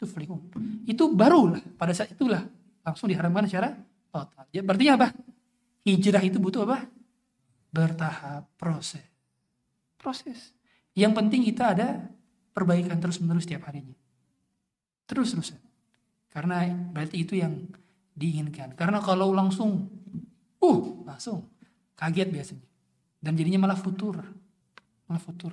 tuflihun. 0.00 0.48
Itu 0.88 1.12
baru 1.12 1.52
lah 1.52 1.62
pada 1.76 1.92
saat 1.92 2.16
itulah 2.16 2.40
langsung 2.80 3.12
diharamkan 3.12 3.44
secara 3.44 3.76
total. 4.08 4.48
Ya, 4.48 4.64
berarti 4.64 4.88
apa? 4.88 5.12
Hijrah 5.84 6.24
itu 6.24 6.40
butuh 6.40 6.64
apa? 6.64 6.88
Bertahap, 7.68 8.48
proses. 8.56 9.04
Proses. 9.98 10.56
Yang 10.96 11.12
penting 11.18 11.40
kita 11.46 11.76
ada 11.76 11.88
perbaikan 12.56 12.98
terus-menerus 12.98 13.44
setiap 13.46 13.68
harinya. 13.68 13.94
Terus-terusan. 15.06 15.60
Karena 16.28 16.68
berarti 16.68 17.22
itu 17.22 17.38
yang 17.38 17.68
diinginkan. 18.12 18.74
Karena 18.74 18.98
kalau 18.98 19.30
langsung, 19.30 19.88
uh, 20.60 20.80
langsung 21.06 21.46
kaget 21.94 22.28
biasanya. 22.30 22.66
Dan 23.18 23.34
jadinya 23.38 23.68
malah 23.68 23.78
futur. 23.78 24.22
Malah 25.06 25.22
futur. 25.22 25.52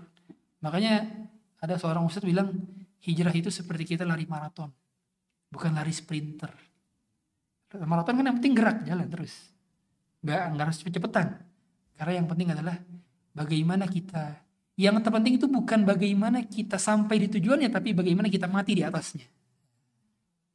Makanya 0.66 1.06
ada 1.62 1.78
seorang 1.78 2.06
ustadz 2.06 2.26
bilang, 2.26 2.54
hijrah 3.06 3.34
itu 3.38 3.54
seperti 3.54 3.96
kita 3.96 4.04
lari 4.04 4.26
maraton, 4.26 4.74
bukan 5.54 5.72
lari 5.78 5.94
sprinter. 5.94 6.50
Maraton 7.86 8.18
kan 8.18 8.26
yang 8.26 8.38
penting 8.42 8.56
gerak 8.58 8.78
jalan 8.88 9.06
terus, 9.06 9.54
nggak 10.26 10.42
nggak 10.56 10.66
harus 10.66 10.78
cepet-cepetan. 10.82 11.28
Karena 11.96 12.22
yang 12.22 12.28
penting 12.28 12.52
adalah 12.52 12.76
bagaimana 13.32 13.88
kita. 13.88 14.44
Yang 14.76 15.08
terpenting 15.08 15.40
itu 15.40 15.48
bukan 15.48 15.88
bagaimana 15.88 16.44
kita 16.44 16.76
sampai 16.76 17.16
di 17.24 17.28
tujuannya, 17.32 17.72
tapi 17.72 17.96
bagaimana 17.96 18.28
kita 18.28 18.52
mati 18.52 18.76
di 18.76 18.84
atasnya. 18.84 19.24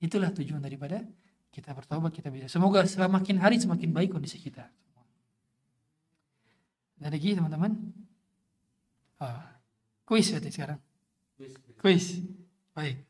Itulah 0.01 0.29
tujuan 0.37 0.61
daripada 0.61 1.01
kita 1.49 1.73
bertobat, 1.73 2.12
kita 2.12 2.29
bisa. 2.29 2.47
Semoga 2.49 2.85
semakin 2.85 3.41
hari 3.41 3.57
semakin 3.57 3.91
baik 3.97 4.12
kondisi 4.12 4.37
kita. 4.37 4.69
Dan 7.01 7.09
lagi 7.17 7.33
teman-teman, 7.33 7.73
oh, 9.25 9.41
kuis 10.05 10.29
berarti 10.37 10.53
sekarang. 10.53 10.81
Kuis. 11.81 12.21
Baik. 12.77 13.01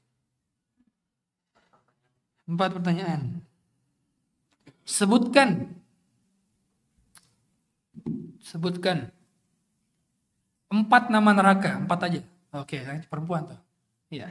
Empat 2.47 2.70
pertanyaan. 2.78 3.43
Sebutkan. 4.86 5.80
Sebutkan. 8.40 9.12
Empat 10.70 11.10
nama 11.12 11.30
neraka. 11.34 11.76
Empat 11.80 12.00
aja. 12.06 12.20
Oke, 12.56 12.82
perempuan 13.06 13.46
tuh. 13.46 13.60
Iya. 14.10 14.26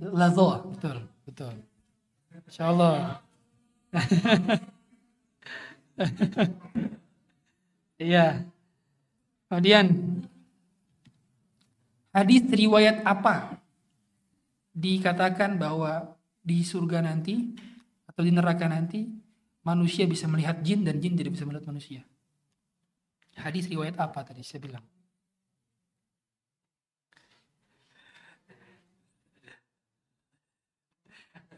Lazo, 0.00 0.74
betul, 0.74 0.98
betul. 1.24 1.54
Insya 2.48 2.64
Allah. 2.72 3.20
Iya. 8.00 8.48
Kemudian 9.52 9.92
hadis 12.16 12.48
riwayat 12.48 13.04
apa 13.04 13.60
dikatakan 14.72 15.60
bahwa 15.60 16.16
di 16.40 16.64
surga 16.64 17.04
nanti 17.04 17.52
atau 18.08 18.22
di 18.24 18.32
neraka 18.32 18.64
nanti 18.66 19.04
manusia 19.62 20.08
bisa 20.08 20.24
melihat 20.24 20.64
jin 20.64 20.82
dan 20.84 20.96
jin 20.98 21.14
tidak 21.16 21.36
bisa 21.36 21.44
melihat 21.44 21.68
manusia. 21.68 22.00
Hadis 23.36 23.68
riwayat 23.68 23.96
apa 24.00 24.20
tadi 24.24 24.42
saya 24.44 24.60
bilang? 24.64 24.84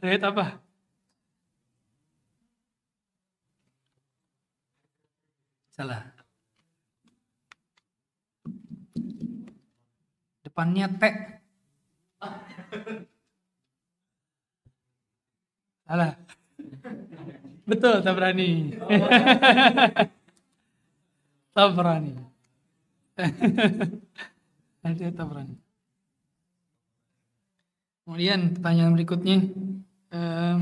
Riwayat 0.03 0.23
apa? 0.27 0.47
Salah. 5.73 6.03
Depannya 10.43 10.87
T. 11.01 11.03
Salah. 15.87 16.13
Betul, 17.67 18.03
tak 18.03 18.15
berani. 18.19 18.73
tak 21.55 21.69
berani. 21.77 22.13
Nanti 24.83 25.03
tak 25.15 25.27
berani. 25.31 25.55
Kemudian 28.03 28.59
pertanyaan 28.59 28.95
berikutnya. 28.99 29.39
Um, 30.13 30.61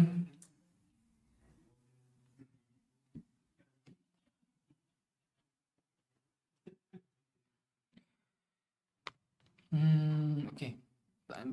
Hmm, 9.70 10.50
oke. 10.50 10.66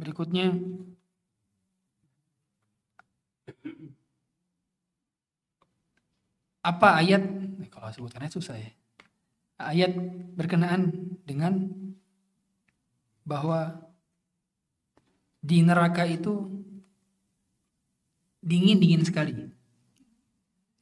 Berikutnya 0.01 0.49
apa 6.67 6.99
ayat 6.99 7.23
eh, 7.63 7.69
kalau 7.71 7.87
sebutkannya 7.87 8.27
susah 8.27 8.59
ya. 8.59 8.71
Ayat 9.57 9.95
berkenaan 10.35 11.15
dengan 11.23 11.71
bahwa 13.23 13.87
di 15.39 15.63
neraka 15.63 16.03
itu 16.03 16.43
dingin-dingin 18.43 19.07
sekali. 19.07 19.33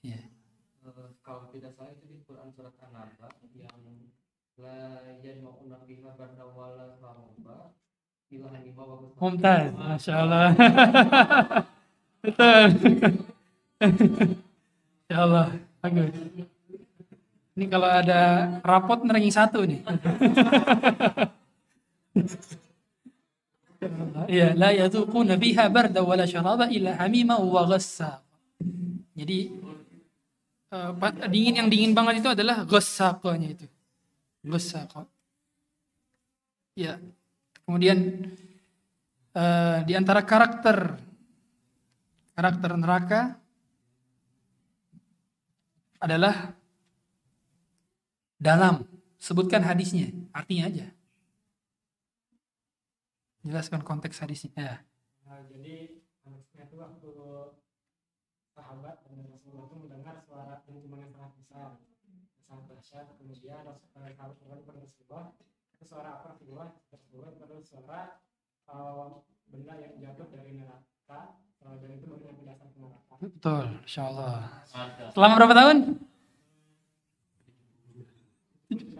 Ya. 0.01 0.17
Eh, 0.17 0.25
kalau 1.21 1.53
tidak 1.53 1.77
salah 1.77 1.93
itu 1.93 2.09
di 2.09 2.17
Quran 2.25 2.49
surat 2.49 2.73
An-Naba 2.81 3.29
yang 3.53 3.77
la 4.57 5.05
yajma'una 5.21 5.85
fiha 5.85 6.09
barda 6.17 6.45
wala 6.49 6.97
saraba 6.97 7.77
ila 8.33 8.47
hanima 8.57 8.83
wa. 8.83 8.95
Mumtaz, 9.21 9.69
masya 9.77 10.13
Allah. 10.25 10.47
Betul. 12.25 12.69
Masya 15.05 15.21
Allah, 15.21 15.53
bagus. 15.85 16.13
Ini 17.55 17.65
kalau 17.71 17.87
ada 17.87 18.19
rapot 18.65 18.99
nerangi 19.05 19.31
satu 19.31 19.63
nih. 19.63 19.79
Iya, 24.25 24.57
la 24.57 24.73
yadhuquna 24.73 25.37
fiha 25.37 25.69
barda 25.69 26.01
wala 26.01 26.25
syaraba 26.25 26.65
illa 26.73 26.97
hamima 26.97 27.37
wa 27.37 27.63
ghassa. 27.69 28.25
Jadi 29.13 29.53
pa- 30.73 31.29
dingin 31.29 31.63
yang 31.63 31.69
dingin 31.69 31.93
banget 31.93 32.25
itu 32.25 32.29
adalah 32.33 32.65
ghassaqanya 32.65 33.53
itu. 33.55 33.65
Ghassaqa. 34.45 35.05
Ya. 36.75 36.99
Kemudian 37.63 37.97
eh, 39.33 39.77
di 39.87 39.93
antara 39.95 40.21
karakter 40.21 40.99
karakter 42.35 42.71
neraka 42.75 43.21
adalah 45.99 46.55
dalam. 48.39 48.85
Sebutkan 49.15 49.65
hadisnya, 49.65 50.13
artinya 50.35 50.69
aja. 50.69 50.87
Jelaskan 53.41 53.81
konteks 53.81 54.21
hadisnya. 54.21 54.53
Ya. 54.53 54.75
Nah, 55.25 55.41
jadi 55.49 55.97
anaknya 56.29 56.63
itu 56.69 56.75
waktu 56.77 57.11
sahabat 58.53 59.01
dan 59.07 59.25
Rasulullah 59.25 59.65
itu 59.65 59.77
mendengar 59.81 60.15
suara 60.21 60.61
dentuman 60.69 61.01
yang 61.01 61.13
sangat 61.15 61.33
besar, 61.41 61.69
sangat 62.45 62.65
dahsyat. 62.69 63.07
Kemudian 63.17 63.65
Rasulullah 63.65 64.61
kepada 64.61 64.79
Rasulullah, 64.83 65.25
itu 65.73 65.83
suara 65.89 66.09
apa 66.21 66.25
Rasulullah? 66.37 66.69
Rasulullah 66.93 67.31
itu 67.33 67.45
suara 67.65 68.01
uh, 68.69 69.25
benda 69.49 69.73
yang 69.81 69.93
jatuh 69.97 70.27
dari 70.29 70.53
neraka 70.53 71.44
Betul, 73.25 73.65
insya 73.85 74.11
Allah. 74.11 74.49
Selama 75.15 75.33
berapa 75.39 75.55
tahun? 75.55 75.77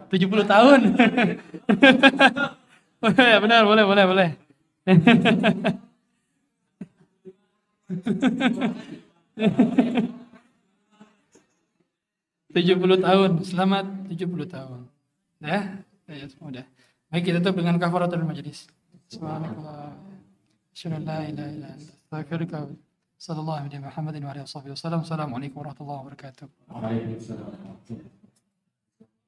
70 0.06 0.46
tahun. 0.46 0.80
ya 3.34 3.38
benar, 3.42 3.62
boleh, 3.66 3.84
boleh, 3.84 4.04
boleh. 4.06 4.28
Tujuh 12.56 12.76
puluh 12.80 12.98
tahun, 13.02 13.30
selamat 13.44 13.84
tujuh 14.08 14.26
puluh 14.30 14.48
tahun. 14.48 14.88
Ya, 15.44 15.82
ya 16.08 16.26
sudah. 16.30 16.64
Baik 17.12 17.28
kita 17.30 17.38
tutup 17.44 17.60
dengan 17.60 17.76
kafaratul 17.76 18.24
majlis. 18.24 18.70
Subhanallah. 19.12 19.92
Asyhadu 20.72 21.04
an 22.12 22.18
la 22.18 22.22
ilaha 22.22 22.36
illa 22.36 22.46
anta 22.46 22.56
astaghfiruka 22.56 22.60
wa 22.60 22.76
Sallallahu 23.18 23.64
alaihi 23.64 23.80
Muhammadin 23.80 24.24
wa 24.24 24.30
alihi 24.30 24.44
wasallam. 24.44 25.00
Assalamualaikum 25.00 25.56
warahmatullahi 25.56 26.00
wabarakatuh. 26.04 26.46
Waalaikumsalam 26.68 27.48
warahmatullahi 27.48 28.04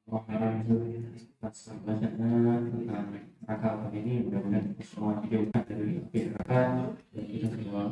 wabarakatuh. 0.07 1.29
atas 1.39 1.71
bacanya 1.87 2.11
tentang 2.11 3.15
neraka 3.47 3.71
ini 3.95 4.27
mudah-mudahan 4.27 4.75
semua 4.83 5.23
dijauhkan 5.23 5.63
dari 5.71 6.03
api 6.03 6.19
neraka 6.29 6.61
dan 7.15 7.25
kita 7.25 7.47
semua 7.55 7.83